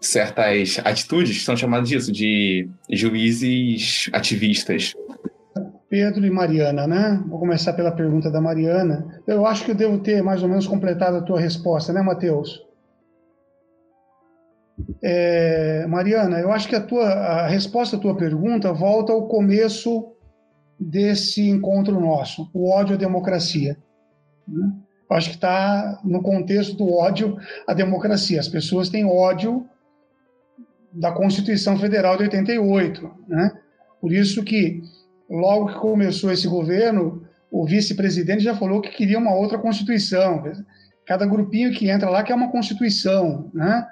certas 0.00 0.80
atitudes, 0.84 1.44
são 1.44 1.56
chamados 1.56 1.88
disso, 1.88 2.12
de 2.12 2.68
juízes 2.90 4.08
ativistas. 4.12 4.94
Pedro 5.88 6.24
e 6.26 6.30
Mariana, 6.30 6.86
né? 6.86 7.22
Vou 7.26 7.38
começar 7.38 7.72
pela 7.72 7.90
pergunta 7.90 8.30
da 8.30 8.40
Mariana. 8.40 9.22
Eu 9.26 9.46
acho 9.46 9.64
que 9.64 9.70
eu 9.70 9.74
devo 9.74 9.98
ter 9.98 10.22
mais 10.22 10.42
ou 10.42 10.48
menos 10.48 10.66
completado 10.66 11.16
a 11.16 11.22
tua 11.22 11.40
resposta, 11.40 11.92
né, 11.92 12.02
Matheus? 12.02 12.67
É, 15.02 15.86
Mariana, 15.86 16.38
eu 16.40 16.52
acho 16.52 16.68
que 16.68 16.76
a, 16.76 16.80
tua, 16.80 17.08
a 17.08 17.46
resposta 17.46 17.96
à 17.96 17.98
tua 17.98 18.16
pergunta 18.16 18.72
volta 18.72 19.12
ao 19.12 19.26
começo 19.28 20.12
desse 20.78 21.48
encontro 21.48 22.00
nosso, 22.00 22.48
o 22.54 22.70
ódio 22.70 22.94
à 22.94 22.98
democracia. 22.98 23.76
né? 24.46 24.72
Eu 25.10 25.16
acho 25.16 25.30
que 25.30 25.36
está 25.36 26.00
no 26.04 26.22
contexto 26.22 26.76
do 26.76 26.92
ódio 26.92 27.38
à 27.66 27.72
democracia. 27.72 28.38
As 28.38 28.48
pessoas 28.48 28.90
têm 28.90 29.06
ódio 29.06 29.66
da 30.92 31.10
Constituição 31.12 31.78
Federal 31.78 32.16
de 32.16 32.24
88, 32.24 33.10
né? 33.26 33.52
Por 34.00 34.12
isso 34.12 34.44
que 34.44 34.82
logo 35.28 35.68
que 35.68 35.80
começou 35.80 36.30
esse 36.30 36.46
governo, 36.46 37.26
o 37.50 37.64
vice-presidente 37.66 38.44
já 38.44 38.54
falou 38.54 38.80
que 38.80 38.90
queria 38.90 39.18
uma 39.18 39.34
outra 39.34 39.58
constituição. 39.58 40.42
Cada 41.06 41.26
grupinho 41.26 41.72
que 41.72 41.88
entra 41.88 42.10
lá 42.10 42.22
quer 42.22 42.34
uma 42.34 42.50
constituição, 42.50 43.50
né? 43.54 43.86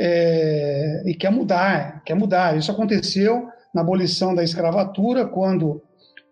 É, 0.00 1.02
e 1.06 1.14
quer 1.14 1.30
mudar, 1.30 2.02
quer 2.04 2.14
mudar. 2.14 2.56
Isso 2.56 2.70
aconteceu 2.70 3.48
na 3.74 3.80
abolição 3.80 4.34
da 4.34 4.44
escravatura, 4.44 5.26
quando 5.26 5.82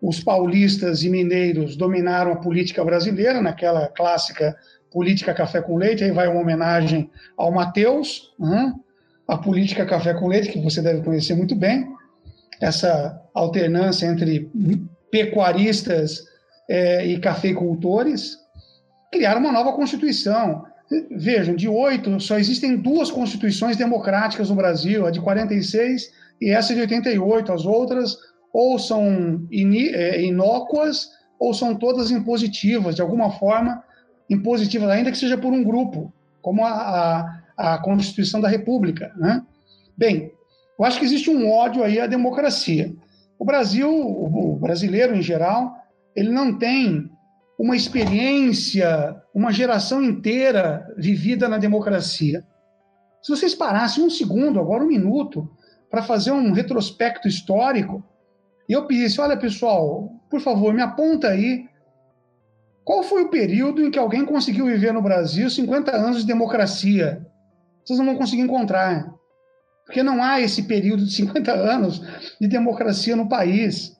os 0.01 0.23
paulistas 0.23 1.03
e 1.03 1.09
mineiros 1.09 1.75
dominaram 1.75 2.31
a 2.31 2.37
política 2.37 2.83
brasileira, 2.83 3.41
naquela 3.41 3.87
clássica 3.87 4.55
política 4.91 5.33
café 5.33 5.61
com 5.61 5.75
leite. 5.75 6.03
Aí 6.03 6.11
vai 6.11 6.27
uma 6.27 6.41
homenagem 6.41 7.09
ao 7.35 7.51
Mateus, 7.51 8.33
a 9.27 9.37
política 9.37 9.85
café 9.85 10.13
com 10.13 10.27
leite, 10.27 10.49
que 10.49 10.61
você 10.61 10.81
deve 10.81 11.01
conhecer 11.01 11.35
muito 11.35 11.55
bem 11.55 11.87
essa 12.59 13.21
alternância 13.33 14.07
entre 14.07 14.49
pecuaristas 15.11 16.25
é, 16.69 17.05
e 17.05 17.19
cafeicultores, 17.19 18.37
criaram 19.11 19.39
uma 19.39 19.51
nova 19.51 19.73
Constituição. 19.73 20.65
Vejam, 21.11 21.55
de 21.55 21.67
oito, 21.67 22.17
só 22.19 22.37
existem 22.37 22.77
duas 22.77 23.11
constituições 23.11 23.75
democráticas 23.75 24.49
no 24.49 24.55
Brasil, 24.55 25.05
a 25.05 25.11
de 25.11 25.19
46 25.19 26.13
e 26.39 26.49
essa 26.49 26.73
de 26.73 26.81
88. 26.81 27.51
As 27.51 27.65
outras 27.65 28.17
ou 28.53 28.79
são 28.79 29.45
é, 29.51 30.21
inócuas 30.21 31.09
ou 31.37 31.53
são 31.53 31.75
todas 31.75 32.09
impositivas, 32.09 32.95
de 32.95 33.01
alguma 33.01 33.31
forma 33.31 33.83
impositivas, 34.29 34.89
ainda 34.89 35.11
que 35.11 35.17
seja 35.17 35.37
por 35.37 35.53
um 35.53 35.63
grupo, 35.63 36.11
como 36.41 36.65
a, 36.65 36.71
a, 37.57 37.73
a 37.73 37.77
Constituição 37.79 38.39
da 38.39 38.47
República. 38.47 39.13
Né? 39.17 39.43
Bem, 39.95 40.31
eu 40.79 40.85
acho 40.85 40.99
que 40.99 41.05
existe 41.05 41.29
um 41.29 41.51
ódio 41.51 41.83
aí 41.83 41.99
à 41.99 42.07
democracia. 42.07 42.93
O 43.37 43.45
Brasil, 43.45 43.89
o 43.89 44.55
brasileiro 44.55 45.15
em 45.15 45.21
geral, 45.21 45.75
ele 46.15 46.31
não 46.31 46.57
tem 46.57 47.09
uma 47.57 47.75
experiência, 47.75 49.15
uma 49.33 49.51
geração 49.51 50.03
inteira 50.03 50.87
vivida 50.97 51.47
na 51.47 51.57
democracia. 51.57 52.45
Se 53.21 53.31
vocês 53.31 53.55
parassem 53.55 54.03
um 54.03 54.09
segundo, 54.09 54.59
agora 54.59 54.83
um 54.83 54.87
minuto, 54.87 55.49
para 55.89 56.03
fazer 56.03 56.31
um 56.31 56.51
retrospecto 56.51 57.27
histórico, 57.27 58.03
e 58.69 58.73
eu 58.73 58.85
pedisse, 58.85 59.19
olha 59.19 59.37
pessoal, 59.37 60.11
por 60.29 60.41
favor, 60.41 60.73
me 60.73 60.81
aponta 60.81 61.29
aí 61.29 61.67
qual 62.83 63.03
foi 63.03 63.23
o 63.23 63.29
período 63.29 63.81
em 63.81 63.89
que 63.89 63.99
alguém 63.99 64.25
conseguiu 64.25 64.65
viver 64.65 64.93
no 64.93 65.01
Brasil 65.01 65.49
50 65.49 65.95
anos 65.95 66.21
de 66.21 66.27
democracia. 66.27 67.25
Vocês 67.83 67.97
não 67.97 68.05
vão 68.05 68.17
conseguir 68.17 68.41
encontrar 68.41 69.17
porque 69.87 70.03
não 70.03 70.21
há 70.21 70.41
esse 70.41 70.63
período 70.63 71.05
de 71.05 71.13
50 71.13 71.51
anos 71.51 72.01
de 72.39 72.47
democracia 72.47 73.15
no 73.15 73.29
país. 73.29 73.97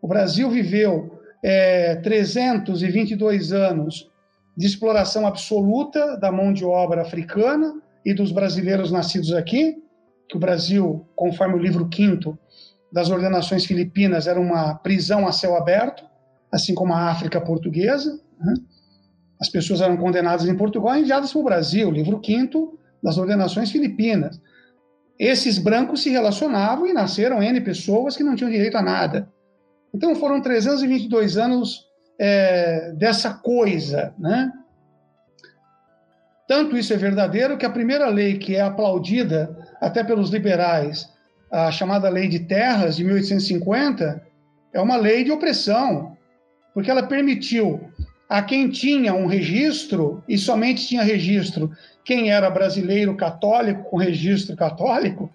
O 0.00 0.06
Brasil 0.06 0.48
viveu 0.48 1.13
é, 1.46 1.96
322 1.96 3.52
anos 3.52 4.10
de 4.56 4.66
exploração 4.66 5.26
absoluta 5.26 6.16
da 6.16 6.32
mão 6.32 6.54
de 6.54 6.64
obra 6.64 7.02
africana 7.02 7.82
e 8.02 8.14
dos 8.14 8.32
brasileiros 8.32 8.90
nascidos 8.90 9.30
aqui, 9.30 9.76
que 10.26 10.36
o 10.38 10.40
Brasil, 10.40 11.06
conforme 11.14 11.54
o 11.54 11.58
livro 11.58 11.86
quinto 11.86 12.38
das 12.90 13.10
ordenações 13.10 13.66
filipinas, 13.66 14.26
era 14.26 14.40
uma 14.40 14.74
prisão 14.76 15.26
a 15.26 15.32
céu 15.32 15.54
aberto, 15.54 16.02
assim 16.50 16.74
como 16.74 16.94
a 16.94 17.10
África 17.10 17.38
portuguesa. 17.40 18.18
Né? 18.40 18.54
As 19.38 19.50
pessoas 19.50 19.82
eram 19.82 19.98
condenadas 19.98 20.48
em 20.48 20.56
Portugal 20.56 20.96
e 20.96 21.00
enviadas 21.00 21.30
para 21.30 21.40
o 21.40 21.44
Brasil, 21.44 21.90
livro 21.90 22.20
quinto 22.20 22.78
das 23.02 23.18
ordenações 23.18 23.70
filipinas. 23.70 24.40
Esses 25.18 25.58
brancos 25.58 26.02
se 26.02 26.08
relacionavam 26.08 26.86
e 26.86 26.94
nasceram 26.94 27.42
N 27.42 27.60
pessoas 27.60 28.16
que 28.16 28.24
não 28.24 28.34
tinham 28.34 28.50
direito 28.50 28.78
a 28.78 28.82
nada. 28.82 29.33
Então 29.94 30.16
foram 30.16 30.40
322 30.40 31.38
anos 31.38 31.86
é, 32.18 32.92
dessa 32.96 33.32
coisa, 33.32 34.12
né? 34.18 34.52
Tanto 36.48 36.76
isso 36.76 36.92
é 36.92 36.96
verdadeiro 36.96 37.56
que 37.56 37.64
a 37.64 37.70
primeira 37.70 38.08
lei 38.08 38.36
que 38.36 38.56
é 38.56 38.60
aplaudida 38.60 39.56
até 39.80 40.02
pelos 40.02 40.30
liberais, 40.30 41.08
a 41.50 41.70
chamada 41.70 42.08
Lei 42.08 42.28
de 42.28 42.40
Terras 42.40 42.96
de 42.96 43.04
1850, 43.04 44.20
é 44.72 44.80
uma 44.80 44.96
lei 44.96 45.24
de 45.24 45.30
opressão, 45.30 46.16
porque 46.74 46.90
ela 46.90 47.04
permitiu 47.04 47.88
a 48.28 48.42
quem 48.42 48.68
tinha 48.68 49.14
um 49.14 49.26
registro, 49.26 50.22
e 50.28 50.36
somente 50.36 50.86
tinha 50.86 51.02
registro 51.02 51.70
quem 52.04 52.30
era 52.30 52.50
brasileiro 52.50 53.16
católico 53.16 53.84
com 53.84 53.96
registro 53.96 54.56
católico, 54.56 55.32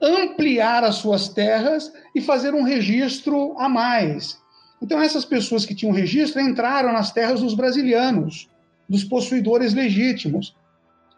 ampliar 0.00 0.82
as 0.84 0.96
suas 0.96 1.28
terras 1.28 1.92
e 2.14 2.20
fazer 2.20 2.54
um 2.54 2.62
registro 2.62 3.54
a 3.58 3.68
mais. 3.68 4.38
Então, 4.82 5.00
essas 5.00 5.24
pessoas 5.24 5.66
que 5.66 5.74
tinham 5.74 5.92
registro 5.92 6.40
entraram 6.40 6.92
nas 6.92 7.12
terras 7.12 7.40
dos 7.40 7.54
brasileiros, 7.54 8.48
dos 8.88 9.04
possuidores 9.04 9.74
legítimos. 9.74 10.56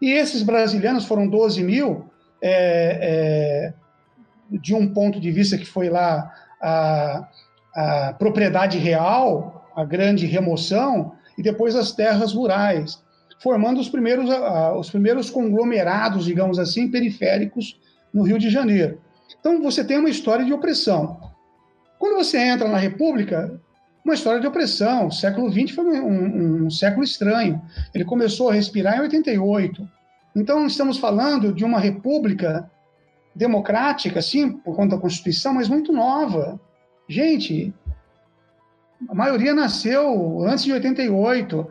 E 0.01 0.11
esses 0.11 0.43
brasileiros 0.43 1.05
foram 1.05 1.29
12 1.29 1.63
mil, 1.63 2.11
é, 2.43 3.73
é, 3.73 3.75
de 4.51 4.75
um 4.75 4.93
ponto 4.93 5.21
de 5.21 5.31
vista 5.31 5.57
que 5.57 5.65
foi 5.65 5.89
lá 5.89 6.35
a, 6.61 7.29
a 7.75 8.13
propriedade 8.19 8.79
real, 8.79 9.71
a 9.77 9.85
grande 9.85 10.27
remoção, 10.27 11.13
e 11.39 11.43
depois 11.43 11.77
as 11.77 11.93
terras 11.93 12.33
rurais, 12.35 13.01
formando 13.39 13.81
os 13.81 13.89
primeiros, 13.89 14.29
os 14.77 14.91
primeiros 14.91 15.31
conglomerados, 15.31 16.25
digamos 16.25 16.59
assim, 16.59 16.91
periféricos 16.91 17.81
no 18.13 18.23
Rio 18.23 18.39
de 18.39 18.51
Janeiro. 18.51 19.01
Então, 19.39 19.63
você 19.63 19.83
tem 19.85 19.99
uma 19.99 20.11
história 20.11 20.45
de 20.45 20.53
opressão. 20.53 21.21
Quando 21.99 22.17
você 22.17 22.39
entra 22.39 22.69
na 22.69 22.79
República, 22.79 23.61
uma 24.05 24.15
história 24.15 24.41
de 24.41 24.47
opressão. 24.47 25.07
O 25.07 25.13
século 25.13 25.51
XX 25.51 25.75
foi 25.75 25.85
um, 25.85 26.07
um, 26.07 26.65
um, 26.65 26.71
século 26.71 27.05
estranho. 27.05 27.61
Ele 27.95 28.05
começou 28.05 28.51
a 28.51 28.55
respirar 28.55 28.97
em 28.97 29.03
88. 29.03 29.89
Então, 30.35 30.67
estamos 30.67 30.99
falando 30.99 31.53
de 31.53 31.65
uma 31.65 31.79
república 31.79 32.71
democrática, 33.35 34.21
sim, 34.21 34.51
por 34.51 34.75
conta 34.77 34.97
da 34.97 35.03
Constituição, 35.03 35.55
mas 35.55 35.69
muito 35.69 35.93
nova. 35.93 36.61
Gente, 37.09 37.73
a 39.09 39.15
maioria 39.15 39.55
nasceu 39.55 40.45
antes 40.45 40.65
de 40.65 40.73
88. 40.73 41.69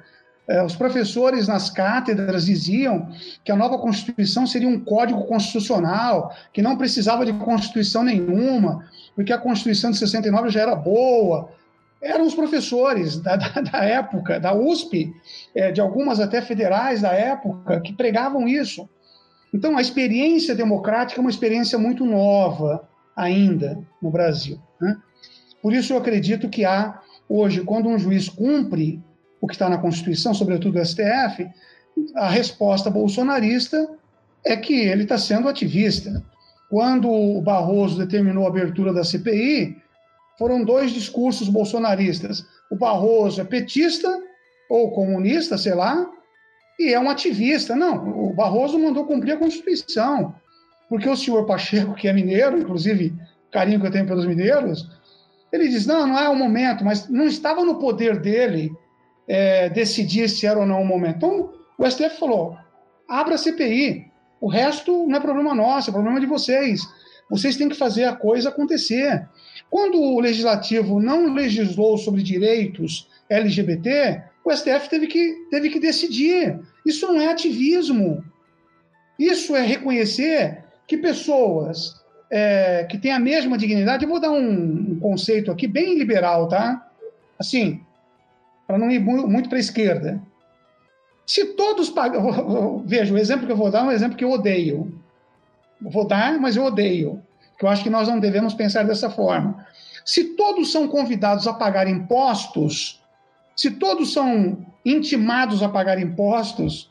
É, 0.52 0.62
os 0.62 0.76
professores 0.76 1.48
nas 1.48 1.70
cátedras 1.70 2.46
diziam 2.46 3.08
que 3.42 3.54
a 3.54 3.56
nova 3.56 3.78
Constituição 3.78 4.46
seria 4.46 4.68
um 4.68 4.84
código 4.84 5.24
constitucional, 5.24 6.36
que 6.52 6.62
não 6.62 6.76
precisava 6.76 7.26
de 7.26 7.32
Constituição 7.32 8.04
nenhuma, 8.04 8.86
porque 9.16 9.32
a 9.32 9.38
Constituição 9.38 9.92
de 9.92 9.98
69 9.98 10.50
já 10.50 10.60
era 10.60 10.76
boa. 10.76 11.50
Eram 12.02 12.28
os 12.28 12.36
professores 12.36 13.18
da, 13.18 13.38
da, 13.38 13.62
da 13.62 13.86
época, 13.86 14.42
da 14.42 14.54
USP, 14.54 15.14
é, 15.56 15.72
de 15.72 15.80
algumas 15.80 16.20
até 16.20 16.42
federais 16.42 17.02
da 17.02 17.14
época, 17.14 17.80
que 17.80 17.94
pregavam 17.94 18.46
isso. 18.46 18.90
Então, 19.54 19.78
a 19.78 19.82
experiência 19.82 20.54
democrática 20.54 21.22
é 21.22 21.24
uma 21.24 21.30
experiência 21.30 21.80
muito 21.80 22.06
nova 22.06 22.90
ainda 23.16 23.80
no 24.02 24.12
Brasil. 24.12 24.60
Né? 24.82 24.98
Por 25.62 25.72
isso, 25.72 25.94
eu 25.94 25.98
acredito 25.98 26.50
que 26.50 26.66
há, 26.66 27.00
hoje, 27.30 27.62
quando 27.62 27.88
um 27.88 27.98
juiz 27.98 28.28
cumpre 28.28 29.02
o 29.42 29.48
que 29.48 29.56
está 29.56 29.68
na 29.68 29.80
Constituição, 29.80 30.34
sobretudo 30.34 30.80
o 30.80 30.86
STF, 30.86 31.50
a 32.16 32.30
resposta 32.30 32.90
bolsonarista 32.90 33.90
é 34.46 34.56
que 34.56 34.74
ele 34.74 35.04
está 35.04 35.18
sendo 35.18 35.50
ativista. 35.50 36.24
Quando 36.70 37.10
o 37.10 37.42
Barroso 37.42 37.98
determinou 37.98 38.46
a 38.46 38.50
abertura 38.50 38.94
da 38.94 39.04
CPI, 39.04 39.76
foram 40.38 40.64
dois 40.64 40.92
discursos 40.92 41.50
bolsonaristas. 41.50 42.46
O 42.70 42.76
Barroso 42.76 43.42
é 43.42 43.44
petista 43.44 44.08
ou 44.70 44.92
comunista, 44.92 45.58
sei 45.58 45.74
lá, 45.74 46.08
e 46.80 46.94
é 46.94 47.00
um 47.00 47.10
ativista. 47.10 47.76
Não, 47.76 48.30
o 48.30 48.34
Barroso 48.34 48.80
mandou 48.80 49.06
cumprir 49.06 49.34
a 49.34 49.38
Constituição, 49.38 50.34
porque 50.88 51.10
o 51.10 51.18
senhor 51.18 51.46
Pacheco, 51.46 51.94
que 51.94 52.08
é 52.08 52.14
mineiro, 52.14 52.58
inclusive 52.58 53.14
carinho 53.52 53.82
que 53.82 53.88
eu 53.88 53.92
tenho 53.92 54.08
pelos 54.08 54.26
mineiros, 54.26 54.90
ele 55.52 55.68
diz: 55.68 55.86
não, 55.86 56.08
não 56.08 56.18
é 56.18 56.30
o 56.30 56.36
momento, 56.36 56.86
mas 56.86 57.10
não 57.10 57.26
estava 57.26 57.66
no 57.66 57.76
poder 57.76 58.20
dele 58.20 58.72
é, 59.32 59.70
decidir 59.70 60.28
se 60.28 60.46
era 60.46 60.60
ou 60.60 60.66
não 60.66 60.82
o 60.82 60.86
momento. 60.86 61.16
Então, 61.16 61.54
o 61.78 61.90
STF 61.90 62.20
falou: 62.20 62.58
abra 63.08 63.36
a 63.36 63.38
CPI. 63.38 64.12
O 64.42 64.50
resto 64.50 65.08
não 65.08 65.18
é 65.18 65.22
problema 65.22 65.56
nosso, 65.56 65.90
é 65.90 65.94
problema 65.94 66.20
de 66.20 66.26
vocês. 66.26 66.82
Vocês 67.30 67.56
têm 67.56 67.70
que 67.70 67.76
fazer 67.76 68.04
a 68.04 68.16
coisa 68.16 68.50
acontecer. 68.50 69.26
Quando 69.70 70.02
o 70.02 70.20
legislativo 70.20 71.00
não 71.00 71.34
legislou 71.34 71.98
sobre 71.98 72.22
direitos 72.22 73.08
LGBT, 73.30 74.22
o 74.44 74.52
STF 74.52 74.90
teve 74.90 75.08
que, 75.08 75.48
teve 75.50 75.70
que 75.70 75.80
decidir. 75.80 76.60
Isso 76.86 77.08
não 77.08 77.22
é 77.22 77.28
ativismo. 77.28 78.22
Isso 79.18 79.56
é 79.56 79.62
reconhecer 79.62 80.66
que 80.86 80.98
pessoas 80.98 81.94
é, 82.30 82.86
que 82.90 82.98
têm 82.98 83.14
a 83.14 83.20
mesma 83.20 83.58
dignidade. 83.58 84.04
Eu 84.04 84.10
vou 84.10 84.20
dar 84.20 84.32
um, 84.32 84.92
um 84.92 85.00
conceito 85.00 85.52
aqui 85.52 85.68
bem 85.68 85.98
liberal, 85.98 86.50
tá? 86.50 86.86
Assim, 87.40 87.80
para 88.72 88.78
não 88.78 88.90
ir 88.90 89.00
muito 89.00 89.50
para 89.50 89.58
a 89.58 89.60
esquerda. 89.60 90.22
Se 91.26 91.46
todos 91.56 91.90
pagam. 91.90 92.84
Veja, 92.88 93.14
o 93.14 93.18
exemplo 93.18 93.46
que 93.46 93.52
eu 93.52 93.58
vou 93.58 93.70
dar 93.70 93.80
é 93.80 93.84
um 93.84 93.92
exemplo 93.92 94.18
que 94.18 94.24
eu 94.24 94.32
odeio. 94.32 94.98
Vou 95.82 96.08
dar, 96.08 96.40
mas 96.40 96.56
eu 96.56 96.64
odeio. 96.64 97.22
Eu 97.62 97.68
acho 97.68 97.84
que 97.84 97.90
nós 97.90 98.08
não 98.08 98.18
devemos 98.18 98.54
pensar 98.54 98.84
dessa 98.84 99.10
forma. 99.10 99.66
Se 100.06 100.36
todos 100.36 100.72
são 100.72 100.88
convidados 100.88 101.48
a 101.48 101.54
pagar 101.54 101.86
impostos, 101.88 103.04
se 103.58 103.72
todos 103.72 104.14
são 104.14 104.66
intimados 104.86 105.62
a 105.62 105.68
pagar 105.68 106.00
impostos, 106.00 106.90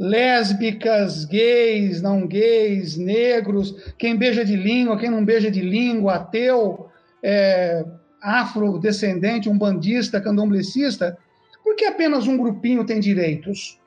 lésbicas, 0.00 1.26
gays, 1.26 2.00
não 2.00 2.26
gays, 2.26 2.96
negros, 2.96 3.92
quem 3.98 4.16
beija 4.16 4.44
de 4.44 4.56
língua, 4.56 4.98
quem 4.98 5.10
não 5.10 5.24
beija 5.24 5.50
de 5.50 5.60
língua, 5.60 6.14
ateu, 6.14 6.88
é, 7.22 7.84
afrodescendente, 8.22 9.48
um 9.48 9.58
bandista, 9.58 10.20
candomblecista, 10.20 11.18
por 11.62 11.74
que 11.74 11.84
apenas 11.84 12.26
um 12.26 12.36
grupinho 12.36 12.84
tem 12.84 13.00
direitos? 13.00 13.80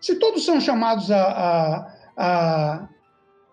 Se 0.00 0.16
todos 0.16 0.44
são 0.44 0.60
chamados 0.60 1.10
a, 1.10 1.22
a, 1.22 1.94
a 2.16 2.88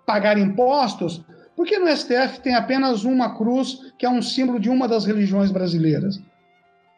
pagar 0.06 0.38
impostos, 0.38 1.24
por 1.56 1.66
que 1.66 1.80
no 1.80 1.88
STF 1.96 2.42
tem 2.42 2.54
apenas 2.54 3.06
uma 3.06 3.38
cruz 3.38 3.94
que 3.98 4.06
é 4.06 4.10
um 4.10 4.22
símbolo 4.22 4.60
de 4.60 4.70
uma 4.70 4.88
das 4.88 5.06
religiões 5.06 5.52
brasileiras? 5.52 6.22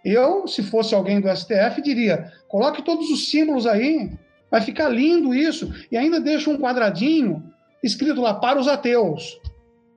Eu, 0.04 0.48
se 0.48 0.64
fosse 0.64 0.96
alguém 0.96 1.22
do 1.22 1.34
STF, 1.34 1.82
diria: 1.82 2.32
coloque 2.48 2.82
todos 2.82 3.10
os 3.10 3.30
símbolos 3.30 3.68
aí, 3.68 4.12
vai 4.50 4.62
ficar 4.62 4.90
lindo 4.90 5.34
isso, 5.34 5.72
e 5.92 5.98
ainda 5.98 6.20
deixa 6.20 6.50
um 6.50 6.58
quadradinho 6.58 7.44
escrito 7.84 8.22
lá 8.22 8.34
para 8.34 8.60
os 8.60 8.68
ateus 8.68 9.40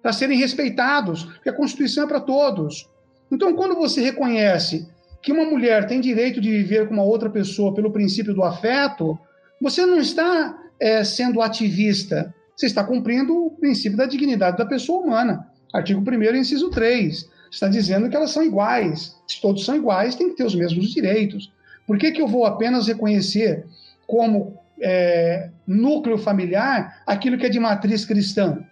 para 0.07 0.13
serem 0.13 0.39
respeitados, 0.39 1.25
porque 1.25 1.49
a 1.49 1.53
Constituição 1.53 2.05
é 2.05 2.07
para 2.07 2.21
todos. 2.21 2.89
Então, 3.29 3.53
quando 3.57 3.75
você 3.75 4.01
reconhece 4.01 4.87
que 5.21 5.33
uma 5.33 5.45
mulher 5.45 5.89
tem 5.89 6.01
direito 6.01 6.41
de 6.41 6.49
viver 6.49 6.87
com 6.87 6.95
uma 6.95 7.03
outra 7.03 7.29
pessoa 7.29 7.75
pelo 7.75 7.91
princípio 7.91 8.33
do 8.33 8.45
afeto, 8.45 9.19
você 9.61 9.85
não 9.85 9.99
está 9.99 10.57
é, 10.79 11.03
sendo 11.03 11.43
ativista, 11.43 12.33
você 12.55 12.67
está 12.67 12.85
cumprindo 12.85 13.47
o 13.47 13.51
princípio 13.51 13.99
da 13.99 14.07
dignidade 14.07 14.57
da 14.57 14.65
pessoa 14.65 15.05
humana. 15.05 15.45
Artigo 15.75 16.01
1 16.09 16.37
inciso 16.37 16.71
3. 16.71 17.29
Está 17.51 17.67
dizendo 17.67 18.09
que 18.09 18.15
elas 18.15 18.31
são 18.31 18.45
iguais. 18.45 19.17
Se 19.27 19.41
todos 19.41 19.65
são 19.65 19.75
iguais, 19.75 20.15
tem 20.15 20.29
que 20.29 20.37
ter 20.37 20.45
os 20.45 20.55
mesmos 20.55 20.87
direitos. 20.95 21.53
Por 21.85 21.99
que, 21.99 22.13
que 22.13 22.23
eu 22.23 22.29
vou 22.29 22.47
apenas 22.47 22.87
reconhecer 22.87 23.67
como 24.07 24.57
é, 24.81 25.51
núcleo 25.67 26.17
familiar 26.17 27.03
aquilo 27.05 27.37
que 27.37 27.47
é 27.47 27.49
de 27.49 27.59
matriz 27.59 28.05
cristã? 28.05 28.65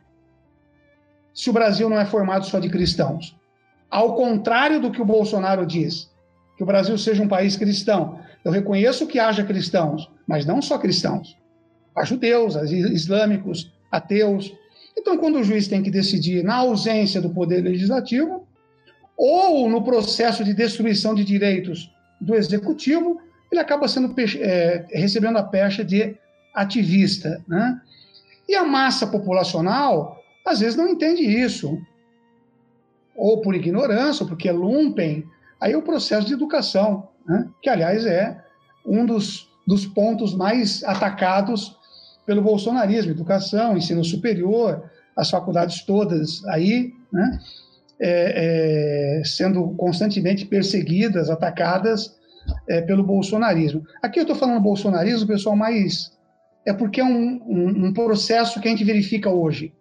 Se 1.35 1.51
o 1.51 1.53
Brasil 1.53 1.91
não 1.91 1.99
é 1.99 2.07
formado 2.07 2.47
só 2.47 2.59
de 2.59 2.71
cristãos. 2.71 3.37
Ao 3.91 4.15
contrário 4.15 4.81
do 4.81 4.91
que 4.91 5.03
o 5.03 5.05
Bolsonaro 5.05 5.67
diz, 5.67 6.11
que 6.57 6.63
o 6.63 6.67
Brasil 6.67 6.97
seja 6.97 7.23
um 7.23 7.29
país 7.29 7.57
cristão. 7.57 8.21
Eu 8.45 8.53
reconheço 8.53 9.07
que 9.07 9.19
haja 9.19 9.45
cristãos, 9.45 10.09
mas 10.27 10.47
não 10.47 10.63
só 10.63 10.79
cristãos. 10.79 11.37
Há 11.95 12.05
judeus, 12.05 12.55
islâmicos, 12.71 13.73
ateus. 13.91 14.53
Então, 14.97 15.17
quando 15.19 15.37
o 15.37 15.45
juiz 15.45 15.69
tem 15.69 15.83
que 15.83 15.91
decidir 15.91 16.45
na 16.45 16.57
ausência 16.57 17.21
do 17.21 17.31
poder 17.31 17.63
legislativo, 17.63 18.47
ou 19.17 19.69
no 19.69 19.83
processo 19.83 20.45
de 20.45 20.55
destruição 20.55 21.15
de 21.15 21.25
direitos 21.25 21.93
do 22.21 22.35
executivo, 22.35 23.21
ele 23.51 23.61
acaba 23.61 23.87
sendo 23.87 24.15
é, 24.19 24.87
recebendo 24.91 25.39
a 25.39 25.43
pecha 25.43 25.85
de 25.85 26.17
ativista. 26.53 27.43
Né? 27.47 27.81
E 28.49 28.55
a 28.55 28.65
massa 28.65 29.07
populacional, 29.07 30.24
às 30.45 30.61
vezes, 30.61 30.77
não 30.77 30.89
entende 30.89 31.23
isso. 31.23 31.79
Ou 33.17 33.41
por 33.41 33.55
ignorância, 33.55 34.25
ou 34.25 34.29
porque 34.29 34.49
é 34.49 34.53
lumpen. 34.53 35.25
Aí 35.61 35.73
é 35.73 35.77
o 35.77 35.83
processo 35.83 36.27
de 36.27 36.35
educação, 36.35 37.09
né? 37.27 37.49
que, 37.63 37.71
aliás, 37.71 38.05
é 38.05 38.43
um 38.85 39.07
dos, 39.07 39.49
dos 39.67 39.87
pontos 39.87 40.35
mais 40.35 40.83
atacados 40.85 41.77
pelo 42.27 42.43
bolsonarismo: 42.43 43.13
educação, 43.13 43.77
ensino 43.77 44.05
superior, 44.05 44.91
as 45.17 45.31
faculdades 45.31 45.83
todas 45.83 46.45
aí, 46.47 46.93
né? 47.13 47.39
É, 48.01 49.21
é, 49.21 49.25
sendo 49.25 49.69
constantemente 49.77 50.45
perseguidas, 50.45 51.31
atacadas 51.31 52.19
é, 52.69 52.81
pelo 52.83 53.05
bolsonarismo. 53.05 53.87
Aqui 54.03 54.19
eu 54.19 54.25
estou 54.25 54.37
falando 54.37 54.61
bolsonarismo, 54.61 55.29
pessoal, 55.29 55.55
mais 55.55 56.13
é 56.67 56.73
porque 56.73 57.01
é 57.01 57.05
um, 57.05 57.41
um, 57.47 57.87
um, 57.87 57.93
processo 57.93 58.61
que 58.61 58.67
a 58.67 58.71
gente 58.71 58.85
verifica 58.85 59.31
hoje. 59.31 59.73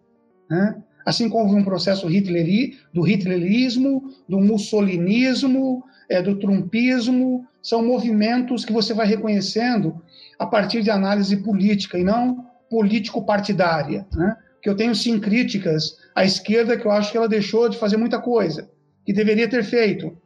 Né? 0.49 0.75
Assim 1.05 1.29
como 1.29 1.55
um 1.55 1.63
processo 1.63 2.09
hitleri, 2.09 2.77
do 2.93 3.07
hitlerismo, 3.07 4.09
do 4.27 4.39
mussolinismo, 4.39 5.83
é, 6.09 6.21
do 6.21 6.39
trumpismo, 6.39 7.45
são 7.61 7.85
movimentos 7.85 8.63
que 8.63 8.73
você 8.73 8.93
vai 8.93 9.07
reconhecendo 9.07 10.01
a 10.39 10.45
partir 10.45 10.81
de 10.81 10.89
análise 10.89 11.37
política 11.37 11.97
e 11.97 12.03
não 12.03 12.45
político-partidária. 12.69 14.05
Né? 14.13 14.35
Que 14.61 14.69
eu 14.69 14.75
tenho 14.75 14.95
sim 14.95 15.19
críticas 15.19 15.97
à 16.15 16.23
esquerda 16.23 16.77
que 16.77 16.85
eu 16.85 16.91
acho 16.91 17.11
que 17.11 17.17
ela 17.17 17.27
deixou 17.27 17.67
de 17.67 17.77
fazer 17.77 17.97
muita 17.97 18.19
coisa 18.19 18.69
que 19.05 19.13
deveria 19.13 19.49
ter 19.49 19.63
feito 19.63 20.17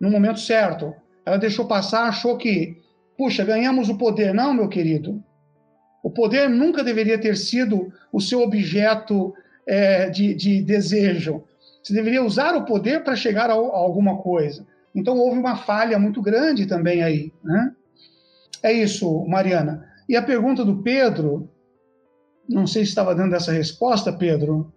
no 0.00 0.10
momento 0.10 0.40
certo. 0.40 0.94
Ela 1.24 1.36
deixou 1.36 1.66
passar, 1.66 2.08
achou 2.08 2.36
que, 2.36 2.76
puxa, 3.16 3.44
ganhamos 3.44 3.88
o 3.88 3.96
poder. 3.96 4.34
Não, 4.34 4.52
meu 4.52 4.68
querido. 4.68 5.22
O 6.02 6.10
poder 6.10 6.48
nunca 6.48 6.84
deveria 6.84 7.18
ter 7.18 7.36
sido 7.36 7.92
o 8.12 8.20
seu 8.20 8.40
objeto 8.40 9.34
é, 9.68 10.08
de, 10.08 10.34
de, 10.34 10.62
desejo. 10.62 11.44
Você 11.82 11.92
deveria 11.92 12.24
usar 12.24 12.56
o 12.56 12.64
poder 12.64 13.04
para 13.04 13.14
chegar 13.14 13.50
a, 13.50 13.52
a, 13.52 13.56
alguma 13.56 14.16
coisa. 14.16 14.66
Então 14.94 15.18
houve 15.18 15.38
uma 15.38 15.56
falha 15.56 15.98
muito 15.98 16.22
grande 16.22 16.66
também 16.66 17.02
aí. 17.02 17.30
Né? 17.44 17.72
É 18.62 18.72
isso, 18.72 19.24
Mariana. 19.26 19.86
E 20.08 20.16
a 20.16 20.22
pergunta 20.22 20.64
do 20.64 20.82
Pedro, 20.82 21.50
não 22.48 22.66
sei 22.66 22.84
se 22.84 22.88
estava 22.88 23.14
dando 23.14 23.34
essa 23.34 23.52
resposta, 23.52 24.10
Pedro. 24.10 24.72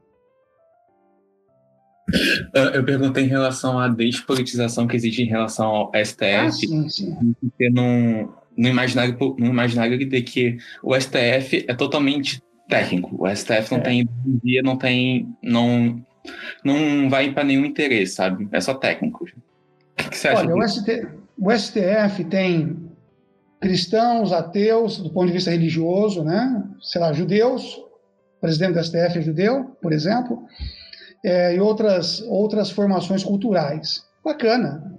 Eu 2.53 2.83
perguntei 2.83 3.23
em 3.23 3.29
relação 3.29 3.79
à 3.79 3.87
despolitização 3.87 4.85
que 4.85 4.97
existe 4.97 5.21
em 5.21 5.27
relação 5.27 5.67
ao 5.67 5.91
STF. 5.95 6.25
Ah, 6.25 6.51
sim, 6.51 6.89
sim. 6.89 7.17
No 8.57 8.67
imaginário, 8.67 9.17
no 9.39 9.45
imaginário 9.45 9.97
de 9.97 10.21
que 10.21 10.57
o 10.83 10.93
STF 10.99 11.65
é 11.65 11.73
totalmente 11.73 12.43
técnico. 12.71 13.23
O 13.23 13.35
STF 13.35 13.71
não 13.71 13.79
é. 13.79 13.81
tem 13.81 13.99
ideologia, 14.01 14.61
não 14.63 14.77
tem. 14.77 15.35
não, 15.43 16.01
não 16.63 17.09
vai 17.09 17.31
para 17.31 17.43
nenhum 17.43 17.65
interesse, 17.65 18.15
sabe? 18.15 18.47
É 18.51 18.61
só 18.61 18.73
técnico. 18.73 19.25
O 19.25 20.09
que, 20.09 20.17
você 20.17 20.29
acha? 20.29 20.41
Olha, 20.41 20.55
o, 20.55 20.67
ST, 20.67 21.07
o 21.37 21.51
STF 21.51 22.23
tem 22.29 22.89
cristãos, 23.59 24.31
ateus, 24.31 24.97
do 24.97 25.11
ponto 25.11 25.27
de 25.27 25.33
vista 25.33 25.51
religioso, 25.51 26.23
né? 26.23 26.63
Sei 26.81 26.99
lá, 26.99 27.11
judeus, 27.11 27.75
o 27.75 28.41
presidente 28.41 28.73
do 28.73 28.83
STF 28.83 29.19
é 29.19 29.21
judeu, 29.21 29.77
por 29.81 29.91
exemplo, 29.91 30.43
é, 31.23 31.55
e 31.55 31.59
outras, 31.59 32.21
outras 32.21 32.71
formações 32.71 33.23
culturais. 33.23 34.03
Bacana, 34.23 34.97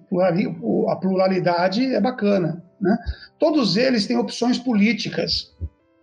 a 0.88 0.96
pluralidade 0.96 1.94
é 1.94 2.00
bacana. 2.00 2.62
Né? 2.80 2.98
Todos 3.38 3.76
eles 3.76 4.06
têm 4.06 4.16
opções 4.16 4.58
políticas. 4.58 5.54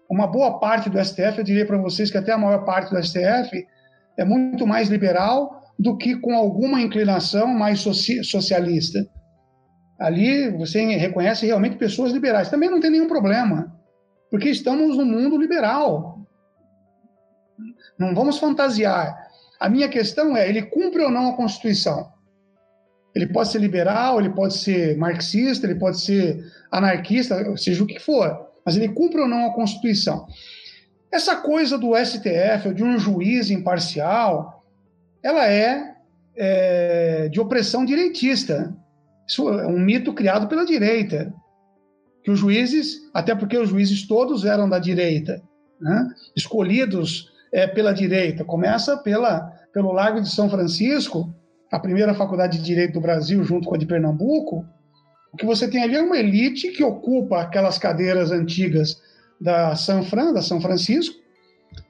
Uma 0.09 0.25
boa 0.25 0.59
parte 0.59 0.89
do 0.89 1.03
STF, 1.03 1.37
eu 1.37 1.43
diria 1.43 1.65
para 1.65 1.77
vocês 1.77 2.09
que 2.09 2.17
até 2.17 2.31
a 2.31 2.37
maior 2.37 2.65
parte 2.65 2.89
do 2.89 3.01
STF 3.01 3.67
é 4.17 4.25
muito 4.25 4.65
mais 4.65 4.89
liberal 4.89 5.63
do 5.77 5.95
que 5.95 6.15
com 6.15 6.35
alguma 6.35 6.81
inclinação 6.81 7.47
mais 7.47 7.79
socialista. 7.79 9.07
Ali 9.99 10.49
você 10.49 10.81
reconhece 10.97 11.45
realmente 11.45 11.77
pessoas 11.77 12.11
liberais. 12.11 12.49
Também 12.49 12.69
não 12.69 12.79
tem 12.79 12.89
nenhum 12.89 13.07
problema, 13.07 13.73
porque 14.31 14.49
estamos 14.49 14.97
no 14.97 15.05
mundo 15.05 15.37
liberal. 15.37 16.25
Não 17.97 18.15
vamos 18.15 18.39
fantasiar. 18.39 19.27
A 19.59 19.69
minha 19.69 19.89
questão 19.89 20.35
é: 20.35 20.49
ele 20.49 20.63
cumpre 20.63 21.03
ou 21.03 21.11
não 21.11 21.29
a 21.29 21.35
Constituição? 21.35 22.11
Ele 23.13 23.27
pode 23.27 23.49
ser 23.49 23.59
liberal, 23.59 24.19
ele 24.19 24.29
pode 24.29 24.55
ser 24.55 24.97
marxista, 24.97 25.67
ele 25.67 25.79
pode 25.79 25.99
ser 25.99 26.43
anarquista, 26.71 27.57
seja 27.57 27.83
o 27.83 27.87
que 27.87 27.99
for, 27.99 28.48
mas 28.69 28.77
ele 28.77 28.89
cumpre 28.89 29.19
ou 29.19 29.27
não 29.27 29.47
a 29.47 29.53
Constituição. 29.53 30.27
Essa 31.11 31.35
coisa 31.37 31.75
do 31.75 31.95
STF, 31.95 32.67
ou 32.67 32.73
de 32.73 32.83
um 32.83 32.99
juiz 32.99 33.49
imparcial, 33.49 34.63
ela 35.23 35.47
é, 35.47 35.95
é 36.37 37.29
de 37.29 37.41
opressão 37.41 37.83
direitista. 37.83 38.71
Isso 39.27 39.49
é 39.49 39.65
um 39.65 39.79
mito 39.79 40.13
criado 40.13 40.47
pela 40.47 40.63
direita. 40.63 41.33
Que 42.23 42.29
os 42.29 42.37
juízes, 42.37 43.09
até 43.11 43.33
porque 43.33 43.57
os 43.57 43.69
juízes 43.69 44.05
todos 44.05 44.45
eram 44.45 44.69
da 44.69 44.77
direita, 44.77 45.41
né? 45.81 46.07
escolhidos 46.35 47.31
é, 47.51 47.65
pela 47.65 47.91
direita. 47.91 48.45
Começa 48.45 48.97
pela, 48.97 49.51
pelo 49.73 49.91
Largo 49.91 50.21
de 50.21 50.29
São 50.29 50.47
Francisco, 50.47 51.33
a 51.71 51.79
primeira 51.79 52.13
faculdade 52.13 52.59
de 52.59 52.63
direito 52.63 52.93
do 52.93 53.01
Brasil, 53.01 53.43
junto 53.43 53.67
com 53.67 53.73
a 53.73 53.79
de 53.79 53.87
Pernambuco, 53.87 54.63
o 55.31 55.37
que 55.37 55.45
você 55.45 55.69
tem 55.69 55.83
ali 55.83 55.95
é 55.95 56.01
uma 56.01 56.17
elite 56.17 56.71
que 56.71 56.83
ocupa 56.83 57.41
aquelas 57.41 57.77
cadeiras 57.77 58.31
antigas 58.31 59.01
da 59.39 59.75
São 59.75 60.03
Fran, 60.03 60.33
da 60.33 60.41
São 60.41 60.59
Francisco, 60.59 61.15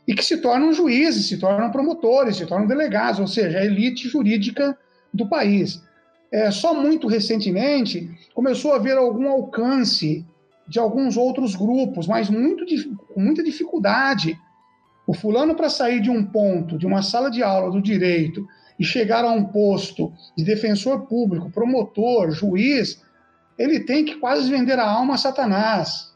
e 0.07 0.13
que 0.13 0.23
se 0.23 0.37
tornam 0.37 0.73
juízes, 0.73 1.27
se 1.27 1.37
tornam 1.37 1.71
promotores, 1.71 2.37
se 2.37 2.45
tornam 2.45 2.67
delegados, 2.67 3.19
ou 3.19 3.27
seja, 3.27 3.59
a 3.59 3.65
elite 3.65 4.07
jurídica 4.07 4.77
do 5.13 5.27
país. 5.27 5.81
É, 6.31 6.51
só 6.51 6.73
muito 6.73 7.07
recentemente 7.07 8.09
começou 8.35 8.73
a 8.73 8.75
haver 8.75 8.97
algum 8.97 9.27
alcance 9.27 10.25
de 10.67 10.77
alguns 10.77 11.17
outros 11.17 11.55
grupos, 11.55 12.07
mas 12.07 12.29
muito, 12.29 12.63
com 13.13 13.19
muita 13.19 13.43
dificuldade. 13.43 14.37
O 15.07 15.13
fulano, 15.13 15.55
para 15.55 15.69
sair 15.69 15.99
de 15.99 16.11
um 16.11 16.23
ponto, 16.23 16.77
de 16.77 16.85
uma 16.85 17.01
sala 17.01 17.31
de 17.31 17.41
aula 17.41 17.71
do 17.71 17.81
direito, 17.81 18.47
e 18.79 18.83
chegar 18.83 19.25
a 19.25 19.31
um 19.31 19.45
posto 19.45 20.13
de 20.37 20.43
defensor 20.43 21.07
público, 21.07 21.49
promotor, 21.49 22.31
juiz, 22.31 23.01
ele 23.59 23.81
tem 23.81 24.05
que 24.05 24.15
quase 24.15 24.49
vender 24.49 24.79
a 24.79 24.89
alma 24.89 25.15
a 25.15 25.17
Satanás. 25.17 26.11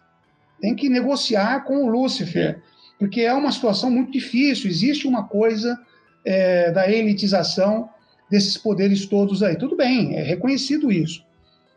Tem 0.62 0.74
que 0.74 0.90
negociar 0.90 1.66
com 1.66 1.84
o 1.84 1.90
Lúcifer, 1.90 2.62
porque 2.98 3.22
é 3.22 3.34
uma 3.34 3.52
situação 3.52 3.92
muito 3.92 4.12
difícil. 4.12 4.70
Existe 4.70 5.08
uma 5.08 5.28
coisa 5.28 5.78
é, 6.26 6.72
da 6.72 6.90
elitização 6.90 7.90
desses 8.32 8.58
poderes 8.58 9.06
todos 9.06 9.44
aí. 9.44 9.58
Tudo 9.58 9.76
bem, 9.76 10.16
é 10.16 10.24
reconhecido 10.24 10.92
isso. 10.92 11.24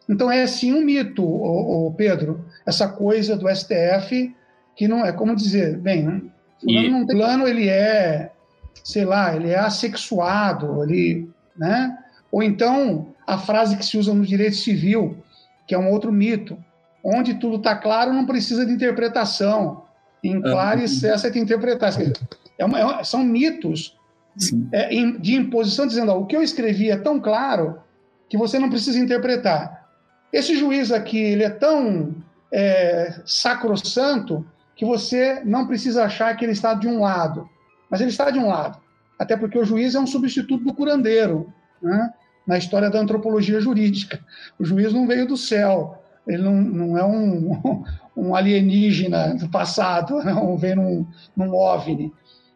Então 0.09 0.31
é 0.31 0.47
sim 0.47 0.73
um 0.73 0.85
mito, 0.85 1.25
ô, 1.25 1.89
ô 1.89 1.93
Pedro, 1.93 2.47
essa 2.65 2.87
coisa 2.87 3.37
do 3.37 3.49
STF 3.53 4.33
que 4.77 4.87
não 4.87 5.05
é 5.05 5.11
como 5.11 5.35
dizer, 5.35 5.79
bem, 5.79 6.31
e... 6.63 6.89
não 6.89 7.07
tem 7.07 7.17
plano, 7.17 7.49
ele 7.49 7.69
é 7.69 8.31
sei 8.85 9.05
lá, 9.05 9.35
ele 9.35 9.51
é 9.51 9.59
assexuado, 9.59 10.85
ele, 10.85 11.29
né? 11.57 11.99
Ou 12.31 12.43
então 12.43 13.09
a 13.27 13.39
frase 13.39 13.77
que 13.77 13.85
se 13.85 13.99
usa 13.99 14.15
no 14.15 14.25
direito 14.25 14.57
civil, 14.57 15.17
que 15.67 15.75
é 15.75 15.79
um 15.79 15.91
outro 15.91 16.13
mito, 16.13 16.57
onde 17.05 17.35
tudo 17.35 17.57
está 17.57 17.77
claro, 17.77 18.13
não 18.13 18.27
precisa 18.27 18.65
de 18.65 18.73
interpretação. 18.73 19.85
Em 20.25 20.41
claro 20.41 20.81
e 20.81 20.89
cessa 20.89 21.31
de 21.31 21.39
interpretar. 21.39 21.93
É 22.59 22.65
uma, 22.65 23.01
é, 23.01 23.05
são 23.05 23.23
mitos 23.23 23.97
é, 24.73 24.89
de 25.19 25.37
imposição, 25.37 25.87
dizendo: 25.87 26.11
ó, 26.11 26.19
o 26.19 26.27
que 26.27 26.37
eu 26.37 26.43
escrevi 26.43 26.91
é 26.91 26.97
tão 26.97 27.21
claro 27.21 27.81
que 28.29 28.37
você 28.37 28.59
não 28.59 28.69
precisa 28.69 28.99
interpretar. 28.99 29.87
Esse 30.33 30.57
juiz 30.57 30.91
aqui, 30.91 31.19
ele 31.19 31.45
é 31.45 31.51
tão 31.51 32.15
é, 32.53 33.21
sacrossanto 33.25 34.45
que 34.75 34.85
você 34.85 35.41
não 35.45 35.67
precisa 35.67 36.05
achar 36.05 36.37
que 36.37 36.45
ele 36.45 36.53
está 36.53 36.75
de 36.75 36.89
um 36.89 37.01
lado 37.01 37.49
mas 37.91 38.01
ele 38.01 38.11
está 38.11 38.31
de 38.31 38.39
um 38.39 38.49
lado, 38.49 38.79
até 39.19 39.37
porque 39.37 39.59
o 39.59 39.65
juiz 39.65 39.95
é 39.95 40.01
um 40.01 40.07
substituto 40.07 40.65
do 40.65 40.75
curandeiro, 40.75 41.53
né? 41.81 42.13
Na 42.47 42.57
história 42.57 42.91
da 42.91 43.01
antropologia 43.01 43.61
jurídica. 43.61 44.21
O 44.59 44.65
juiz 44.65 44.93
não 44.93 45.07
veio 45.07 45.27
do 45.27 45.37
céu, 45.37 46.03
ele 46.27 46.43
não, 46.43 46.55
não 46.55 46.99
é 46.99 47.05
um, 47.05 47.85
um 48.17 48.35
alienígena 48.35 49.35
do 49.35 49.49
passado, 49.49 50.23
não 50.25 50.57
veio 50.57 50.77
num, 50.77 51.07
num 51.37 51.55
OVNI. 51.55 52.13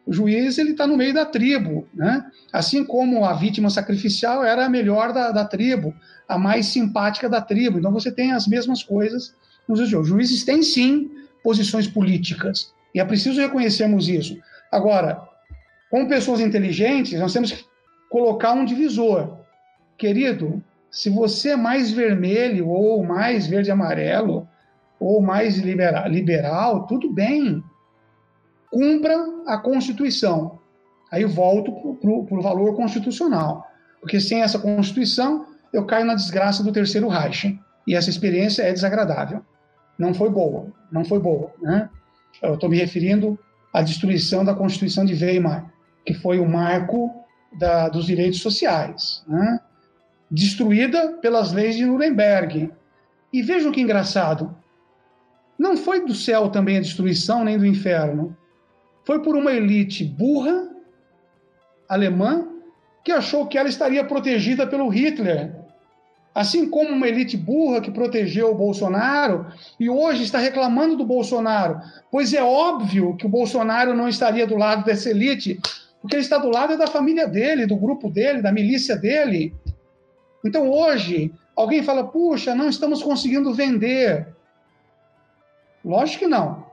O 0.07 0.12
juiz 0.12 0.59
ele 0.59 0.71
está 0.73 0.87
no 0.87 0.97
meio 0.97 1.15
da 1.15 1.25
tribo, 1.25 1.87
né? 1.95 2.25
assim 2.53 2.85
como 2.85 3.25
a 3.25 3.33
vítima 3.35 3.71
sacrificial 3.71 4.45
era 4.45 4.67
a 4.67 4.69
melhor 4.69 5.12
da, 5.12 5.31
da 5.31 5.45
tribo, 5.45 5.95
a 6.29 6.39
mais 6.39 6.67
simpática 6.67 7.29
da 7.29 7.41
tribo. 7.41 7.79
Então 7.79 7.93
você 7.93 8.11
tem 8.11 8.33
as 8.33 8.47
mesmas 8.47 8.83
coisas 8.83 9.35
nos 9.69 9.79
dias 9.79 9.93
Os 9.93 10.09
juízes 10.09 10.45
têm 10.45 10.62
sim 10.62 11.11
posições 11.45 11.87
políticas, 11.87 12.73
e 12.95 13.01
é 13.01 13.05
preciso 13.05 13.41
reconhecermos 13.41 14.09
isso. 14.09 14.37
Agora, 14.71 15.23
como 15.91 16.09
pessoas 16.09 16.41
inteligentes, 16.41 17.19
nós 17.19 17.33
temos 17.33 17.53
que 17.53 17.65
colocar 18.09 18.53
um 18.53 18.65
divisor. 18.65 19.39
Querido, 20.01 20.65
se 20.91 21.11
você 21.11 21.51
é 21.51 21.57
mais 21.57 21.91
vermelho 21.93 22.71
ou 22.71 23.05
mais 23.05 23.47
verde-amarelo 23.47 24.49
ou 24.99 25.21
mais 25.21 25.59
liberal, 25.59 26.09
liberal, 26.09 26.87
tudo 26.87 27.13
bem. 27.13 27.63
Cumpra 28.71 29.15
a 29.47 29.59
Constituição. 29.59 30.59
Aí 31.13 31.27
volto 31.27 31.71
para 32.01 32.11
o 32.11 32.41
valor 32.41 32.75
constitucional. 32.75 33.67
Porque 34.01 34.19
sem 34.19 34.41
essa 34.41 34.59
Constituição, 34.59 35.45
eu 35.71 35.85
caio 35.85 36.07
na 36.07 36.15
desgraça 36.15 36.65
do 36.65 36.73
terceiro 36.73 37.07
Reich. 37.07 37.61
E 37.87 37.95
essa 37.95 38.09
experiência 38.09 38.63
é 38.63 38.73
desagradável. 38.73 39.45
Não 39.99 40.15
foi 40.15 40.31
boa, 40.31 40.73
não 40.91 41.05
foi 41.05 41.19
boa. 41.19 41.53
Né? 41.61 41.91
Eu 42.43 42.55
estou 42.55 42.71
me 42.71 42.79
referindo 42.79 43.39
à 43.71 43.83
destruição 43.83 44.47
da 44.47 44.55
Constituição 44.55 45.05
de 45.05 45.13
Weimar, 45.13 45.71
que 46.07 46.15
foi 46.15 46.41
o 46.41 46.49
marco 46.49 47.15
da, 47.59 47.91
dos 47.91 48.07
direitos 48.07 48.41
sociais, 48.41 49.23
né? 49.29 49.61
Destruída 50.31 51.15
pelas 51.20 51.52
leis 51.52 51.77
de 51.77 51.85
Nuremberg. 51.85 52.70
E 53.32 53.43
vejam 53.43 53.73
que 53.73 53.81
engraçado, 53.81 54.57
não 55.59 55.77
foi 55.77 56.07
do 56.07 56.15
céu 56.15 56.48
também 56.48 56.78
a 56.78 56.81
destruição, 56.81 57.44
nem 57.44 57.59
do 57.59 57.66
inferno. 57.66 58.36
Foi 59.05 59.20
por 59.23 59.36
uma 59.36 59.52
elite 59.52 60.05
burra, 60.05 60.69
alemã, 61.89 62.47
que 63.05 63.12
achou 63.12 63.47
que 63.47 63.59
ela 63.59 63.69
estaria 63.69 64.05
protegida 64.05 64.66
pelo 64.66 64.89
Hitler. 64.89 65.55
Assim 66.35 66.70
como 66.70 66.90
uma 66.90 67.09
elite 67.09 67.36
burra 67.36 67.81
que 67.81 67.90
protegeu 67.90 68.52
o 68.52 68.55
Bolsonaro 68.55 69.47
e 69.78 69.90
hoje 69.90 70.23
está 70.23 70.39
reclamando 70.39 70.97
do 70.97 71.05
Bolsonaro, 71.05 71.81
pois 72.11 72.32
é 72.32 72.43
óbvio 72.43 73.16
que 73.16 73.27
o 73.27 73.28
Bolsonaro 73.28 73.94
não 73.94 74.09
estaria 74.09 74.47
do 74.47 74.57
lado 74.57 74.85
dessa 74.85 75.11
elite, 75.11 75.61
porque 76.01 76.16
ele 76.16 76.23
está 76.23 76.39
do 76.39 76.48
lado 76.48 76.78
da 76.78 76.86
família 76.86 77.27
dele, 77.27 77.66
do 77.66 77.77
grupo 77.77 78.09
dele, 78.09 78.40
da 78.40 78.52
milícia 78.52 78.97
dele. 78.97 79.52
Então 80.45 80.71
hoje, 80.71 81.33
alguém 81.55 81.83
fala: 81.83 82.05
puxa, 82.05 82.55
não 82.55 82.69
estamos 82.69 83.03
conseguindo 83.03 83.53
vender. 83.53 84.29
Lógico 85.85 86.21
que 86.21 86.27
não. 86.27 86.71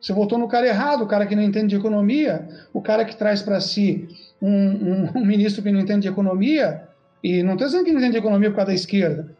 Você 0.00 0.12
votou 0.12 0.38
no 0.38 0.48
cara 0.48 0.66
errado, 0.66 1.02
o 1.02 1.08
cara 1.08 1.26
que 1.26 1.34
não 1.34 1.42
entende 1.42 1.68
de 1.68 1.76
economia, 1.76 2.48
o 2.72 2.80
cara 2.80 3.04
que 3.04 3.16
traz 3.16 3.42
para 3.42 3.60
si 3.60 4.08
um, 4.40 4.48
um, 4.48 5.10
um, 5.16 5.24
ministro 5.24 5.62
que 5.62 5.72
não 5.72 5.80
entende 5.80 6.02
de 6.02 6.08
economia, 6.08 6.88
e 7.22 7.42
não 7.42 7.54
estou 7.54 7.66
dizendo 7.66 7.84
que 7.84 7.90
não 7.90 7.98
entende 7.98 8.12
de 8.12 8.18
economia 8.18 8.50
por 8.50 8.56
causa 8.56 8.70
da 8.70 8.74
esquerda. 8.74 9.36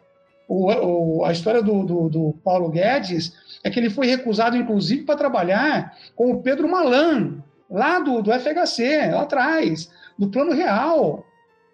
O, 0.48 0.72
o, 0.72 1.24
a 1.24 1.30
história 1.30 1.62
do, 1.62 1.84
do, 1.84 2.08
do, 2.08 2.34
Paulo 2.42 2.70
Guedes 2.70 3.34
é 3.62 3.70
que 3.70 3.78
ele 3.78 3.90
foi 3.90 4.06
recusado, 4.06 4.56
inclusive, 4.56 5.04
para 5.04 5.18
trabalhar 5.18 5.96
com 6.16 6.32
o 6.32 6.42
Pedro 6.42 6.68
Malan, 6.68 7.44
lá 7.70 8.00
do, 8.00 8.22
do 8.22 8.32
FHC, 8.32 9.10
lá 9.12 9.22
atrás, 9.22 9.90
do 10.18 10.28
Plano 10.28 10.52
Real. 10.52 11.24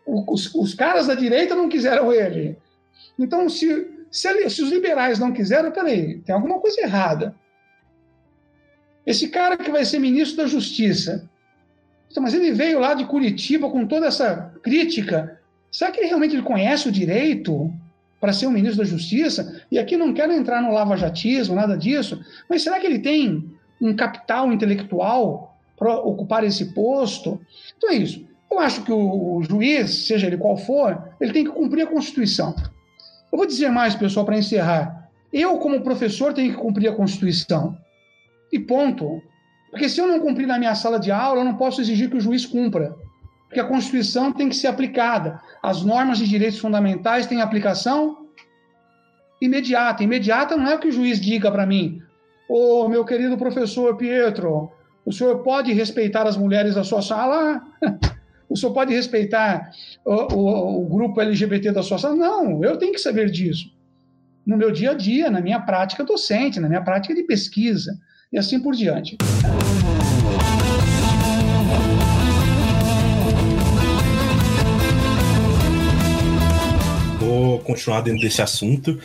Os, 0.07 0.55
os 0.55 0.75
caras 0.75 1.07
da 1.07 1.15
direita 1.15 1.55
não 1.55 1.69
quiseram 1.69 2.13
ele. 2.13 2.57
Então, 3.19 3.49
se, 3.49 4.07
se, 4.11 4.51
se 4.51 4.63
os 4.63 4.71
liberais 4.71 5.19
não 5.19 5.33
quiseram, 5.33 5.71
peraí, 5.71 6.19
tem 6.19 6.35
alguma 6.35 6.61
coisa 6.61 6.81
errada. 6.81 7.35
Esse 9.07 9.29
cara 9.29 9.57
que 9.57 9.71
vai 9.71 9.85
ser 9.85 9.99
ministro 9.99 10.39
da 10.39 10.47
Justiça, 10.47 11.29
então, 12.15 12.23
mas 12.23 12.33
ele 12.33 12.53
veio 12.53 12.79
lá 12.79 12.95
de 12.95 13.05
Curitiba 13.07 13.69
com 13.69 13.85
toda 13.87 14.07
essa 14.07 14.55
crítica. 14.63 15.41
Será 15.69 15.91
que 15.91 15.99
ele 15.99 16.07
realmente 16.07 16.41
conhece 16.43 16.89
o 16.89 16.93
direito 16.93 17.73
para 18.21 18.33
ser 18.33 18.47
o 18.47 18.53
ministro 18.53 18.79
da 18.79 18.89
Justiça? 18.89 19.61
E 19.69 19.81
aqui 19.81 19.97
não 19.97 20.15
quero 20.15 20.33
entrar 20.33 20.63
no 20.63 20.73
lavajatismo, 20.73 21.57
nada 21.57 21.77
disso, 21.77 22.25
mas 22.49 22.63
será 22.63 22.79
que 22.79 22.87
ele 22.87 23.01
tem 23.01 23.53
um 23.81 23.97
capital 23.97 24.53
intelectual 24.53 25.59
para 25.77 25.93
ocupar 25.99 26.45
esse 26.45 26.73
posto? 26.73 27.41
Então 27.77 27.91
é 27.91 27.97
isso. 27.97 28.25
Eu 28.51 28.59
acho 28.59 28.83
que 28.83 28.93
o, 28.93 29.37
o 29.37 29.43
juiz, 29.43 30.07
seja 30.07 30.27
ele 30.27 30.37
qual 30.37 30.57
for, 30.57 31.03
ele 31.21 31.33
tem 31.33 31.45
que 31.45 31.51
cumprir 31.51 31.83
a 31.83 31.91
Constituição. 31.91 32.55
Eu 33.33 33.39
vou 33.39 33.47
dizer 33.47 33.71
mais, 33.71 33.95
pessoal, 33.95 34.25
para 34.25 34.39
encerrar. 34.39 35.11
Eu, 35.33 35.59
como 35.59 35.81
professor, 35.81 36.33
tenho 36.33 36.53
que 36.53 36.61
cumprir 36.61 36.89
a 36.89 36.95
Constituição. 36.95 37.77
E 38.53 38.59
ponto. 38.61 39.21
Porque 39.71 39.89
se 39.89 40.01
eu 40.01 40.07
não 40.07 40.21
cumprir 40.21 40.47
na 40.47 40.59
minha 40.59 40.75
sala 40.77 41.01
de 41.01 41.11
aula, 41.11 41.41
eu 41.41 41.45
não 41.45 41.57
posso 41.57 41.81
exigir 41.81 42.09
que 42.09 42.17
o 42.17 42.21
juiz 42.21 42.47
cumpra. 42.47 42.95
Porque 43.49 43.59
a 43.59 43.65
Constituição 43.65 44.33
tem 44.33 44.49
que 44.49 44.55
ser 44.55 44.69
aplicada. 44.69 45.41
As 45.61 45.83
normas 45.83 46.19
de 46.19 46.29
direitos 46.29 46.61
fundamentais 46.61 47.27
têm 47.27 47.41
aplicação 47.41 48.29
imediata. 49.41 50.05
Imediata 50.05 50.57
não 50.57 50.69
é 50.69 50.77
o 50.77 50.79
que 50.79 50.89
o 50.89 50.93
juiz 50.93 51.21
diga 51.21 51.51
para 51.51 51.67
mim. 51.67 52.01
Ô, 52.49 52.85
oh, 52.85 52.89
meu 52.89 53.05
querido 53.05 53.37
professor 53.37 53.97
Pietro, 53.97 54.71
o 55.05 55.13
senhor 55.13 55.43
pode 55.43 55.73
respeitar 55.73 56.27
as 56.27 56.37
mulheres 56.37 56.77
da 56.77 56.85
sua 56.85 57.03
sala? 57.03 57.61
O 58.49 58.57
senhor 58.57 58.73
pode 58.73 58.93
respeitar 58.93 59.71
o, 60.05 60.35
o, 60.35 60.83
o 60.83 60.87
grupo 60.87 61.21
LGBT 61.21 61.73
da 61.73 61.83
sua 61.83 61.99
sala? 61.99 62.15
Não, 62.15 62.63
eu 62.63 62.77
tenho 62.77 62.93
que 62.93 63.01
saber 63.01 63.31
disso. 63.31 63.73
No 64.47 64.57
meu 64.57 64.71
dia 64.71 64.91
a 64.91 64.95
dia, 64.95 65.31
na 65.31 65.41
minha 65.41 65.59
prática 65.59 66.05
docente, 66.05 66.61
na 66.61 66.69
minha 66.69 66.83
prática 66.83 67.15
de 67.15 67.23
pesquisa, 67.23 67.99
e 68.31 68.39
assim 68.39 68.61
por 68.61 68.75
diante. 68.75 69.17
Vou 77.19 77.61
continuar 77.61 78.03
dentro 78.03 78.21
desse 78.21 78.43
assunto 78.43 79.01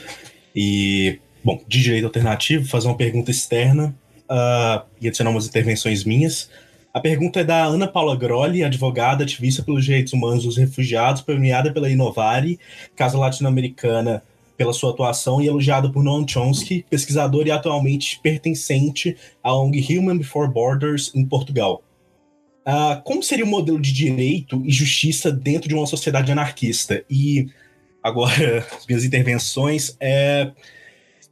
e, 0.53 1.19
bom, 1.43 1.61
de 1.65 1.81
direito 1.81 2.05
alternativo, 2.05 2.67
fazer 2.67 2.87
uma 2.87 2.97
pergunta 2.97 3.31
externa 3.31 3.95
uh, 4.29 4.85
e 4.99 5.07
adicionar 5.07 5.31
umas 5.31 5.47
intervenções 5.47 6.03
minhas. 6.03 6.49
A 6.99 7.01
pergunta 7.01 7.39
é 7.39 7.45
da 7.45 7.63
Ana 7.63 7.87
Paula 7.87 8.13
Grolli, 8.13 8.61
advogada, 8.61 9.23
ativista 9.23 9.63
pelos 9.63 9.85
direitos 9.85 10.11
humanos 10.11 10.43
dos 10.43 10.57
refugiados, 10.57 11.21
premiada 11.21 11.71
pela 11.71 11.89
Inovari, 11.89 12.59
Casa 12.93 13.17
Latino-Americana, 13.17 14.21
pela 14.57 14.73
sua 14.73 14.91
atuação 14.91 15.41
e 15.41 15.47
elogiada 15.47 15.89
por 15.89 16.03
Noam 16.03 16.27
Chomsky, 16.27 16.85
pesquisador 16.89 17.47
e 17.47 17.51
atualmente 17.51 18.19
pertencente 18.21 19.15
à 19.41 19.55
ONG 19.55 19.97
Human 19.97 20.17
Before 20.17 20.51
Borders 20.51 21.15
em 21.15 21.25
Portugal. 21.25 21.81
Uh, 22.67 23.01
como 23.05 23.23
seria 23.23 23.45
o 23.45 23.47
modelo 23.47 23.79
de 23.79 23.93
direito 23.93 24.61
e 24.65 24.69
justiça 24.69 25.31
dentro 25.31 25.69
de 25.69 25.75
uma 25.75 25.87
sociedade 25.87 26.29
anarquista? 26.33 27.05
E 27.09 27.47
agora, 28.03 28.67
as 28.75 28.83
minhas 28.85 29.05
intervenções 29.05 29.95
é 30.01 30.51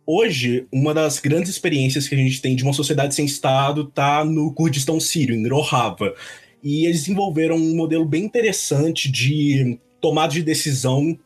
hoje, 0.07 0.65
uma 0.71 0.93
das 0.93 1.19
grandes 1.19 1.49
experiências 1.49 2.07
que 2.07 2.15
a 2.15 2.17
gente 2.17 2.41
tem 2.41 2.55
de 2.55 2.63
uma 2.63 2.71
sociedade 2.71 3.13
sem 3.13 3.25
Estado 3.25 3.81
está 3.81 4.23
no 4.23 4.53
Kurdistão 4.53 4.99
sírio, 4.99 5.35
em 5.35 5.47
Rojava. 5.47 6.15
E 6.63 6.85
eles 6.85 7.01
desenvolveram 7.01 7.57
um 7.57 7.75
modelo 7.75 8.05
bem 8.05 8.23
interessante 8.23 9.11
de 9.11 9.77
tomada 9.99 10.33
de 10.33 10.41
decisão 10.41 11.19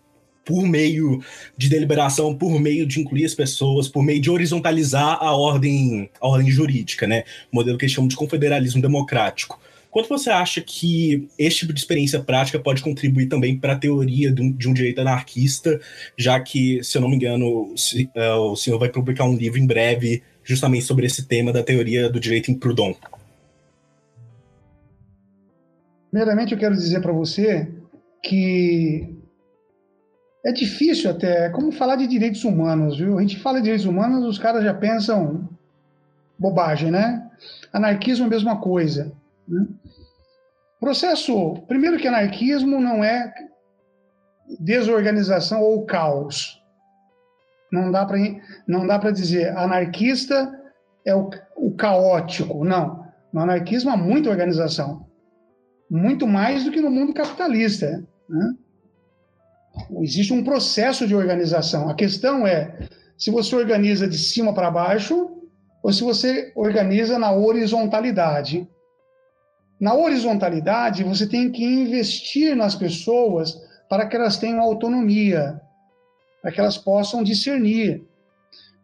por 0.44 0.64
meio 0.64 1.24
de 1.56 1.70
deliberação, 1.70 2.36
por 2.36 2.60
meio 2.60 2.86
de 2.86 3.00
incluir 3.00 3.26
as 3.26 3.36
pessoas, 3.36 3.88
por 3.88 4.04
meio 4.04 4.20
de 4.20 4.30
horizontalizar 4.30 5.20
a 5.22 5.32
ordem, 5.36 6.10
a 6.20 6.28
ordem 6.28 6.50
jurídica, 6.50 7.06
né? 7.06 7.24
O 7.52 7.58
modelo 7.58 7.78
que 7.78 7.86
eles 7.86 7.94
chamam 7.94 8.08
de 8.08 8.16
confederalismo 8.16 8.82
democrático. 8.82 9.60
Quanto 9.92 10.08
você 10.08 10.30
acha 10.30 10.62
que 10.62 11.28
este 11.38 11.60
tipo 11.60 11.74
de 11.74 11.80
experiência 11.82 12.24
prática 12.24 12.58
pode 12.58 12.82
contribuir 12.82 13.28
também 13.28 13.60
para 13.60 13.74
a 13.74 13.78
teoria 13.78 14.32
de 14.32 14.42
um, 14.42 14.52
de 14.54 14.70
um, 14.70 14.74
direito 14.74 15.02
anarquista, 15.02 15.82
já 16.18 16.40
que, 16.40 16.82
se 16.82 16.98
eu 16.98 17.02
não 17.02 17.10
me 17.10 17.18
engano, 17.18 17.74
se, 17.76 18.10
uh, 18.16 18.52
o 18.52 18.56
senhor 18.56 18.80
vai 18.80 18.88
publicar 18.88 19.26
um 19.26 19.36
livro 19.36 19.60
em 19.60 19.68
breve 19.68 20.24
justamente 20.46 20.86
sobre 20.86 21.06
esse 21.06 21.28
tema 21.28 21.52
da 21.52 21.62
teoria 21.62 22.10
do 22.10 22.22
direito 22.22 22.50
em 22.50 22.58
Proudhon? 22.58 22.94
Primeiramente, 26.10 26.54
eu 26.54 26.58
quero 26.58 26.74
dizer 26.74 27.02
para 27.02 27.12
você 27.12 27.70
que 28.24 29.14
é 30.46 30.54
difícil 30.54 31.12
até, 31.12 31.48
é 31.48 31.50
como 31.50 31.70
falar 31.70 31.98
de 31.98 32.08
direitos 32.08 32.46
humanos, 32.46 32.98
viu? 32.98 33.18
A 33.18 33.22
gente 33.22 33.40
fala 33.40 33.58
de 33.58 33.64
direitos 33.66 33.86
humanos, 33.86 34.26
os 34.26 34.40
caras 34.40 34.64
já 34.64 34.74
pensam 34.74 35.50
bobagem, 36.40 36.90
né? 36.90 37.30
Anarquismo 37.74 38.24
é 38.24 38.28
a 38.28 38.32
mesma 38.32 38.58
coisa. 38.58 39.12
Né? 39.52 39.68
Processo, 40.80 41.54
primeiro 41.68 41.98
que 41.98 42.08
anarquismo 42.08 42.82
não 42.82 43.04
é 43.04 43.32
desorganização 44.60 45.62
ou 45.62 45.86
caos. 45.86 46.60
Não 47.72 47.92
dá 47.92 48.06
para 48.06 48.18
não 48.68 48.88
dá 48.88 48.98
para 48.98 49.12
dizer 49.12 49.56
anarquista 49.56 50.52
é 51.06 51.16
o, 51.16 51.30
o 51.56 51.76
caótico. 51.76 52.64
Não. 52.66 53.06
No 53.32 53.42
anarquismo 53.42 53.92
há 53.92 53.98
muita 53.98 54.30
organização, 54.30 55.08
muito 55.90 56.28
mais 56.28 56.64
do 56.66 56.72
que 56.72 56.82
no 56.82 56.92
mundo 56.92 57.14
capitalista. 57.14 58.04
Né? 58.28 58.54
Existe 60.02 60.34
um 60.34 60.44
processo 60.44 61.08
de 61.08 61.16
organização. 61.16 61.90
A 61.90 61.96
questão 61.96 62.46
é 62.46 62.90
se 63.18 63.32
você 63.32 63.56
organiza 63.56 64.08
de 64.08 64.18
cima 64.18 64.54
para 64.54 64.72
baixo 64.72 65.38
ou 65.84 65.94
se 65.94 66.04
você 66.04 66.52
organiza 66.56 67.18
na 67.18 67.32
horizontalidade. 67.32 68.68
Na 69.82 69.96
horizontalidade, 69.96 71.04
você 71.04 71.26
tem 71.26 71.52
que 71.52 71.66
investir 71.66 72.56
nas 72.56 72.76
pessoas 72.76 73.60
para 73.90 74.06
que 74.06 74.16
elas 74.16 74.38
tenham 74.38 74.62
autonomia, 74.62 75.60
para 76.40 76.52
que 76.52 76.60
elas 76.60 76.78
possam 76.78 77.24
discernir. 77.24 78.06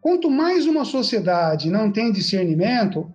Quanto 0.02 0.28
mais 0.28 0.66
uma 0.66 0.84
sociedade 0.84 1.70
não 1.70 1.92
tem 1.92 2.12
discernimento, 2.12 3.14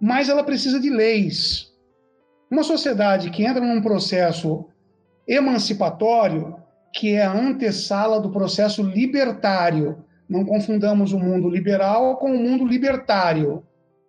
mais 0.00 0.30
ela 0.30 0.42
precisa 0.42 0.80
de 0.80 0.88
leis. 0.88 1.70
Uma 2.50 2.62
sociedade 2.62 3.28
que 3.28 3.44
entra 3.44 3.60
num 3.60 3.82
processo 3.82 4.64
emancipatório, 5.28 6.56
que 6.94 7.12
é 7.12 7.24
a 7.24 7.32
antessala 7.32 8.22
do 8.22 8.32
processo 8.32 8.82
libertário. 8.82 10.02
Não 10.26 10.46
confundamos 10.46 11.12
o 11.12 11.18
mundo 11.18 11.50
liberal 11.50 12.16
com 12.16 12.32
o 12.34 12.38
mundo 12.38 12.64
libertário. 12.64 13.62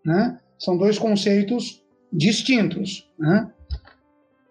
Né? 0.06 0.40
São 0.58 0.78
dois 0.78 0.98
conceitos 0.98 1.83
distintos. 2.14 3.10
Né? 3.18 3.52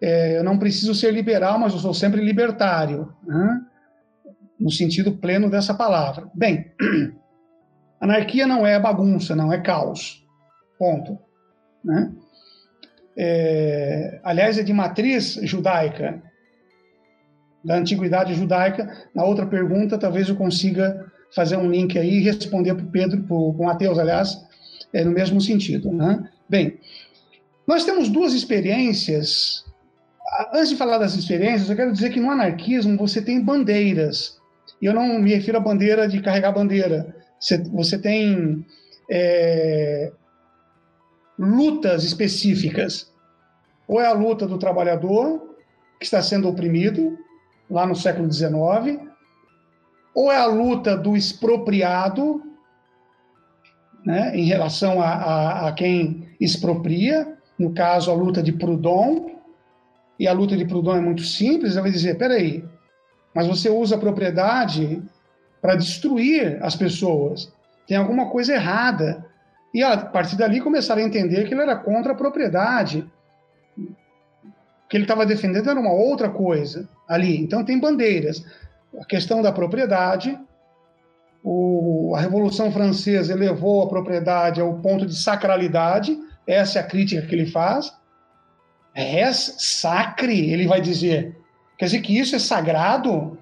É, 0.01 0.37
eu 0.37 0.43
não 0.43 0.59
preciso 0.59 0.93
ser 0.93 1.11
liberal, 1.11 1.57
mas 1.57 1.73
eu 1.73 1.79
sou 1.79 1.93
sempre 1.93 2.21
libertário, 2.21 3.13
né? 3.25 3.61
no 4.59 4.69
sentido 4.69 5.13
pleno 5.13 5.49
dessa 5.49 5.73
palavra. 5.73 6.29
Bem, 6.35 6.71
anarquia 7.99 8.45
não 8.45 8.67
é 8.67 8.79
bagunça, 8.79 9.35
não 9.35 9.51
é 9.51 9.61
caos. 9.61 10.25
Ponto. 10.77 11.17
Né? 11.83 12.11
É, 13.17 14.19
aliás, 14.23 14.57
é 14.57 14.63
de 14.63 14.73
matriz 14.73 15.39
judaica, 15.43 16.21
da 17.63 17.75
antiguidade 17.75 18.33
judaica. 18.33 19.07
Na 19.15 19.23
outra 19.23 19.45
pergunta, 19.45 19.97
talvez 19.97 20.27
eu 20.27 20.35
consiga 20.35 21.05
fazer 21.33 21.57
um 21.57 21.69
link 21.69 21.97
aí 21.97 22.17
e 22.17 22.23
responder 22.23 22.75
para 22.75 22.85
o 22.85 22.91
Pedro, 22.91 23.23
para 23.23 23.35
o 23.35 23.63
Mateus, 23.63 23.97
aliás, 23.97 24.37
é 24.93 25.03
no 25.03 25.11
mesmo 25.11 25.39
sentido. 25.41 25.91
Né? 25.91 26.29
Bem, 26.49 26.79
nós 27.67 27.85
temos 27.85 28.09
duas 28.09 28.33
experiências. 28.33 29.65
Antes 30.53 30.69
de 30.69 30.75
falar 30.75 30.97
das 30.97 31.15
experiências, 31.15 31.69
eu 31.69 31.75
quero 31.75 31.91
dizer 31.91 32.09
que 32.09 32.19
no 32.19 32.29
anarquismo 32.29 32.97
você 32.97 33.21
tem 33.21 33.41
bandeiras. 33.41 34.37
E 34.81 34.85
eu 34.85 34.93
não 34.93 35.19
me 35.19 35.33
refiro 35.33 35.57
à 35.57 35.61
bandeira 35.61 36.07
de 36.07 36.21
carregar 36.21 36.51
bandeira. 36.51 37.15
Você, 37.73 37.97
tem 37.97 38.65
é, 39.09 40.11
lutas 41.37 42.03
específicas. 42.03 43.11
Ou 43.87 44.01
é 44.01 44.05
a 44.05 44.13
luta 44.13 44.47
do 44.47 44.57
trabalhador, 44.57 45.55
que 45.99 46.05
está 46.05 46.21
sendo 46.21 46.49
oprimido, 46.49 47.17
lá 47.69 47.85
no 47.85 47.95
século 47.95 48.31
XIX, 48.31 48.99
ou 50.13 50.31
é 50.31 50.37
a 50.37 50.45
luta 50.45 50.95
do 50.95 51.17
expropriado, 51.17 52.41
né, 54.05 54.35
em 54.35 54.45
relação 54.45 55.01
a, 55.01 55.07
a, 55.07 55.67
a 55.69 55.71
quem 55.71 56.27
expropria, 56.39 57.37
no 57.57 57.73
caso, 57.73 58.11
a 58.11 58.13
luta 58.13 58.41
de 58.41 58.51
Proudhon, 58.51 59.31
e 60.19 60.27
a 60.27 60.33
luta 60.33 60.55
de 60.55 60.65
Proudhon 60.65 60.95
é 60.95 61.01
muito 61.01 61.23
simples, 61.23 61.73
ela 61.73 61.83
vai 61.83 61.91
dizer, 61.91 62.17
peraí, 62.17 62.63
mas 63.33 63.47
você 63.47 63.69
usa 63.69 63.95
a 63.95 63.99
propriedade 63.99 65.01
para 65.61 65.75
destruir 65.75 66.59
as 66.61 66.75
pessoas, 66.75 67.51
tem 67.87 67.97
alguma 67.97 68.29
coisa 68.29 68.53
errada. 68.53 69.25
E 69.73 69.81
a 69.81 69.97
partir 69.97 70.35
dali 70.35 70.61
começaram 70.61 71.01
a 71.01 71.05
entender 71.05 71.47
que 71.47 71.53
ele 71.53 71.61
era 71.61 71.75
contra 71.75 72.11
a 72.11 72.15
propriedade, 72.15 73.09
que 74.89 74.97
ele 74.97 75.05
estava 75.05 75.25
defendendo 75.25 75.69
era 75.69 75.79
uma 75.79 75.91
outra 75.91 76.29
coisa 76.29 76.87
ali. 77.07 77.41
Então 77.41 77.65
tem 77.65 77.79
bandeiras. 77.79 78.45
A 78.99 79.05
questão 79.05 79.41
da 79.41 79.51
propriedade, 79.51 80.37
o, 81.43 82.13
a 82.15 82.19
Revolução 82.19 82.71
Francesa 82.71 83.33
elevou 83.33 83.81
a 83.81 83.89
propriedade 83.89 84.61
ao 84.61 84.75
ponto 84.75 85.05
de 85.05 85.15
sacralidade, 85.15 86.15
essa 86.47 86.79
é 86.79 86.81
a 86.81 86.85
crítica 86.85 87.21
que 87.25 87.33
ele 87.33 87.45
faz. 87.45 87.93
Res 88.93 89.55
sacre, 89.59 90.51
ele 90.51 90.67
vai 90.67 90.81
dizer. 90.81 91.35
Quer 91.77 91.85
dizer 91.85 92.01
que 92.01 92.17
isso 92.17 92.35
é 92.35 92.39
sagrado? 92.39 93.37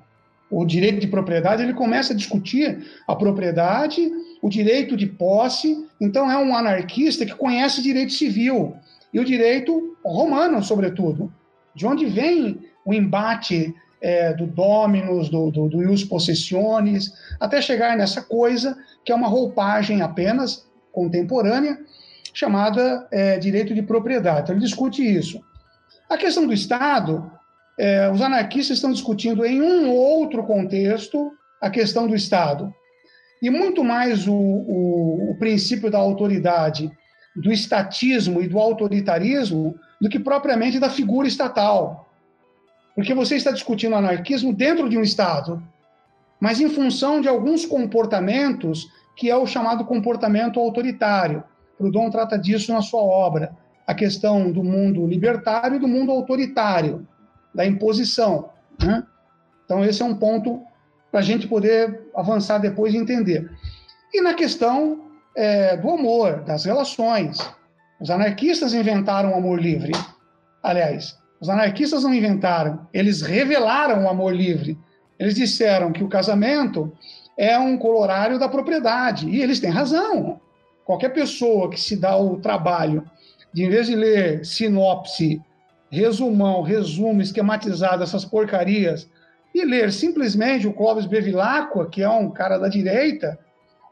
O 0.50 0.66
direito 0.66 1.00
de 1.00 1.08
propriedade, 1.08 1.64
ele 1.64 1.74
começa 1.74 2.12
a 2.14 2.16
discutir 2.16 2.86
a 3.08 3.16
propriedade, 3.16 4.12
o 4.42 4.50
direito 4.50 4.98
de 4.98 5.08
posse. 5.08 5.88
Então 6.00 6.30
é 6.30 6.38
um 6.38 6.56
anarquista 6.56 7.26
que 7.26 7.36
conhece 7.36 7.82
direito 7.82 8.12
civil 8.12 8.76
e 9.14 9.20
o 9.20 9.26
direito 9.26 9.98
romano, 10.04 10.62
sobretudo 10.64 11.32
de 11.74 11.86
onde 11.86 12.06
vem 12.06 12.60
o 12.86 12.94
embate 12.94 13.74
é, 14.02 14.34
do 14.34 14.48
dominus, 14.48 15.30
do, 15.30 15.52
do, 15.52 15.70
do 15.70 15.84
ius 15.84 16.08
até 17.40 17.62
chegar 17.62 17.96
nessa 17.96 18.22
coisa 18.22 18.78
que 19.06 19.12
é 19.12 19.16
uma 19.16 19.28
roupagem 19.28 20.02
apenas 20.02 20.68
contemporânea, 20.92 21.80
chamada 22.34 23.08
é, 23.12 23.38
direito 23.38 23.74
de 23.74 23.82
propriedade. 23.82 24.42
Então, 24.44 24.56
ele 24.56 24.64
discute 24.64 25.02
isso. 25.02 25.42
A 26.10 26.18
questão 26.18 26.46
do 26.46 26.54
Estado, 26.54 27.32
é, 27.78 28.10
os 28.12 28.22
anarquistas 28.22 28.78
estão 28.78 28.92
discutindo 28.92 29.46
em 29.46 29.62
um 29.62 29.92
outro 29.92 30.44
contexto 30.44 31.32
a 31.62 31.70
questão 31.70 32.08
do 32.08 32.16
Estado. 32.16 32.74
E 33.42 33.50
muito 33.50 33.84
mais 33.84 34.28
o, 34.28 34.34
o, 34.34 35.32
o 35.32 35.36
princípio 35.38 35.90
da 35.90 35.98
autoridade, 35.98 36.92
do 37.36 37.52
estatismo 37.52 38.42
e 38.42 38.48
do 38.48 38.60
autoritarismo 38.60 39.76
do 40.00 40.10
que 40.10 40.20
propriamente 40.20 40.80
da 40.80 40.90
figura 40.90 41.28
estatal. 41.28 42.10
Porque 42.96 43.14
você 43.14 43.36
está 43.36 43.52
discutindo 43.52 43.96
anarquismo 43.96 44.54
dentro 44.54 44.90
de 44.90 44.98
um 44.98 45.02
Estado, 45.02 45.64
mas 46.40 46.60
em 46.60 46.70
função 46.70 47.22
de 47.22 47.28
alguns 47.28 47.66
comportamentos 47.66 48.88
que 49.16 49.30
é 49.30 49.36
o 49.36 49.46
chamado 49.46 49.86
comportamento 49.86 50.60
autoritário. 50.60 51.44
Proudhon 51.82 52.10
trata 52.10 52.38
disso 52.38 52.72
na 52.72 52.82
sua 52.82 53.02
obra, 53.02 53.56
a 53.86 53.94
questão 53.94 54.52
do 54.52 54.64
mundo 54.64 55.06
libertário 55.06 55.78
e 55.78 55.80
do 55.80 55.88
mundo 55.88 56.12
autoritário, 56.12 57.08
da 57.54 57.66
imposição. 57.66 58.50
Né? 58.82 59.04
Então, 59.66 59.84
esse 59.84 60.02
é 60.02 60.06
um 60.06 60.16
ponto 60.16 60.62
para 61.12 61.20
a 61.20 61.24
gente 61.24 61.48
poder 61.48 62.08
avançar 62.16 62.60
depois 62.60 62.94
e 62.94 62.98
entender. 62.98 63.52
E 64.14 64.22
na 64.22 64.34
questão 64.34 65.12
é, 65.36 65.78
do 65.78 65.90
amor, 65.90 66.42
das 66.44 66.66
relações. 66.66 67.38
Os 68.00 68.10
anarquistas 68.10 68.74
inventaram 68.74 69.32
o 69.32 69.36
amor 69.36 69.62
livre. 69.62 69.94
Aliás, 70.64 71.18
os 71.40 71.50
anarquistas 71.50 72.04
não 72.04 72.14
inventaram, 72.14 72.88
eles 72.94 73.22
revelaram 73.22 74.04
o 74.04 74.10
amor 74.10 74.34
livre. 74.36 74.78
Eles 75.20 75.36
disseram 75.36 75.92
que 75.92 76.04
o 76.04 76.10
casamento 76.10 76.92
é 77.38 77.58
um 77.58 77.78
colorário 77.78 78.40
da 78.40 78.50
propriedade. 78.50 79.30
E 79.30 79.42
eles 79.42 79.60
têm 79.60 79.70
razão. 79.70 80.40
Qualquer 80.92 81.14
pessoa 81.14 81.70
que 81.70 81.80
se 81.80 81.96
dá 81.96 82.18
o 82.18 82.42
trabalho 82.42 83.10
de, 83.54 83.64
em 83.64 83.70
vez 83.70 83.88
de 83.88 83.96
ler 83.96 84.46
sinopse, 84.46 85.42
resumão, 85.90 86.62
resumo, 86.62 87.22
esquematizado, 87.22 88.04
essas 88.04 88.26
porcarias, 88.26 89.10
e 89.56 89.64
ler 89.64 89.94
simplesmente 89.94 90.68
o 90.68 90.74
Clóvis 90.74 91.06
Bevilacqua, 91.06 91.90
que 91.90 92.04
é 92.04 92.10
um 92.10 92.30
cara 92.30 92.58
da 92.58 92.68
direita, 92.68 93.40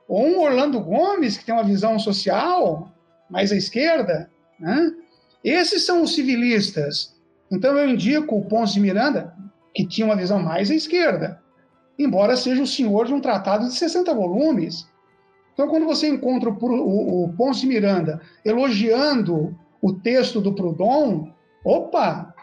ou 0.09 0.25
um 0.25 0.41
Orlando 0.41 0.77
Gomes, 0.81 1.37
que 1.37 1.45
tem 1.45 1.55
uma 1.55 1.63
visão 1.63 1.97
social, 1.97 2.91
mais 3.29 3.53
à 3.53 3.55
esquerda, 3.55 4.29
né? 4.59 4.91
esses 5.41 5.85
são 5.85 6.01
os 6.01 6.13
civilistas. 6.13 7.15
Então 7.49 7.77
eu 7.77 7.87
indico 7.87 8.37
o 8.37 8.43
Ponce 8.43 8.73
de 8.73 8.81
Miranda, 8.81 9.33
que 9.73 9.87
tinha 9.87 10.05
uma 10.05 10.17
visão 10.17 10.37
mais 10.37 10.69
à 10.69 10.75
esquerda, 10.75 11.41
embora 11.97 12.35
seja 12.35 12.61
o 12.61 12.67
senhor 12.67 13.05
de 13.05 13.13
um 13.13 13.21
tratado 13.21 13.69
de 13.69 13.73
60 13.73 14.13
volumes. 14.13 14.85
Então, 15.59 15.67
quando 15.67 15.85
você 15.85 16.07
encontra 16.07 16.49
o, 16.49 16.53
o, 16.53 17.25
o 17.25 17.33
Ponce 17.33 17.67
Miranda 17.67 18.21
elogiando 18.45 19.53
o 19.81 19.91
texto 19.91 20.39
do 20.39 20.55
Proudhon, 20.55 21.33
opa, 21.65 22.33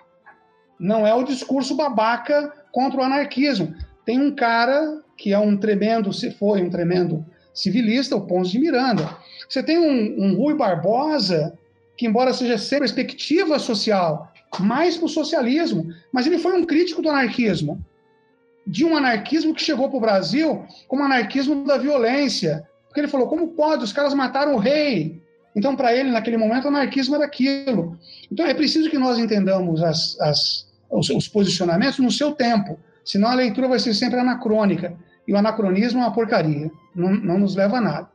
não 0.78 1.06
é 1.06 1.14
o 1.14 1.24
discurso 1.24 1.74
babaca 1.74 2.52
contra 2.70 3.00
o 3.00 3.02
anarquismo. 3.02 3.74
Tem 4.04 4.20
um 4.20 4.34
cara 4.34 5.02
que 5.16 5.32
é 5.32 5.38
um 5.38 5.56
tremendo, 5.56 6.12
se 6.12 6.30
foi 6.30 6.60
um 6.60 6.68
tremendo 6.68 7.24
civilista, 7.54 8.14
o 8.14 8.26
Ponce 8.26 8.50
de 8.50 8.58
Miranda. 8.58 9.08
Você 9.48 9.62
tem 9.62 9.78
um, 9.78 10.22
um 10.22 10.36
Rui 10.36 10.52
Barbosa, 10.52 11.58
que, 11.96 12.06
embora 12.06 12.34
seja 12.34 12.58
sem 12.58 12.80
perspectiva 12.80 13.58
social, 13.58 14.30
mais 14.60 14.98
para 14.98 15.06
o 15.06 15.08
socialismo, 15.08 15.86
mas 16.12 16.26
ele 16.26 16.36
foi 16.36 16.52
um 16.52 16.66
crítico 16.66 17.00
do 17.00 17.08
anarquismo. 17.08 17.82
De 18.66 18.84
um 18.84 18.94
anarquismo 18.94 19.54
que 19.54 19.62
chegou 19.62 19.88
para 19.88 19.96
o 19.96 20.02
Brasil 20.02 20.66
como 20.86 21.02
anarquismo 21.02 21.64
da 21.64 21.78
violência. 21.78 22.68
Porque 22.96 23.02
ele 23.02 23.12
falou: 23.12 23.28
como 23.28 23.48
pode? 23.48 23.84
Os 23.84 23.92
caras 23.92 24.14
mataram 24.14 24.54
o 24.54 24.58
rei. 24.58 25.22
Então, 25.54 25.76
para 25.76 25.94
ele, 25.94 26.10
naquele 26.10 26.38
momento, 26.38 26.64
o 26.64 26.68
anarquismo 26.68 27.14
era 27.14 27.26
aquilo. 27.26 27.98
Então, 28.32 28.46
é 28.46 28.54
preciso 28.54 28.88
que 28.88 28.96
nós 28.96 29.18
entendamos 29.18 29.82
as, 29.82 30.18
as, 30.18 30.66
os, 30.90 31.10
os 31.10 31.28
posicionamentos 31.28 31.98
no 31.98 32.10
seu 32.10 32.32
tempo, 32.32 32.78
senão 33.04 33.28
a 33.28 33.34
leitura 33.34 33.68
vai 33.68 33.78
ser 33.78 33.92
sempre 33.92 34.18
anacrônica. 34.18 34.96
E 35.28 35.32
o 35.34 35.36
anacronismo 35.36 36.00
é 36.00 36.04
uma 36.04 36.12
porcaria, 36.14 36.70
não, 36.94 37.10
não 37.10 37.38
nos 37.38 37.54
leva 37.54 37.76
a 37.76 37.80
nada. 37.82 38.08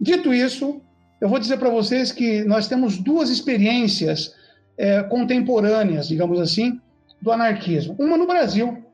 Dito 0.00 0.34
isso, 0.34 0.82
eu 1.20 1.28
vou 1.28 1.38
dizer 1.38 1.58
para 1.58 1.70
vocês 1.70 2.10
que 2.10 2.42
nós 2.42 2.66
temos 2.66 2.98
duas 2.98 3.30
experiências 3.30 4.34
é, 4.76 5.04
contemporâneas, 5.04 6.08
digamos 6.08 6.40
assim, 6.40 6.80
do 7.22 7.30
anarquismo. 7.30 7.94
Uma 7.96 8.16
no 8.16 8.26
Brasil, 8.26 8.84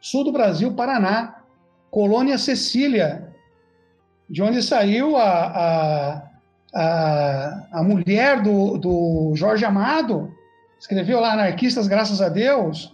sul 0.00 0.24
do 0.24 0.32
Brasil, 0.32 0.72
Paraná, 0.74 1.36
colônia 1.88 2.36
Cecília, 2.36 3.35
de 4.28 4.42
onde 4.42 4.62
saiu 4.62 5.16
a, 5.16 5.22
a, 5.24 6.22
a, 6.74 7.66
a 7.72 7.82
mulher 7.82 8.42
do, 8.42 8.76
do 8.76 9.32
Jorge 9.34 9.64
Amado, 9.64 10.32
escreveu 10.78 11.20
lá 11.20 11.32
Anarquistas 11.32 11.86
Graças 11.86 12.20
a 12.20 12.28
Deus, 12.28 12.92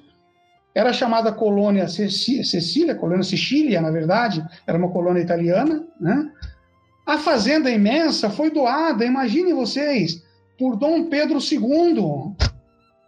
era 0.75 0.93
chamada 0.93 1.33
colônia 1.33 1.87
Cecília, 1.89 2.95
colônia 2.95 3.23
Sicília, 3.23 3.81
na 3.81 3.91
verdade, 3.91 4.45
era 4.67 4.79
uma 4.79 4.91
colônia 4.91 5.21
italiana, 5.21 5.85
né? 6.01 6.31
A 7.05 7.19
fazenda 7.19 7.71
imensa 7.71 8.31
foi 8.31 8.51
doada, 8.51 9.05
imaginem 9.05 9.53
vocês, 9.53 10.23
por 10.59 10.77
Dom 10.77 11.09
Pedro 11.09 11.39
II, 11.39 12.33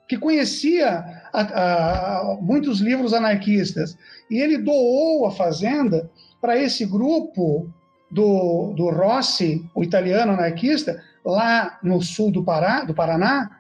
que 0.09 0.19
conhecia 0.19 1.23
a, 1.33 1.41
a, 1.41 2.39
muitos 2.41 2.81
livros 2.81 3.15
anarquistas. 3.15 3.97
E 4.31 4.41
ele 4.41 4.59
doou 4.59 5.27
a 5.27 5.31
fazenda 5.31 6.11
para 6.41 6.59
esse 6.59 6.85
grupo 6.85 7.73
do, 8.15 8.73
do 8.75 8.91
Rossi, 8.91 9.69
o 9.75 9.83
italiano 9.83 10.33
anarquista, 10.33 11.03
lá 11.25 11.81
no 11.83 12.01
sul 12.01 12.31
do, 12.31 12.45
Pará, 12.45 12.85
do 12.85 12.95
Paraná, 12.95 13.51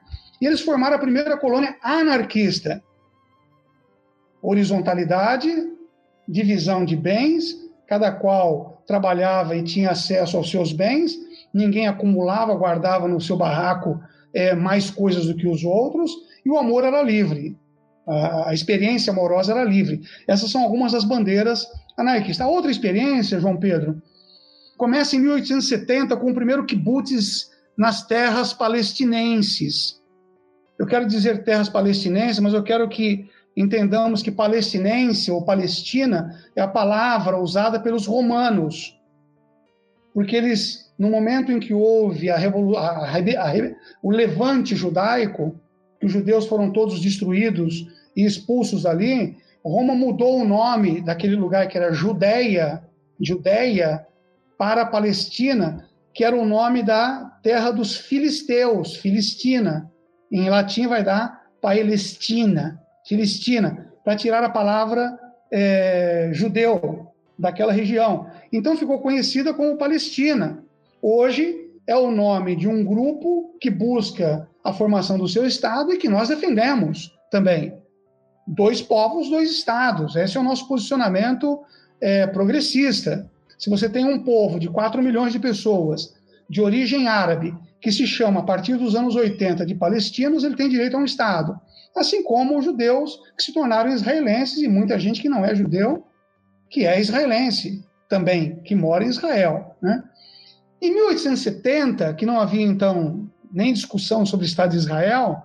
e 0.41 0.47
eles 0.47 0.61
formaram 0.61 0.95
a 0.95 1.01
primeira 1.01 1.37
colônia 1.37 1.77
anarquista. 1.83 2.81
Horizontalidade, 4.41 5.51
divisão 6.29 6.85
de 6.85 6.95
bens, 6.95 7.57
cada 7.89 8.13
qual 8.13 8.83
trabalhava 8.87 9.57
e 9.57 9.65
tinha 9.65 9.91
acesso 9.91 10.37
aos 10.37 10.51
seus 10.51 10.73
bens, 10.73 11.17
ninguém 11.53 11.89
acumulava, 11.89 12.55
guardava 12.55 13.09
no 13.09 13.21
seu 13.21 13.37
barraco 13.37 14.01
é, 14.33 14.55
mais 14.55 14.89
coisas 14.89 15.27
do 15.27 15.35
que 15.35 15.49
os 15.49 15.65
outros, 15.65 16.13
e 16.47 16.51
o 16.51 16.59
amor 16.59 16.85
era 16.85 17.03
livre. 17.03 17.59
A, 18.07 18.53
experiência 18.53 19.13
amorosa 19.13 19.53
era 19.53 19.65
livre. 19.65 20.03
Essas 20.29 20.51
são 20.51 20.63
algumas 20.63 20.93
das 20.93 21.05
bandeiras 21.05 21.67
anarquistas. 21.97 22.47
A 22.47 22.51
outra 22.51 22.71
experiência, 22.71 23.41
João 23.41 23.57
Pedro, 23.57 24.03
começa 24.77 25.17
em 25.17 25.21
1870 25.21 26.17
com 26.17 26.31
o 26.31 26.35
primeiro 26.35 26.65
kibbutz 26.65 27.51
nas 27.77 28.07
terras 28.07 28.53
palestinenses. 28.53 30.01
Eu 30.79 30.87
quero 30.87 31.07
dizer 31.07 31.45
terras 31.45 31.69
palestinenses, 31.69 32.41
mas 32.41 32.55
eu 32.55 32.63
quero 32.63 32.89
que 32.89 33.29
entendamos 33.57 34.23
que 34.23 34.31
palestinense 34.31 35.31
ou 35.31 35.45
Palestina 35.45 36.41
é 36.57 36.61
a 36.61 36.69
palavra 36.69 37.39
usada 37.39 37.79
pelos 37.79 38.07
romanos, 38.07 38.99
porque 40.13 40.35
eles, 40.35 40.93
no 40.99 41.09
momento 41.09 41.53
em 41.53 41.61
que 41.61 41.73
houve 41.73 42.31
a, 42.31 42.37
a, 42.37 43.17
a, 43.17 43.53
o 44.03 44.11
levante 44.11 44.75
judaico, 44.75 45.55
que 46.01 46.07
os 46.07 46.13
judeus 46.13 46.47
foram 46.47 46.73
todos 46.73 47.01
destruídos 47.01 47.87
e 48.17 48.25
expulsos 48.25 48.85
ali, 48.85 49.37
Roma 49.65 49.95
mudou 49.95 50.41
o 50.41 50.45
nome 50.45 51.01
daquele 51.01 51.37
lugar 51.37 51.69
que 51.69 51.79
era 51.79 51.93
Judeia, 51.93 52.83
Judeia, 53.21 54.07
para 54.59 54.87
Palestina, 54.87 55.87
que 56.13 56.25
era 56.25 56.37
o 56.37 56.47
nome 56.47 56.83
da 56.83 57.39
terra 57.43 57.71
dos 57.71 57.97
filisteus, 57.97 58.97
Filistina. 58.97 59.91
Em 60.31 60.49
latim 60.49 60.87
vai 60.87 61.03
dar 61.03 61.43
Palestina, 61.61 62.81
Filistina, 63.07 63.93
para 64.05 64.17
tirar 64.17 64.45
a 64.45 64.51
palavra 64.51 65.19
é, 65.51 66.31
judeu 66.33 67.09
daquela 67.39 67.73
região. 67.73 68.27
Então 68.53 68.77
ficou 68.77 69.01
conhecida 69.01 69.53
como 69.53 69.77
Palestina. 69.77 70.63
Hoje 71.03 71.71
é 71.87 71.97
o 71.97 72.11
nome 72.11 72.57
de 72.57 72.69
um 72.69 72.85
grupo 72.85 73.57
que 73.61 73.71
busca 73.71 74.49
a 74.63 74.73
formação 74.73 75.19
do 75.19 75.29
seu 75.29 75.47
Estado 75.47 75.93
e 75.93 75.99
que 75.99 76.09
nós 76.09 76.29
defendemos 76.29 77.13
também. 77.31 77.77
Dois 78.47 78.81
povos, 78.81 79.29
dois 79.29 79.51
Estados. 79.51 80.17
Esse 80.17 80.37
é 80.37 80.41
o 80.41 80.45
nosso 80.45 80.67
posicionamento 80.69 81.61
é, 82.01 82.27
progressista. 82.27 83.31
Se 83.59 83.71
você 83.71 83.89
tem 83.89 84.05
um 84.05 84.23
povo 84.23 84.59
de 84.59 84.69
4 84.69 85.03
milhões 85.03 85.33
de 85.33 85.39
pessoas 85.39 86.15
de 86.49 86.61
origem 86.61 87.09
árabe, 87.09 87.55
que 87.81 87.93
se 87.93 88.07
chama, 88.07 88.41
a 88.41 88.43
partir 88.43 88.77
dos 88.77 88.95
anos 88.95 89.15
80, 89.15 89.67
de 89.67 89.75
palestinos, 89.75 90.45
ele 90.45 90.57
tem 90.57 90.69
direito 90.69 90.97
a 90.97 91.01
um 91.01 91.05
Estado. 91.05 91.59
Assim 91.95 92.23
como 92.23 92.59
os 92.59 92.65
judeus 92.65 93.21
que 93.37 93.43
se 93.43 93.53
tornaram 93.53 93.91
israelenses 93.91 94.59
e 94.59 94.69
muita 94.69 94.99
gente 94.99 95.21
que 95.21 95.29
não 95.29 95.45
é 95.45 95.55
judeu, 95.55 96.07
que 96.69 96.87
é 96.87 97.01
israelense 97.01 97.85
também, 98.09 98.57
que 98.61 98.75
mora 98.75 99.05
em 99.05 99.09
Israel. 99.09 99.77
Né? 99.81 100.03
Em 100.81 100.93
1870, 100.93 102.15
que 102.15 102.27
não 102.27 102.41
havia 102.41 102.63
então 102.63 103.31
nem 103.53 103.73
discussão 103.73 104.27
sobre 104.27 104.45
o 104.45 104.49
Estado 104.49 104.73
de 104.73 104.79
Israel, 104.79 105.43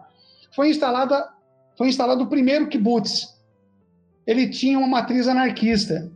foi, 0.55 0.69
instalada, 0.69 1.29
foi 1.77 1.87
instalado 1.87 2.23
o 2.23 2.27
primeiro 2.27 2.67
kibbutz. 2.67 3.37
Ele 4.25 4.49
tinha 4.49 4.77
uma 4.77 4.87
matriz 4.87 5.27
anarquista, 5.27 6.11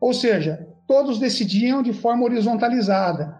ou 0.00 0.12
seja, 0.12 0.67
todos 0.88 1.18
decidiam 1.18 1.82
de 1.82 1.92
forma 1.92 2.24
horizontalizada. 2.24 3.38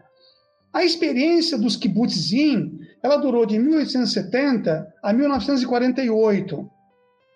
A 0.73 0.85
experiência 0.85 1.57
dos 1.57 1.75
kibbutzim, 1.75 2.79
ela 3.03 3.17
durou 3.17 3.47
de 3.47 3.59
1870 3.59 4.87
a 5.03 5.13
1948. 5.15 6.71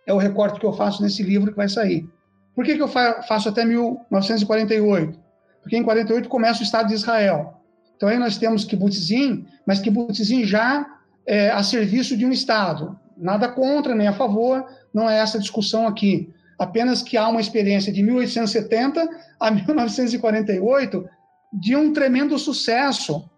É 0.07 0.13
o 0.13 0.19
recorte 0.19 0.61
que 0.61 0.67
eu 0.67 0.73
faço 0.75 1.03
nesse 1.03 1.23
livro 1.23 1.51
que 1.51 1.57
vai 1.57 1.69
sair. 1.69 2.07
Por 2.55 2.65
que, 2.65 2.77
que 2.77 2.83
eu 2.83 2.89
faço 2.89 3.49
até 3.49 3.65
1948? 3.65 5.19
Porque 5.63 5.77
em 5.77 5.83
48 5.83 6.29
começa 6.29 6.61
o 6.61 6.65
Estado 6.65 6.89
de 6.89 6.95
Israel. 6.95 7.55
Então 7.97 8.11
aí 8.11 8.19
nós 8.19 8.37
temos 8.37 8.67
kibbutzim, 8.67 9.47
mas 9.67 9.81
kibbutzim 9.81 10.45
já 10.45 10.87
é, 11.25 11.51
a 11.51 11.63
serviço 11.63 12.17
de 12.19 12.27
um 12.27 12.33
Estado. 12.33 12.99
Nada 13.17 13.49
contra 13.49 13.95
nem 13.95 14.09
a 14.09 14.13
favor, 14.13 14.67
não 14.93 15.09
é 15.09 15.19
essa 15.19 15.39
discussão 15.39 15.87
aqui 15.87 16.29
apenas 16.63 17.03
que 17.03 17.17
há 17.17 17.29
uma 17.29 17.41
experiência 17.41 17.93
de 17.93 18.03
1870 18.03 19.09
a 19.41 19.51
1948 19.51 21.05
de 21.53 21.75
um 21.75 21.93
tremendo 21.93 22.39
sucesso. 22.39 23.29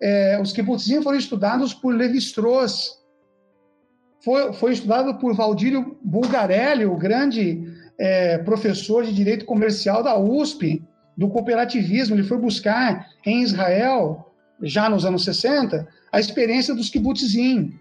É, 0.00 0.38
os 0.40 0.52
kibbutzim 0.52 1.02
foram 1.02 1.18
estudados 1.18 1.74
por 1.74 1.94
Levi-Strauss, 1.94 2.98
foi, 4.24 4.52
foi 4.52 4.72
estudado 4.72 5.18
por 5.18 5.34
Valdírio 5.34 5.98
Bulgarelli, 6.02 6.86
o 6.86 6.96
grande 6.96 7.62
é, 7.98 8.38
professor 8.38 9.04
de 9.04 9.12
direito 9.12 9.44
comercial 9.44 10.02
da 10.02 10.16
USP, 10.18 10.82
do 11.16 11.28
cooperativismo. 11.28 12.14
Ele 12.14 12.22
foi 12.22 12.38
buscar 12.38 13.08
em 13.26 13.42
Israel, 13.42 14.32
já 14.62 14.88
nos 14.88 15.04
anos 15.04 15.24
60, 15.24 15.88
a 16.12 16.20
experiência 16.20 16.74
dos 16.74 16.88
kibbutzim, 16.88 17.72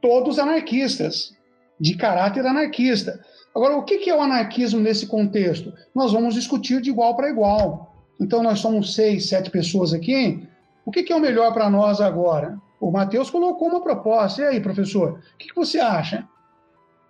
todos 0.00 0.38
anarquistas, 0.38 1.34
de 1.80 1.96
caráter 1.96 2.46
anarquista. 2.46 3.20
Agora, 3.56 3.74
o 3.74 3.84
que 3.84 4.10
é 4.10 4.14
o 4.14 4.20
anarquismo 4.20 4.78
nesse 4.80 5.06
contexto? 5.06 5.72
Nós 5.94 6.12
vamos 6.12 6.34
discutir 6.34 6.78
de 6.82 6.90
igual 6.90 7.16
para 7.16 7.30
igual. 7.30 7.90
Então, 8.20 8.42
nós 8.42 8.58
somos 8.58 8.94
seis, 8.94 9.30
sete 9.30 9.50
pessoas 9.50 9.94
aqui. 9.94 10.46
O 10.84 10.90
que 10.90 11.10
é 11.10 11.16
o 11.16 11.20
melhor 11.20 11.54
para 11.54 11.70
nós 11.70 11.98
agora? 11.98 12.58
O 12.78 12.90
Matheus 12.90 13.30
colocou 13.30 13.68
uma 13.68 13.80
proposta. 13.80 14.42
E 14.42 14.44
aí, 14.44 14.60
professor, 14.60 15.20
o 15.34 15.38
que 15.38 15.54
você 15.54 15.80
acha? 15.80 16.28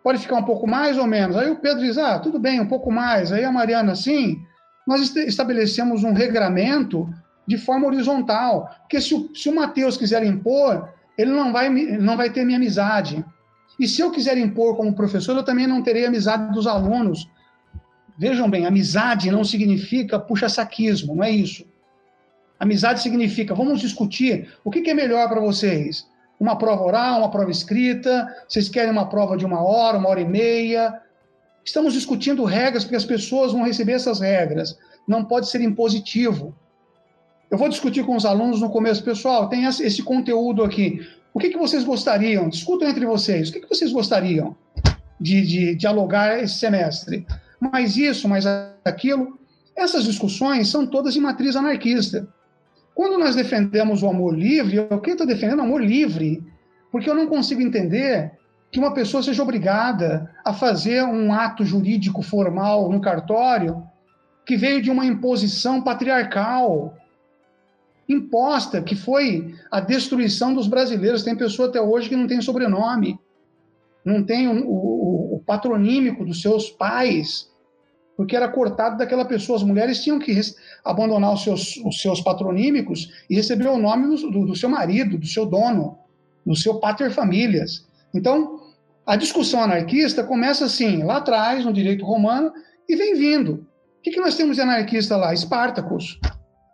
Pode 0.05 0.21
ficar 0.21 0.37
um 0.37 0.45
pouco 0.45 0.69
mais 0.69 0.97
ou 0.97 1.07
menos? 1.09 1.37
Aí 1.37 1.51
o 1.51 1.57
Pedro 1.57 1.81
diz: 1.81 1.99
ah, 1.99 2.21
tudo 2.21 2.39
bem, 2.39 2.61
um 2.61 2.69
pouco 2.69 2.93
mais. 2.93 3.33
Aí 3.33 3.43
a 3.43 3.51
Mariana, 3.51 3.97
sim. 3.97 4.41
Nós 4.87 5.17
estabelecemos 5.17 6.05
um 6.05 6.13
regramento 6.13 7.13
de 7.45 7.59
forma 7.59 7.89
horizontal. 7.89 8.71
Porque 8.83 9.01
se 9.01 9.17
o, 9.17 9.35
se 9.35 9.49
o 9.49 9.55
Matheus 9.57 9.97
quiser 9.97 10.25
impor, 10.25 10.91
ele 11.19 11.33
não 11.33 11.53
vai, 11.53 11.69
não 11.69 12.17
vai 12.17 12.31
ter 12.31 12.45
minha 12.45 12.57
amizade. 12.57 13.25
E 13.79 13.87
se 13.87 14.01
eu 14.01 14.11
quiser 14.11 14.39
impor 14.39 14.77
como 14.77 14.95
professor, 14.95 15.37
eu 15.37 15.45
também 15.45 15.67
não 15.67 15.83
terei 15.83 16.07
amizade 16.07 16.53
dos 16.53 16.67
alunos. 16.67 17.29
Vejam 18.19 18.49
bem, 18.49 18.65
amizade 18.65 19.31
não 19.31 19.45
significa 19.45 20.19
puxa-saquismo, 20.19 21.15
não 21.15 21.25
é 21.25 21.31
isso. 21.31 21.67
Amizade 22.59 23.03
significa, 23.03 23.55
vamos 23.55 23.81
discutir 23.81 24.49
o 24.65 24.71
que 24.71 24.89
é 24.89 24.95
melhor 24.95 25.29
para 25.29 25.41
vocês. 25.41 26.09
Uma 26.41 26.57
prova 26.57 26.83
oral, 26.83 27.19
uma 27.19 27.31
prova 27.31 27.51
escrita, 27.51 28.35
vocês 28.49 28.69
querem 28.69 28.91
uma 28.91 29.09
prova 29.09 29.37
de 29.37 29.45
uma 29.45 29.63
hora, 29.63 29.99
uma 29.99 30.09
hora 30.09 30.21
e 30.21 30.25
meia. 30.25 31.01
Estamos 31.65 31.93
discutindo 31.93 32.45
regras, 32.45 32.85
porque 32.85 32.97
as 32.97 33.05
pessoas 33.05 33.53
vão 33.53 33.63
receber 33.63 33.93
essas 33.93 34.21
regras. 34.21 34.79
Não 35.07 35.25
pode 35.25 35.49
ser 35.49 35.61
impositivo. 35.61 36.55
Eu 37.51 37.59
vou 37.59 37.69
discutir 37.69 38.05
com 38.05 38.17
os 38.17 38.25
alunos 38.25 38.61
no 38.61 38.71
começo, 38.71 39.05
pessoal, 39.05 39.49
tem 39.49 39.65
esse 39.65 40.03
conteúdo 40.03 40.65
aqui. 40.65 41.07
O 41.37 41.39
que, 41.39 41.51
que 41.51 41.59
vocês 41.59 41.85
gostariam? 41.85 42.49
Discutam 42.49 42.89
entre 42.89 43.05
vocês. 43.05 43.51
O 43.51 43.53
que, 43.53 43.61
que 43.61 43.69
vocês 43.69 43.93
gostariam 43.93 44.57
de, 45.21 45.43
de 45.43 45.75
dialogar 45.75 46.43
esse 46.43 46.55
semestre? 46.55 47.27
Mais 47.61 47.95
isso, 47.99 48.27
mais 48.27 48.47
aquilo. 48.83 49.39
Essas 49.77 50.05
discussões 50.05 50.69
são 50.69 50.87
todas 50.87 51.13
de 51.13 51.21
matriz 51.21 51.55
anarquista. 51.55 52.27
Quando 52.95 53.19
nós 53.19 53.37
defendemos 53.37 54.03
o 54.03 54.09
amor 54.09 54.35
livre, 54.35 54.77
eu 54.77 54.99
quem 54.99 55.13
estou 55.13 55.27
defendendo 55.27 55.59
o 55.59 55.65
amor 55.65 55.85
livre, 55.85 56.43
porque 56.91 57.11
eu 57.11 57.15
não 57.15 57.27
consigo 57.27 57.61
entender 57.61 58.33
que 58.73 58.79
uma 58.79 58.95
pessoa 58.95 59.23
seja 59.23 59.43
obrigada 59.43 60.35
a 60.43 60.55
fazer 60.55 61.05
um 61.05 61.35
ato 61.35 61.67
jurídico 61.67 62.23
formal 62.23 62.91
no 62.91 62.99
cartório 62.99 63.87
que 64.47 64.57
veio 64.57 64.81
de 64.81 64.91
uma 64.91 65.05
imposição 65.05 65.83
patriarcal, 65.83 66.95
imposta, 68.09 68.83
que 68.83 68.95
foi 68.95 69.55
a 69.71 69.81
destruição 69.81 70.55
dos 70.55 70.67
brasileiros. 70.67 71.23
Tem 71.23 71.37
pessoa 71.37 71.69
até 71.69 71.81
hoje 71.81 72.09
que 72.09 72.17
não 72.17 72.27
tem 72.27 72.41
sobrenome, 72.41 73.19
não 74.05 74.23
tem 74.23 74.49
o, 74.49 74.67
o, 74.67 75.37
o 75.37 75.43
patronímico 75.45 76.25
dos 76.25 76.41
seus 76.41 76.71
pais, 76.71 77.51
porque 78.17 78.37
era 78.37 78.49
cortado 78.49 78.97
daquela 78.97 79.25
pessoa. 79.25 79.57
As 79.57 79.65
mulheres 79.65 80.03
tinham 80.03 80.19
que 80.19 80.39
abandonar 80.85 81.35
os 81.35 81.43
seus, 81.43 81.77
os 81.79 82.01
seus 82.01 82.21
patronímicos 82.21 83.11
e 83.29 83.35
receber 83.35 83.69
o 83.69 83.79
nome 83.79 84.17
do, 84.17 84.47
do 84.47 84.57
seu 84.57 84.69
marido, 84.69 85.19
do 85.19 85.27
seu 85.27 85.45
dono, 85.45 85.99
do 86.45 86.55
seu 86.55 86.79
pater 86.79 87.11
famílias. 87.11 87.87
Então, 88.15 88.61
a 89.05 89.17
discussão 89.17 89.61
anarquista 89.63 90.25
começa 90.25 90.65
assim, 90.65 91.03
lá 91.03 91.19
atrás, 91.19 91.65
no 91.65 91.73
direito 91.73 92.05
romano, 92.05 92.53
e 92.89 92.97
vem 92.97 93.15
vindo. 93.15 93.67
O 93.99 94.03
que, 94.03 94.11
que 94.13 94.21
nós 94.21 94.37
temos 94.37 94.57
de 94.57 94.63
anarquista 94.63 95.17
lá? 95.17 95.35
Espartacus. 95.35 96.19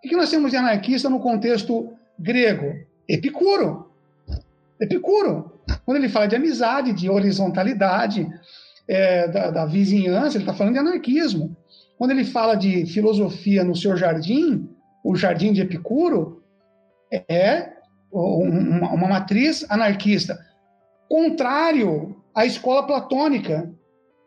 O 0.05 0.09
que 0.09 0.17
nós 0.17 0.31
temos 0.31 0.51
de 0.51 0.57
anarquista 0.57 1.09
no 1.09 1.21
contexto 1.21 1.93
grego? 2.19 2.75
Epicuro. 3.09 3.91
Epicuro. 4.81 5.53
Quando 5.85 5.99
ele 5.99 6.09
fala 6.09 6.27
de 6.27 6.35
amizade, 6.35 6.93
de 6.93 7.09
horizontalidade, 7.09 8.29
é, 8.89 9.29
da, 9.29 9.51
da, 9.51 9.67
vizinhança, 9.67 10.37
ele 10.37 10.45
está 10.45 10.55
falando 10.55 10.75
de 10.75 10.81
anarquismo. 10.81 11.57
Quando 11.97 12.11
ele 12.11 12.25
fala 12.25 12.55
de 12.57 12.85
filosofia 12.87 13.63
no 13.63 13.77
seu 13.77 13.97
jardim, 13.97 14.69
o 15.05 15.15
jardim 15.15 15.53
de 15.53 15.61
Epicuro 15.61 16.43
é 17.29 17.71
uma, 18.11 18.93
uma 18.93 19.09
matriz 19.09 19.65
anarquista, 19.71 20.39
contrário 21.09 22.17
à 22.35 22.45
escola 22.45 22.87
platônica, 22.87 23.73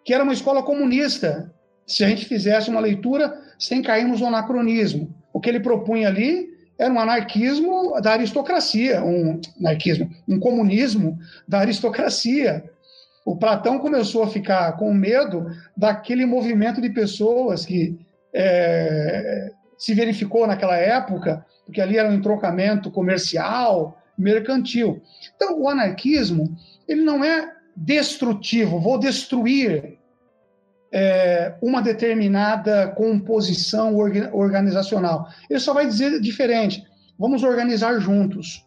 que 0.04 0.14
era 0.14 0.24
uma 0.24 0.34
escola 0.34 0.64
comunista. 0.64 1.54
Se 1.86 2.04
a 2.04 2.08
gente 2.08 2.26
fizesse 2.26 2.70
uma 2.70 2.80
leitura 2.80 3.42
sem 3.60 3.82
cairmos 3.82 4.22
no 4.22 4.28
anacronismo, 4.28 5.15
o 5.36 5.40
que 5.42 5.50
ele 5.50 5.60
propunha 5.60 6.08
ali 6.08 6.48
era 6.80 6.94
um 6.94 6.98
anarquismo 6.98 8.00
da 8.02 8.14
aristocracia, 8.14 9.04
um 9.04 9.42
anarquismo, 9.60 10.10
um 10.26 10.40
comunismo 10.40 11.20
da 11.46 11.60
aristocracia. 11.60 12.64
O 13.26 13.36
Platão 13.36 13.78
começou 13.80 14.24
a 14.24 14.30
ficar 14.30 14.78
com 14.78 14.94
medo 14.94 15.46
daquele 15.76 16.26
movimento 16.26 16.80
de 16.80 16.90
pessoas 16.90 17.66
que 17.66 18.00
é, 18.34 19.52
se 19.78 19.94
verificou 19.94 20.48
naquela 20.48 20.78
época, 20.78 21.46
porque 21.66 21.82
ali 21.82 21.98
era 21.98 22.10
um 22.10 22.14
entrocamento 22.14 22.90
comercial, 22.90 24.02
mercantil. 24.18 25.02
Então, 25.36 25.60
o 25.60 25.68
anarquismo 25.68 26.56
ele 26.88 27.02
não 27.02 27.26
é 27.26 27.52
destrutivo, 27.76 28.80
vou 28.80 28.98
destruir 28.98 29.95
é, 30.96 31.54
uma 31.62 31.82
determinada 31.82 32.88
composição 32.88 33.98
organizacional. 34.32 35.28
Ele 35.50 35.60
só 35.60 35.74
vai 35.74 35.86
dizer 35.86 36.22
diferente: 36.22 36.82
vamos 37.20 37.44
organizar 37.44 38.00
juntos. 38.00 38.66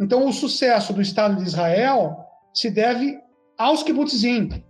Então, 0.00 0.26
o 0.26 0.32
sucesso 0.32 0.92
do 0.92 1.00
Estado 1.00 1.36
de 1.36 1.44
Israel 1.44 2.16
se 2.52 2.68
deve 2.68 3.20
aos 3.56 3.84
kibbutzim. 3.84 4.64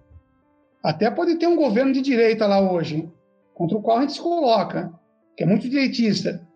Até 0.85 1.11
pode 1.11 1.37
ter 1.37 1.47
um 1.47 1.57
governo 1.57 1.95
de 1.95 2.03
direita 2.03 2.47
lá 2.47 2.61
hoje, 2.61 3.11
contra 3.55 3.79
o 3.79 3.83
qual 3.83 3.97
a 3.97 4.01
gente 4.03 4.13
se 4.13 4.21
coloca, 4.21 4.93
que 5.35 5.43
é 5.43 5.47
muito 5.47 5.67
direitista. 5.67 6.47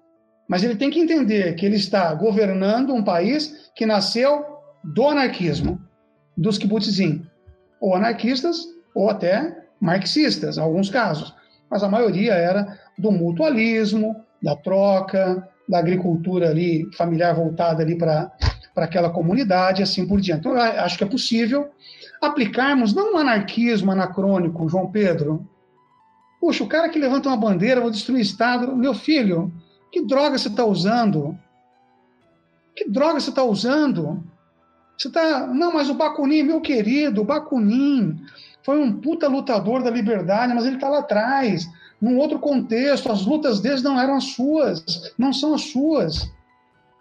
Mas 0.47 0.63
ele 0.63 0.77
tem 0.77 0.91
que 0.91 1.01
entender 1.01 1.55
que 1.55 1.65
ele 1.65 1.77
está 1.77 2.13
governando 2.13 2.93
um 2.93 3.03
país 3.03 3.71
que 3.75 3.87
nasceu 3.87 4.45
do 4.85 5.09
anarquismo, 5.09 5.81
dos 6.37 6.59
kibbutzim. 6.59 7.25
Ou 7.81 7.95
anarquistas, 7.95 8.67
ou 8.95 9.09
até 9.09 9.68
marxistas, 9.81 10.59
alguns 10.59 10.91
casos, 10.91 11.35
mas 11.71 11.83
a 11.83 11.89
maioria 11.89 12.33
era 12.35 12.79
do 12.97 13.11
mutualismo, 13.13 14.17
da 14.43 14.57
troca, 14.57 15.49
da 15.69 15.79
agricultura 15.79 16.49
ali 16.49 16.89
familiar 16.97 17.35
voltada 17.35 17.83
ali 17.83 17.97
para 17.97 18.33
aquela 18.77 19.11
comunidade, 19.11 19.83
assim 19.83 20.07
por 20.07 20.21
diante. 20.21 20.41
Então, 20.41 20.55
acho 20.57 20.97
que 20.97 21.05
é 21.05 21.09
possível 21.09 21.71
aplicarmos 22.21 22.95
não 22.95 23.15
um 23.15 23.19
anarquismo 23.19 23.93
anacrônico, 23.93 24.69
João 24.69 24.91
Pedro. 24.91 25.47
Puxa, 26.41 26.65
o 26.65 26.69
cara 26.69 26.89
que 26.89 26.99
levanta 26.99 27.29
uma 27.29 27.37
bandeira, 27.37 27.81
vou 27.81 27.91
destruir 27.91 28.19
o 28.19 28.23
Estado. 28.23 28.75
Meu 28.77 28.95
filho, 28.95 29.53
que 29.93 30.05
droga 30.05 30.39
você 30.39 30.49
está 30.49 30.65
usando? 30.65 31.37
Que 32.75 32.89
droga 32.89 33.21
você 33.21 33.31
está 33.31 33.43
usando? 33.43 34.25
Você 34.97 35.09
está. 35.09 35.47
Não, 35.47 35.73
mas 35.73 35.91
o 35.91 35.95
Bakunin, 35.95 36.45
meu 36.45 36.61
querido, 36.61 37.23
o 37.23 37.25
Bakunin 37.25 38.21
foi 38.69 38.79
um 38.79 38.93
puta 38.93 39.27
lutador 39.27 39.83
da 39.83 39.89
liberdade, 39.89 40.53
mas 40.53 40.67
ele 40.67 40.75
está 40.75 40.91
lá 40.91 40.99
atrás, 40.99 41.67
num 41.99 42.19
outro 42.19 42.39
contexto. 42.39 43.11
As 43.11 43.25
lutas 43.25 43.61
deles 43.61 43.83
não 43.83 43.99
eram 43.99 44.17
as 44.17 44.25
suas, 44.25 45.11
não 45.17 45.33
são 45.33 45.55
as 45.55 45.63
suas. 45.71 46.31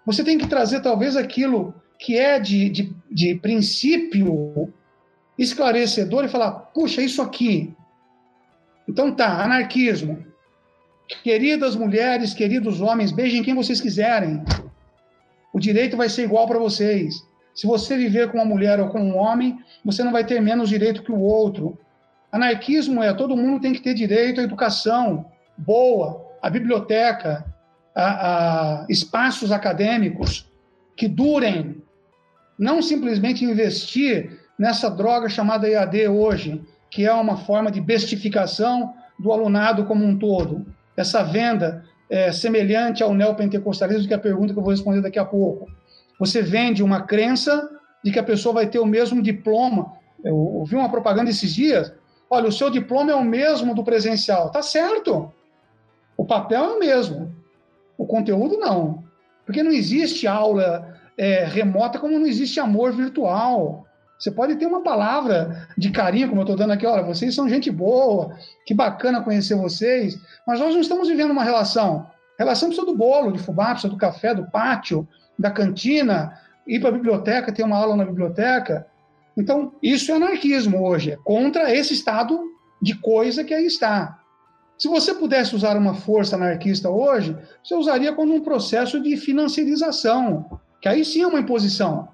Você 0.06 0.24
tem 0.24 0.38
que 0.38 0.48
trazer 0.48 0.80
talvez 0.80 1.18
aquilo 1.18 1.76
que 2.00 2.18
é 2.18 2.40
de, 2.40 2.70
de, 2.70 2.96
de 3.12 3.36
princípio 3.36 4.74
esclarecedor 5.38 6.24
e 6.24 6.30
falar: 6.30 6.52
puxa, 6.74 7.02
isso 7.02 7.22
aqui. 7.22 7.76
Então 8.88 9.14
tá, 9.14 9.44
anarquismo. 9.44 10.26
Queridas 11.22 11.76
mulheres, 11.76 12.34
queridos 12.34 12.80
homens, 12.80 13.12
beijem 13.12 13.44
quem 13.44 13.54
vocês 13.54 13.82
quiserem. 13.82 14.42
O 15.52 15.60
direito 15.60 15.98
vai 15.98 16.08
ser 16.08 16.24
igual 16.24 16.48
para 16.48 16.60
vocês. 16.60 17.27
Se 17.58 17.66
você 17.66 17.98
viver 17.98 18.30
com 18.30 18.38
uma 18.38 18.46
mulher 18.46 18.80
ou 18.80 18.88
com 18.88 19.02
um 19.02 19.18
homem, 19.18 19.58
você 19.84 20.04
não 20.04 20.12
vai 20.12 20.24
ter 20.24 20.40
menos 20.40 20.70
direito 20.70 21.02
que 21.02 21.12
o 21.12 21.20
outro. 21.20 21.76
Anarquismo 22.32 23.02
é 23.02 23.12
todo 23.16 23.36
mundo 23.36 23.60
tem 23.60 23.74
que 23.74 23.82
ter 23.82 23.96
direito 23.96 24.40
à 24.40 24.44
educação 24.44 25.26
boa, 25.58 26.24
à 26.40 26.52
biblioteca, 26.52 27.44
a, 27.96 28.84
a 28.84 28.86
espaços 28.88 29.52
acadêmicos 29.52 30.48
que 30.96 31.08
durem. 31.08 31.82
Não 32.60 32.80
simplesmente 32.80 33.44
investir 33.44 34.40
nessa 34.58 34.88
droga 34.88 35.28
chamada 35.28 35.68
EAD 35.68 36.10
hoje, 36.10 36.62
que 36.92 37.06
é 37.06 37.14
uma 37.14 37.38
forma 37.38 37.72
de 37.72 37.82
bestificação 37.82 38.94
do 39.18 39.32
alunado 39.32 39.86
como 39.86 40.06
um 40.06 40.16
todo. 40.16 40.64
Essa 40.96 41.24
venda 41.24 41.84
é 42.08 42.32
semelhante 42.32 43.02
ao 43.02 43.16
neopentecostalismo, 43.16 44.08
que 44.08 44.14
é 44.14 44.18
a 44.18 44.20
pergunta 44.20 44.54
que 44.54 44.60
eu 44.60 44.64
vou 44.64 44.72
responder 44.72 45.02
daqui 45.02 45.18
a 45.18 45.26
pouco. 45.26 45.68
Você 46.20 46.42
vende 46.42 46.84
uma 46.84 47.02
crença 47.02 47.70
de 48.04 48.12
que 48.12 48.20
a 48.20 48.24
pessoa 48.24 48.54
vai 48.54 48.68
ter 48.68 48.80
o 48.80 48.86
mesmo 48.86 49.22
diploma. 49.22 49.94
Eu 50.24 50.36
ouvi 50.36 50.76
uma 50.76 50.90
propaganda 50.90 51.30
esses 51.30 51.54
dias. 51.54 51.94
Olha, 52.30 52.48
o 52.48 52.52
seu 52.52 52.70
diploma 52.70 53.12
é 53.12 53.16
o 53.16 53.24
mesmo 53.24 53.74
do 53.74 53.84
presencial. 53.84 54.52
Tá 54.52 54.62
certo. 54.62 55.32
O 56.16 56.26
papel 56.26 56.64
é 56.64 56.76
o 56.76 56.80
mesmo. 56.80 57.36
O 57.98 58.06
conteúdo 58.06 58.58
não. 58.58 59.04
Porque 59.46 59.64
não 59.64 59.72
existe 59.72 60.28
aula 60.28 60.98
é, 61.18 61.46
remota 61.46 62.00
como 62.00 62.20
não 62.20 62.28
existe 62.28 62.60
amor 62.60 62.92
virtual. 62.92 63.86
Você 64.18 64.32
pode 64.32 64.56
ter 64.56 64.66
uma 64.66 64.82
palavra 64.82 65.68
de 65.78 65.92
carinho, 65.92 66.28
como 66.28 66.42
eu 66.42 66.44
estou 66.44 66.58
dando 66.58 66.74
aqui, 66.74 66.86
olha, 66.86 67.04
vocês 67.04 67.36
são 67.36 67.48
gente 67.48 67.70
boa, 67.70 68.36
que 68.66 68.74
bacana 68.74 69.22
conhecer 69.22 69.56
vocês, 69.56 70.20
mas 70.46 70.60
nós 70.60 70.74
não 70.74 70.82
estamos 70.82 71.08
vivendo 71.08 71.32
uma 71.32 71.44
relação. 71.44 72.08
Relação 72.38 72.70
precisa 72.70 72.86
do 72.86 72.98
bolo, 72.98 73.32
de 73.32 73.40
fubá, 73.40 73.72
precisa 73.72 73.90
do 73.90 73.98
café, 73.98 74.34
do 74.34 74.50
pátio, 74.50 75.08
da 75.38 75.52
cantina, 75.52 76.34
ir 76.66 76.80
para 76.80 76.90
a 76.90 76.94
biblioteca, 76.94 77.52
ter 77.52 77.64
uma 77.64 77.78
aula 77.78 77.96
na 77.96 78.06
biblioteca. 78.06 78.88
Então, 79.36 79.74
isso 79.82 80.12
é 80.12 80.16
anarquismo 80.16 80.84
hoje, 80.84 81.12
é 81.12 81.18
contra 81.24 81.74
esse 81.74 81.94
estado 81.94 82.40
de 82.82 82.96
coisa 82.96 83.44
que 83.44 83.54
aí 83.54 83.66
está. 83.66 84.20
Se 84.78 84.88
você 84.88 85.14
pudesse 85.14 85.56
usar 85.56 85.76
uma 85.76 85.96
força 85.96 86.36
anarquista 86.36 86.90
hoje, 86.90 87.36
você 87.64 87.74
usaria 87.76 88.14
como 88.14 88.36
um 88.36 88.42
processo 88.42 89.02
de 89.02 89.18
financiarização, 89.18 90.60
que 90.80 90.88
aí 90.88 91.04
sim 91.04 91.22
é 91.22 91.28
uma 91.28 91.40
imposição. 91.40 92.10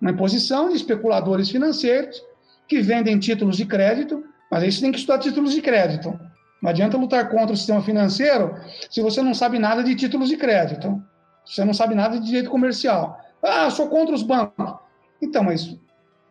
Uma 0.00 0.12
imposição 0.12 0.68
de 0.68 0.76
especuladores 0.76 1.50
financeiros 1.50 2.22
que 2.68 2.80
vendem 2.80 3.18
títulos 3.18 3.56
de 3.56 3.64
crédito, 3.64 4.22
mas 4.50 4.62
aí 4.62 4.70
você 4.70 4.80
tem 4.80 4.92
que 4.92 4.98
estudar 4.98 5.18
títulos 5.18 5.52
de 5.52 5.60
crédito. 5.60 6.18
Não 6.62 6.70
adianta 6.70 6.96
lutar 6.96 7.28
contra 7.28 7.52
o 7.52 7.56
sistema 7.56 7.82
financeiro 7.82 8.54
se 8.90 9.00
você 9.02 9.20
não 9.22 9.34
sabe 9.34 9.58
nada 9.58 9.82
de 9.82 9.94
títulos 9.94 10.28
de 10.28 10.36
crédito. 10.36 11.02
Você 11.46 11.64
não 11.64 11.72
sabe 11.72 11.94
nada 11.94 12.18
de 12.18 12.26
direito 12.26 12.50
comercial. 12.50 13.20
Ah, 13.42 13.70
sou 13.70 13.88
contra 13.88 14.14
os 14.14 14.22
bancos. 14.22 14.74
Então, 15.22 15.44
mas 15.44 15.78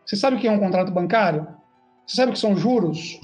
você 0.04 0.14
sabe 0.14 0.36
o 0.36 0.38
que 0.38 0.46
é 0.46 0.52
um 0.52 0.60
contrato 0.60 0.92
bancário? 0.92 1.48
Você 2.06 2.16
sabe 2.16 2.30
o 2.30 2.34
que 2.34 2.38
são 2.38 2.56
juros? 2.56 3.18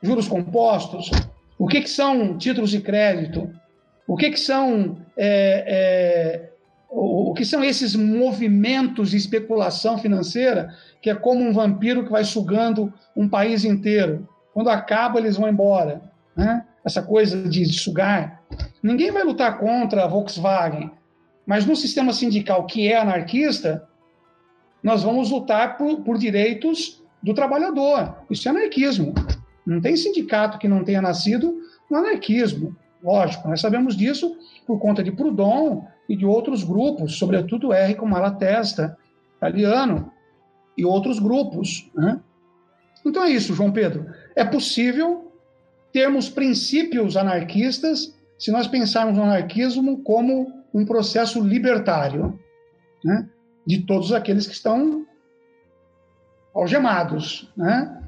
Juros 0.00 0.28
compostos? 0.28 1.10
O 1.58 1.66
que, 1.66 1.82
que 1.82 1.90
são 1.90 2.38
títulos 2.38 2.70
de 2.70 2.80
crédito? 2.80 3.50
O 4.06 4.16
que, 4.16 4.30
que 4.30 4.40
são 4.40 4.96
é, 5.16 5.64
é, 5.66 6.52
o 6.88 7.32
que 7.34 7.44
são 7.44 7.64
esses 7.64 7.94
movimentos 7.96 9.10
de 9.10 9.16
especulação 9.16 9.96
financeira 9.96 10.74
que 11.00 11.08
é 11.08 11.14
como 11.14 11.42
um 11.42 11.52
vampiro 11.52 12.04
que 12.04 12.12
vai 12.12 12.24
sugando 12.24 12.92
um 13.16 13.28
país 13.28 13.64
inteiro? 13.64 14.28
Quando 14.52 14.68
acaba, 14.68 15.18
eles 15.18 15.36
vão 15.36 15.48
embora. 15.48 16.02
Né? 16.36 16.64
Essa 16.84 17.02
coisa 17.02 17.48
de 17.48 17.64
sugar. 17.66 18.42
Ninguém 18.82 19.10
vai 19.10 19.22
lutar 19.22 19.58
contra 19.58 20.04
a 20.04 20.06
Volkswagen. 20.06 20.90
Mas 21.46 21.66
no 21.66 21.74
sistema 21.74 22.12
sindical 22.12 22.66
que 22.66 22.88
é 22.88 22.96
anarquista, 22.96 23.88
nós 24.82 25.02
vamos 25.02 25.30
lutar 25.30 25.76
por, 25.76 26.00
por 26.02 26.18
direitos 26.18 27.02
do 27.22 27.34
trabalhador. 27.34 28.16
Isso 28.30 28.48
é 28.48 28.50
anarquismo. 28.50 29.14
Não 29.64 29.80
tem 29.80 29.96
sindicato 29.96 30.58
que 30.58 30.68
não 30.68 30.84
tenha 30.84 31.00
nascido 31.00 31.60
no 31.90 31.98
anarquismo. 31.98 32.76
Lógico, 33.02 33.48
nós 33.48 33.60
sabemos 33.60 33.96
disso 33.96 34.36
por 34.66 34.78
conta 34.78 35.02
de 35.02 35.12
Proudhon 35.12 35.84
e 36.08 36.16
de 36.16 36.24
outros 36.24 36.62
grupos, 36.62 37.18
sobretudo 37.18 37.68
como 37.98 38.12
Malatesta, 38.12 38.96
italiano 39.36 40.12
e 40.76 40.84
outros 40.84 41.18
grupos. 41.18 41.90
Né? 41.94 42.20
Então 43.04 43.24
é 43.24 43.30
isso, 43.30 43.54
João 43.54 43.72
Pedro. 43.72 44.06
É 44.36 44.44
possível 44.44 45.32
termos 45.92 46.28
princípios 46.28 47.16
anarquistas 47.16 48.16
se 48.38 48.50
nós 48.50 48.66
pensarmos 48.66 49.16
no 49.16 49.22
anarquismo 49.22 50.02
como 50.02 50.61
um 50.72 50.84
processo 50.84 51.40
libertário 51.40 52.38
né, 53.04 53.28
de 53.66 53.82
todos 53.82 54.12
aqueles 54.12 54.46
que 54.46 54.54
estão 54.54 55.06
algemados. 56.54 57.50
Né? 57.56 58.02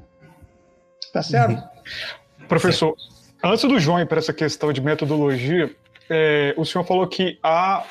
Tá 1.13 1.21
certo? 1.21 1.61
Uhum. 1.61 2.47
Professor, 2.47 2.95
antes 3.43 3.63
do 3.63 3.79
João 3.79 3.99
ir 3.99 4.07
para 4.07 4.19
essa 4.19 4.33
questão 4.33 4.73
de 4.73 4.81
metodologia, 4.81 5.73
é, 6.09 6.53
o 6.57 6.65
senhor 6.65 6.83
falou 6.83 7.07
que 7.07 7.39
há 7.41 7.83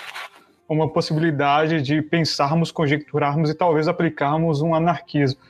uma 0.68 0.88
possibilidade 0.88 1.82
de 1.82 2.00
pensarmos, 2.02 2.70
conjecturarmos 2.70 3.50
e 3.50 3.54
talvez 3.54 3.88
aplicarmos 3.88 4.62
um 4.62 4.74
anarquismo. 4.74 5.40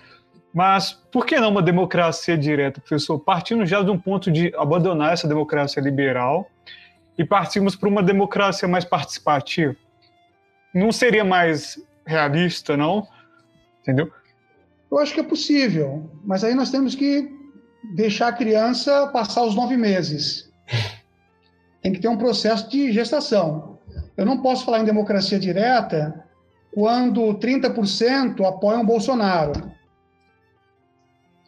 Mas 0.52 0.92
por 0.92 1.26
que 1.26 1.38
não 1.38 1.50
uma 1.50 1.62
democracia 1.62 2.38
direta, 2.38 2.80
professor? 2.80 3.18
Partindo 3.18 3.66
já 3.66 3.82
de 3.82 3.90
um 3.90 3.98
ponto 3.98 4.30
de 4.30 4.54
abandonar 4.56 5.12
essa 5.12 5.26
democracia 5.26 5.82
liberal 5.82 6.48
e 7.16 7.24
partirmos 7.24 7.76
para 7.76 7.88
uma 7.88 8.02
democracia 8.02 8.68
mais 8.68 8.84
participativa. 8.84 9.76
Não 10.74 10.90
seria 10.90 11.24
mais 11.24 11.80
realista, 12.06 12.76
não? 12.76 13.06
Entendeu? 13.80 14.10
Eu 14.90 14.98
acho 14.98 15.14
que 15.14 15.20
é 15.20 15.24
possível, 15.24 16.10
mas 16.24 16.44
aí 16.44 16.54
nós 16.54 16.70
temos 16.70 16.94
que 16.94 17.28
deixar 17.94 18.28
a 18.28 18.32
criança 18.32 19.08
passar 19.08 19.42
os 19.42 19.54
nove 19.54 19.76
meses. 19.76 20.50
Tem 21.82 21.92
que 21.92 22.00
ter 22.00 22.08
um 22.08 22.16
processo 22.16 22.68
de 22.70 22.92
gestação. 22.92 23.78
Eu 24.16 24.24
não 24.24 24.40
posso 24.40 24.64
falar 24.64 24.80
em 24.80 24.84
democracia 24.84 25.38
direta 25.38 26.24
quando 26.72 27.34
30% 27.34 28.44
apoiam 28.46 28.84
Bolsonaro. 28.84 29.70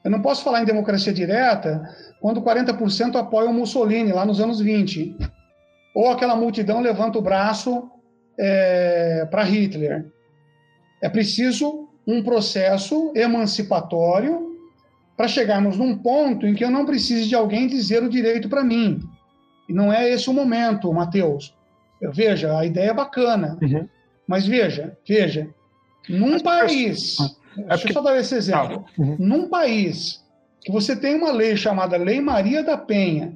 Eu 0.05 0.11
não 0.11 0.23
posso 0.23 0.45
falar 0.45 0.63
em 0.63 0.65
democracia 0.65 1.13
direta 1.13 1.83
quando 2.21 2.43
40% 2.43 3.17
apoiam 3.17 3.53
Mussolini, 3.53 4.13
lá 4.13 4.25
nos 4.25 4.41
anos 4.41 4.61
20. 4.61 5.17
Ou 5.97 6.11
aquela 6.11 6.37
multidão 6.37 6.83
levanta 6.83 7.19
o 7.19 7.23
braço 7.23 7.91
é, 8.39 9.27
para 9.31 9.43
Hitler. 9.45 10.05
É 11.01 11.09
preciso 11.09 11.89
um 12.07 12.23
processo 12.23 13.15
emancipatório 13.15 14.59
para 15.17 15.27
chegarmos 15.27 15.79
num 15.79 15.97
ponto 15.97 16.47
em 16.47 16.55
que 16.55 16.63
eu 16.63 16.71
não 16.71 16.85
precise 16.85 17.27
de 17.27 17.35
alguém 17.35 17.67
dizer 17.67 18.03
o 18.03 18.11
direito 18.11 18.47
para 18.47 18.63
mim. 18.63 19.01
E 19.67 19.73
não 19.73 19.91
é 19.91 20.11
esse 20.11 20.29
o 20.29 20.35
momento, 20.35 20.93
Matheus. 20.93 21.57
Veja, 22.13 22.59
a 22.59 22.67
ideia 22.67 22.91
é 22.91 22.95
bacana. 22.95 23.59
Uhum. 23.63 23.89
Mas 24.29 24.47
veja, 24.47 24.99
veja, 25.09 25.49
num 26.11 26.39
país 26.41 27.17
é 27.57 27.63
Deixa 27.63 27.79
porque... 27.79 27.89
eu 27.89 27.93
só 27.95 28.03
dar 28.03 28.19
esse 28.19 28.35
exemplo. 28.35 28.85
Ah, 28.87 29.01
uhum. 29.01 29.17
Num 29.19 29.49
país 29.49 30.23
que 30.61 30.71
você 30.71 30.95
tem 30.95 31.15
uma 31.15 31.33
lei 31.33 31.57
chamada 31.57 31.97
Lei 31.97 32.21
Maria 32.21 32.63
da 32.63 32.77
Penha, 32.77 33.33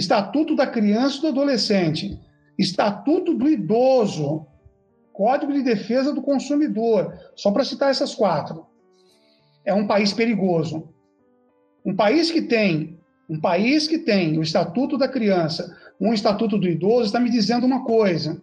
Estatuto 0.00 0.56
da 0.56 0.66
Criança 0.66 1.18
e 1.18 1.20
do 1.20 1.28
Adolescente, 1.28 2.18
Estatuto 2.58 3.34
do 3.34 3.48
Idoso, 3.48 4.46
Código 5.12 5.52
de 5.52 5.62
Defesa 5.62 6.12
do 6.14 6.22
Consumidor, 6.22 7.14
só 7.36 7.50
para 7.50 7.64
citar 7.64 7.90
essas 7.90 8.14
quatro. 8.14 8.66
É 9.64 9.74
um 9.74 9.86
país 9.86 10.12
perigoso. 10.12 10.88
Um 11.84 11.94
país 11.94 12.30
que 12.30 12.40
tem, 12.40 12.98
um 13.28 13.38
país 13.38 13.86
que 13.86 13.98
tem 13.98 14.38
o 14.38 14.42
Estatuto 14.42 14.96
da 14.96 15.06
Criança, 15.06 15.76
um 16.00 16.14
Estatuto 16.14 16.56
do 16.56 16.66
Idoso, 16.66 17.04
está 17.04 17.20
me 17.20 17.30
dizendo 17.30 17.66
uma 17.66 17.84
coisa: 17.84 18.42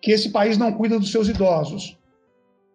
que 0.00 0.10
esse 0.10 0.30
país 0.30 0.56
não 0.56 0.72
cuida 0.72 0.98
dos 0.98 1.12
seus 1.12 1.28
idosos. 1.28 1.98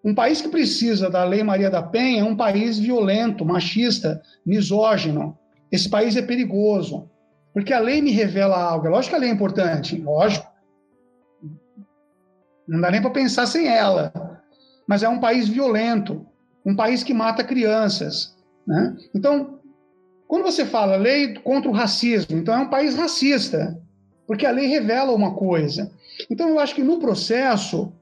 Um 0.06 0.14
país 0.14 0.40
que 0.40 0.50
precisa 0.50 1.10
da 1.10 1.24
Lei 1.24 1.42
Maria 1.42 1.70
da 1.70 1.82
Penha 1.82 2.22
é 2.22 2.24
um 2.24 2.36
país 2.36 2.78
violento, 2.78 3.44
machista, 3.44 4.22
misógino. 4.46 5.36
Esse 5.72 5.90
país 5.90 6.16
é 6.16 6.22
perigoso, 6.22 7.10
porque 7.54 7.74
a 7.74 7.80
lei 7.80 8.02
me 8.02 8.12
revela 8.12 8.58
algo. 8.58 8.88
É 8.88 8.90
lógico 8.90 9.12
que 9.12 9.16
a 9.16 9.20
lei 9.20 9.30
é 9.30 9.34
importante, 9.34 10.02
lógico. 10.02 10.52
Não 12.68 12.82
dá 12.82 12.90
nem 12.90 13.02
para 13.02 13.12
pensar 13.12 13.46
sem 13.46 13.68
ela. 13.68 14.12
Mas 14.88 15.04
é 15.04 15.10
um 15.10 15.20
país 15.20 15.48
violento, 15.48 16.26
um 16.66 16.76
país 16.76 17.04
que 17.04 17.14
mata 17.14 17.44
crianças. 17.44 18.36
Né? 18.66 18.98
Então, 19.14 19.60
quando 20.28 20.44
você 20.44 20.66
fala 20.66 20.96
lei 20.96 21.36
contra 21.36 21.70
o 21.70 21.74
racismo, 21.74 22.38
então 22.38 22.56
é 22.56 22.58
um 22.58 22.70
país 22.70 22.96
racista, 22.96 23.80
porque 24.26 24.46
a 24.46 24.52
lei 24.52 24.66
revela 24.68 25.12
uma 25.12 25.36
coisa. 25.36 25.92
Então, 26.30 26.50
eu 26.50 26.60
acho 26.60 26.74
que 26.74 26.84
no 26.84 27.00
processo 27.00 27.94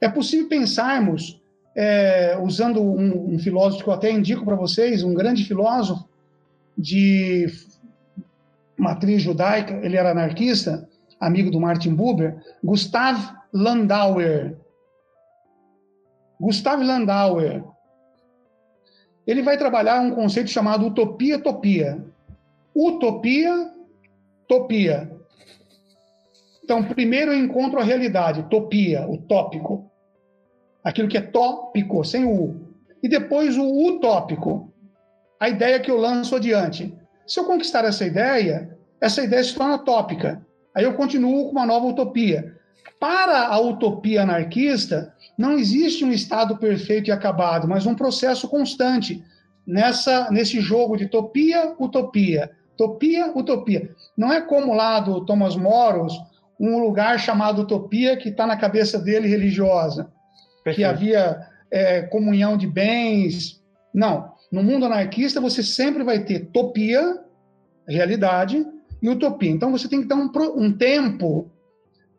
é 0.00 0.08
possível 0.08 0.48
pensarmos 0.48 1.40
é, 1.76 2.38
usando 2.42 2.82
um, 2.82 3.34
um, 3.34 3.38
filósofo 3.38 3.84
que 3.84 3.90
eu 3.90 3.94
até 3.94 4.10
indico 4.10 4.44
para 4.44 4.56
vocês, 4.56 5.02
um 5.02 5.14
grande 5.14 5.44
filósofo 5.44 6.08
de 6.76 7.46
matriz 8.76 9.22
judaica, 9.22 9.74
ele 9.82 9.96
era 9.96 10.10
anarquista, 10.10 10.88
amigo 11.20 11.50
do 11.50 11.60
Martin 11.60 11.94
Buber, 11.94 12.36
Gustav 12.62 13.18
Landauer. 13.52 14.56
Gustav 16.40 16.82
Landauer. 16.82 17.64
Ele 19.26 19.42
vai 19.42 19.56
trabalhar 19.56 20.00
um 20.00 20.14
conceito 20.14 20.50
chamado 20.50 20.86
utopia-topia. 20.86 22.04
Utopia, 22.74 23.72
topia. 24.46 25.10
Então, 26.62 26.84
primeiro 26.84 27.32
eu 27.32 27.38
encontro 27.38 27.80
a 27.80 27.84
realidade, 27.84 28.44
topia, 28.50 29.08
utópico 29.08 29.90
aquilo 30.86 31.08
que 31.08 31.18
é 31.18 31.20
tópico, 31.20 32.04
sem 32.04 32.24
o. 32.24 32.54
E 33.02 33.08
depois 33.08 33.58
o 33.58 33.88
utópico, 33.88 34.72
a 35.40 35.48
ideia 35.48 35.80
que 35.80 35.90
eu 35.90 35.96
lanço 35.96 36.36
adiante. 36.36 36.96
Se 37.26 37.40
eu 37.40 37.44
conquistar 37.44 37.84
essa 37.84 38.04
ideia, 38.04 38.76
essa 39.00 39.22
ideia 39.22 39.42
se 39.42 39.54
torna 39.54 39.78
tópica. 39.78 40.44
Aí 40.74 40.84
eu 40.84 40.94
continuo 40.94 41.46
com 41.46 41.52
uma 41.52 41.66
nova 41.66 41.86
utopia. 41.86 42.54
Para 43.00 43.48
a 43.48 43.58
utopia 43.58 44.22
anarquista, 44.22 45.12
não 45.36 45.52
existe 45.52 46.04
um 46.04 46.12
estado 46.12 46.56
perfeito 46.56 47.08
e 47.08 47.12
acabado, 47.12 47.68
mas 47.68 47.84
um 47.84 47.94
processo 47.94 48.48
constante 48.48 49.22
nessa 49.66 50.30
nesse 50.30 50.60
jogo 50.60 50.96
de 50.96 51.08
topia, 51.08 51.74
utopia, 51.78 52.50
topia, 52.76 53.32
utopia. 53.34 53.90
Não 54.16 54.32
é 54.32 54.40
como 54.40 54.72
lá 54.72 55.00
do 55.00 55.24
Thomas 55.24 55.56
Moros, 55.56 56.14
um 56.58 56.78
lugar 56.78 57.18
chamado 57.18 57.62
utopia 57.62 58.16
que 58.16 58.28
está 58.28 58.46
na 58.46 58.56
cabeça 58.56 58.98
dele 58.98 59.28
religiosa. 59.28 60.10
Perfeito. 60.64 60.76
que 60.76 60.84
havia 60.84 61.46
é, 61.70 62.02
comunhão 62.02 62.56
de 62.56 62.66
bens. 62.66 63.62
Não. 63.94 64.32
No 64.50 64.62
mundo 64.62 64.86
anarquista, 64.86 65.40
você 65.40 65.62
sempre 65.62 66.02
vai 66.02 66.24
ter 66.24 66.46
topia, 66.46 67.20
realidade, 67.86 68.66
e 69.02 69.08
utopia. 69.08 69.50
Então, 69.50 69.70
você 69.70 69.88
tem 69.88 70.02
que 70.02 70.08
dar 70.08 70.16
um, 70.16 70.30
um 70.56 70.72
tempo 70.72 71.50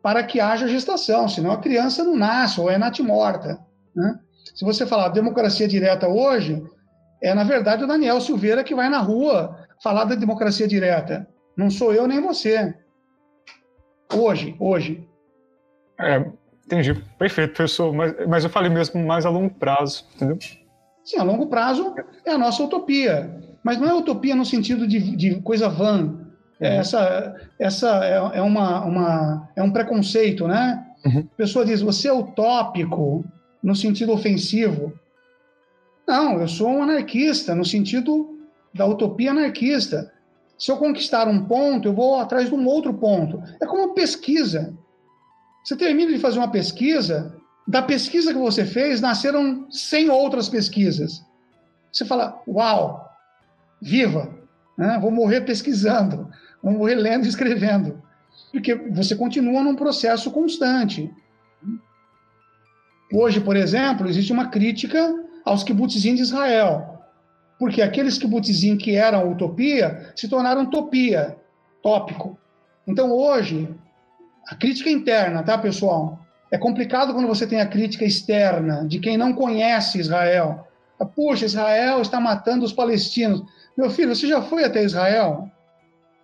para 0.02 0.22
que 0.22 0.40
haja 0.40 0.68
gestação, 0.68 1.28
senão 1.28 1.50
a 1.50 1.60
criança 1.60 2.04
não 2.04 2.16
nasce 2.16 2.60
ou 2.60 2.70
é 2.70 2.78
natimorta. 2.78 3.58
Né? 3.94 4.18
Se 4.54 4.64
você 4.64 4.86
falar 4.86 5.08
democracia 5.08 5.66
direta 5.66 6.08
hoje, 6.08 6.62
é, 7.22 7.34
na 7.34 7.44
verdade, 7.44 7.84
o 7.84 7.86
Daniel 7.86 8.20
Silveira 8.20 8.62
que 8.62 8.74
vai 8.74 8.88
na 8.88 8.98
rua 8.98 9.66
falar 9.82 10.04
da 10.04 10.14
democracia 10.14 10.68
direta. 10.68 11.28
Não 11.56 11.70
sou 11.70 11.92
eu 11.92 12.06
nem 12.06 12.20
você. 12.20 12.74
Hoje, 14.12 14.56
hoje. 14.58 15.06
É, 16.00 16.24
Entendi. 16.68 16.94
Perfeito, 17.18 17.54
professor. 17.54 17.92
Mas, 17.94 18.14
mas 18.26 18.44
eu 18.44 18.50
falei 18.50 18.70
mesmo 18.70 19.04
mais 19.04 19.24
a 19.24 19.30
longo 19.30 19.54
prazo, 19.54 20.04
entendeu? 20.14 20.38
Sim, 21.08 21.16
a 21.16 21.22
longo 21.22 21.46
prazo 21.46 21.94
é 22.22 22.32
a 22.32 22.36
nossa 22.36 22.62
utopia. 22.62 23.34
Mas 23.64 23.78
não 23.78 23.88
é 23.88 23.94
utopia 23.94 24.36
no 24.36 24.44
sentido 24.44 24.86
de, 24.86 25.16
de 25.16 25.40
coisa 25.40 25.66
vã. 25.66 26.18
É, 26.60 26.74
uhum. 26.74 26.80
Essa, 26.80 27.36
essa 27.58 28.04
é, 28.04 28.38
é, 28.38 28.42
uma, 28.42 28.84
uma, 28.84 29.48
é 29.56 29.62
um 29.62 29.70
preconceito, 29.70 30.46
né? 30.46 30.86
Uhum. 31.06 31.20
A 31.20 31.36
pessoa 31.36 31.64
diz, 31.64 31.80
você 31.80 32.08
é 32.08 32.12
utópico 32.12 33.24
no 33.62 33.74
sentido 33.74 34.12
ofensivo. 34.12 34.92
Não, 36.06 36.42
eu 36.42 36.48
sou 36.48 36.68
um 36.68 36.82
anarquista 36.82 37.54
no 37.54 37.64
sentido 37.64 38.38
da 38.74 38.84
utopia 38.84 39.30
anarquista. 39.30 40.12
Se 40.58 40.70
eu 40.70 40.76
conquistar 40.76 41.26
um 41.26 41.46
ponto, 41.46 41.88
eu 41.88 41.94
vou 41.94 42.16
atrás 42.16 42.50
de 42.50 42.54
um 42.54 42.66
outro 42.66 42.92
ponto. 42.92 43.42
É 43.62 43.64
como 43.64 43.94
pesquisa. 43.94 44.74
Você 45.64 45.74
termina 45.74 46.12
de 46.12 46.18
fazer 46.18 46.38
uma 46.38 46.50
pesquisa, 46.50 47.34
da 47.68 47.82
pesquisa 47.82 48.32
que 48.32 48.38
você 48.38 48.64
fez, 48.64 48.98
nasceram 48.98 49.70
100 49.70 50.08
outras 50.08 50.48
pesquisas. 50.48 51.22
Você 51.92 52.06
fala, 52.06 52.42
uau, 52.48 53.06
viva, 53.78 54.34
né? 54.76 54.98
vou 54.98 55.10
morrer 55.10 55.42
pesquisando, 55.42 56.30
vou 56.62 56.72
morrer 56.72 56.94
lendo 56.94 57.26
e 57.26 57.28
escrevendo. 57.28 58.02
Porque 58.50 58.74
você 58.74 59.14
continua 59.14 59.62
num 59.62 59.76
processo 59.76 60.30
constante. 60.30 61.14
Hoje, 63.12 63.38
por 63.38 63.54
exemplo, 63.54 64.08
existe 64.08 64.32
uma 64.32 64.48
crítica 64.48 65.14
aos 65.44 65.62
kibbutzim 65.62 66.14
de 66.14 66.22
Israel, 66.22 67.02
porque 67.58 67.82
aqueles 67.82 68.16
kibbutzim 68.16 68.78
que 68.78 68.94
eram 68.94 69.30
utopia 69.30 70.10
se 70.16 70.26
tornaram 70.26 70.62
utopia, 70.62 71.36
tópico. 71.82 72.38
Então, 72.86 73.12
hoje, 73.12 73.68
a 74.46 74.54
crítica 74.54 74.88
interna, 74.88 75.42
tá, 75.42 75.58
pessoal? 75.58 76.18
É 76.50 76.56
complicado 76.56 77.12
quando 77.12 77.28
você 77.28 77.46
tem 77.46 77.60
a 77.60 77.66
crítica 77.66 78.04
externa 78.04 78.86
de 78.86 78.98
quem 78.98 79.16
não 79.16 79.32
conhece 79.32 79.98
Israel. 79.98 80.66
Puxa, 81.14 81.44
Israel 81.44 82.00
está 82.00 82.18
matando 82.18 82.64
os 82.64 82.72
palestinos. 82.72 83.42
Meu 83.76 83.90
filho, 83.90 84.14
você 84.14 84.26
já 84.26 84.42
foi 84.42 84.64
até 84.64 84.82
Israel? 84.82 85.50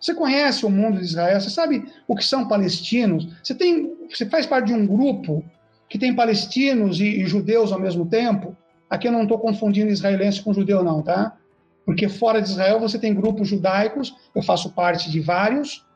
Você 0.01 0.15
conhece 0.15 0.67
o 0.67 0.71
mundo 0.71 0.99
de 0.99 1.05
Israel? 1.05 1.41
Você 1.41 1.51
sabe 1.51 1.85
o 2.09 2.17
que 2.17 2.25
são 2.25 2.49
palestinos? 2.49 3.29
Você 3.43 3.55
tem, 3.55 3.95
você 4.11 4.27
faz 4.27 4.47
parte 4.47 4.67
de 4.67 4.75
um 4.75 4.87
grupo 4.87 5.45
que 5.89 5.99
tem 5.99 6.15
palestinos 6.15 7.01
e, 7.01 7.05
e 7.05 7.27
judeus 7.27 7.73
ao 7.73 7.79
mesmo 7.79 8.07
tempo? 8.07 8.57
Aqui 8.91 9.09
eu 9.09 9.13
não 9.13 9.23
estou 9.23 9.39
confundindo 9.39 9.91
israelense 9.91 10.43
com 10.43 10.53
judeu, 10.53 10.83
não, 10.83 11.03
tá? 11.03 11.37
Porque 11.85 12.09
fora 12.09 12.41
de 12.41 12.49
Israel 12.49 12.81
você 12.81 12.99
tem 12.99 13.15
grupos 13.15 13.49
judaicos, 13.49 14.15
eu 14.35 14.43
faço 14.43 14.73
parte 14.73 15.11
de 15.11 15.21
vários, 15.21 15.87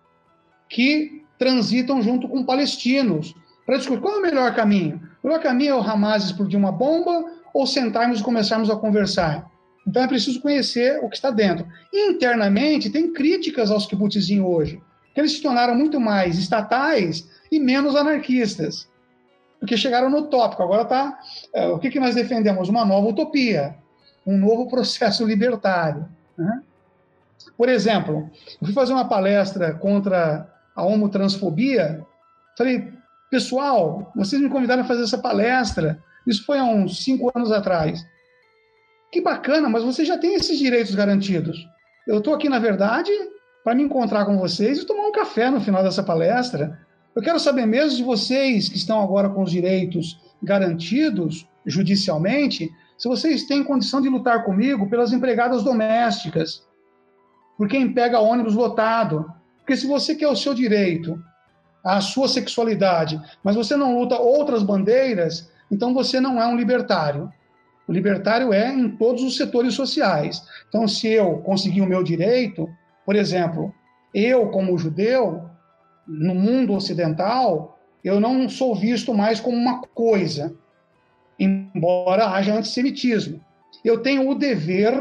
que 0.69 1.23
transitam 1.39 2.03
junto 2.03 2.29
com 2.29 2.45
palestinos, 2.45 3.35
para 3.69 3.77
discutir 3.77 4.01
qual 4.01 4.15
é 4.15 4.19
o 4.19 4.23
melhor 4.23 4.55
caminho. 4.55 4.99
O 5.23 5.27
melhor 5.27 5.43
caminho 5.43 5.73
é 5.73 5.75
o 5.75 5.83
Hamas 5.83 6.25
explodir 6.25 6.59
uma 6.59 6.73
bomba 6.73 7.23
ou 7.53 7.67
sentarmos 7.67 8.19
e 8.19 8.23
começarmos 8.23 8.71
a 8.71 8.77
conversar. 8.77 9.47
Então 9.87 10.03
é 10.03 10.09
preciso 10.09 10.41
conhecer 10.41 10.99
o 11.05 11.09
que 11.11 11.17
está 11.17 11.31
dentro. 11.31 11.67
Internamente, 11.93 12.89
tem 12.89 13.13
críticas 13.13 13.71
aos 13.71 13.85
kibbutzim 13.85 14.41
hoje, 14.41 14.81
que 15.15 15.21
eles 15.21 15.33
se 15.33 15.43
tornaram 15.43 15.75
muito 15.75 16.01
mais 16.01 16.39
estatais 16.39 17.29
e 17.53 17.61
menos 17.61 17.95
anarquistas, 17.95 18.89
porque 19.61 19.77
chegaram 19.77 20.09
no 20.09 20.29
tópico. 20.29 20.63
Agora 20.63 20.87
tá, 20.87 21.19
é, 21.53 21.67
o 21.69 21.79
que, 21.79 21.91
que 21.91 22.01
nós 22.01 22.15
defendemos? 22.15 22.71
Uma 22.71 22.87
nova 22.87 23.09
utopia, 23.09 23.77
um 24.27 24.39
novo 24.39 24.67
processo 24.71 25.27
libertário. 25.27 26.09
Né? 26.39 26.63
Por 27.55 27.69
exemplo, 27.69 28.31
eu 28.63 28.65
fui 28.65 28.73
fazer 28.73 28.95
uma 28.95 29.07
palestra 29.07 29.75
contra 29.75 30.51
a 30.75 30.83
homotransfobia, 30.87 32.03
falei, 32.57 32.97
pessoal, 33.31 34.13
vocês 34.15 34.41
me 34.41 34.49
convidaram 34.49 34.83
a 34.83 34.87
fazer 34.87 35.03
essa 35.03 35.19
palestra, 35.19 36.03
isso 36.27 36.45
foi 36.45 36.59
há 36.59 36.65
uns 36.65 37.05
cinco 37.05 37.31
anos 37.35 37.51
atrás. 37.51 38.05
Que 39.11 39.21
bacana, 39.21 39.69
mas 39.69 39.83
você 39.83 40.05
já 40.05 40.19
tem 40.19 40.35
esses 40.35 40.59
direitos 40.59 40.95
garantidos. 40.95 41.59
Eu 42.07 42.19
estou 42.19 42.35
aqui, 42.35 42.49
na 42.49 42.59
verdade, 42.59 43.11
para 43.65 43.75
me 43.75 43.83
encontrar 43.83 44.25
com 44.25 44.39
vocês 44.39 44.79
e 44.79 44.87
tomar 44.87 45.07
um 45.07 45.13
café 45.13 45.51
no 45.51 45.61
final 45.61 45.83
dessa 45.83 46.03
palestra. 46.03 46.79
Eu 47.15 47.23
quero 47.23 47.39
saber 47.39 47.67
mesmo 47.67 47.97
de 47.97 48.05
vocês 48.05 48.69
que 48.69 48.77
estão 48.77 49.03
agora 49.03 49.29
com 49.29 49.43
os 49.43 49.51
direitos 49.51 50.21
garantidos 50.43 51.47
judicialmente, 51.67 52.71
se 52.97 53.09
vocês 53.09 53.45
têm 53.45 53.63
condição 53.63 54.01
de 54.01 54.09
lutar 54.09 54.45
comigo 54.45 54.89
pelas 54.89 55.13
empregadas 55.13 55.63
domésticas, 55.63 56.67
por 57.57 57.69
quem 57.69 57.93
pega 57.93 58.21
ônibus 58.21 58.55
lotado. 58.55 59.27
Porque 59.59 59.77
se 59.77 59.87
você 59.87 60.15
quer 60.15 60.29
o 60.29 60.37
seu 60.37 60.55
direito, 60.55 61.21
a 61.89 62.03
sua 62.03 62.29
sexualidade, 62.29 63.19
mas 63.43 63.57
você 63.57 63.75
não 63.75 63.99
luta 63.99 64.19
outras 64.19 64.63
bandeiras, 64.63 65.51
então 65.73 65.95
você 65.95 66.21
não 66.21 66.39
é 66.41 66.47
um 66.47 66.55
libertário. 66.55 67.33
O 67.89 67.93
libertário 67.93 68.53
é 68.53 68.71
em 68.71 68.91
todos 68.91 69.23
os 69.23 69.39
setores 69.39 69.73
sociais. 69.73 70.43
Então, 70.69 70.87
se 70.87 71.09
eu 71.09 71.39
conseguir 71.39 71.81
o 71.81 71.87
meu 71.87 72.03
direito, 72.03 72.69
por 73.07 73.17
exemplo, 73.17 73.73
eu, 74.13 74.49
como 74.51 74.77
judeu, 74.77 75.49
no 76.07 76.35
mundo 76.35 76.75
ocidental, 76.75 77.79
eu 78.05 78.21
não 78.21 78.51
sou 78.51 78.75
visto 78.75 79.15
mais 79.15 79.41
como 79.41 79.57
uma 79.57 79.81
coisa, 79.81 80.55
embora 81.39 82.29
haja 82.29 82.55
antissemitismo. 82.55 83.41
Eu 83.83 84.03
tenho 84.03 84.29
o 84.29 84.35
dever 84.35 84.93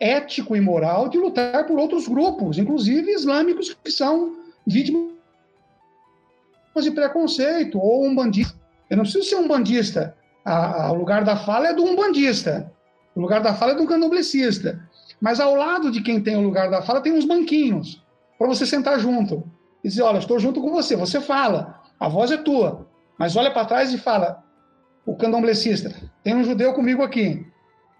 ético 0.00 0.56
e 0.56 0.60
moral 0.60 1.10
de 1.10 1.18
lutar 1.18 1.66
por 1.66 1.78
outros 1.78 2.08
grupos, 2.08 2.56
inclusive 2.56 3.12
islâmicos, 3.12 3.76
que 3.84 3.90
são 3.90 4.36
vítimas 4.66 5.09
de 6.84 6.90
preconceito, 6.90 7.78
ou 7.78 8.04
um 8.06 8.14
bandista. 8.14 8.58
Eu 8.88 8.96
não 8.96 9.04
preciso 9.04 9.28
ser 9.28 9.36
um 9.36 9.48
bandista 9.48 10.16
a, 10.44 10.86
a, 10.86 10.92
o 10.92 10.94
lugar 10.94 11.24
da 11.24 11.36
fala 11.36 11.68
é 11.68 11.74
do 11.74 11.84
umbandista, 11.84 12.72
o 13.14 13.20
lugar 13.20 13.40
da 13.40 13.54
fala 13.54 13.72
é 13.72 13.74
do 13.74 13.86
candomblessista. 13.86 14.80
Mas 15.20 15.38
ao 15.38 15.54
lado 15.54 15.90
de 15.90 16.00
quem 16.02 16.20
tem 16.20 16.36
o 16.36 16.40
lugar 16.40 16.70
da 16.70 16.80
fala 16.80 17.00
tem 17.00 17.12
uns 17.12 17.26
banquinhos 17.26 18.02
para 18.38 18.48
você 18.48 18.64
sentar 18.64 18.98
junto 18.98 19.44
e 19.84 19.88
dizer: 19.88 20.02
Olha, 20.02 20.18
estou 20.18 20.38
junto 20.38 20.60
com 20.60 20.70
você. 20.70 20.96
Você 20.96 21.20
fala, 21.20 21.80
a 21.98 22.08
voz 22.08 22.30
é 22.30 22.38
tua, 22.38 22.86
mas 23.18 23.36
olha 23.36 23.50
para 23.50 23.66
trás 23.66 23.92
e 23.92 23.98
fala: 23.98 24.42
O 25.04 25.14
candomblessista, 25.14 25.94
tem 26.24 26.34
um 26.34 26.44
judeu 26.44 26.72
comigo 26.72 27.02
aqui, 27.02 27.46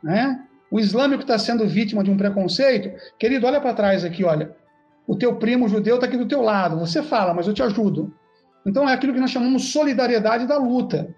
né? 0.03 0.43
O 0.71 0.79
islâmico 0.79 1.23
está 1.23 1.37
sendo 1.37 1.67
vítima 1.67 2.03
de 2.03 2.11
um 2.11 2.17
preconceito, 2.17 2.97
querido, 3.19 3.47
olha 3.47 3.61
para 3.61 3.75
trás 3.75 4.05
aqui, 4.05 4.25
olha. 4.25 4.57
O 5.07 5.17
teu 5.17 5.35
primo 5.35 5.69
judeu 5.69 5.97
está 5.97 6.07
aqui 6.07 6.17
do 6.17 6.29
teu 6.29 6.41
lado. 6.41 6.79
Você 6.79 7.03
fala, 7.03 7.35
mas 7.35 7.49
eu 7.49 7.53
te 7.53 7.63
ajudo. 7.65 8.15
Então 8.65 8.89
é 8.89 8.93
aquilo 8.93 9.13
que 9.15 9.21
nós 9.21 9.31
chamamos 9.31 9.73
solidariedade 9.73 10.47
da 10.47 10.59
luta. 10.59 11.15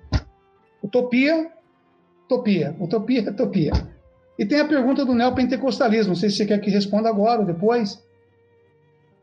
Utopia, 0.82 1.50
utopia, 2.24 2.74
utopia, 2.78 3.30
utopia. 3.30 3.72
E 4.38 4.46
tem 4.46 4.60
a 4.60 4.64
pergunta 4.64 5.04
do 5.04 5.14
neopentecostalismo, 5.14 6.10
não 6.10 6.16
sei 6.16 6.30
se 6.30 6.36
você 6.36 6.46
quer 6.46 6.58
que 6.58 6.70
responda 6.70 7.08
agora 7.08 7.40
ou 7.40 7.46
depois. 7.46 8.02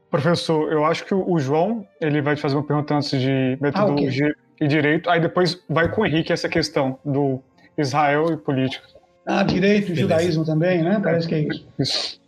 Professor, 0.09 0.71
eu 0.71 0.85
acho 0.85 1.05
que 1.05 1.13
o 1.13 1.37
João 1.39 1.85
ele 2.01 2.21
vai 2.21 2.35
te 2.35 2.41
fazer 2.41 2.55
uma 2.55 2.63
pergunta 2.63 2.95
antes 2.95 3.19
de 3.19 3.57
metodologia 3.61 4.27
ah, 4.27 4.53
okay. 4.55 4.65
e 4.65 4.67
direito, 4.67 5.09
aí 5.09 5.19
depois 5.19 5.61
vai 5.69 5.91
com 5.91 6.01
o 6.01 6.05
Henrique 6.05 6.33
essa 6.33 6.49
questão 6.49 6.97
do 7.05 7.39
Israel 7.77 8.31
e 8.31 8.37
política. 8.37 8.87
Ah, 9.25 9.43
direito 9.43 9.91
e 9.91 9.95
judaísmo 9.95 10.43
também, 10.43 10.81
né? 10.81 10.99
Parece 11.03 11.27
que 11.27 11.35
é 11.35 11.39
isso. 11.41 11.67
isso. 11.79 12.18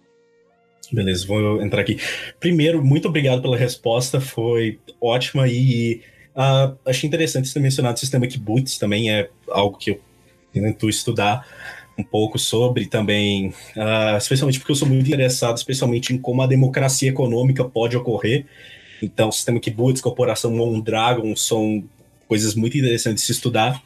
Beleza, 0.91 1.25
vou 1.25 1.61
entrar 1.61 1.81
aqui. 1.81 1.97
Primeiro, 2.39 2.83
muito 2.83 3.07
obrigado 3.07 3.41
pela 3.41 3.57
resposta, 3.57 4.19
foi 4.19 4.79
ótima 4.99 5.47
e 5.47 6.01
Uh, 6.35 6.77
achei 6.85 7.07
interessante 7.07 7.47
você 7.47 7.53
ter 7.53 7.59
mencionado 7.59 7.97
o 7.97 7.99
sistema 7.99 8.25
kibbutz, 8.25 8.77
também 8.77 9.11
é 9.11 9.29
algo 9.49 9.77
que 9.77 9.91
eu 9.91 10.01
tento 10.53 10.89
estudar 10.89 11.45
um 11.97 12.03
pouco 12.03 12.39
sobre 12.39 12.85
também, 12.85 13.49
uh, 13.49 14.17
especialmente 14.17 14.57
porque 14.59 14.71
eu 14.71 14.75
sou 14.75 14.87
muito 14.87 15.07
interessado, 15.07 15.57
especialmente 15.57 16.13
em 16.13 16.17
como 16.17 16.41
a 16.41 16.47
democracia 16.47 17.09
econômica 17.09 17.65
pode 17.65 17.97
ocorrer. 17.97 18.45
Então, 19.01 19.31
sistema 19.31 19.59
kibbutz, 19.59 19.99
corporação 19.99 20.51
Mondragon 20.51 21.35
são 21.35 21.83
coisas 22.27 22.55
muito 22.55 22.77
interessantes 22.77 23.23
de 23.23 23.27
se 23.27 23.31
estudar. 23.33 23.83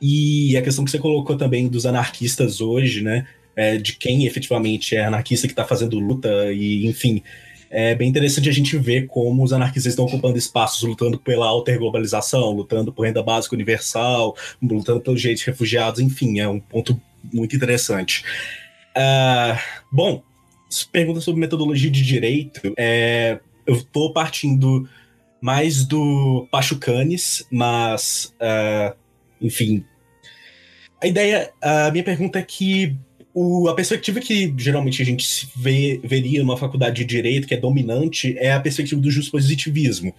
E 0.00 0.56
a 0.56 0.62
questão 0.62 0.84
que 0.84 0.90
você 0.90 0.98
colocou 0.98 1.36
também 1.36 1.66
dos 1.66 1.84
anarquistas 1.84 2.60
hoje, 2.60 3.02
né? 3.02 3.26
É, 3.58 3.76
de 3.76 3.96
quem 3.96 4.24
efetivamente 4.24 4.94
é 4.94 5.04
anarquista 5.04 5.48
que 5.48 5.52
está 5.52 5.64
fazendo 5.64 5.98
luta 5.98 6.52
e, 6.52 6.86
enfim, 6.86 7.24
é 7.68 7.92
bem 7.92 8.08
interessante 8.08 8.48
a 8.48 8.52
gente 8.52 8.78
ver 8.78 9.08
como 9.08 9.42
os 9.42 9.52
anarquistas 9.52 9.92
estão 9.92 10.04
ocupando 10.04 10.38
espaços, 10.38 10.84
lutando 10.84 11.18
pela 11.18 11.46
alterglobalização, 11.48 12.52
lutando 12.52 12.92
por 12.92 13.04
renda 13.04 13.20
básica 13.20 13.56
universal, 13.56 14.36
lutando 14.62 15.00
pelos 15.00 15.20
direitos 15.20 15.42
refugiados, 15.42 16.00
enfim, 16.00 16.38
é 16.38 16.48
um 16.48 16.60
ponto 16.60 17.00
muito 17.32 17.56
interessante. 17.56 18.24
Uh, 18.96 19.58
bom, 19.90 20.22
pergunta 20.92 21.20
sobre 21.20 21.40
metodologia 21.40 21.90
de 21.90 22.02
direito. 22.02 22.72
É, 22.78 23.40
eu 23.66 23.74
estou 23.74 24.12
partindo 24.12 24.88
mais 25.40 25.84
do 25.84 26.46
Pachucanes, 26.50 27.44
mas, 27.50 28.32
uh, 28.40 28.96
enfim. 29.40 29.84
A 31.02 31.08
ideia, 31.08 31.52
a 31.60 31.90
minha 31.90 32.04
pergunta 32.04 32.38
é 32.38 32.42
que 32.42 32.96
o, 33.40 33.68
a 33.68 33.74
perspectiva 33.74 34.18
que 34.18 34.52
geralmente 34.56 35.00
a 35.00 35.04
gente 35.04 35.48
vê, 35.54 36.00
veria 36.02 36.40
numa 36.40 36.56
faculdade 36.56 36.96
de 36.96 37.04
direito, 37.04 37.46
que 37.46 37.54
é 37.54 37.56
dominante, 37.56 38.36
é 38.36 38.50
a 38.50 38.58
perspectiva 38.58 39.00
do 39.00 39.30
positivismo. 39.30 40.12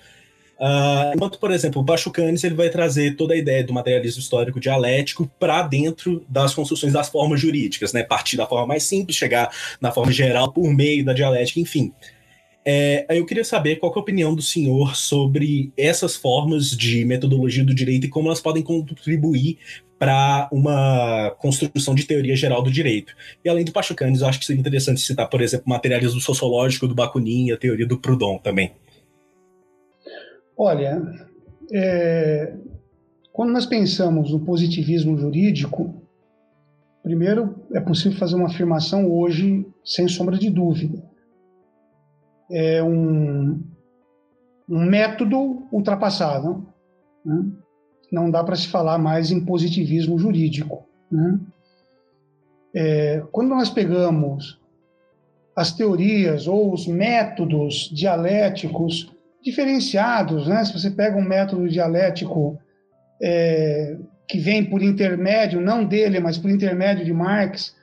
Uh, 0.58 1.16
enquanto, 1.16 1.38
por 1.38 1.52
exemplo, 1.52 1.82
o 1.82 1.86
Pachucanes 1.86 2.46
ele 2.46 2.56
vai 2.56 2.70
trazer 2.70 3.18
toda 3.18 3.34
a 3.34 3.38
ideia 3.38 3.62
do 3.62 3.74
materialismo 3.74 4.22
histórico 4.22 4.58
dialético 4.58 5.30
para 5.38 5.62
dentro 5.64 6.26
das 6.30 6.54
construções 6.54 6.94
das 6.94 7.10
formas 7.10 7.42
jurídicas, 7.42 7.92
né? 7.92 8.04
Partir 8.04 8.38
da 8.38 8.48
forma 8.48 8.68
mais 8.68 8.84
simples, 8.84 9.18
chegar 9.18 9.50
na 9.82 9.92
forma 9.92 10.14
geral 10.14 10.54
por 10.54 10.74
meio 10.74 11.04
da 11.04 11.12
dialética, 11.12 11.60
enfim. 11.60 11.92
É, 12.64 13.06
eu 13.10 13.26
queria 13.26 13.44
saber 13.44 13.78
qual 13.78 13.92
é 13.92 13.96
a 13.98 14.02
opinião 14.02 14.34
do 14.34 14.42
senhor 14.42 14.96
sobre 14.96 15.74
essas 15.76 16.16
formas 16.16 16.72
de 16.72 17.04
metodologia 17.04 17.66
do 17.66 17.74
direito 17.74 18.06
e 18.06 18.10
como 18.10 18.30
elas 18.30 18.42
podem 18.42 18.64
contribuir 18.64 19.58
para 20.00 20.48
uma 20.50 21.36
construção 21.40 21.94
de 21.94 22.06
teoria 22.06 22.36
geral 22.36 22.64
do 22.64 22.72
direito. 22.72 23.14
E 23.44 23.50
além 23.50 23.66
do 23.66 23.74
Pachucanes, 23.74 24.22
eu 24.22 24.28
acho 24.28 24.40
que 24.40 24.46
seria 24.46 24.62
interessante 24.62 25.02
citar, 25.02 25.30
por 25.30 25.42
exemplo, 25.42 25.66
o 25.68 25.70
materialismo 25.70 26.22
sociológico 26.22 26.88
do 26.88 26.96
Bakunin 26.96 27.48
e 27.48 27.52
a 27.52 27.58
teoria 27.58 27.86
do 27.86 28.00
Proudhon 28.00 28.38
também. 28.38 28.72
Olha, 30.58 31.02
é, 31.74 32.56
quando 33.34 33.52
nós 33.52 33.66
pensamos 33.66 34.32
no 34.32 34.40
positivismo 34.40 35.18
jurídico, 35.18 36.02
primeiro 37.04 37.56
é 37.74 37.82
possível 37.82 38.18
fazer 38.18 38.36
uma 38.36 38.48
afirmação 38.48 39.12
hoje 39.12 39.66
sem 39.84 40.08
sombra 40.08 40.38
de 40.38 40.50
dúvida. 40.50 41.04
É 42.50 42.82
um, 42.82 43.62
um 44.68 44.86
método 44.86 45.68
ultrapassado. 45.72 46.68
Né? 47.26 47.52
Não 48.12 48.30
dá 48.30 48.44
para 48.44 48.56
se 48.56 48.68
falar 48.68 48.98
mais 48.98 49.32
em 49.32 49.44
positivismo 49.44 50.18
jurídico. 50.18 50.86
Né? 51.12 51.40
É, 52.74 53.24
quando 53.32 53.50
nós 53.50 53.70
pegamos 53.70 54.60
as 55.56 55.74
teorias 55.74 56.48
ou 56.48 56.74
os 56.74 56.88
métodos 56.88 57.90
dialéticos 57.94 59.12
diferenciados, 59.44 60.48
né? 60.48 60.64
se 60.64 60.74
você 60.74 60.90
pega 60.90 61.18
um 61.18 61.24
método 61.24 61.68
dialético 61.68 62.58
é, 63.22 63.98
que 64.28 64.40
vem 64.40 64.64
por 64.64 64.82
intermédio, 64.82 65.60
não 65.60 65.84
dele, 65.84 66.20
mas 66.20 66.38
por 66.38 66.50
intermédio 66.50 67.04
de 67.04 67.14
Marx, 67.14 67.76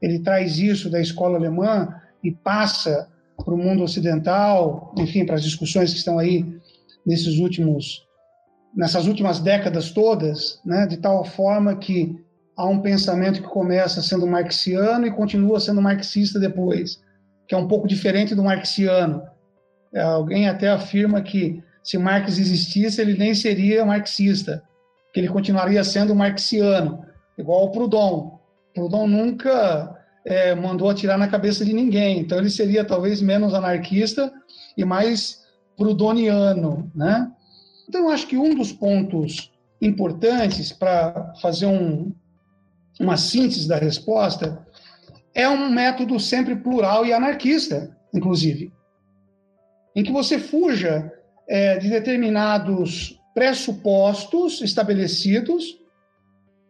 ele 0.00 0.18
traz 0.18 0.58
isso 0.58 0.90
da 0.90 1.00
escola 1.00 1.36
alemã 1.36 1.94
e 2.22 2.30
passa 2.30 3.08
para 3.36 3.54
o 3.54 3.58
mundo 3.58 3.82
ocidental, 3.82 4.94
enfim, 4.98 5.24
para 5.24 5.34
as 5.34 5.42
discussões 5.42 5.92
que 5.92 5.98
estão 5.98 6.18
aí 6.18 6.44
nesses 7.04 7.38
últimos 7.38 8.03
nessas 8.74 9.06
últimas 9.06 9.40
décadas 9.40 9.90
todas, 9.90 10.60
né, 10.64 10.86
de 10.86 10.96
tal 10.96 11.24
forma 11.24 11.76
que 11.76 12.18
há 12.56 12.66
um 12.66 12.80
pensamento 12.80 13.42
que 13.42 13.48
começa 13.48 14.02
sendo 14.02 14.26
marxiano 14.26 15.06
e 15.06 15.10
continua 15.10 15.60
sendo 15.60 15.82
marxista 15.82 16.38
depois, 16.38 17.00
que 17.48 17.54
é 17.54 17.58
um 17.58 17.68
pouco 17.68 17.86
diferente 17.86 18.34
do 18.34 18.44
marxiano. 18.44 19.22
É, 19.92 20.00
alguém 20.00 20.48
até 20.48 20.70
afirma 20.70 21.20
que 21.20 21.62
se 21.82 21.98
Marx 21.98 22.38
existisse, 22.38 23.00
ele 23.00 23.16
nem 23.16 23.34
seria 23.34 23.84
marxista, 23.84 24.62
que 25.12 25.20
ele 25.20 25.28
continuaria 25.28 25.84
sendo 25.84 26.14
marxiano, 26.14 27.04
igual 27.38 27.64
o 27.64 27.70
Proudhon. 27.70 28.38
Proudhon 28.74 29.06
nunca 29.06 29.94
é, 30.24 30.54
mandou 30.54 30.88
atirar 30.88 31.18
na 31.18 31.28
cabeça 31.28 31.64
de 31.64 31.72
ninguém, 31.72 32.18
então 32.18 32.38
ele 32.38 32.50
seria 32.50 32.84
talvez 32.84 33.20
menos 33.20 33.52
anarquista 33.52 34.32
e 34.76 34.84
mais 34.84 35.44
prudoniano, 35.76 36.90
né? 36.94 37.30
Então, 37.88 38.02
eu 38.02 38.10
acho 38.10 38.26
que 38.26 38.36
um 38.36 38.54
dos 38.54 38.72
pontos 38.72 39.52
importantes 39.80 40.72
para 40.72 41.34
fazer 41.40 41.66
um, 41.66 42.12
uma 42.98 43.16
síntese 43.16 43.68
da 43.68 43.76
resposta 43.76 44.66
é 45.34 45.48
um 45.48 45.70
método 45.70 46.18
sempre 46.18 46.56
plural 46.56 47.04
e 47.04 47.12
anarquista, 47.12 47.96
inclusive, 48.12 48.72
em 49.94 50.02
que 50.02 50.12
você 50.12 50.38
fuja 50.38 51.12
é, 51.48 51.76
de 51.78 51.90
determinados 51.90 53.20
pressupostos 53.34 54.60
estabelecidos, 54.62 55.78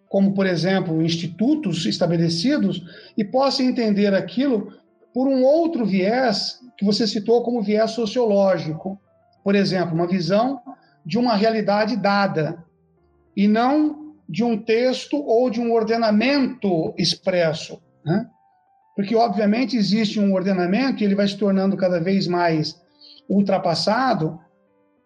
como, 0.09 0.32
por 0.32 0.47
exemplo, 0.47 1.03
institutos 1.03 1.85
estabelecidos, 1.86 2.82
e 3.16 3.24
possa 3.24 3.62
entender 3.62 4.15
aquilo 4.15 4.73
por 5.12 5.28
um 5.28 5.43
outro 5.45 5.85
viés 5.85 6.59
que 6.77 6.85
você 6.85 7.07
citou 7.07 7.43
como 7.43 7.62
viés 7.62 7.91
sociológico. 7.91 8.99
Por 9.43 9.55
exemplo, 9.55 9.95
uma 9.95 10.07
visão 10.07 10.61
de 11.05 11.19
uma 11.19 11.37
realidade 11.37 11.97
dada, 11.97 12.65
e 13.37 13.47
não 13.49 14.15
de 14.29 14.43
um 14.43 14.57
texto 14.57 15.17
ou 15.17 15.51
de 15.51 15.61
um 15.61 15.73
ordenamento 15.73 16.95
expresso. 16.97 17.83
Né? 18.05 18.27
Porque, 18.97 19.15
obviamente, 19.15 19.77
existe 19.77 20.21
um 20.21 20.33
ordenamento 20.33 21.03
e 21.03 21.07
ele 21.07 21.15
vai 21.15 21.29
se 21.29 21.37
tornando 21.37 21.77
cada 21.77 22.01
vez 22.01 22.27
mais 22.27 22.81
ultrapassado, 23.29 24.39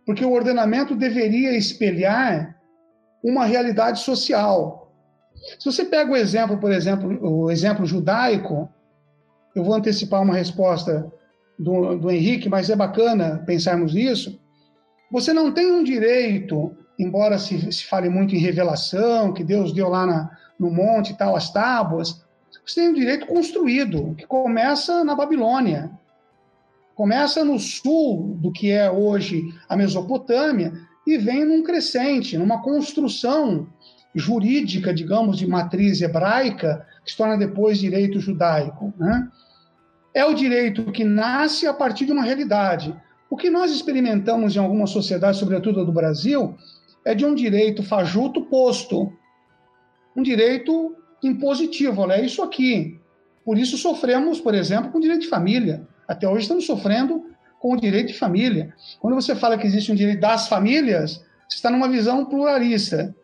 porque 0.05 0.25
o 0.25 0.33
ordenamento 0.33 0.95
deveria 0.95 1.57
espelhar 1.57 2.57
uma 3.23 3.45
realidade 3.45 4.01
social. 4.01 4.93
Se 5.59 5.65
você 5.65 5.85
pega 5.85 6.11
o 6.11 6.16
exemplo, 6.16 6.59
por 6.59 6.73
exemplo, 6.73 7.19
o 7.20 7.51
exemplo 7.51 7.87
judaico, 7.87 8.69
eu 9.55 9.65
vou 9.65 9.75
antecipar 9.75 10.23
uma 10.23 10.35
resposta 10.35 11.11
do, 11.59 11.97
do 11.97 12.11
Henrique, 12.11 12.49
mas 12.49 12.70
é 12.70 12.77
bacana 12.77 13.43
pensarmos 13.47 13.95
nisso. 13.95 14.41
Você 15.10 15.32
não 15.32 15.52
tem 15.52 15.72
um 15.72 15.82
direito, 15.82 16.76
embora 16.98 17.39
se, 17.39 17.72
se 17.72 17.85
fale 17.85 18.09
muito 18.09 18.35
em 18.35 18.39
revelação, 18.39 19.32
que 19.32 19.43
Deus 19.43 19.72
deu 19.72 19.89
lá 19.89 20.06
na, 20.06 20.30
no 20.59 20.70
monte 20.70 21.12
e 21.12 21.16
tal, 21.16 21.35
as 21.35 21.51
tábuas, 21.51 22.22
você 22.64 22.80
tem 22.82 22.90
um 22.90 22.94
direito 22.94 23.26
construído, 23.26 24.14
que 24.16 24.26
começa 24.26 25.02
na 25.02 25.14
Babilônia. 25.14 25.90
Começa 26.94 27.44
no 27.44 27.59
sul 27.59 28.36
do 28.40 28.52
que 28.52 28.70
é 28.70 28.90
hoje 28.90 29.43
a 29.68 29.76
Mesopotâmia 29.76 30.72
e 31.06 31.16
vem 31.16 31.44
num 31.44 31.62
crescente, 31.62 32.36
numa 32.36 32.60
construção 32.60 33.66
jurídica, 34.14 34.93
digamos, 34.93 35.39
de 35.39 35.47
matriz 35.47 36.02
hebraica, 36.02 36.86
que 37.05 37.12
se 37.12 37.16
torna 37.16 37.39
depois 37.39 37.78
direito 37.78 38.20
judaico. 38.20 38.93
Né? 38.98 39.28
É 40.12 40.24
o 40.24 40.35
direito 40.35 40.93
que 40.93 41.05
nasce 41.05 41.66
a 41.66 41.72
partir 41.72 42.05
de 42.05 42.12
uma 42.12 42.24
realidade. 42.24 42.94
O 43.30 43.36
que 43.36 43.50
nós 43.50 43.70
experimentamos 43.70 44.56
em 44.56 44.59
algumas 44.59 44.90
sociedades, 44.90 45.38
sobretudo 45.38 45.84
do 45.84 45.92
Brasil, 45.92 46.56
é 47.05 47.14
de 47.14 47.24
um 47.24 47.34
direito 47.34 47.82
fajuto 47.82 48.42
posto, 48.42 49.12
um 50.16 50.22
direito 50.22 50.96
impositivo. 51.22 52.02
Olha, 52.02 52.14
é 52.14 52.24
isso 52.24 52.42
aqui. 52.42 52.98
Por 53.44 53.59
isso 53.59 53.76
sofremos, 53.76 54.40
por 54.40 54.55
exemplo, 54.55 54.90
com 54.90 54.98
o 54.98 55.00
direito 55.00 55.23
de 55.23 55.28
família. 55.28 55.86
Até 56.07 56.28
hoje 56.28 56.42
estamos 56.42 56.66
sofrendo 56.66 57.24
com 57.58 57.73
o 57.73 57.76
direito 57.76 58.08
de 58.08 58.18
família. 58.18 58.74
Quando 59.00 59.15
você 59.15 59.34
fala 59.34 59.58
que 59.58 59.66
existe 59.66 59.92
um 59.92 59.94
direito 59.94 60.20
das 60.20 60.48
famílias, 60.48 61.24
você 61.48 61.57
está 61.57 61.70
numa 61.70 61.89
visão 61.89 62.24
pluralista. 62.24 63.15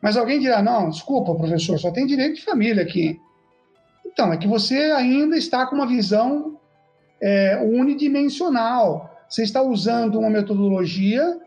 Mas 0.00 0.16
alguém 0.16 0.40
dirá: 0.40 0.62
não, 0.62 0.90
desculpa, 0.90 1.34
professor, 1.34 1.78
só 1.78 1.90
tem 1.90 2.06
direito 2.06 2.36
de 2.36 2.44
família 2.44 2.82
aqui. 2.82 3.18
Então, 4.06 4.32
é 4.32 4.36
que 4.36 4.46
você 4.46 4.92
ainda 4.92 5.36
está 5.36 5.66
com 5.66 5.76
uma 5.76 5.86
visão 5.86 6.58
é, 7.20 7.58
unidimensional. 7.62 9.13
Você 9.34 9.42
está 9.42 9.60
usando 9.60 10.16
uma 10.16 10.30
metodologia 10.30 11.40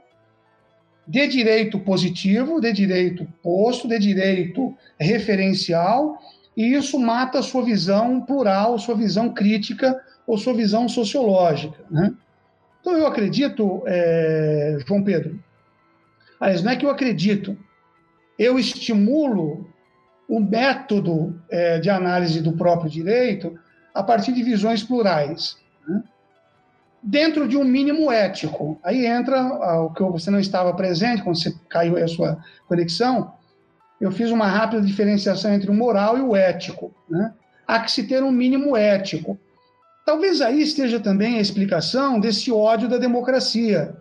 de 1.07 1.25
direito 1.25 1.79
positivo, 1.79 2.59
de 2.59 2.73
direito 2.73 3.25
posto, 3.41 3.87
de 3.87 3.97
direito 3.97 4.75
referencial, 4.99 6.19
e 6.57 6.73
isso 6.73 6.99
mata 6.99 7.39
a 7.39 7.41
sua 7.41 7.63
visão 7.63 8.19
plural, 8.19 8.77
sua 8.77 8.93
visão 8.93 9.33
crítica 9.33 10.03
ou 10.27 10.37
sua 10.37 10.53
visão 10.53 10.89
sociológica. 10.89 11.77
Né? 11.89 12.13
Então, 12.81 12.91
eu 12.97 13.07
acredito, 13.07 13.81
é, 13.85 14.79
João 14.85 15.01
Pedro, 15.01 15.41
aliás, 16.41 16.61
não 16.61 16.73
é 16.73 16.75
que 16.75 16.85
eu 16.85 16.89
acredito, 16.89 17.57
eu 18.37 18.59
estimulo 18.59 19.65
o 20.27 20.41
método 20.41 21.41
é, 21.49 21.79
de 21.79 21.89
análise 21.89 22.41
do 22.41 22.51
próprio 22.51 22.89
direito 22.89 23.57
a 23.93 24.03
partir 24.03 24.33
de 24.33 24.43
visões 24.43 24.83
plurais. 24.83 25.55
Dentro 27.01 27.47
de 27.47 27.55
um 27.57 27.63
mínimo 27.63 28.11
ético. 28.11 28.79
Aí 28.83 29.05
entra 29.05 29.39
ah, 29.39 29.81
o 29.81 29.93
que 29.93 30.03
você 30.03 30.31
não 30.31 30.39
estava 30.39 30.73
presente, 30.73 31.21
quando 31.21 31.37
você 31.37 31.53
caiu 31.69 31.97
a 31.97 32.07
sua 32.07 32.37
conexão, 32.67 33.33
eu 33.99 34.11
fiz 34.11 34.31
uma 34.31 34.47
rápida 34.47 34.81
diferenciação 34.81 35.53
entre 35.53 35.69
o 35.69 35.73
moral 35.73 36.17
e 36.17 36.21
o 36.21 36.35
ético. 36.35 36.93
Né? 37.09 37.33
Há 37.67 37.79
que 37.79 37.91
se 37.91 38.03
ter 38.03 38.23
um 38.23 38.31
mínimo 38.31 38.75
ético. 38.75 39.39
Talvez 40.05 40.41
aí 40.41 40.61
esteja 40.61 40.99
também 40.99 41.37
a 41.37 41.41
explicação 41.41 42.19
desse 42.19 42.51
ódio 42.51 42.87
da 42.87 42.97
democracia, 42.97 43.95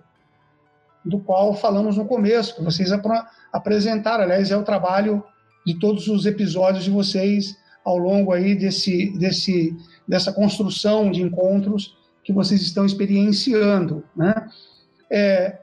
do 1.04 1.18
qual 1.18 1.54
falamos 1.54 1.96
no 1.96 2.04
começo, 2.04 2.54
que 2.54 2.62
vocês 2.62 2.92
ap 2.92 3.04
apresentaram. 3.52 4.24
Aliás, 4.24 4.50
é 4.50 4.56
o 4.56 4.62
trabalho 4.62 5.24
de 5.66 5.78
todos 5.78 6.06
os 6.08 6.26
episódios 6.26 6.84
de 6.84 6.90
vocês 6.90 7.56
ao 7.84 7.96
longo 7.96 8.32
aí 8.32 8.54
desse, 8.54 9.16
desse, 9.18 9.76
dessa 10.06 10.32
construção 10.32 11.10
de 11.10 11.22
encontros 11.22 11.96
que 12.26 12.32
vocês 12.32 12.60
estão 12.60 12.84
experienciando. 12.84 14.02
Né? 14.16 14.34
É, 15.08 15.58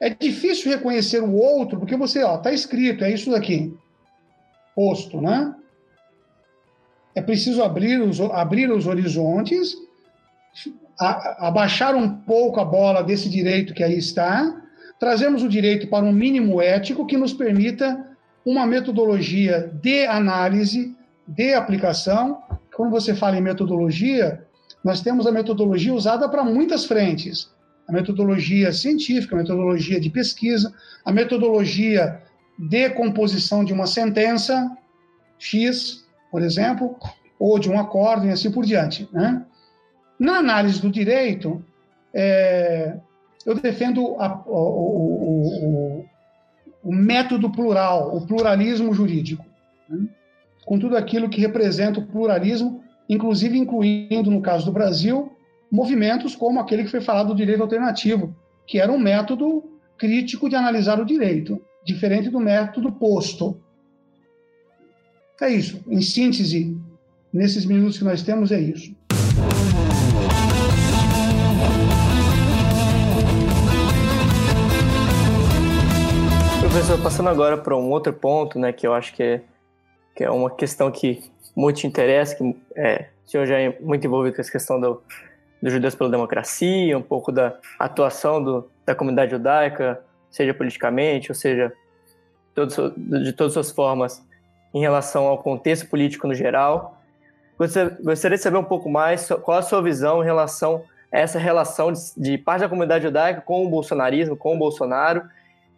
é 0.00 0.08
difícil 0.08 0.70
reconhecer 0.70 1.20
o 1.20 1.34
outro, 1.34 1.76
porque 1.76 1.96
você, 1.96 2.22
ó, 2.22 2.36
está 2.36 2.52
escrito, 2.52 3.02
é 3.02 3.12
isso 3.12 3.32
daqui, 3.32 3.76
posto, 4.76 5.20
né? 5.20 5.52
É 7.16 7.20
preciso 7.20 7.64
abrir 7.64 8.00
os, 8.00 8.20
abrir 8.20 8.70
os 8.70 8.86
horizontes, 8.86 9.74
abaixar 10.96 11.96
um 11.96 12.08
pouco 12.08 12.60
a 12.60 12.64
bola 12.64 13.02
desse 13.02 13.28
direito 13.28 13.74
que 13.74 13.82
aí 13.82 13.98
está, 13.98 14.62
trazemos 15.00 15.42
o 15.42 15.48
direito 15.48 15.88
para 15.88 16.04
um 16.04 16.12
mínimo 16.12 16.62
ético 16.62 17.04
que 17.04 17.16
nos 17.16 17.32
permita 17.32 18.06
uma 18.46 18.64
metodologia 18.64 19.68
de 19.82 20.06
análise, 20.06 20.96
de 21.26 21.54
aplicação. 21.54 22.40
Quando 22.72 22.92
você 22.92 23.16
fala 23.16 23.36
em 23.36 23.42
metodologia, 23.42 24.46
nós 24.82 25.00
temos 25.00 25.26
a 25.26 25.32
metodologia 25.32 25.92
usada 25.92 26.28
para 26.28 26.44
muitas 26.44 26.84
frentes. 26.84 27.50
A 27.86 27.92
metodologia 27.92 28.72
científica, 28.72 29.34
a 29.34 29.38
metodologia 29.38 30.00
de 30.00 30.08
pesquisa, 30.10 30.72
a 31.04 31.12
metodologia 31.12 32.22
de 32.58 32.90
composição 32.90 33.64
de 33.64 33.72
uma 33.72 33.86
sentença 33.86 34.76
X, 35.38 36.04
por 36.30 36.42
exemplo, 36.42 36.96
ou 37.38 37.58
de 37.58 37.70
um 37.70 37.78
acordo 37.78 38.26
e 38.26 38.30
assim 38.30 38.50
por 38.50 38.64
diante. 38.64 39.08
Né? 39.12 39.44
Na 40.18 40.36
análise 40.36 40.80
do 40.80 40.90
direito, 40.90 41.64
é, 42.12 42.96
eu 43.46 43.54
defendo 43.54 44.16
a, 44.18 44.42
o, 44.46 44.52
o, 44.52 45.64
o, 45.64 46.04
o, 46.84 46.94
método 46.94 47.50
plural, 47.50 48.14
o 48.14 48.26
pluralismo 48.26 48.92
jurídico, 48.92 49.44
né? 49.88 50.06
com 50.66 50.78
tudo 50.78 50.96
aquilo 50.96 51.30
que 51.30 51.40
representa 51.40 51.98
o 51.98 52.06
pluralismo 52.06 52.79
inclusive 53.10 53.58
incluindo, 53.58 54.30
no 54.30 54.40
caso 54.40 54.66
do 54.66 54.72
Brasil, 54.72 55.32
movimentos 55.68 56.36
como 56.36 56.60
aquele 56.60 56.84
que 56.84 56.90
foi 56.90 57.00
falado 57.00 57.28
do 57.28 57.34
direito 57.34 57.60
alternativo, 57.60 58.32
que 58.64 58.78
era 58.78 58.92
um 58.92 58.98
método 58.98 59.64
crítico 59.98 60.48
de 60.48 60.54
analisar 60.54 61.00
o 61.00 61.04
direito, 61.04 61.60
diferente 61.84 62.30
do 62.30 62.38
método 62.38 62.92
posto. 62.92 63.60
É 65.40 65.50
isso. 65.50 65.82
Em 65.88 66.00
síntese, 66.00 66.78
nesses 67.32 67.64
minutos 67.64 67.98
que 67.98 68.04
nós 68.04 68.22
temos, 68.22 68.52
é 68.52 68.60
isso. 68.60 68.94
Professor, 76.60 77.02
passando 77.02 77.28
agora 77.28 77.58
para 77.58 77.76
um 77.76 77.90
outro 77.90 78.12
ponto, 78.12 78.56
né, 78.56 78.72
que 78.72 78.86
eu 78.86 78.94
acho 78.94 79.12
que 79.12 79.22
é, 79.24 79.42
que 80.14 80.22
é 80.22 80.30
uma 80.30 80.48
questão 80.48 80.92
que 80.92 81.20
muito 81.54 81.78
te 81.78 81.86
interessa, 81.86 82.34
que 82.34 82.56
é, 82.76 83.06
o 83.26 83.30
senhor 83.30 83.46
já 83.46 83.58
é 83.58 83.76
muito 83.80 84.06
envolvido 84.06 84.36
com 84.36 84.40
essa 84.40 84.50
questão 84.50 84.80
do, 84.80 85.02
dos 85.62 85.72
judeus 85.72 85.94
pela 85.94 86.10
democracia, 86.10 86.96
um 86.96 87.02
pouco 87.02 87.30
da 87.30 87.56
atuação 87.78 88.42
do, 88.42 88.70
da 88.84 88.94
comunidade 88.94 89.32
judaica, 89.32 90.00
seja 90.30 90.54
politicamente, 90.54 91.30
ou 91.30 91.34
seja, 91.34 91.72
todos, 92.54 92.76
de 92.96 93.32
todas 93.32 93.56
as 93.56 93.70
formas, 93.70 94.22
em 94.72 94.80
relação 94.80 95.26
ao 95.26 95.38
contexto 95.38 95.88
político 95.88 96.26
no 96.26 96.34
geral. 96.34 96.98
Gostaria 97.58 98.36
de 98.36 98.42
saber 98.42 98.56
um 98.56 98.64
pouco 98.64 98.88
mais 98.88 99.28
qual 99.42 99.58
a 99.58 99.62
sua 99.62 99.82
visão 99.82 100.22
em 100.22 100.24
relação 100.24 100.84
essa 101.12 101.38
relação 101.38 101.92
de, 101.92 102.00
de 102.16 102.38
parte 102.38 102.60
da 102.60 102.68
comunidade 102.68 103.04
judaica 103.04 103.40
com 103.40 103.66
o 103.66 103.68
bolsonarismo, 103.68 104.36
com 104.36 104.54
o 104.54 104.58
Bolsonaro, 104.58 105.22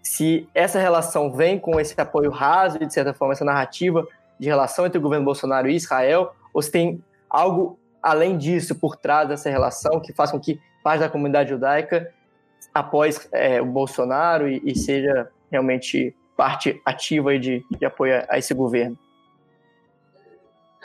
se 0.03 0.49
essa 0.55 0.79
relação 0.79 1.33
vem 1.33 1.59
com 1.59 1.79
esse 1.81 1.99
apoio 1.99 2.31
raso 2.31 2.77
e, 2.81 2.87
de 2.87 2.93
certa 2.93 3.15
forma, 3.15 3.33
essa 3.33 3.45
narrativa 3.45 4.07
de 4.39 4.49
relação 4.49 4.87
entre 4.87 4.99
o 4.99 5.03
governo 5.03 5.25
Bolsonaro 5.25 5.69
e 5.69 5.77
Israel, 5.77 6.35
ou 6.53 6.61
se 6.61 6.71
tem 6.71 7.03
algo 7.29 7.79
além 8.03 8.37
disso 8.37 8.75
por 8.75 8.97
trás 8.97 9.29
dessa 9.29 9.49
relação 9.49 10.01
que 10.01 10.13
faz 10.13 10.31
com 10.31 10.41
que 10.41 10.61
parte 10.83 11.01
da 11.01 11.09
comunidade 11.09 11.51
judaica 11.51 12.13
apoie 12.75 13.11
é, 13.33 13.61
o 13.61 13.67
Bolsonaro 13.67 14.49
e, 14.49 14.61
e, 14.65 14.77
seja 14.77 15.31
realmente 15.51 16.15
parte 16.37 16.81
ativa 16.85 17.39
de, 17.39 17.65
de 17.71 17.85
apoio 17.85 18.25
a 18.29 18.39
esse 18.39 18.55
governo? 18.55 18.99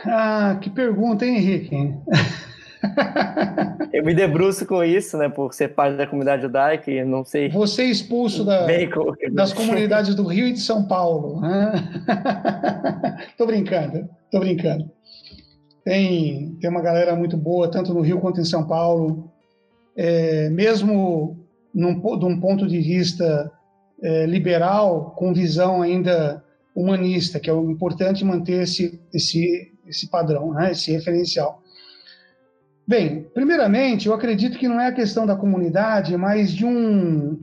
Ah, 0.05 0.57
que 0.61 0.69
pergunta, 0.69 1.25
hein, 1.25 1.37
Henrique? 1.37 1.75
Eu 3.93 4.03
me 4.03 4.13
debruço 4.13 4.65
com 4.65 4.83
isso, 4.83 5.17
né, 5.17 5.29
por 5.29 5.53
ser 5.53 5.69
parte 5.69 5.97
da 5.97 6.05
comunidade 6.05 6.43
judaica 6.43 6.91
e 6.91 7.03
não 7.03 7.23
sei. 7.23 7.49
Você 7.49 7.83
é 7.83 7.85
expulso 7.85 8.43
da, 8.43 8.67
das 9.31 9.51
comunidades 9.53 10.13
do 10.13 10.25
Rio 10.25 10.47
e 10.47 10.53
de 10.53 10.59
São 10.59 10.85
Paulo. 10.85 11.41
Né? 11.41 11.73
tô 13.37 13.45
brincando, 13.45 14.09
tô 14.31 14.39
brincando. 14.39 14.91
Tem, 15.83 16.55
tem 16.59 16.69
uma 16.69 16.81
galera 16.81 17.15
muito 17.15 17.37
boa, 17.37 17.71
tanto 17.71 17.93
no 17.93 18.01
Rio 18.01 18.19
quanto 18.19 18.41
em 18.41 18.45
São 18.45 18.67
Paulo. 18.67 19.31
É, 19.95 20.49
mesmo 20.49 21.37
num, 21.73 21.99
de 22.19 22.25
um 22.25 22.39
ponto 22.39 22.67
de 22.67 22.79
vista 22.79 23.51
é, 24.01 24.25
liberal, 24.25 25.15
com 25.17 25.33
visão 25.33 25.81
ainda 25.81 26.43
humanista, 26.75 27.39
que 27.39 27.49
é 27.49 27.53
o 27.53 27.71
importante 27.71 28.23
manter 28.23 28.63
esse, 28.63 29.01
esse, 29.13 29.71
esse 29.87 30.07
padrão, 30.09 30.53
né, 30.53 30.71
esse 30.71 30.91
referencial. 30.91 31.61
Bem, 32.87 33.23
primeiramente, 33.33 34.07
eu 34.07 34.13
acredito 34.13 34.57
que 34.57 34.67
não 34.67 34.79
é 34.79 34.87
a 34.87 34.93
questão 34.93 35.25
da 35.25 35.35
comunidade, 35.35 36.15
mas 36.15 36.51
de 36.51 36.65
um 36.65 37.37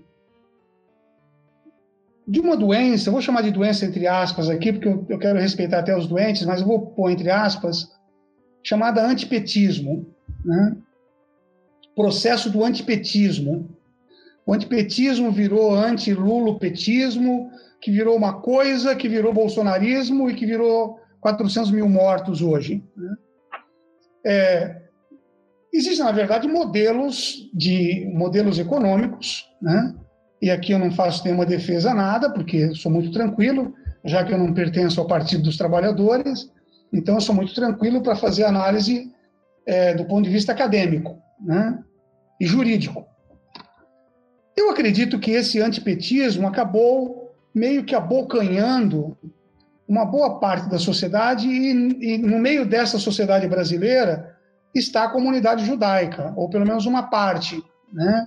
de 2.27 2.41
uma 2.41 2.57
doença, 2.57 3.11
vou 3.11 3.21
chamar 3.21 3.43
de 3.43 3.51
doença 3.51 3.85
entre 3.85 4.07
aspas 4.07 4.49
aqui, 4.49 4.73
porque 4.73 4.89
eu, 4.89 5.05
eu 5.11 5.19
quero 5.19 5.39
respeitar 5.39 5.81
até 5.81 5.95
os 5.95 6.07
doentes, 6.07 6.47
mas 6.47 6.63
eu 6.63 6.67
vou 6.67 6.87
pôr 6.87 7.11
entre 7.11 7.31
aspas, 7.31 7.93
chamada 8.63 9.07
antipetismo, 9.07 10.07
né? 10.43 10.79
processo 11.95 12.49
do 12.49 12.65
antipetismo. 12.65 13.69
O 14.47 14.55
antipetismo 14.55 15.31
virou 15.31 15.75
anti-lulopetismo, 15.75 17.51
que 17.83 17.91
virou 17.91 18.17
uma 18.17 18.41
coisa, 18.41 18.97
que 18.97 19.11
virou 19.11 19.35
bolsonarismo 19.35 20.31
e 20.31 20.35
que 20.35 20.47
virou 20.47 20.99
400 21.21 21.71
mil 21.71 21.89
mortos 21.89 22.41
hoje. 22.41 22.83
Né? 22.97 23.17
É, 24.25 24.84
Existem, 25.75 26.05
na 26.05 26.13
verdade, 26.13 26.47
modelos 26.47 27.51
de 27.53 28.09
modelos 28.15 28.61
econômicos, 28.61 29.45
né? 29.61 29.93
E 30.41 30.49
aqui 30.49 30.71
eu 30.71 30.79
não 30.79 30.93
faço 30.93 31.25
nenhuma 31.25 31.45
defesa 31.45 31.91
a 31.91 31.95
nada, 31.95 32.31
porque 32.31 32.73
sou 32.77 32.93
muito 32.93 33.11
tranquilo, 33.11 33.75
já 34.05 34.23
que 34.23 34.33
eu 34.33 34.39
não 34.39 34.55
pertenço 34.55 35.01
ao 35.01 35.09
Partido 35.09 35.43
dos 35.43 35.57
Trabalhadores, 35.57 36.49
então 36.93 37.17
eu 37.17 37.21
sou 37.21 37.35
muito 37.35 37.53
tranquilo 37.53 38.03
para 38.03 38.15
fazer 38.15 38.45
análise 38.45 39.11
é, 39.67 39.95
do 39.95 40.05
ponto 40.05 40.23
de 40.25 40.31
vista 40.31 40.53
acadêmico, 40.53 41.19
né? 41.41 41.77
E 42.41 42.47
jurídico. 42.47 43.05
Eu 44.57 44.71
acredito 44.71 45.19
que 45.19 45.33
esse 45.33 45.61
antipetismo 45.61 46.47
acabou 46.47 47.35
meio 47.53 47.83
que 47.83 47.97
abocanhando 47.97 49.19
uma 49.89 50.05
boa 50.05 50.39
parte 50.39 50.71
da 50.71 50.79
sociedade 50.79 51.49
e, 51.49 52.15
e 52.15 52.19
no 52.19 52.39
meio 52.39 52.65
dessa 52.65 52.97
sociedade 52.97 53.49
brasileira 53.49 54.34
está 54.79 55.05
a 55.05 55.11
comunidade 55.11 55.65
judaica, 55.65 56.33
ou 56.37 56.49
pelo 56.49 56.67
menos 56.67 56.87
uma 56.87 57.05
parte, 57.05 57.63
né? 57.93 58.27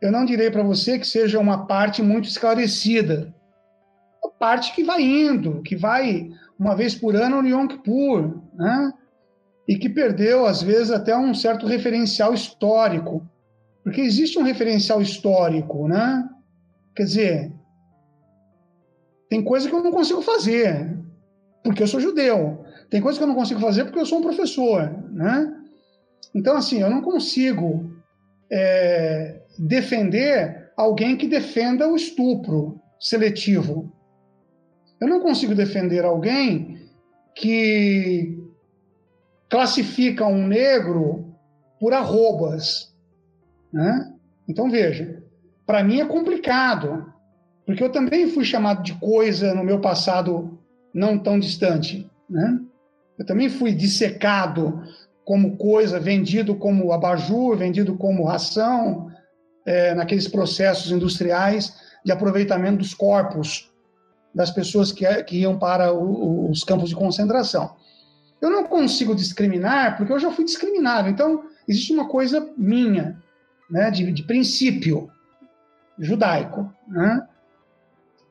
Eu 0.00 0.12
não 0.12 0.24
direi 0.24 0.50
para 0.50 0.62
você 0.62 0.98
que 0.98 1.06
seja 1.06 1.38
uma 1.38 1.66
parte 1.66 2.02
muito 2.02 2.28
esclarecida. 2.28 3.34
A 4.24 4.28
parte 4.28 4.72
que 4.72 4.84
vai 4.84 5.02
indo, 5.02 5.60
que 5.62 5.74
vai 5.74 6.30
uma 6.58 6.76
vez 6.76 6.94
por 6.94 7.16
ano 7.16 7.42
no 7.42 7.48
Yom 7.48 7.66
Kippur, 7.66 8.40
né? 8.54 8.92
E 9.66 9.76
que 9.76 9.88
perdeu, 9.88 10.46
às 10.46 10.62
vezes, 10.62 10.90
até 10.90 11.16
um 11.16 11.34
certo 11.34 11.66
referencial 11.66 12.32
histórico. 12.32 13.28
Porque 13.82 14.00
existe 14.00 14.38
um 14.38 14.42
referencial 14.42 15.02
histórico, 15.02 15.88
né? 15.88 16.28
Quer 16.94 17.02
dizer, 17.04 17.52
tem 19.28 19.42
coisa 19.42 19.68
que 19.68 19.74
eu 19.74 19.82
não 19.82 19.92
consigo 19.92 20.22
fazer, 20.22 20.96
porque 21.62 21.82
eu 21.82 21.86
sou 21.86 22.00
judeu. 22.00 22.64
Tem 22.90 23.00
coisas 23.00 23.18
que 23.18 23.24
eu 23.24 23.28
não 23.28 23.34
consigo 23.34 23.60
fazer 23.60 23.84
porque 23.84 23.98
eu 23.98 24.06
sou 24.06 24.18
um 24.18 24.22
professor, 24.22 24.90
né? 25.12 25.54
Então, 26.34 26.56
assim, 26.56 26.80
eu 26.80 26.90
não 26.90 27.02
consigo 27.02 27.90
é, 28.50 29.40
defender 29.58 30.70
alguém 30.76 31.16
que 31.16 31.26
defenda 31.26 31.88
o 31.88 31.96
estupro 31.96 32.80
seletivo. 32.98 33.92
Eu 35.00 35.08
não 35.08 35.20
consigo 35.20 35.54
defender 35.54 36.04
alguém 36.04 36.78
que 37.34 38.36
classifica 39.48 40.26
um 40.26 40.46
negro 40.46 41.34
por 41.80 41.92
arrobas, 41.92 42.94
né? 43.72 44.12
Então, 44.48 44.70
veja, 44.70 45.22
para 45.66 45.84
mim 45.84 46.00
é 46.00 46.06
complicado, 46.06 47.12
porque 47.66 47.82
eu 47.82 47.92
também 47.92 48.30
fui 48.30 48.44
chamado 48.44 48.82
de 48.82 48.94
coisa 48.94 49.54
no 49.54 49.62
meu 49.62 49.80
passado 49.80 50.58
não 50.92 51.18
tão 51.18 51.38
distante, 51.38 52.10
né? 52.28 52.60
Eu 53.18 53.26
também 53.26 53.48
fui 53.48 53.72
dissecado 53.72 54.82
como 55.24 55.56
coisa, 55.56 56.00
vendido 56.00 56.54
como 56.54 56.92
abajur, 56.92 57.56
vendido 57.56 57.96
como 57.96 58.24
ração, 58.24 59.10
é, 59.66 59.94
naqueles 59.94 60.26
processos 60.26 60.90
industriais 60.90 61.74
de 62.02 62.10
aproveitamento 62.10 62.78
dos 62.78 62.94
corpos 62.94 63.70
das 64.34 64.50
pessoas 64.50 64.92
que, 64.92 65.04
que 65.24 65.40
iam 65.40 65.58
para 65.58 65.92
o, 65.92 66.50
os 66.50 66.64
campos 66.64 66.88
de 66.88 66.94
concentração. 66.94 67.76
Eu 68.40 68.48
não 68.50 68.64
consigo 68.64 69.14
discriminar 69.14 69.98
porque 69.98 70.12
eu 70.12 70.18
já 70.18 70.30
fui 70.30 70.44
discriminado. 70.44 71.08
Então, 71.08 71.44
existe 71.66 71.92
uma 71.92 72.08
coisa 72.08 72.48
minha, 72.56 73.20
né, 73.68 73.90
de, 73.90 74.10
de 74.12 74.22
princípio 74.22 75.10
judaico. 75.98 76.72
Né? 76.86 77.27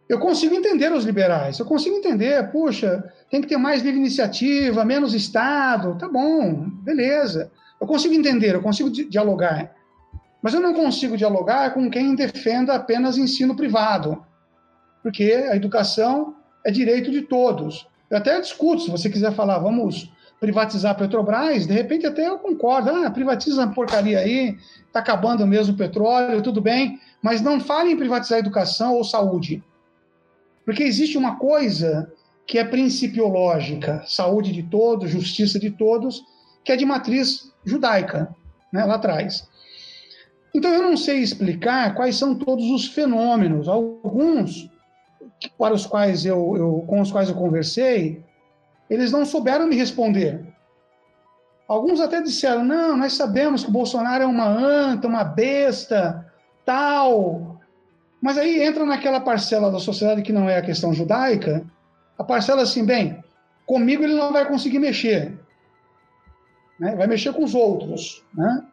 Eu 0.09 0.19
consigo 0.19 0.55
entender 0.55 0.91
os 0.91 1.03
liberais, 1.03 1.59
eu 1.59 1.65
consigo 1.65 1.97
entender, 1.97 2.49
puxa, 2.49 3.03
tem 3.29 3.41
que 3.41 3.47
ter 3.47 3.57
mais 3.57 3.81
livre 3.81 3.99
iniciativa, 3.99 4.85
menos 4.85 5.13
Estado, 5.13 5.97
tá 5.97 6.07
bom, 6.07 6.69
beleza. 6.81 7.51
Eu 7.79 7.85
consigo 7.85 8.13
entender, 8.13 8.55
eu 8.55 8.61
consigo 8.61 8.89
dialogar. 8.89 9.75
Mas 10.41 10.53
eu 10.53 10.61
não 10.61 10.73
consigo 10.73 11.17
dialogar 11.17 11.73
com 11.73 11.89
quem 11.89 12.15
defenda 12.15 12.73
apenas 12.73 13.17
ensino 13.17 13.55
privado, 13.55 14.23
porque 15.03 15.45
a 15.51 15.55
educação 15.55 16.35
é 16.65 16.71
direito 16.71 17.11
de 17.11 17.23
todos. 17.23 17.85
Eu 18.09 18.17
até 18.17 18.39
discuto, 18.39 18.83
se 18.83 18.91
você 18.91 19.09
quiser 19.09 19.33
falar, 19.33 19.59
vamos 19.59 20.09
privatizar 20.39 20.91
a 20.91 20.95
Petrobras, 20.95 21.67
de 21.67 21.73
repente 21.73 22.05
até 22.05 22.29
eu 22.29 22.37
concordo, 22.37 22.91
ah, 22.91 23.11
privatiza 23.11 23.63
a 23.63 23.67
porcaria 23.67 24.19
aí, 24.19 24.55
está 24.85 24.99
acabando 24.99 25.45
mesmo 25.45 25.73
o 25.73 25.77
petróleo, 25.77 26.41
tudo 26.41 26.61
bem, 26.61 26.99
mas 27.21 27.41
não 27.41 27.59
fale 27.59 27.91
em 27.91 27.97
privatizar 27.97 28.37
a 28.37 28.39
educação 28.39 28.93
ou 28.93 29.03
saúde. 29.03 29.63
Porque 30.67 30.83
existe 30.83 31.17
uma 31.17 31.37
coisa 31.37 32.11
que 32.45 32.59
é 32.59 32.63
principiológica, 32.65 34.03
saúde 34.05 34.51
de 34.51 34.63
todos, 34.63 35.09
justiça 35.09 35.57
de 35.57 35.71
todos, 35.71 36.21
que 36.61 36.73
é 36.73 36.75
de 36.75 36.85
matriz 36.85 37.49
judaica, 37.63 38.35
né, 38.73 38.83
lá 38.83 38.95
atrás. 38.95 39.47
Então 40.53 40.69
eu 40.73 40.81
não 40.81 40.97
sei 40.97 41.19
explicar 41.19 41.95
quais 41.95 42.17
são 42.17 42.35
todos 42.35 42.69
os 42.69 42.85
fenômenos, 42.85 43.69
alguns 43.69 44.69
para 45.57 45.73
os 45.73 45.85
quais 45.85 46.25
eu, 46.25 46.57
eu 46.57 46.83
com 46.85 46.99
os 46.99 47.13
quais 47.13 47.29
eu 47.29 47.35
conversei, 47.35 48.21
eles 48.89 49.09
não 49.09 49.25
souberam 49.25 49.67
me 49.67 49.75
responder. 49.77 50.45
Alguns 51.65 52.01
até 52.01 52.21
disseram: 52.21 52.65
não, 52.65 52.97
nós 52.97 53.13
sabemos 53.13 53.63
que 53.63 53.69
o 53.69 53.73
Bolsonaro 53.73 54.23
é 54.23 54.27
uma 54.27 54.47
anta, 54.47 55.07
uma 55.07 55.23
besta, 55.23 56.29
tal, 56.65 57.46
mas 58.21 58.37
aí 58.37 58.63
entra 58.63 58.85
naquela 58.85 59.19
parcela 59.19 59.71
da 59.71 59.79
sociedade 59.79 60.21
que 60.21 60.33
não 60.33 60.49
é 60.49 60.57
a 60.57 60.61
questão 60.61 60.93
judaica, 60.93 61.65
a 62.17 62.23
parcela 62.23 62.63
assim, 62.63 62.85
bem, 62.85 63.23
comigo 63.65 64.03
ele 64.03 64.15
não 64.15 64.33
vai 64.33 64.47
conseguir 64.47 64.79
mexer. 64.79 65.37
Né? 66.79 66.95
Vai 66.95 67.07
mexer 67.07 67.33
com 67.33 67.43
os 67.43 67.53
outros. 67.53 68.23
Né? 68.33 68.63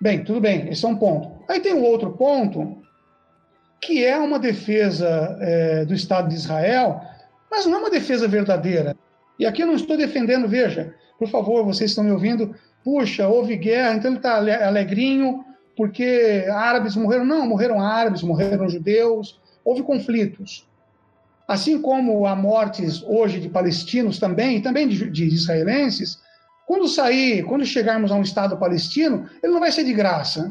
Bem, 0.00 0.24
tudo 0.24 0.40
bem, 0.40 0.68
esse 0.68 0.84
é 0.84 0.88
um 0.88 0.96
ponto. 0.96 1.30
Aí 1.48 1.60
tem 1.60 1.74
um 1.74 1.82
outro 1.82 2.12
ponto, 2.12 2.78
que 3.80 4.04
é 4.04 4.16
uma 4.18 4.38
defesa 4.38 5.36
é, 5.40 5.84
do 5.84 5.94
Estado 5.94 6.28
de 6.28 6.34
Israel, 6.34 7.00
mas 7.50 7.66
não 7.66 7.78
é 7.78 7.80
uma 7.80 7.90
defesa 7.90 8.28
verdadeira. 8.28 8.96
E 9.38 9.46
aqui 9.46 9.62
eu 9.62 9.66
não 9.66 9.74
estou 9.74 9.96
defendendo, 9.96 10.46
veja, 10.46 10.94
por 11.18 11.28
favor, 11.28 11.64
vocês 11.64 11.90
estão 11.90 12.04
me 12.04 12.12
ouvindo, 12.12 12.54
puxa, 12.84 13.26
houve 13.26 13.56
guerra, 13.56 13.94
então 13.94 14.10
ele 14.10 14.18
está 14.18 14.36
alegrinho, 14.36 15.44
porque 15.80 16.44
árabes 16.52 16.94
morreram. 16.94 17.24
Não, 17.24 17.48
morreram 17.48 17.80
árabes, 17.80 18.22
morreram 18.22 18.68
judeus, 18.68 19.40
houve 19.64 19.82
conflitos. 19.82 20.68
Assim 21.48 21.80
como 21.80 22.26
há 22.26 22.36
mortes 22.36 23.02
hoje 23.02 23.40
de 23.40 23.48
palestinos 23.48 24.18
também, 24.18 24.58
e 24.58 24.60
também 24.60 24.86
de, 24.86 25.08
de 25.08 25.24
israelenses, 25.24 26.20
Quando 26.66 26.86
sair, 26.86 27.44
quando 27.44 27.64
chegarmos 27.64 28.12
a 28.12 28.14
um 28.14 28.20
Estado 28.20 28.58
palestino, 28.58 29.26
ele 29.42 29.54
não 29.54 29.58
vai 29.58 29.72
ser 29.72 29.84
de 29.84 29.94
graça. 29.94 30.50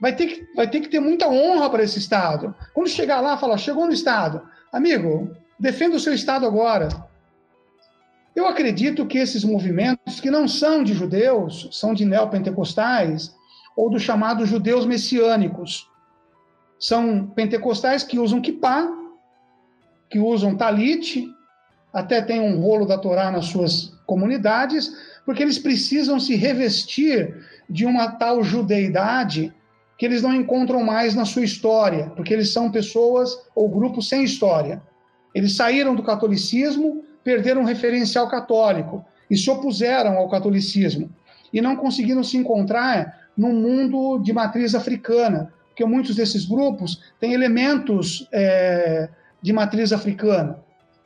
Vai 0.00 0.16
ter 0.16 0.26
que, 0.26 0.44
vai 0.56 0.68
ter, 0.68 0.80
que 0.80 0.88
ter 0.88 0.98
muita 0.98 1.28
honra 1.28 1.70
para 1.70 1.84
esse 1.84 2.00
Estado. 2.00 2.52
Quando 2.74 2.88
chegar 2.88 3.20
lá, 3.20 3.38
falar, 3.38 3.58
chegou 3.58 3.86
no 3.86 3.92
Estado, 3.92 4.42
amigo, 4.72 5.30
defenda 5.56 5.94
o 5.94 6.00
seu 6.00 6.12
Estado 6.12 6.44
agora. 6.44 6.88
Eu 8.34 8.48
acredito 8.48 9.06
que 9.06 9.18
esses 9.18 9.44
movimentos, 9.44 10.18
que 10.20 10.32
não 10.32 10.48
são 10.48 10.82
de 10.82 10.94
judeus, 10.94 11.68
são 11.70 11.94
de 11.94 12.04
neopentecostais, 12.04 13.35
ou 13.76 13.90
dos 13.90 14.02
chamados 14.02 14.48
judeus 14.48 14.86
messiânicos, 14.86 15.86
são 16.78 17.26
pentecostais 17.26 18.02
que 18.02 18.18
usam 18.18 18.40
kippah, 18.40 18.88
que 20.08 20.18
usam 20.18 20.56
talit, 20.56 21.28
até 21.92 22.22
tem 22.22 22.40
um 22.40 22.60
rolo 22.60 22.86
da 22.86 22.98
Torá 22.98 23.30
nas 23.30 23.46
suas 23.46 23.92
comunidades, 24.06 24.94
porque 25.24 25.42
eles 25.42 25.58
precisam 25.58 26.18
se 26.18 26.34
revestir 26.36 27.34
de 27.68 27.84
uma 27.84 28.12
tal 28.12 28.42
judeidade 28.42 29.52
que 29.98 30.04
eles 30.04 30.22
não 30.22 30.34
encontram 30.34 30.82
mais 30.84 31.14
na 31.14 31.24
sua 31.24 31.42
história, 31.42 32.12
porque 32.14 32.32
eles 32.32 32.52
são 32.52 32.70
pessoas 32.70 33.36
ou 33.54 33.68
grupos 33.68 34.08
sem 34.08 34.22
história. 34.22 34.82
Eles 35.34 35.56
saíram 35.56 35.94
do 35.94 36.02
catolicismo, 36.02 37.02
perderam 37.24 37.62
um 37.62 37.64
referencial 37.64 38.28
católico 38.28 39.04
e 39.30 39.36
se 39.36 39.50
opuseram 39.50 40.16
ao 40.16 40.28
catolicismo 40.28 41.10
e 41.52 41.60
não 41.60 41.76
conseguiram 41.76 42.22
se 42.22 42.36
encontrar 42.36 43.25
no 43.36 43.52
mundo 43.52 44.18
de 44.18 44.32
matriz 44.32 44.74
africana, 44.74 45.52
porque 45.68 45.84
muitos 45.84 46.16
desses 46.16 46.46
grupos 46.46 47.00
têm 47.20 47.34
elementos 47.34 48.26
é, 48.32 49.08
de 49.42 49.52
matriz 49.52 49.92
africana. 49.92 50.58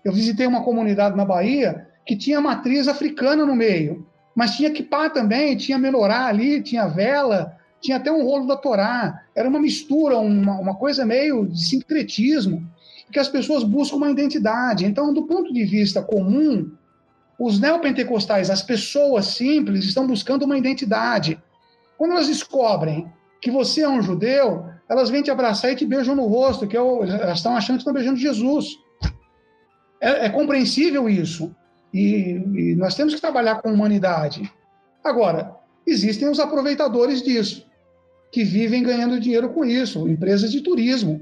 Eu 0.05 0.13
visitei 0.13 0.47
uma 0.47 0.63
comunidade 0.63 1.17
na 1.17 1.25
Bahia 1.25 1.89
que 2.07 2.17
tinha 2.17 2.41
matriz 2.41 2.89
africana 2.89 3.45
no 3.45 3.55
meio, 3.55 4.07
mas 4.35 4.57
tinha 4.57 4.71
kipá 4.71 5.11
também, 5.11 5.57
tinha 5.57 5.79
menorá 5.79 6.27
ali, 6.27 6.63
tinha 6.63 6.87
vela, 6.87 7.57
tinha 7.81 7.97
até 7.97 8.13
um 8.13 8.25
rolo 8.25 8.47
da 8.47 8.57
Torá. 8.57 9.23
Era 9.35 9.49
uma 9.49 9.61
mistura, 9.61 10.19
uma, 10.19 10.59
uma 10.59 10.75
coisa 10.75 11.05
meio 11.05 11.47
de 11.47 11.63
sincretismo, 11.63 12.67
que 13.13 13.19
as 13.19 13.29
pessoas 13.29 13.65
buscam 13.65 13.97
uma 13.97 14.11
identidade. 14.11 14.85
Então, 14.85 15.13
do 15.13 15.27
ponto 15.27 15.53
de 15.53 15.65
vista 15.65 16.01
comum, 16.01 16.71
os 17.39 17.59
neopentecostais, 17.59 18.51
as 18.51 18.63
pessoas 18.63 19.27
simples, 19.27 19.85
estão 19.85 20.07
buscando 20.07 20.45
uma 20.45 20.59
identidade. 20.59 21.41
Quando 22.01 22.13
elas 22.13 22.29
descobrem 22.29 23.13
que 23.43 23.51
você 23.51 23.83
é 23.83 23.89
um 23.89 24.01
judeu, 24.01 24.65
elas 24.89 25.11
vêm 25.11 25.23
te 25.23 25.31
abraçar 25.31 25.71
e 25.71 25.77
te 25.77 25.85
beijam 25.85 26.17
no 26.17 26.25
rosto, 26.25 26.67
que 26.67 26.75
é 26.75 26.81
o, 26.81 27.05
elas 27.05 27.37
estão 27.37 27.55
achando 27.55 27.77
que 27.77 27.83
estão 27.83 27.93
beijando 27.93 28.19
Jesus. 28.19 28.79
É, 30.01 30.25
é 30.25 30.29
compreensível 30.31 31.11
isso. 31.11 31.55
E, 31.93 32.43
e 32.55 32.75
nós 32.75 32.95
temos 32.95 33.15
que 33.15 33.21
trabalhar 33.21 33.57
com 33.57 33.71
humanidade. 33.71 34.51
Agora, 35.05 35.55
existem 35.87 36.27
os 36.27 36.41
aproveitadores 36.41 37.21
disso 37.23 37.67
que 38.33 38.45
vivem 38.45 38.83
ganhando 38.83 39.21
dinheiro 39.21 39.51
com 39.51 39.63
isso, 39.63 40.09
empresas 40.09 40.51
de 40.51 40.63
turismo. 40.63 41.21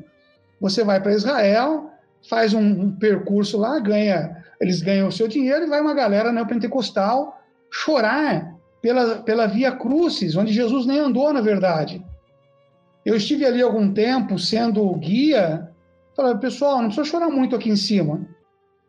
Você 0.60 0.84
vai 0.84 1.02
para 1.02 1.12
Israel, 1.12 1.90
faz 2.30 2.54
um, 2.54 2.60
um, 2.60 2.92
percurso 2.92 3.58
lá, 3.58 3.80
ganha, 3.80 4.44
eles 4.60 4.80
ganham 4.80 5.08
o 5.08 5.12
seu 5.12 5.26
dinheiro 5.26 5.64
e 5.64 5.68
vai 5.68 5.80
uma 5.80 5.92
galera 5.92 6.30
neopentecostal 6.30 7.36
chorar 7.68 8.56
pela, 8.88 9.16
pela 9.16 9.46
Via 9.46 9.70
Crucis, 9.70 10.34
onde 10.34 10.50
Jesus 10.50 10.86
nem 10.86 10.98
andou, 10.98 11.30
na 11.30 11.42
verdade. 11.42 12.02
Eu 13.04 13.14
estive 13.14 13.44
ali 13.44 13.60
algum 13.60 13.92
tempo 13.92 14.38
sendo 14.38 14.90
guia, 14.94 15.68
falei, 16.16 16.34
pessoal, 16.36 16.78
não 16.78 16.86
precisa 16.86 17.04
chorar 17.04 17.28
muito 17.28 17.54
aqui 17.54 17.68
em 17.68 17.76
cima, 17.76 18.26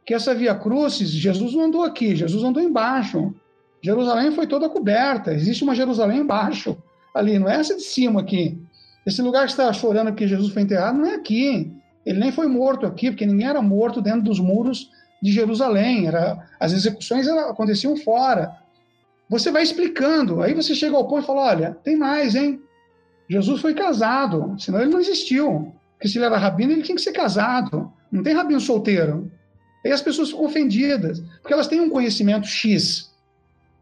que 0.06 0.14
essa 0.14 0.34
Via 0.34 0.56
Crucis, 0.56 1.10
Jesus 1.10 1.54
não 1.54 1.66
andou 1.66 1.84
aqui, 1.84 2.16
Jesus 2.16 2.46
andou 2.46 2.64
embaixo. 2.64 3.36
Jerusalém 3.82 4.32
foi 4.32 4.48
toda 4.48 4.70
coberta, 4.70 5.34
existe 5.34 5.66
uma 5.66 5.76
Jerusalém 5.76 6.20
embaixo 6.20 6.78
ali, 7.14 7.38
não 7.38 7.50
é 7.50 7.56
essa 7.56 7.76
de 7.76 7.84
cima 7.84 8.22
aqui. 8.22 8.58
Esse 9.06 9.22
lugar 9.22 9.48
que 9.48 9.52
está 9.52 9.74
chorando 9.74 10.08
porque 10.12 10.30
Jesus 10.30 10.54
foi 10.54 10.62
enterrado 10.62 10.98
não 10.98 11.08
é 11.08 11.16
aqui. 11.16 11.70
Ele 12.06 12.20
nem 12.20 12.32
foi 12.32 12.48
morto 12.48 12.86
aqui, 12.86 13.12
porque 13.12 13.26
ninguém 13.26 13.48
era 13.48 13.62
morto 13.62 14.02
dentro 14.02 14.22
dos 14.22 14.40
muros 14.40 14.90
de 15.22 15.30
Jerusalém. 15.30 16.08
Era, 16.08 16.48
as 16.58 16.72
execuções 16.72 17.28
aconteciam 17.28 17.98
fora. 17.98 18.58
Você 19.30 19.52
vai 19.52 19.62
explicando, 19.62 20.42
aí 20.42 20.54
você 20.54 20.74
chega 20.74 20.96
ao 20.96 21.08
ponto 21.08 21.24
e 21.24 21.28
fala: 21.28 21.42
olha, 21.42 21.78
tem 21.84 21.96
mais, 21.96 22.36
hein? 22.36 22.62
Jesus 23.30 23.62
foi 23.62 23.76
casado, 23.76 24.56
senão 24.58 24.82
ele 24.82 24.90
não 24.90 25.00
existiu. 25.00 25.72
Porque 25.94 26.08
se 26.08 26.18
ele 26.18 26.26
era 26.26 26.38
rabino, 26.38 26.72
ele 26.72 26.82
tinha 26.82 26.96
que 26.96 27.02
ser 27.02 27.12
casado. 27.12 27.94
Não 28.12 28.24
tem 28.24 28.34
rabino 28.34 28.60
solteiro. 28.60 29.32
Aí 29.86 29.92
as 29.92 30.02
pessoas 30.02 30.30
ficam 30.30 30.46
ofendidas, 30.46 31.20
porque 31.42 31.54
elas 31.54 31.68
têm 31.68 31.80
um 31.80 31.90
conhecimento 31.90 32.48
X. 32.48 33.14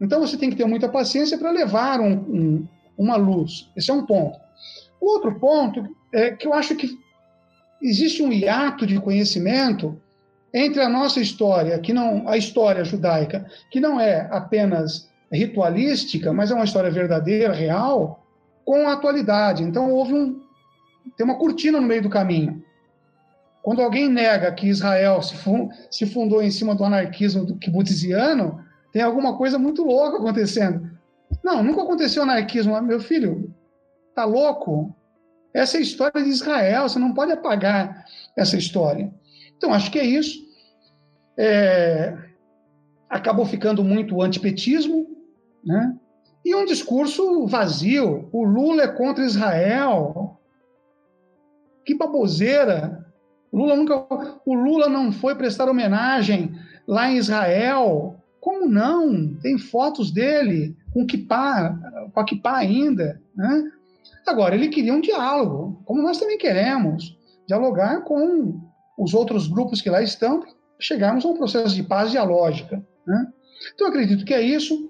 Então 0.00 0.20
você 0.20 0.36
tem 0.36 0.50
que 0.50 0.56
ter 0.56 0.66
muita 0.66 0.88
paciência 0.88 1.38
para 1.38 1.50
levar 1.50 2.00
um, 2.00 2.12
um, 2.12 2.68
uma 2.96 3.16
luz. 3.16 3.70
Esse 3.74 3.90
é 3.90 3.94
um 3.94 4.04
ponto. 4.04 4.38
O 5.00 5.06
outro 5.06 5.38
ponto 5.38 5.88
é 6.12 6.32
que 6.32 6.46
eu 6.46 6.52
acho 6.52 6.76
que 6.76 6.98
existe 7.80 8.22
um 8.22 8.32
hiato 8.32 8.86
de 8.86 9.00
conhecimento 9.00 10.00
entre 10.52 10.80
a 10.82 10.88
nossa 10.88 11.20
história, 11.20 11.78
que 11.78 11.92
não 11.92 12.28
a 12.28 12.36
história 12.36 12.84
judaica, 12.84 13.46
que 13.70 13.80
não 13.80 14.00
é 14.00 14.28
apenas 14.30 15.08
ritualística, 15.32 16.32
mas 16.32 16.50
é 16.50 16.54
uma 16.54 16.64
história 16.64 16.90
verdadeira, 16.90 17.52
real, 17.52 18.26
com 18.64 18.88
a 18.88 18.94
atualidade. 18.94 19.62
Então 19.62 19.90
houve 19.90 20.14
um 20.14 20.48
tem 21.16 21.24
uma 21.24 21.38
cortina 21.38 21.80
no 21.80 21.86
meio 21.86 22.02
do 22.02 22.10
caminho. 22.10 22.62
Quando 23.62 23.82
alguém 23.82 24.08
nega 24.08 24.52
que 24.52 24.68
Israel 24.68 25.20
se 25.22 26.06
fundou 26.06 26.42
em 26.42 26.50
cima 26.50 26.74
do 26.74 26.84
anarquismo 26.84 27.44
do 27.44 27.56
kibutziano, 27.56 28.64
tem 28.92 29.02
alguma 29.02 29.36
coisa 29.36 29.58
muito 29.58 29.84
louca 29.84 30.18
acontecendo. 30.18 30.90
Não, 31.42 31.62
nunca 31.62 31.82
aconteceu 31.82 32.22
anarquismo. 32.22 32.80
Meu 32.80 33.00
filho, 33.00 33.54
tá 34.14 34.24
louco? 34.24 34.94
Essa 35.52 35.76
é 35.76 35.80
a 35.80 35.82
história 35.82 36.22
de 36.22 36.28
Israel, 36.28 36.88
você 36.88 36.98
não 36.98 37.12
pode 37.12 37.32
apagar 37.32 38.04
essa 38.36 38.56
história. 38.56 39.12
Então, 39.56 39.72
acho 39.72 39.90
que 39.90 39.98
é 39.98 40.04
isso. 40.04 40.38
É... 41.36 42.16
Acabou 43.08 43.44
ficando 43.46 43.82
muito 43.82 44.22
antipetismo, 44.22 45.06
né? 45.68 45.94
E 46.44 46.54
um 46.54 46.64
discurso 46.64 47.46
vazio. 47.46 48.28
O 48.32 48.42
Lula 48.42 48.84
é 48.84 48.88
contra 48.88 49.24
Israel. 49.24 50.40
Que 51.84 51.94
baboseira. 51.94 53.06
O 53.52 53.58
Lula, 53.58 53.76
nunca... 53.76 54.06
o 54.46 54.54
Lula 54.54 54.88
não 54.88 55.12
foi 55.12 55.34
prestar 55.34 55.68
homenagem 55.68 56.54
lá 56.86 57.10
em 57.10 57.18
Israel. 57.18 58.16
Como 58.40 58.66
não? 58.66 59.34
Tem 59.42 59.58
fotos 59.58 60.10
dele 60.10 60.74
com 60.92 61.06
Kipá, 61.06 61.78
com 62.14 62.20
a 62.20 62.24
Kipá 62.24 62.56
ainda. 62.56 63.20
Né? 63.36 63.70
Agora, 64.26 64.54
ele 64.54 64.68
queria 64.68 64.94
um 64.94 65.00
diálogo, 65.00 65.82
como 65.84 66.02
nós 66.02 66.18
também 66.18 66.38
queremos, 66.38 67.16
dialogar 67.46 68.02
com 68.04 68.58
os 68.98 69.12
outros 69.12 69.48
grupos 69.48 69.82
que 69.82 69.90
lá 69.90 70.02
estão, 70.02 70.42
chegarmos 70.80 71.24
a 71.24 71.28
um 71.28 71.36
processo 71.36 71.74
de 71.74 71.82
paz 71.82 72.10
dialógica. 72.10 72.82
Né? 73.06 73.26
Então, 73.74 73.86
eu 73.86 73.90
acredito 73.90 74.24
que 74.24 74.32
é 74.32 74.40
isso. 74.40 74.88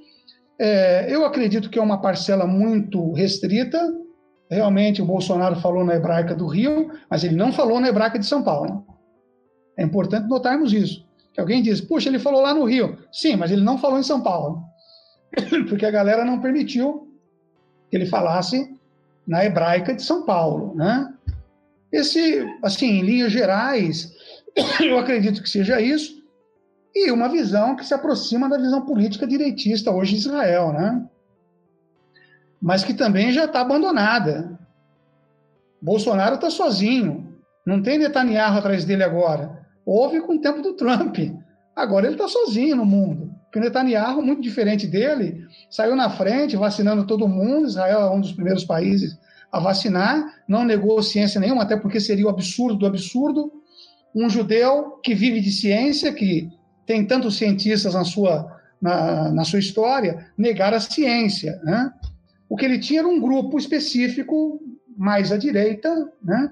É, 0.58 1.06
eu 1.14 1.24
acredito 1.24 1.70
que 1.70 1.78
é 1.78 1.82
uma 1.82 2.00
parcela 2.00 2.46
muito 2.46 3.12
restrita. 3.12 3.78
Realmente, 4.50 5.00
o 5.00 5.06
Bolsonaro 5.06 5.56
falou 5.56 5.84
na 5.84 5.94
hebraica 5.94 6.34
do 6.34 6.46
Rio, 6.46 6.90
mas 7.10 7.22
ele 7.22 7.36
não 7.36 7.52
falou 7.52 7.78
na 7.78 7.88
hebraica 7.88 8.18
de 8.18 8.26
São 8.26 8.42
Paulo. 8.42 8.84
É 9.76 9.84
importante 9.84 10.28
notarmos 10.28 10.72
isso. 10.72 11.06
Que 11.32 11.40
alguém 11.40 11.62
diz, 11.62 11.80
puxa, 11.80 12.08
ele 12.08 12.18
falou 12.18 12.40
lá 12.40 12.52
no 12.52 12.64
Rio. 12.64 12.98
Sim, 13.12 13.36
mas 13.36 13.52
ele 13.52 13.62
não 13.62 13.78
falou 13.78 13.98
em 13.98 14.02
São 14.02 14.20
Paulo. 14.20 14.64
porque 15.68 15.86
a 15.86 15.90
galera 15.90 16.24
não 16.24 16.40
permitiu 16.40 17.08
que 17.90 17.96
ele 17.96 18.06
falasse 18.06 18.76
na 19.26 19.44
hebraica 19.44 19.94
de 19.94 20.02
São 20.02 20.24
Paulo, 20.24 20.74
né? 20.74 21.12
Esse, 21.92 22.46
assim, 22.62 22.86
em 22.86 23.02
linhas 23.02 23.32
gerais, 23.32 24.12
eu 24.80 24.98
acredito 24.98 25.42
que 25.42 25.48
seja 25.48 25.80
isso, 25.80 26.17
e 27.06 27.10
uma 27.12 27.28
visão 27.28 27.76
que 27.76 27.84
se 27.84 27.94
aproxima 27.94 28.48
da 28.48 28.58
visão 28.58 28.84
política 28.84 29.26
direitista 29.26 29.90
hoje 29.90 30.14
em 30.14 30.18
Israel, 30.18 30.72
né? 30.72 31.06
Mas 32.60 32.82
que 32.82 32.94
também 32.94 33.32
já 33.32 33.44
está 33.44 33.60
abandonada. 33.60 34.58
Bolsonaro 35.80 36.34
está 36.34 36.50
sozinho, 36.50 37.38
não 37.64 37.82
tem 37.82 37.98
Netanyahu 37.98 38.58
atrás 38.58 38.84
dele 38.84 39.04
agora. 39.04 39.66
Houve 39.84 40.20
com 40.20 40.34
o 40.34 40.40
tempo 40.40 40.60
do 40.60 40.74
Trump. 40.74 41.18
Agora 41.76 42.06
ele 42.06 42.14
está 42.14 42.26
sozinho 42.26 42.74
no 42.74 42.84
mundo. 42.84 43.32
Porque 43.44 43.58
o 43.58 43.62
Netanyahu, 43.62 44.20
muito 44.20 44.42
diferente 44.42 44.86
dele, 44.86 45.46
saiu 45.70 45.94
na 45.94 46.10
frente, 46.10 46.56
vacinando 46.56 47.06
todo 47.06 47.28
mundo. 47.28 47.68
Israel 47.68 48.00
é 48.00 48.10
um 48.10 48.20
dos 48.20 48.32
primeiros 48.32 48.64
países 48.64 49.18
a 49.50 49.58
vacinar, 49.60 50.42
não 50.46 50.64
negou 50.64 51.02
ciência 51.02 51.40
nenhuma, 51.40 51.62
até 51.62 51.76
porque 51.76 52.00
seria 52.00 52.26
o 52.26 52.28
absurdo 52.28 52.80
do 52.80 52.86
absurdo. 52.86 53.52
Um 54.14 54.28
judeu 54.28 54.98
que 55.02 55.14
vive 55.14 55.40
de 55.40 55.50
ciência, 55.50 56.12
que 56.12 56.50
tem 56.88 57.04
tantos 57.04 57.36
cientistas 57.36 57.92
na 57.92 58.02
sua, 58.02 58.50
na, 58.80 59.30
na 59.30 59.44
sua 59.44 59.58
história, 59.58 60.26
negar 60.38 60.72
a 60.72 60.80
ciência. 60.80 61.60
Né? 61.62 61.92
O 62.48 62.56
que 62.56 62.64
ele 62.64 62.78
tinha 62.78 63.00
era 63.00 63.08
um 63.08 63.20
grupo 63.20 63.58
específico, 63.58 64.58
mais 64.96 65.30
à 65.30 65.36
direita, 65.36 66.10
né? 66.24 66.50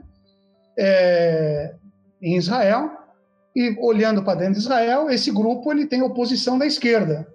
É, 0.78 1.74
em 2.20 2.36
Israel, 2.36 2.90
e 3.56 3.74
olhando 3.80 4.22
para 4.22 4.40
dentro 4.40 4.52
de 4.54 4.58
Israel, 4.60 5.08
esse 5.08 5.30
grupo 5.30 5.72
ele 5.72 5.86
tem 5.86 6.02
oposição 6.02 6.58
da 6.58 6.66
esquerda. 6.66 7.26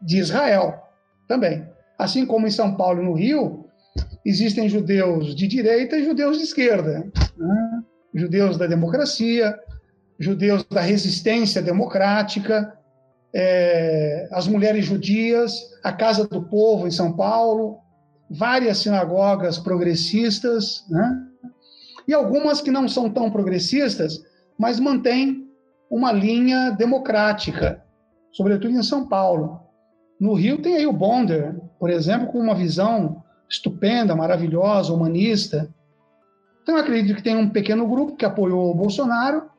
de 0.00 0.18
Israel 0.18 0.80
também. 1.26 1.66
Assim 1.98 2.24
como 2.24 2.46
em 2.46 2.50
São 2.50 2.76
Paulo 2.76 3.02
e 3.02 3.04
no 3.04 3.14
Rio, 3.14 3.64
existem 4.24 4.68
judeus 4.68 5.34
de 5.34 5.48
direita 5.48 5.96
e 5.96 6.04
judeus 6.04 6.38
de 6.38 6.44
esquerda. 6.44 7.10
Né? 7.36 7.82
Judeus 8.14 8.56
da 8.56 8.66
democracia, 8.68 9.58
judeus 10.18 10.64
da 10.64 10.80
resistência 10.80 11.60
democrática, 11.60 12.76
é, 13.34 14.28
as 14.30 14.46
mulheres 14.46 14.84
judias, 14.84 15.52
a 15.82 15.92
Casa 15.92 16.26
do 16.26 16.42
Povo 16.42 16.86
em 16.86 16.90
São 16.90 17.12
Paulo, 17.12 17.78
várias 18.30 18.78
sinagogas 18.78 19.58
progressistas, 19.58 20.84
né? 20.88 21.26
e 22.06 22.14
algumas 22.14 22.60
que 22.60 22.70
não 22.70 22.88
são 22.88 23.10
tão 23.10 23.30
progressistas, 23.30 24.22
mas 24.58 24.78
mantêm 24.78 25.48
uma 25.90 26.12
linha 26.12 26.70
democrática, 26.70 27.82
sobretudo 28.32 28.74
em 28.74 28.82
São 28.82 29.06
Paulo. 29.08 29.60
No 30.20 30.34
Rio 30.34 30.62
tem 30.62 30.76
aí 30.76 30.86
o 30.86 30.92
Bonder, 30.92 31.56
por 31.78 31.90
exemplo, 31.90 32.28
com 32.28 32.38
uma 32.38 32.54
visão 32.54 33.22
estupenda, 33.48 34.14
maravilhosa, 34.14 34.92
humanista. 34.92 35.68
Então, 36.62 36.76
eu 36.76 36.82
acredito 36.82 37.16
que 37.16 37.22
tem 37.22 37.36
um 37.36 37.50
pequeno 37.50 37.86
grupo 37.86 38.16
que 38.16 38.24
apoiou 38.24 38.70
o 38.70 38.74
Bolsonaro, 38.74 39.50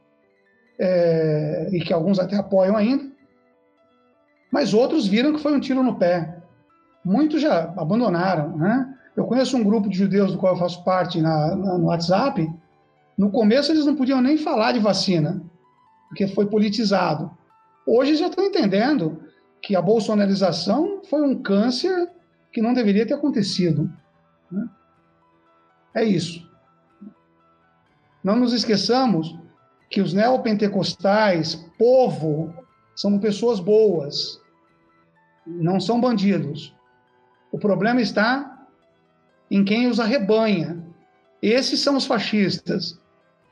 é, 0.80 1.70
e 1.72 1.80
que 1.80 1.94
alguns 1.94 2.20
até 2.20 2.36
apoiam 2.36 2.76
ainda, 2.76 3.06
mas 4.52 4.74
outros 4.74 5.08
viram 5.08 5.34
que 5.34 5.42
foi 5.42 5.54
um 5.54 5.60
tiro 5.60 5.84
no 5.84 5.96
pé. 5.98 6.38
Muitos 7.04 7.42
já 7.42 7.74
abandonaram, 7.78 8.58
né? 8.58 8.94
Eu 9.16 9.26
conheço 9.26 9.56
um 9.56 9.64
grupo 9.64 9.90
de 9.90 9.98
judeus 9.98 10.32
do 10.32 10.38
qual 10.38 10.54
eu 10.54 10.60
faço 10.60 10.84
parte 10.84 11.22
na, 11.22 11.56
na, 11.56 11.78
no 11.78 11.86
WhatsApp. 11.86 12.52
No 13.18 13.32
começo 13.32 13.72
eles 13.72 13.86
não 13.86 13.96
podiam 13.96 14.22
nem 14.22 14.38
falar 14.38 14.74
de 14.74 14.80
vacina, 14.80 15.42
porque 16.10 16.28
foi 16.28 16.48
politizado. 16.48 17.32
Hoje 17.88 18.16
já 18.16 18.28
estão 18.28 18.44
entendendo 18.44 19.22
que 19.62 19.76
a 19.76 19.82
bolsonarização 19.82 21.02
foi 21.10 21.22
um 21.22 21.42
câncer 21.42 22.10
que 22.52 22.62
não 22.62 22.74
deveria 22.74 23.06
ter 23.06 23.14
acontecido. 23.14 23.92
Né? 24.52 24.68
É 25.94 26.04
isso. 26.04 26.50
Não 28.24 28.36
nos 28.36 28.54
esqueçamos 28.54 29.38
que 29.90 30.02
os 30.02 30.14
neopentecostais, 30.14 31.56
povo, 31.78 32.54
são 32.96 33.20
pessoas 33.20 33.60
boas, 33.60 34.40
não 35.46 35.80
são 35.80 36.00
bandidos. 36.00 36.74
O 37.52 37.60
problema 37.60 38.02
está 38.02 38.68
em 39.50 39.64
quem 39.64 39.88
os 39.88 40.00
arrebanha. 40.00 40.84
Esses 41.42 41.80
são 41.80 41.98
os 41.98 42.06
fascistas. 42.06 43.00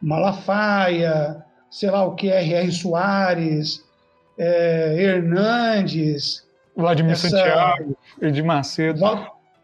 Malafaia, 0.02 1.44
sei 1.70 1.90
lá 1.90 2.04
o 2.04 2.16
que, 2.16 2.30
R.R. 2.30 2.72
Soares, 2.72 3.84
é, 4.38 4.96
Hernandes. 5.02 6.46
Vladimir 6.76 7.14
essa, 7.14 7.30
Santiago, 7.30 7.98
Edir 8.22 8.44
Macedo. 8.44 9.00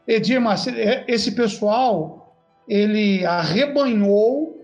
Edir 0.08 0.40
Macedo, 0.40 0.78
é, 0.78 1.04
esse 1.08 1.32
pessoal, 1.32 2.36
ele 2.68 3.26
arrebanhou, 3.26 4.59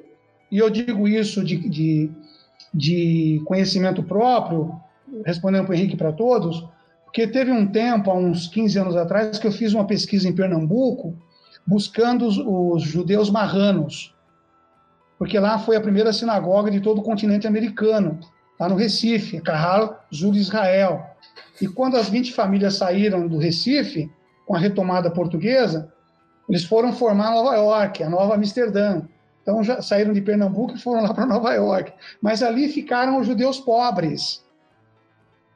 e 0.55 0.57
eu 0.57 0.69
digo 0.69 1.05
isso 1.05 1.43
de, 1.43 1.57
de, 1.67 2.09
de 2.73 3.41
conhecimento 3.43 4.01
próprio, 4.01 4.73
respondendo 5.25 5.65
para 5.65 5.73
o 5.73 5.75
Henrique 5.75 5.97
para 5.97 6.13
todos, 6.13 6.65
porque 7.03 7.27
teve 7.27 7.51
um 7.51 7.67
tempo, 7.67 8.09
há 8.09 8.13
uns 8.13 8.47
15 8.47 8.79
anos 8.79 8.95
atrás, 8.95 9.37
que 9.37 9.45
eu 9.45 9.51
fiz 9.51 9.73
uma 9.73 9.85
pesquisa 9.85 10.29
em 10.29 10.33
Pernambuco, 10.33 11.13
buscando 11.67 12.25
os, 12.25 12.37
os 12.37 12.83
judeus 12.83 13.29
marranos, 13.29 14.15
porque 15.19 15.37
lá 15.37 15.59
foi 15.59 15.75
a 15.75 15.81
primeira 15.81 16.13
sinagoga 16.13 16.71
de 16.71 16.79
todo 16.79 16.99
o 16.99 17.03
continente 17.03 17.45
americano, 17.45 18.17
lá 18.57 18.69
no 18.69 18.75
Recife, 18.75 19.41
Carral 19.41 20.05
Zul 20.15 20.35
Israel. 20.35 21.05
E 21.61 21.67
quando 21.67 21.97
as 21.97 22.07
20 22.07 22.31
famílias 22.31 22.75
saíram 22.75 23.27
do 23.27 23.37
Recife, 23.37 24.09
com 24.45 24.55
a 24.55 24.59
retomada 24.59 25.11
portuguesa, 25.11 25.91
eles 26.47 26.63
foram 26.63 26.93
formar 26.93 27.31
Nova 27.31 27.57
York, 27.57 28.01
a 28.01 28.09
nova 28.09 28.35
Amsterdã. 28.35 29.01
Então 29.45 29.63
já 29.63 29.79
saíram 29.79 30.11
de 30.11 30.21
Pernambuco 30.21 30.73
e 30.73 30.81
foram 30.81 31.03
lá 31.03 31.13
para 31.13 31.27
Nova 31.27 31.53
York. 31.53 31.93
Mas 32.19 32.41
ali 32.41 32.67
ficaram 32.67 33.19
os 33.19 33.27
judeus 33.27 33.59
pobres, 33.59 34.43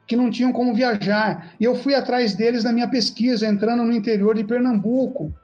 que 0.06 0.14
não 0.14 0.30
tinham 0.30 0.52
como 0.52 0.72
viajar. 0.72 1.54
E 1.58 1.64
eu 1.64 1.74
fui 1.74 1.96
atrás 1.96 2.34
deles 2.34 2.62
na 2.62 2.72
minha 2.72 2.86
pesquisa, 2.88 3.48
entrando 3.48 3.82
no 3.82 3.92
interior 3.92 4.36
de 4.36 4.44
Pernambuco. 4.44 5.34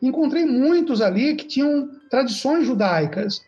Encontrei 0.00 0.46
muitos 0.46 1.02
ali 1.02 1.34
que 1.34 1.48
tinham 1.48 1.90
tradições 2.08 2.64
judaicas. 2.64 3.44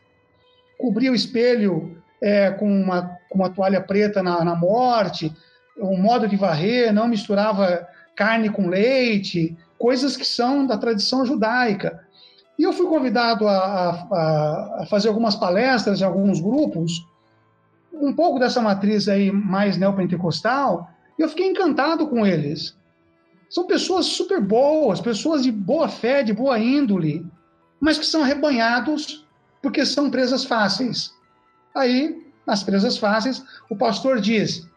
Cobria 0.76 1.12
o 1.12 1.14
espelho 1.14 1.96
é, 2.20 2.50
com, 2.50 2.68
uma, 2.68 3.16
com 3.30 3.38
uma 3.38 3.50
toalha 3.50 3.80
preta 3.80 4.24
na, 4.24 4.44
na 4.44 4.56
morte, 4.56 5.32
um 5.76 5.96
modo 5.96 6.26
de 6.26 6.34
varrer, 6.34 6.92
não 6.92 7.06
misturava 7.06 7.86
carne 8.16 8.50
com 8.50 8.68
leite, 8.68 9.56
coisas 9.78 10.16
que 10.16 10.24
são 10.24 10.66
da 10.66 10.76
tradição 10.76 11.24
judaica. 11.24 12.04
E 12.58 12.64
eu 12.64 12.72
fui 12.72 12.86
convidado 12.86 13.46
a, 13.46 13.56
a, 13.56 14.82
a, 14.82 14.86
fazer 14.86 15.08
algumas 15.08 15.36
palestras 15.36 16.00
em 16.00 16.04
alguns 16.04 16.40
grupos, 16.40 17.06
um 17.92 18.12
pouco 18.12 18.38
dessa 18.38 18.60
matriz 18.60 19.08
aí 19.08 19.30
mais 19.30 19.76
neopentecostal, 19.76 20.90
e 21.18 21.22
eu 21.22 21.28
fiquei 21.28 21.46
encantado 21.46 22.08
com 22.08 22.26
eles. 22.26 22.76
São 23.48 23.66
pessoas 23.66 24.06
super 24.06 24.40
boas, 24.40 25.00
pessoas 25.00 25.42
de 25.42 25.52
boa 25.52 25.88
fé, 25.88 26.22
de 26.22 26.32
boa 26.32 26.58
índole, 26.58 27.24
mas 27.80 27.96
que 27.96 28.04
são 28.04 28.22
arrebanhados 28.22 29.24
porque 29.62 29.86
são 29.86 30.10
presas 30.10 30.44
fáceis. 30.44 31.12
Aí, 31.74 32.26
nas 32.46 32.62
presas 32.62 32.98
fáceis, 32.98 33.42
o 33.70 33.76
pastor 33.76 34.20
diz: 34.20 34.68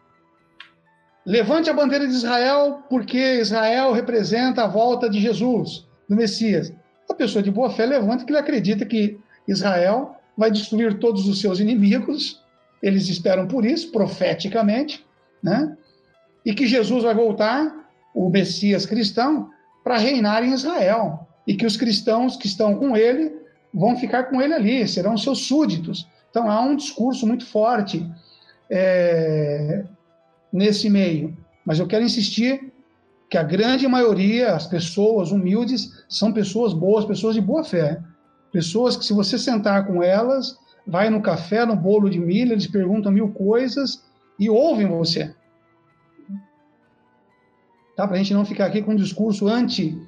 levante 1.26 1.68
a 1.68 1.74
bandeira 1.74 2.06
de 2.06 2.14
Israel 2.14 2.84
porque 2.88 3.40
Israel 3.40 3.92
representa 3.92 4.64
a 4.64 4.68
volta 4.68 5.10
de 5.10 5.20
Jesus, 5.20 5.86
do 6.08 6.14
Messias. 6.14 6.72
A 7.12 7.14
pessoa 7.14 7.42
de 7.42 7.50
boa 7.50 7.68
fé 7.68 7.84
levanta 7.84 8.24
que 8.24 8.32
ele 8.32 8.38
acredita 8.38 8.86
que 8.86 9.20
Israel 9.46 10.16
vai 10.34 10.50
destruir 10.50 10.98
todos 10.98 11.28
os 11.28 11.42
seus 11.42 11.60
inimigos, 11.60 12.42
eles 12.82 13.06
esperam 13.10 13.46
por 13.46 13.66
isso, 13.66 13.92
profeticamente, 13.92 15.04
né? 15.42 15.76
E 16.42 16.54
que 16.54 16.66
Jesus 16.66 17.04
vai 17.04 17.14
voltar 17.14 17.86
o 18.14 18.30
Messias 18.30 18.86
cristão 18.86 19.50
para 19.84 19.98
reinar 19.98 20.42
em 20.42 20.54
Israel. 20.54 21.28
E 21.46 21.54
que 21.54 21.66
os 21.66 21.76
cristãos 21.76 22.34
que 22.34 22.46
estão 22.46 22.76
com 22.76 22.96
ele 22.96 23.36
vão 23.74 23.94
ficar 23.94 24.24
com 24.24 24.40
ele 24.40 24.54
ali, 24.54 24.88
serão 24.88 25.16
seus 25.18 25.40
súditos. 25.46 26.08
Então 26.30 26.50
há 26.50 26.62
um 26.62 26.74
discurso 26.74 27.26
muito 27.26 27.44
forte 27.44 28.10
é, 28.70 29.84
nesse 30.50 30.88
meio. 30.88 31.36
Mas 31.64 31.78
eu 31.78 31.86
quero 31.86 32.04
insistir 32.04 32.71
que 33.32 33.38
a 33.38 33.42
grande 33.42 33.88
maioria, 33.88 34.54
as 34.54 34.66
pessoas 34.66 35.32
humildes, 35.32 36.04
são 36.06 36.32
pessoas 36.32 36.74
boas, 36.74 37.06
pessoas 37.06 37.34
de 37.34 37.40
boa 37.40 37.64
fé. 37.64 37.98
Pessoas 38.52 38.94
que, 38.94 39.06
se 39.06 39.14
você 39.14 39.38
sentar 39.38 39.86
com 39.86 40.02
elas, 40.02 40.58
vai 40.86 41.08
no 41.08 41.22
café, 41.22 41.64
no 41.64 41.74
bolo 41.74 42.10
de 42.10 42.20
milho, 42.20 42.52
eles 42.52 42.66
perguntam 42.66 43.10
mil 43.10 43.30
coisas 43.30 44.04
e 44.38 44.50
ouvem 44.50 44.86
você 44.86 45.34
tá? 47.96 48.06
para 48.06 48.16
a 48.16 48.18
gente 48.18 48.34
não 48.34 48.44
ficar 48.44 48.66
aqui 48.66 48.82
com 48.82 48.92
um 48.92 48.96
discurso 48.96 49.48
anti, 49.48 49.98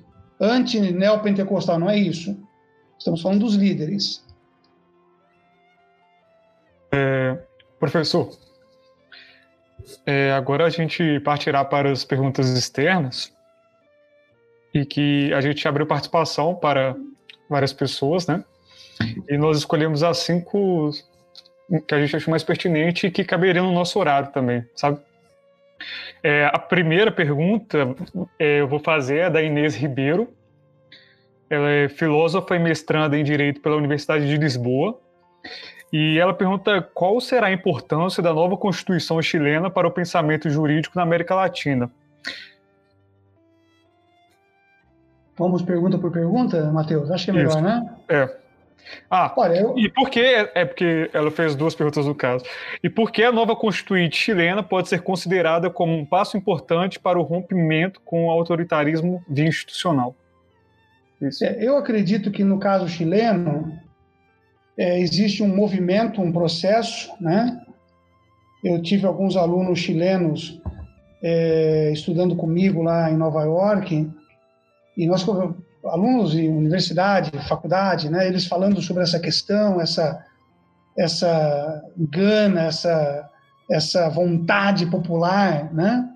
anti-neopentecostal, 0.40 1.78
não 1.78 1.88
é 1.88 1.96
isso. 1.96 2.36
Estamos 2.98 3.22
falando 3.22 3.40
dos 3.40 3.54
líderes. 3.54 4.24
É, 6.92 7.38
professor, 7.78 8.30
é, 10.06 10.32
agora 10.32 10.64
a 10.64 10.70
gente 10.70 11.20
partirá 11.20 11.64
para 11.64 11.90
as 11.90 12.04
perguntas 12.04 12.48
externas 12.50 13.32
e 14.72 14.84
que 14.84 15.32
a 15.32 15.40
gente 15.40 15.66
abriu 15.68 15.86
participação 15.86 16.54
para 16.54 16.96
várias 17.48 17.72
pessoas, 17.72 18.26
né? 18.26 18.44
E 19.28 19.36
nós 19.36 19.58
escolhemos 19.58 20.02
as 20.02 20.18
cinco 20.18 20.90
que 21.86 21.94
a 21.94 22.00
gente 22.00 22.16
achou 22.16 22.30
mais 22.30 22.42
pertinente 22.42 23.06
e 23.06 23.10
que 23.10 23.24
caberiam 23.24 23.66
no 23.66 23.72
nosso 23.72 23.98
horário 23.98 24.30
também, 24.32 24.64
sabe? 24.74 25.00
É, 26.22 26.46
a 26.52 26.58
primeira 26.58 27.10
pergunta 27.10 27.94
é, 28.38 28.60
eu 28.60 28.68
vou 28.68 28.78
fazer 28.78 29.18
é 29.18 29.30
da 29.30 29.42
Inês 29.42 29.74
Ribeiro. 29.74 30.32
Ela 31.48 31.70
é 31.70 31.88
filósofa 31.88 32.56
e 32.56 32.58
mestranda 32.58 33.18
em 33.18 33.22
Direito 33.22 33.60
pela 33.60 33.76
Universidade 33.76 34.26
de 34.26 34.36
Lisboa. 34.36 34.98
E 35.96 36.18
ela 36.18 36.34
pergunta 36.34 36.82
qual 36.92 37.20
será 37.20 37.46
a 37.46 37.52
importância 37.52 38.20
da 38.20 38.34
nova 38.34 38.56
Constituição 38.56 39.22
chilena 39.22 39.70
para 39.70 39.86
o 39.86 39.92
pensamento 39.92 40.50
jurídico 40.50 40.96
na 40.96 41.04
América 41.04 41.36
Latina. 41.36 41.88
Vamos 45.38 45.62
pergunta 45.62 45.96
por 45.96 46.10
pergunta, 46.10 46.68
Matheus? 46.72 47.12
Acho 47.12 47.26
que 47.26 47.30
é 47.30 47.34
melhor, 47.34 47.50
Isso. 47.50 47.60
né? 47.60 47.96
É. 48.08 48.36
Ah, 49.08 49.32
Olha, 49.36 49.60
eu... 49.60 49.78
e 49.78 49.88
por 49.88 50.10
que? 50.10 50.18
É 50.52 50.64
porque 50.64 51.08
ela 51.12 51.30
fez 51.30 51.54
duas 51.54 51.76
perguntas 51.76 52.06
no 52.06 52.14
caso. 52.14 52.44
E 52.82 52.90
por 52.90 53.12
que 53.12 53.22
a 53.22 53.30
nova 53.30 53.54
Constituinte 53.54 54.16
chilena 54.16 54.64
pode 54.64 54.88
ser 54.88 55.00
considerada 55.00 55.70
como 55.70 55.96
um 55.96 56.04
passo 56.04 56.36
importante 56.36 56.98
para 56.98 57.20
o 57.20 57.22
rompimento 57.22 58.00
com 58.00 58.26
o 58.26 58.30
autoritarismo 58.32 59.24
institucional? 59.30 60.12
É, 61.40 61.64
eu 61.64 61.76
acredito 61.76 62.32
que 62.32 62.42
no 62.42 62.58
caso 62.58 62.88
chileno 62.88 63.78
é, 64.76 65.00
existe 65.00 65.42
um 65.42 65.54
movimento, 65.54 66.20
um 66.20 66.32
processo, 66.32 67.12
né? 67.20 67.60
Eu 68.64 68.80
tive 68.82 69.06
alguns 69.06 69.36
alunos 69.36 69.78
chilenos 69.78 70.60
é, 71.22 71.90
estudando 71.92 72.34
comigo 72.34 72.82
lá 72.82 73.10
em 73.10 73.16
Nova 73.16 73.42
York, 73.42 74.10
e 74.96 75.06
nós, 75.06 75.26
alunos 75.84 76.32
de 76.32 76.48
universidade, 76.48 77.30
faculdade, 77.48 78.10
né, 78.10 78.26
eles 78.26 78.46
falando 78.46 78.80
sobre 78.80 79.02
essa 79.02 79.18
questão, 79.18 79.80
essa, 79.80 80.24
essa 80.96 81.82
gana, 81.96 82.62
essa, 82.64 83.30
essa 83.70 84.08
vontade 84.08 84.86
popular, 84.86 85.72
né? 85.72 86.08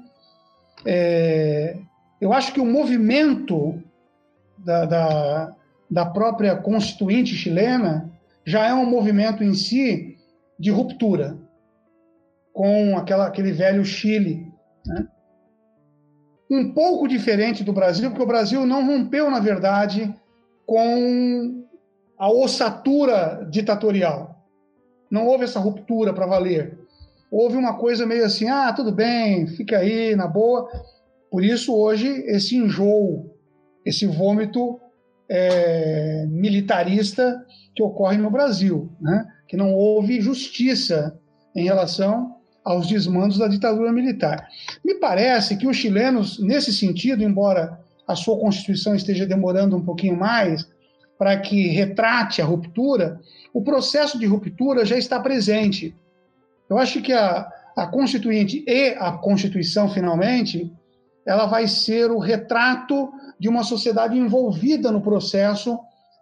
É, 0.86 1.76
eu 2.20 2.32
acho 2.32 2.52
que 2.52 2.60
o 2.60 2.66
movimento 2.66 3.82
da, 4.58 4.84
da, 4.84 5.52
da 5.90 6.06
própria 6.06 6.56
constituinte 6.56 7.34
chilena 7.34 8.10
já 8.48 8.66
é 8.66 8.72
um 8.72 8.86
movimento 8.86 9.44
em 9.44 9.52
si 9.52 10.16
de 10.58 10.70
ruptura 10.70 11.38
com 12.50 12.96
aquela, 12.96 13.26
aquele 13.26 13.52
velho 13.52 13.84
Chile. 13.84 14.50
Né? 14.86 15.06
Um 16.50 16.72
pouco 16.72 17.06
diferente 17.06 17.62
do 17.62 17.74
Brasil, 17.74 18.08
porque 18.08 18.22
o 18.22 18.26
Brasil 18.26 18.64
não 18.64 18.86
rompeu, 18.86 19.30
na 19.30 19.38
verdade, 19.38 20.10
com 20.64 21.62
a 22.16 22.32
ossatura 22.32 23.46
ditatorial. 23.50 24.42
Não 25.10 25.26
houve 25.26 25.44
essa 25.44 25.60
ruptura 25.60 26.14
para 26.14 26.26
valer. 26.26 26.78
Houve 27.30 27.58
uma 27.58 27.76
coisa 27.76 28.06
meio 28.06 28.24
assim, 28.24 28.48
ah, 28.48 28.72
tudo 28.72 28.90
bem, 28.90 29.46
fica 29.46 29.76
aí, 29.76 30.16
na 30.16 30.26
boa. 30.26 30.70
Por 31.30 31.44
isso, 31.44 31.76
hoje, 31.76 32.08
esse 32.26 32.56
enjoo, 32.56 33.30
esse 33.84 34.06
vômito 34.06 34.80
é, 35.28 36.26
militarista 36.28 37.44
que 37.74 37.82
ocorre 37.82 38.16
no 38.16 38.30
Brasil, 38.30 38.90
né? 39.00 39.26
que 39.46 39.56
não 39.56 39.74
houve 39.74 40.20
justiça 40.20 41.18
em 41.54 41.64
relação 41.64 42.36
aos 42.64 42.86
desmandos 42.86 43.38
da 43.38 43.48
ditadura 43.48 43.92
militar. 43.92 44.48
Me 44.84 44.94
parece 44.94 45.56
que 45.56 45.66
os 45.66 45.76
chilenos, 45.76 46.38
nesse 46.38 46.72
sentido, 46.72 47.22
embora 47.22 47.78
a 48.06 48.14
sua 48.14 48.38
constituição 48.38 48.94
esteja 48.94 49.26
demorando 49.26 49.76
um 49.76 49.84
pouquinho 49.84 50.16
mais 50.16 50.68
para 51.18 51.36
que 51.38 51.68
retrate 51.68 52.40
a 52.40 52.44
ruptura, 52.44 53.20
o 53.52 53.62
processo 53.62 54.18
de 54.18 54.26
ruptura 54.26 54.84
já 54.84 54.96
está 54.96 55.18
presente. 55.18 55.94
Eu 56.70 56.78
acho 56.78 57.02
que 57.02 57.12
a, 57.12 57.48
a 57.76 57.86
Constituinte 57.86 58.64
e 58.66 58.90
a 58.98 59.12
Constituição, 59.12 59.88
finalmente, 59.88 60.70
ela 61.26 61.46
vai 61.46 61.66
ser 61.66 62.10
o 62.10 62.18
retrato 62.18 63.10
de 63.38 63.48
uma 63.48 63.62
sociedade 63.62 64.18
envolvida 64.18 64.90
no 64.90 65.00
processo 65.00 65.78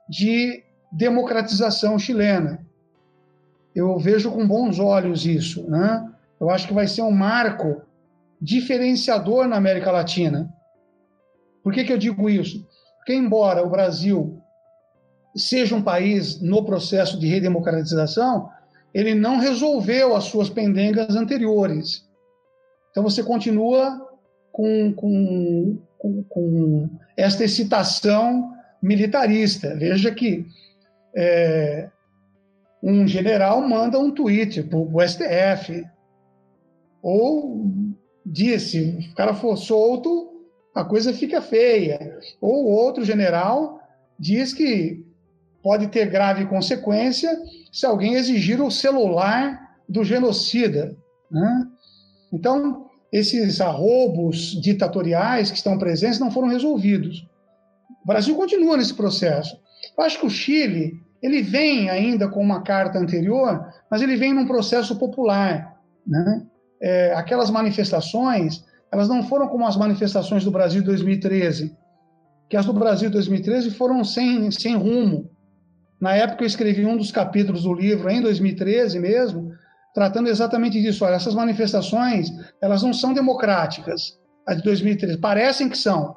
de 0.08 0.62
democratização 0.92 1.98
chilena. 1.98 2.64
Eu 3.74 3.98
vejo 3.98 4.30
com 4.30 4.46
bons 4.46 4.78
olhos 4.78 5.26
isso, 5.26 5.68
né? 5.68 6.10
Eu 6.40 6.50
acho 6.50 6.68
que 6.68 6.74
vai 6.74 6.86
ser 6.86 7.02
um 7.02 7.10
marco 7.10 7.82
diferenciador 8.40 9.46
na 9.48 9.56
América 9.56 9.90
Latina. 9.90 10.52
Por 11.62 11.72
que, 11.72 11.84
que 11.84 11.92
eu 11.92 11.98
digo 11.98 12.28
isso? 12.28 12.66
Porque, 12.98 13.14
embora 13.14 13.62
o 13.62 13.70
Brasil 13.70 14.40
seja 15.34 15.74
um 15.74 15.82
país 15.82 16.40
no 16.40 16.64
processo 16.64 17.18
de 17.18 17.26
redemocratização, 17.26 18.48
ele 18.94 19.14
não 19.14 19.38
resolveu 19.38 20.16
as 20.16 20.24
suas 20.24 20.48
pendengas 20.48 21.14
anteriores. 21.14 22.08
Então, 22.90 23.02
você 23.02 23.22
continua 23.22 24.08
com, 24.50 24.92
com, 24.94 25.78
com, 25.98 26.22
com 26.24 26.90
esta 27.16 27.44
excitação 27.44 28.52
militarista. 28.82 29.74
Veja 29.76 30.10
que 30.14 30.46
é, 31.14 31.88
um 32.82 33.06
general 33.06 33.66
manda 33.66 33.98
um 33.98 34.10
tweet 34.10 34.62
para 34.62 34.78
o 34.78 35.00
STF, 35.00 35.84
ou 37.02 37.66
diz, 38.24 38.62
se 38.62 39.10
o 39.12 39.14
cara 39.14 39.34
for 39.34 39.56
solto, 39.56 40.32
a 40.74 40.84
coisa 40.84 41.12
fica 41.12 41.40
feia. 41.40 42.18
Ou 42.40 42.66
outro 42.66 43.04
general 43.04 43.80
diz 44.18 44.52
que 44.52 45.04
pode 45.62 45.88
ter 45.88 46.10
grave 46.10 46.46
consequência 46.46 47.36
se 47.72 47.86
alguém 47.86 48.14
exigir 48.14 48.60
o 48.60 48.70
celular 48.70 49.76
do 49.88 50.04
genocida. 50.04 50.96
Né? 51.30 51.66
Então, 52.32 52.85
esses 53.16 53.60
arrobos 53.60 54.60
ditatoriais 54.60 55.50
que 55.50 55.56
estão 55.56 55.78
presentes 55.78 56.18
não 56.18 56.30
foram 56.30 56.48
resolvidos. 56.48 57.26
O 58.02 58.06
Brasil 58.06 58.34
continua 58.34 58.76
nesse 58.76 58.94
processo. 58.94 59.56
Eu 59.96 60.04
acho 60.04 60.18
que 60.20 60.26
o 60.26 60.30
Chile 60.30 60.92
ele 61.22 61.42
vem 61.42 61.88
ainda 61.88 62.28
com 62.28 62.40
uma 62.40 62.62
carta 62.62 62.98
anterior, 62.98 63.66
mas 63.90 64.02
ele 64.02 64.16
vem 64.16 64.34
num 64.34 64.46
processo 64.46 64.96
popular. 64.96 65.74
Né? 66.06 66.46
é, 66.80 67.12
aquelas 67.14 67.50
manifestações, 67.50 68.64
elas 68.92 69.08
não 69.08 69.22
foram 69.22 69.48
como 69.48 69.66
as 69.66 69.76
manifestações 69.76 70.44
do 70.44 70.50
Brasil 70.50 70.82
2013, 70.82 71.74
que 72.48 72.56
as 72.56 72.66
do 72.66 72.72
Brasil 72.72 73.10
2013 73.10 73.70
foram 73.72 74.04
sem, 74.04 74.50
sem 74.50 74.76
rumo. 74.76 75.30
Na 76.00 76.14
época 76.14 76.44
eu 76.44 76.46
escrevi 76.46 76.84
um 76.84 76.96
dos 76.96 77.10
capítulos 77.10 77.62
do 77.62 77.72
livro, 77.72 78.08
em 78.08 78.20
2013 78.20 78.98
mesmo, 79.00 79.52
tratando 79.96 80.28
exatamente 80.28 80.78
disso. 80.78 81.06
Olha, 81.06 81.14
essas 81.14 81.34
manifestações, 81.34 82.30
elas 82.60 82.82
não 82.82 82.92
são 82.92 83.14
democráticas, 83.14 84.20
as 84.46 84.58
de 84.58 84.62
2013. 84.62 85.16
Parecem 85.16 85.70
que 85.70 85.78
são. 85.78 86.14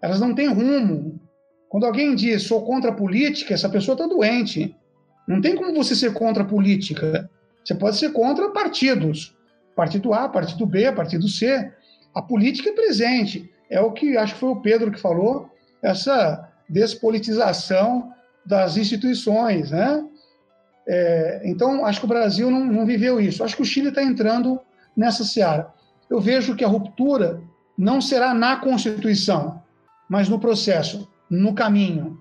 Elas 0.00 0.20
não 0.20 0.32
têm 0.32 0.46
rumo. 0.46 1.20
Quando 1.68 1.84
alguém 1.84 2.14
diz, 2.14 2.44
sou 2.44 2.64
contra 2.64 2.92
a 2.92 2.94
política, 2.94 3.54
essa 3.54 3.68
pessoa 3.68 3.94
está 3.96 4.06
doente. 4.06 4.76
Não 5.26 5.40
tem 5.40 5.56
como 5.56 5.74
você 5.74 5.96
ser 5.96 6.12
contra 6.12 6.44
a 6.44 6.46
política. 6.46 7.28
Você 7.64 7.74
pode 7.74 7.96
ser 7.96 8.12
contra 8.12 8.50
partidos 8.50 9.36
partido 9.74 10.14
A, 10.14 10.28
partido 10.28 10.64
B, 10.64 10.92
partido 10.92 11.26
C. 11.26 11.72
A 12.14 12.22
política 12.22 12.70
é 12.70 12.72
presente. 12.72 13.50
É 13.68 13.80
o 13.80 13.90
que 13.90 14.16
acho 14.16 14.34
que 14.34 14.40
foi 14.40 14.50
o 14.50 14.60
Pedro 14.60 14.92
que 14.92 15.00
falou, 15.00 15.50
essa 15.82 16.48
despolitização 16.68 18.12
das 18.46 18.76
instituições, 18.76 19.72
né? 19.72 20.04
É, 20.86 21.42
então, 21.44 21.84
acho 21.86 22.00
que 22.00 22.06
o 22.06 22.08
Brasil 22.08 22.50
não, 22.50 22.64
não 22.64 22.86
viveu 22.86 23.20
isso. 23.20 23.44
Acho 23.44 23.56
que 23.56 23.62
o 23.62 23.66
Chile 23.66 23.88
está 23.88 24.02
entrando 24.02 24.60
nessa 24.96 25.24
seara. 25.24 25.72
Eu 26.10 26.20
vejo 26.20 26.56
que 26.56 26.64
a 26.64 26.68
ruptura 26.68 27.40
não 27.76 28.00
será 28.00 28.34
na 28.34 28.56
Constituição, 28.56 29.62
mas 30.08 30.28
no 30.28 30.38
processo, 30.38 31.08
no 31.30 31.54
caminho. 31.54 32.18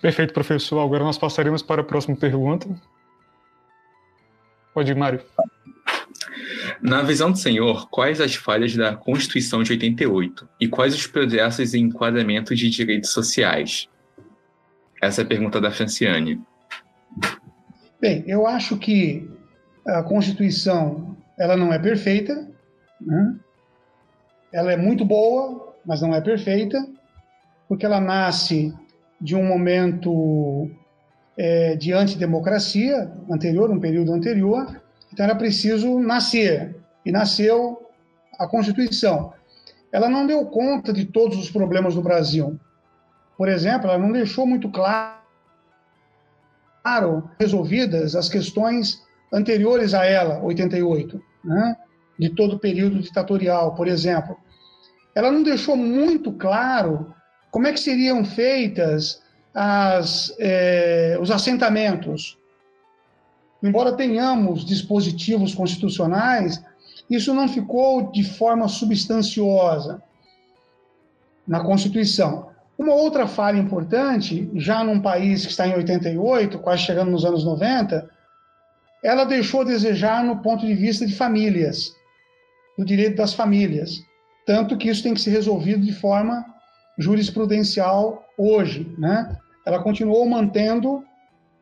Perfeito, 0.00 0.32
professor. 0.32 0.80
Agora 0.80 1.04
nós 1.04 1.18
passaremos 1.18 1.62
para 1.62 1.82
a 1.82 1.84
próxima 1.84 2.16
pergunta. 2.16 2.68
Pode 4.72 4.92
ir, 4.92 4.94
Mário. 4.94 5.20
Na 6.80 7.02
visão 7.02 7.32
do 7.32 7.38
senhor, 7.38 7.88
quais 7.90 8.20
as 8.20 8.34
falhas 8.34 8.74
da 8.76 8.94
Constituição 8.94 9.62
de 9.62 9.72
88 9.72 10.48
e 10.60 10.68
quais 10.68 10.94
os 10.94 11.06
progressos 11.06 11.74
em 11.74 11.84
enquadramento 11.84 12.54
de 12.54 12.70
direitos 12.70 13.10
sociais? 13.10 13.88
Essa 15.02 15.22
é 15.22 15.24
a 15.24 15.28
pergunta 15.28 15.60
da 15.60 15.70
Franciane. 15.70 16.40
Bem, 18.00 18.22
eu 18.26 18.46
acho 18.46 18.76
que 18.76 19.28
a 19.86 20.02
Constituição 20.02 21.16
ela 21.38 21.56
não 21.56 21.72
é 21.72 21.78
perfeita, 21.78 22.48
né? 23.00 23.36
ela 24.52 24.72
é 24.72 24.76
muito 24.76 25.04
boa, 25.04 25.74
mas 25.84 26.00
não 26.00 26.14
é 26.14 26.20
perfeita, 26.20 26.78
porque 27.68 27.86
ela 27.86 28.00
nasce 28.00 28.74
de 29.20 29.34
um 29.34 29.44
momento 29.44 30.70
é, 31.36 31.76
de 31.76 31.92
antidemocracia 31.92 33.10
anterior, 33.30 33.70
um 33.70 33.80
período 33.80 34.12
anterior, 34.12 34.80
então 35.12 35.24
era 35.24 35.34
preciso 35.34 35.98
nascer, 35.98 36.76
e 37.04 37.12
nasceu 37.12 37.90
a 38.38 38.46
Constituição. 38.46 39.32
Ela 39.90 40.08
não 40.08 40.26
deu 40.26 40.44
conta 40.46 40.92
de 40.92 41.06
todos 41.06 41.38
os 41.38 41.50
problemas 41.50 41.94
do 41.94 42.02
Brasil. 42.02 42.58
Por 43.36 43.48
exemplo, 43.48 43.88
ela 43.88 43.98
não 43.98 44.12
deixou 44.12 44.46
muito 44.46 44.70
claro 44.70 45.18
resolvidas 47.38 48.14
as 48.14 48.28
questões 48.28 49.02
anteriores 49.32 49.94
a 49.94 50.04
ela, 50.04 50.42
88, 50.42 51.22
né? 51.44 51.76
de 52.18 52.30
todo 52.30 52.56
o 52.56 52.58
período 52.58 53.00
ditatorial, 53.00 53.74
por 53.74 53.86
exemplo. 53.86 54.36
Ela 55.14 55.30
não 55.30 55.42
deixou 55.42 55.76
muito 55.76 56.32
claro 56.32 57.14
como 57.50 57.66
é 57.66 57.72
que 57.72 57.80
seriam 57.80 58.24
feitas 58.24 59.22
as, 59.54 60.34
é, 60.38 61.18
os 61.20 61.30
assentamentos? 61.30 62.37
Embora 63.62 63.96
tenhamos 63.96 64.64
dispositivos 64.64 65.54
constitucionais, 65.54 66.62
isso 67.10 67.34
não 67.34 67.48
ficou 67.48 68.10
de 68.10 68.22
forma 68.22 68.68
substanciosa 68.68 70.02
na 71.46 71.60
Constituição. 71.60 72.50
Uma 72.78 72.94
outra 72.94 73.26
falha 73.26 73.58
importante, 73.58 74.48
já 74.54 74.84
num 74.84 75.00
país 75.00 75.44
que 75.44 75.50
está 75.50 75.66
em 75.66 75.74
88, 75.74 76.58
quase 76.60 76.82
chegando 76.82 77.10
nos 77.10 77.24
anos 77.24 77.44
90, 77.44 78.08
ela 79.02 79.24
deixou 79.24 79.62
a 79.62 79.64
desejar 79.64 80.22
no 80.22 80.38
ponto 80.42 80.64
de 80.64 80.74
vista 80.74 81.04
de 81.04 81.14
famílias, 81.14 81.92
do 82.76 82.84
direito 82.84 83.16
das 83.16 83.32
famílias. 83.32 84.00
Tanto 84.46 84.76
que 84.76 84.88
isso 84.88 85.02
tem 85.02 85.14
que 85.14 85.20
ser 85.20 85.30
resolvido 85.30 85.84
de 85.84 85.92
forma 85.92 86.44
jurisprudencial 86.96 88.24
hoje, 88.36 88.92
né? 88.96 89.36
Ela 89.66 89.82
continuou 89.82 90.26
mantendo 90.28 91.04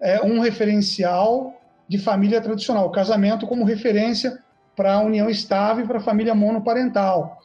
é, 0.00 0.22
um 0.22 0.40
referencial 0.40 1.54
de 1.88 1.98
família 1.98 2.40
tradicional, 2.40 2.86
o 2.86 2.90
casamento 2.90 3.46
como 3.46 3.64
referência 3.64 4.38
para 4.74 4.94
a 4.94 5.00
união 5.00 5.30
estável 5.30 5.84
e 5.84 5.88
para 5.88 5.98
a 5.98 6.02
família 6.02 6.34
monoparental. 6.34 7.38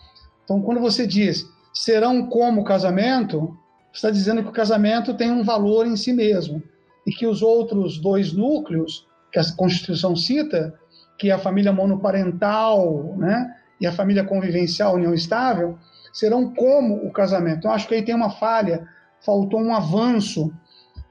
Então, 0.43 0.61
quando 0.61 0.81
você 0.81 1.07
diz 1.07 1.45
serão 1.73 2.27
como 2.27 2.63
casamento, 2.63 3.57
está 3.93 4.09
dizendo 4.11 4.43
que 4.43 4.49
o 4.49 4.53
casamento 4.53 5.13
tem 5.13 5.31
um 5.31 5.43
valor 5.43 5.85
em 5.85 5.95
si 5.95 6.11
mesmo 6.11 6.61
e 7.07 7.11
que 7.11 7.25
os 7.25 7.41
outros 7.41 7.97
dois 7.97 8.33
núcleos 8.33 9.07
que 9.31 9.39
a 9.39 9.43
Constituição 9.55 10.15
cita, 10.15 10.73
que 11.17 11.29
é 11.29 11.33
a 11.33 11.39
família 11.39 11.71
monoparental, 11.71 13.15
né, 13.17 13.55
e 13.79 13.87
a 13.87 13.91
família 13.91 14.23
convivencial, 14.23 14.95
união 14.95 15.13
estável, 15.13 15.77
serão 16.13 16.53
como 16.53 16.95
o 16.95 17.11
casamento. 17.11 17.59
Então, 17.59 17.71
acho 17.71 17.87
que 17.87 17.95
aí 17.95 18.03
tem 18.03 18.13
uma 18.13 18.29
falha, 18.29 18.85
faltou 19.21 19.61
um 19.61 19.73
avanço 19.73 20.53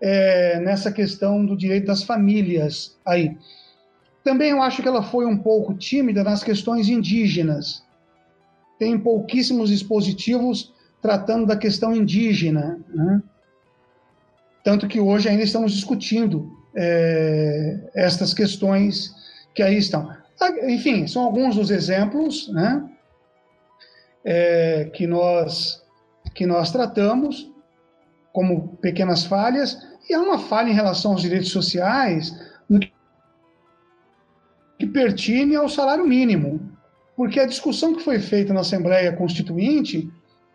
é, 0.01 0.59
nessa 0.61 0.91
questão 0.91 1.45
do 1.45 1.57
direito 1.57 1.87
das 1.87 2.03
famílias 2.03 2.97
aí. 3.05 3.37
Também 4.25 4.51
eu 4.51 4.63
acho 4.63 4.83
que 4.83 4.89
ela 4.89 5.03
foi 5.03 5.27
um 5.27 5.37
pouco 5.37 5.75
tímida 5.75 6.23
nas 6.23 6.43
questões 6.43 6.89
indígenas. 6.89 7.83
Tem 8.79 8.99
pouquíssimos 8.99 9.71
dispositivos 9.71 10.73
tratando 11.01 11.47
da 11.47 11.57
questão 11.57 11.95
indígena. 11.95 12.79
Né? 12.89 13.23
Tanto 14.63 14.87
que 14.87 15.01
hoje 15.01 15.29
ainda 15.29 15.43
estamos 15.43 15.73
discutindo 15.73 16.51
é, 16.75 17.91
estas 17.95 18.35
questões 18.35 19.15
que 19.55 19.63
aí 19.63 19.79
estão. 19.79 20.15
Enfim, 20.65 21.07
são 21.07 21.25
alguns 21.25 21.57
dos 21.57 21.71
exemplos 21.71 22.49
né, 22.49 22.89
é, 24.25 24.91
que, 24.95 25.07
nós, 25.07 25.83
que 26.35 26.47
nós 26.47 26.71
tratamos 26.71 27.51
como 28.33 28.77
pequenas 28.77 29.25
falhas, 29.25 29.90
e 30.11 30.15
há 30.15 30.21
uma 30.21 30.39
falha 30.39 30.69
em 30.69 30.75
relação 30.75 31.13
aos 31.13 31.23
direitos 31.23 31.51
sociais 31.51 32.37
no 32.69 32.81
que 34.79 34.87
pertine 34.87 35.55
ao 35.55 35.69
salário 35.69 36.07
mínimo, 36.07 36.61
porque 37.17 37.39
a 37.39 37.47
discussão 37.47 37.95
que 37.95 38.03
foi 38.03 38.19
feita 38.19 38.53
na 38.53 38.61
Assembleia 38.61 39.13
Constituinte 39.13 40.11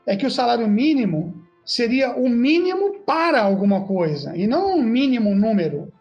é 0.06 0.16
que 0.18 0.26
o 0.26 0.32
salário 0.32 0.68
mínimo 0.68 1.42
seria 1.66 2.16
o 2.16 2.28
mínimo 2.28 3.00
para 3.06 3.42
alguma 3.42 3.86
coisa, 3.86 4.36
e 4.36 4.46
não 4.46 4.78
um 4.78 4.84
mínimo 4.84 5.34
número, 5.34 5.92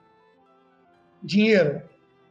dinheiro. 1.23 1.81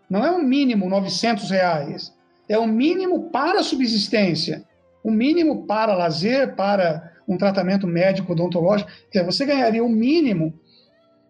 Não 0.09 0.25
é 0.25 0.31
um 0.31 0.43
mínimo 0.43 0.89
900 0.89 1.49
reais. 1.49 2.13
É 2.47 2.57
o 2.57 2.67
mínimo 2.67 3.29
para 3.31 3.63
subsistência. 3.63 4.63
O 5.03 5.09
mínimo 5.09 5.65
para 5.65 5.95
lazer, 5.95 6.55
para 6.55 7.13
um 7.27 7.37
tratamento 7.37 7.87
médico 7.87 8.33
odontológico. 8.33 8.91
Quer 9.09 9.19
dizer, 9.19 9.31
você 9.31 9.45
ganharia 9.45 9.83
o 9.83 9.89
mínimo, 9.89 10.53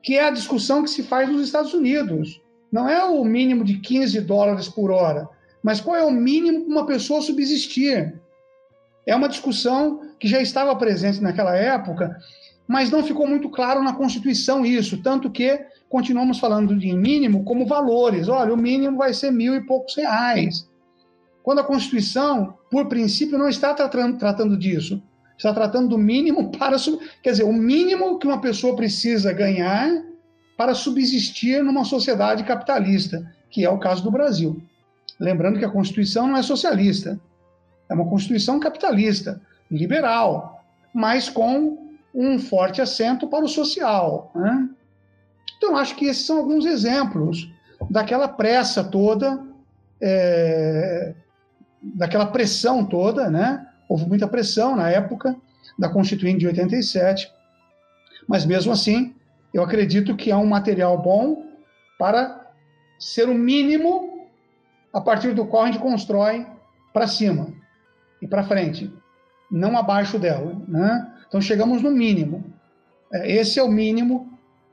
que 0.03 0.17
é 0.17 0.25
a 0.25 0.32
discussão 0.32 0.83
que 0.83 0.90
se 0.90 1.01
faz 1.01 1.30
nos 1.30 1.41
Estados 1.41 1.73
Unidos. 1.73 2.41
Não 2.69 2.90
é 2.90 3.03
o 3.06 3.23
mínimo 3.23 3.64
de 3.64 3.80
15 3.80 4.19
dólares 4.22 4.67
por 4.67 4.91
hora, 4.91 5.30
mas 5.64 5.80
qual 5.80 5.95
é 5.95 6.03
o 6.03 6.11
mínimo 6.11 6.65
para 6.65 6.72
uma 6.72 6.85
pessoa 6.85 7.22
subsistir? 7.22 8.19
É 9.06 9.15
uma 9.15 9.30
discussão 9.30 10.01
que 10.19 10.27
já 10.27 10.41
estava 10.41 10.75
presente 10.75 11.22
naquela 11.22 11.56
época, 11.56 12.17
mas 12.67 12.91
não 12.91 13.03
ficou 13.03 13.27
muito 13.27 13.49
claro 13.49 13.82
na 13.82 13.93
Constituição 13.93 14.65
isso, 14.65 15.01
tanto 15.01 15.32
que 15.32 15.65
continuamos 15.90 16.40
falando 16.40 16.75
de 16.75 16.93
mínimo 16.93 17.43
como 17.43 17.65
valores. 17.65 18.27
Olha, 18.27 18.53
o 18.53 18.57
mínimo 18.57 18.98
vai 18.98 19.14
ser 19.14 19.32
mil 19.32 19.56
e 19.56 19.65
poucos 19.65 19.95
reais. 19.95 20.67
Quando 21.43 21.59
a 21.59 21.64
Constituição, 21.64 22.57
por 22.72 22.88
princípio, 22.88 23.38
não 23.38 23.48
está 23.48 23.73
tratando, 23.73 24.17
tratando 24.17 24.57
disso. 24.57 25.01
Está 25.37 25.53
tratando 25.53 25.89
do 25.89 25.97
mínimo 25.97 26.51
para. 26.57 26.77
Quer 27.21 27.31
dizer, 27.31 27.43
o 27.43 27.53
mínimo 27.53 28.17
que 28.19 28.27
uma 28.27 28.41
pessoa 28.41 28.75
precisa 28.75 29.33
ganhar 29.33 30.03
para 30.57 30.75
subsistir 30.75 31.63
numa 31.63 31.83
sociedade 31.83 32.43
capitalista, 32.43 33.29
que 33.49 33.65
é 33.65 33.69
o 33.69 33.79
caso 33.79 34.03
do 34.03 34.11
Brasil. 34.11 34.61
Lembrando 35.19 35.59
que 35.59 35.65
a 35.65 35.69
Constituição 35.69 36.27
não 36.27 36.37
é 36.37 36.41
socialista, 36.43 37.19
é 37.89 37.93
uma 37.93 38.07
Constituição 38.07 38.59
capitalista, 38.59 39.41
liberal, 39.69 40.63
mas 40.93 41.29
com 41.29 41.89
um 42.13 42.37
forte 42.37 42.81
acento 42.81 43.27
para 43.27 43.43
o 43.43 43.47
social. 43.47 44.31
Né? 44.35 44.69
Então, 45.57 45.75
acho 45.75 45.95
que 45.95 46.05
esses 46.05 46.25
são 46.25 46.37
alguns 46.37 46.65
exemplos 46.65 47.51
daquela 47.89 48.27
pressa 48.27 48.83
toda, 48.83 49.43
é, 49.99 51.15
daquela 51.81 52.27
pressão 52.27 52.85
toda, 52.85 53.29
né? 53.29 53.67
Houve 53.93 54.07
muita 54.07 54.27
pressão 54.27 54.75
na 54.75 54.89
época 54.89 55.35
da 55.77 55.88
Constituinte 55.88 56.39
de 56.39 56.47
87, 56.47 57.31
mas 58.27 58.43
mesmo 58.43 58.72
assim, 58.72 59.13
eu 59.53 59.61
acredito 59.61 60.15
que 60.15 60.31
é 60.31 60.35
um 60.35 60.47
material 60.47 60.99
bom 60.99 61.45
para 61.99 62.51
ser 62.99 63.30
o 63.30 63.35
mínimo 63.35 64.27
a 64.91 64.99
partir 64.99 65.35
do 65.35 65.45
qual 65.45 65.61
a 65.61 65.65
gente 65.67 65.77
constrói 65.77 66.43
para 66.91 67.05
cima 67.05 67.53
e 68.19 68.27
para 68.27 68.41
frente, 68.41 68.91
não 69.51 69.77
abaixo 69.77 70.17
dela, 70.17 70.59
né? 70.67 71.13
Então 71.27 71.39
chegamos 71.39 71.83
no 71.83 71.91
mínimo. 71.91 72.43
É, 73.13 73.31
esse 73.31 73.59
é 73.59 73.63
o 73.63 73.69
mínimo 73.69 74.27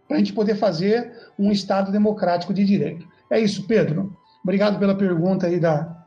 para 0.09 0.17
a 0.17 0.19
gente 0.19 0.33
poder 0.33 0.55
fazer 0.55 1.31
um 1.39 1.53
Estado 1.53 1.93
democrático 1.93 2.55
de 2.55 2.65
direito. 2.65 3.07
É 3.31 3.39
isso, 3.39 3.67
Pedro. 3.67 4.17
Obrigado 4.43 4.79
pela 4.79 4.95
pergunta 4.95 5.47
aí 5.47 5.61
da. 5.61 6.00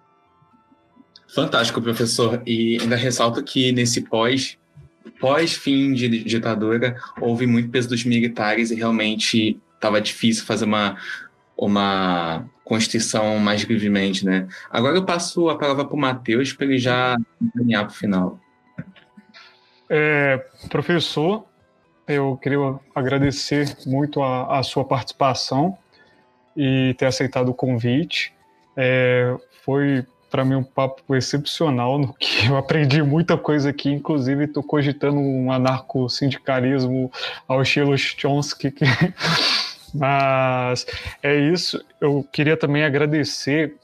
Fantástico, 1.34 1.82
professor. 1.82 2.42
E 2.46 2.78
ainda 2.80 2.96
ressalto 2.96 3.44
que 3.44 3.72
nesse 3.72 4.02
pós, 4.02 4.58
pós-fim 5.20 5.94
de 5.94 6.24
ditadura, 6.24 6.96
houve 7.20 7.48
muito 7.48 7.70
peso 7.70 7.90
dos 7.90 8.04
militares 8.06 8.70
e 8.70 8.76
realmente 8.76 9.60
estava 9.74 10.00
difícil 10.00 10.46
fazer 10.46 10.66
uma, 10.66 10.96
uma 11.58 12.46
constituição 12.64 13.40
mais 13.40 13.64
livremente, 13.64 14.26
né? 14.26 14.48
Agora 14.70 14.96
eu 14.96 15.06
passo 15.06 15.50
a 15.50 15.58
palavra 15.58 15.86
para 15.86 15.96
o 15.96 16.00
Matheus 16.00 16.54
para 16.54 16.68
ele 16.68 16.78
já 16.78 17.18
caminhar 17.56 17.86
para 17.86 17.94
o 17.94 17.98
final. 17.98 18.40
É, 19.90 20.38
professor, 20.70 21.46
eu 22.08 22.38
queria 22.38 22.60
agradecer 22.94 23.76
muito 23.88 24.22
a, 24.22 24.60
a 24.60 24.64
sua 24.64 24.86
participação 24.86 25.78
e 26.56 26.94
ter 26.98 27.08
aceitado 27.08 27.50
o 27.50 27.54
convite. 27.54 28.34
É, 28.78 29.36
foi 29.64 30.06
para 30.34 30.44
mim 30.44 30.56
um 30.56 30.64
papo 30.64 31.16
excepcional, 31.16 32.00
no 32.00 32.12
que 32.12 32.48
eu 32.48 32.58
aprendi 32.58 33.04
muita 33.04 33.38
coisa 33.38 33.70
aqui, 33.70 33.92
inclusive 33.92 34.46
estou 34.46 34.64
cogitando 34.64 35.20
um 35.20 35.52
anarco-sindicalismo 35.52 37.12
ao 37.48 37.62
estilo 37.62 37.96
Chomsky, 37.96 38.72
que... 38.72 38.84
mas 39.94 40.88
é 41.22 41.36
isso. 41.36 41.80
Eu 42.02 42.28
queria 42.32 42.58
também 42.58 42.84
agradecer 42.84 43.76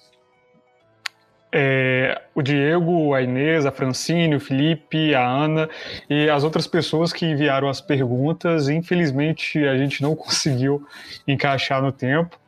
é, 1.52 2.20
o 2.34 2.42
Diego, 2.42 3.14
a 3.14 3.22
Inês, 3.22 3.68
a 3.68 3.72
Francine, 3.72 4.36
o 4.36 4.40
Felipe, 4.40 5.14
a 5.14 5.24
Ana 5.24 5.70
e 6.10 6.32
as 6.32 6.44
outras 6.44 6.66
pessoas 6.66 7.14
que 7.14 7.28
enviaram 7.28 7.70
as 7.70 7.80
perguntas. 7.80 8.70
Infelizmente, 8.70 9.64
a 9.68 9.78
gente 9.78 10.02
não 10.02 10.16
conseguiu 10.18 10.84
encaixar 11.28 11.80
no 11.80 11.92
tempo. 11.92 12.39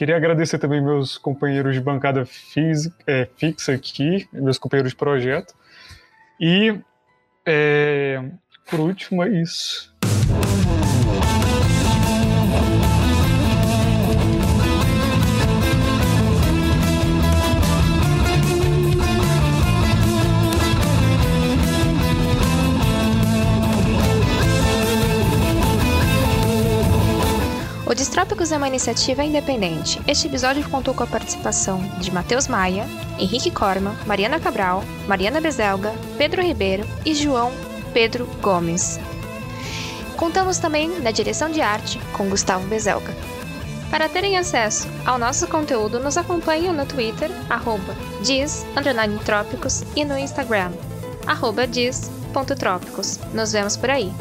Queria 0.00 0.16
agradecer 0.16 0.58
também 0.58 0.80
meus 0.80 1.18
companheiros 1.18 1.74
de 1.74 1.80
bancada 1.82 2.24
física, 2.24 2.96
é, 3.06 3.28
fixa 3.36 3.74
aqui, 3.74 4.26
meus 4.32 4.56
companheiros 4.56 4.92
de 4.92 4.96
projeto. 4.96 5.54
E, 6.40 6.80
é, 7.44 8.24
por 8.70 8.80
último, 8.80 9.22
é 9.22 9.28
isso. 9.28 9.89
O 27.90 27.94
Distrópicos 27.94 28.52
é 28.52 28.56
uma 28.56 28.68
iniciativa 28.68 29.24
independente. 29.24 30.00
Este 30.06 30.28
episódio 30.28 30.62
contou 30.70 30.94
com 30.94 31.02
a 31.02 31.08
participação 31.08 31.82
de 31.98 32.12
Matheus 32.12 32.46
Maia, 32.46 32.86
Henrique 33.18 33.50
Corma, 33.50 33.96
Mariana 34.06 34.38
Cabral, 34.38 34.84
Mariana 35.08 35.40
Bezelga, 35.40 35.92
Pedro 36.16 36.40
Ribeiro 36.40 36.86
e 37.04 37.12
João 37.16 37.50
Pedro 37.92 38.26
Gomes. 38.40 39.00
Contamos 40.16 40.58
também 40.58 41.00
na 41.00 41.10
direção 41.10 41.50
de 41.50 41.60
arte 41.60 41.98
com 42.12 42.30
Gustavo 42.30 42.64
Bezelga. 42.68 43.12
Para 43.90 44.08
terem 44.08 44.38
acesso 44.38 44.86
ao 45.04 45.18
nosso 45.18 45.48
conteúdo, 45.48 45.98
nos 45.98 46.16
acompanhem 46.16 46.72
no 46.72 46.86
Twitter, 46.86 47.28
arroba 47.50 47.96
diz, 48.22 48.64
trópicos, 49.24 49.82
e 49.96 50.04
no 50.04 50.16
Instagram, 50.16 50.70
arroba 51.26 51.66
diz.trópicos. 51.66 53.18
Nos 53.34 53.50
vemos 53.50 53.76
por 53.76 53.90
aí. 53.90 54.12